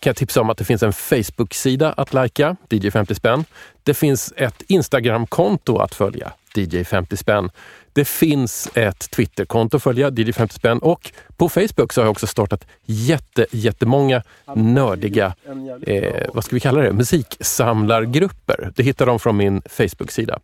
kan 0.00 0.10
jag 0.10 0.16
tipsa 0.16 0.40
om 0.40 0.50
att 0.50 0.58
det 0.58 0.64
finns 0.64 0.82
en 0.82 0.92
Facebook-sida 0.92 1.92
att 1.92 2.12
lajka, 2.12 2.56
DJ 2.70 2.90
50 2.90 3.14
spänn. 3.14 3.44
Det 3.82 3.94
finns 3.94 4.32
ett 4.36 4.62
Instagram-konto 4.66 5.78
att 5.78 5.94
följa, 5.94 6.32
DJ 6.54 6.84
50 6.84 7.16
spänn. 7.16 7.50
Det 7.98 8.04
finns 8.04 8.68
ett 8.74 9.10
Twitter-konto 9.10 9.76
att 9.76 9.82
följa, 9.82 10.10
DJ 10.10 10.32
50 10.32 10.54
spänn. 10.54 10.78
Och 10.78 11.12
på 11.36 11.48
Facebook 11.48 11.92
så 11.92 12.00
har 12.00 12.06
jag 12.06 12.10
också 12.10 12.26
startat 12.26 12.66
jätte, 12.84 13.46
jättemånga 13.50 14.22
nördiga, 14.54 15.34
eh, 15.86 16.26
vad 16.34 16.44
ska 16.44 16.56
vi 16.56 16.60
kalla 16.60 16.80
det, 16.80 16.92
musiksamlargrupper. 16.92 18.72
Det 18.76 18.82
hittar 18.82 19.06
de 19.06 19.18
från 19.18 19.36
min 19.36 19.62
Facebook-sida. 19.66 20.38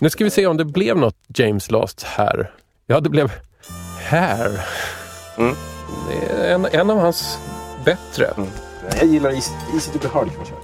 Nu 0.00 0.10
ska 0.10 0.24
vi 0.24 0.30
se 0.30 0.46
om 0.46 0.56
det 0.56 0.64
blev 0.64 0.96
något 0.96 1.16
James 1.34 1.70
Last 1.70 2.02
här. 2.02 2.50
Ja, 2.86 3.00
det 3.00 3.08
blev 3.08 3.32
här. 3.98 4.60
Mm. 5.38 5.54
En, 6.44 6.66
en 6.72 6.90
av 6.90 6.98
hans 6.98 7.38
bättre. 7.84 8.26
Mm. 8.26 8.48
Jag 9.00 9.08
gillar 9.08 9.30
Easy, 9.30 9.52
easy 9.74 9.92
to 9.92 9.98
be 9.98 10.08
hard. 10.08 10.28
kan 10.28 10.36
man 10.36 10.46
köra. 10.46 10.57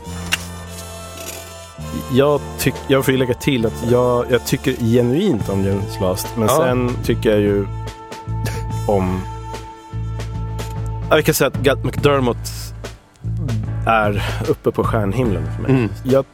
Jag, 2.13 2.41
tyck, 2.59 2.75
jag 2.89 3.05
får 3.05 3.13
ju 3.15 3.19
lägga 3.19 3.35
till 3.35 3.67
att 3.67 3.85
jag, 3.91 4.25
jag 4.31 4.47
tycker 4.47 4.73
genuint 4.73 5.49
om 5.49 5.65
James 5.65 6.01
Last. 6.01 6.27
Men 6.37 6.49
Ja. 6.49 6.57
sen 6.65 6.91
tycker 7.05 7.31
jag 7.31 7.41
ju 7.41 7.67
om... 8.89 9.21
Ja, 11.11 11.17
Vi 11.17 11.23
kan 11.23 11.35
säga 11.35 11.49
att 11.49 11.63
Gat 11.63 11.85
McDermott 11.85 12.49
är 13.87 14.25
uppe 14.49 14.71
på 14.71 14.85
stjärnhimlen 14.85 15.45
för 15.57 15.63
mig. 15.63 15.71
Mm. 15.71 15.89
Jag 16.05 16.25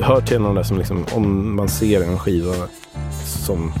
hör 0.00 0.20
till 0.20 0.42
de 0.42 0.54
där 0.54 0.62
som 0.62 0.78
liksom, 0.78 1.04
om 1.12 1.56
man 1.56 1.68
ser 1.68 2.02
en 2.02 2.18
skiva 2.18 2.54
som 3.24 3.72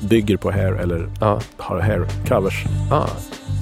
bygger 0.00 0.36
på 0.36 0.50
hair 0.50 0.72
eller 0.72 1.08
Ja. 1.20 1.40
har 1.56 1.80
hair 1.80 2.06
covers. 2.28 2.64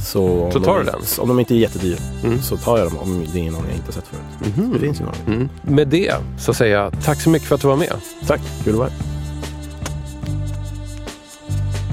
Ah. 0.01 0.03
Så, 0.03 0.51
Så 0.53 0.61
tar 0.61 0.75
de, 0.79 0.85
du 0.85 0.91
den? 0.93 1.01
Om 1.19 1.29
de 1.29 1.41
inte 1.41 1.55
är 1.55 1.59
jättedyra 1.59 1.99
Mm. 2.25 2.43
så 2.43 2.57
tar 2.57 2.79
jag 2.79 2.87
dem 2.87 2.99
om 2.99 3.27
det 3.33 3.47
är 3.47 3.51
någon 3.51 3.65
jag 3.69 3.77
inte 3.77 3.93
sett 3.93 4.05
förut. 4.07 4.55
Mhm. 4.57 4.73
Det 4.73 4.79
finns 4.79 5.01
ju 5.01 5.05
någon. 5.05 5.15
Mm. 5.27 5.49
Med 5.63 5.89
det 5.89 6.15
så 6.39 6.55
säger 6.55 6.77
jag 6.77 6.93
tack 7.05 7.21
så 7.21 7.31
mycket 7.31 7.49
för 7.49 7.55
att 7.55 7.61
du 7.61 7.69
var 7.69 7.77
med. 7.77 7.93
Tack, 8.27 8.41
kul 8.65 8.73
att 8.73 8.79
vara 8.79 8.89
här. 8.89 8.99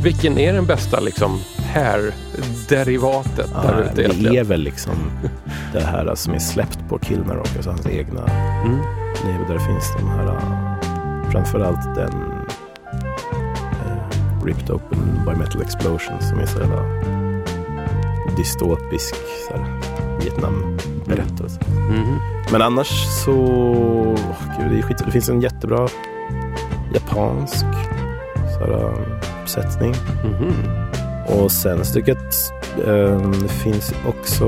Vilken 0.04 0.38
är 0.38 0.54
den 0.54 0.66
bästa 0.66 1.00
liksom 1.00 1.40
hair-derivatet 1.74 3.50
Ja, 3.54 3.62
där 3.72 3.82
ute 3.84 3.94
det 3.96 4.02
egentligen? 4.02 4.36
är 4.36 4.44
väl 4.44 4.62
liksom 4.62 4.94
det 5.74 5.82
här 5.84 6.16
som 6.16 6.34
är 6.34 6.40
släppt 6.40 6.80
på 6.90 7.00
Kilmer 7.00 7.36
Rock, 7.36 7.50
alltså 7.56 7.70
hans 7.70 7.88
egna 7.88 8.22
Mm. 8.66 8.78
label 9.24 9.48
där 9.48 9.54
det 9.54 9.66
finns 9.66 9.94
de 10.00 10.08
här, 10.10 10.26
uh, 10.26 10.42
framförallt 11.32 11.96
den 11.96 12.14
uh, 12.14 12.44
Ripped 14.46 14.72
Open 14.72 15.22
by 15.26 15.32
Metal 15.36 15.62
Explosion 15.62 16.22
som 16.22 16.40
är 16.40 16.46
så 16.46 16.60
jävla 16.60 16.82
dystopisk 18.38 19.16
så 19.48 19.58
här, 19.58 19.82
Vietnam-berättelse. 20.20 21.60
Mhm. 21.90 22.20
Men 22.52 22.62
annars 22.62 23.06
så, 23.26 23.34
åh, 23.34 24.16
gud, 24.60 24.72
det, 24.72 24.78
är 24.78 24.82
skit. 24.82 25.02
det 25.06 25.12
finns 25.12 25.30
en 25.30 25.42
jättebra 25.42 25.88
japansk 26.94 27.66
så 28.54 28.60
här, 28.60 28.94
uppsättning. 29.42 29.96
Mhm. 30.24 30.54
Och 31.28 31.52
sen 31.52 31.86
stycket 31.86 32.54
um, 32.86 33.32
det 33.32 33.50
finns 33.50 33.94
också 34.08 34.46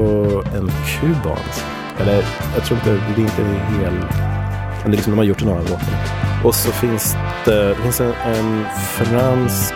en 0.56 0.72
kubansk. 0.99 1.64
Eller 1.99 2.26
jag 2.56 2.66
tror 2.66 2.80
inte, 2.80 2.91
det 2.91 3.22
är 3.22 3.26
inte 3.26 3.41
en 3.41 3.80
hel, 3.80 3.94
men 3.94 4.84
det 4.84 4.88
är 4.88 4.91
liksom, 4.91 5.11
de 5.11 5.18
har 5.18 5.24
gjort 5.24 5.44
några 5.44 5.60
låtar. 5.60 6.20
Och 6.44 6.56
så 6.56 6.72
finns 6.72 7.18
det, 7.45 7.68
det 7.68 7.76
finns 7.76 8.02
en, 8.02 8.14
en 8.26 8.66
fransk 8.74 9.74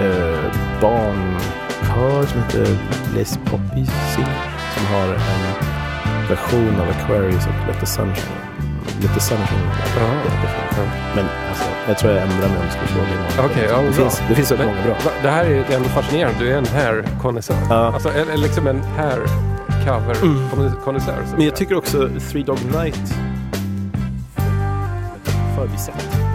eh, 0.00 0.80
barnkör 1.96 2.26
som 2.26 2.42
heter 2.42 2.66
Les 3.14 3.38
Poppies 3.44 3.90
som 4.74 4.86
har 4.86 5.08
en 5.08 5.18
version 6.28 6.80
av 6.80 6.88
Aquarius 6.88 7.46
och 7.46 7.52
Let 7.68 7.80
the 7.80 7.86
Sunshine. 7.86 8.32
Let 9.02 9.14
the 9.14 9.20
Sunshine. 9.20 9.70
Ja. 9.96 10.10
Men 11.14 11.24
alltså, 11.48 11.64
jag 11.88 11.98
tror 11.98 12.12
jag 12.12 12.22
ändrar 12.22 12.48
mig 12.48 12.58
om 12.58 12.64
du 12.64 12.70
skulle 12.70 12.88
fråga 12.88 13.08
imorgon. 13.08 13.50
Okej, 13.50 13.66
ja, 13.70 13.82
det, 13.82 13.92
finns, 13.92 14.22
det 14.28 14.34
finns 14.34 14.48
så 14.48 14.56
många 14.56 14.82
bra. 14.84 14.96
Det 15.22 15.30
här 15.30 15.44
är 15.44 15.74
ändå 15.74 15.88
fascinerande. 15.88 16.38
Du 16.38 16.52
är 16.52 16.58
en 16.58 16.66
hair-konnässör. 16.66 17.56
Ja. 17.70 17.92
Alltså, 17.94 18.08
eller 18.08 18.36
liksom 18.36 18.66
en 18.66 18.82
hair-cover-konnässör. 18.82 21.24
Men 21.36 21.44
jag 21.44 21.56
tycker 21.56 21.76
också 21.76 22.08
Three 22.30 22.42
Dog 22.42 22.58
Night 22.64 23.14
förbisett. 25.56 26.25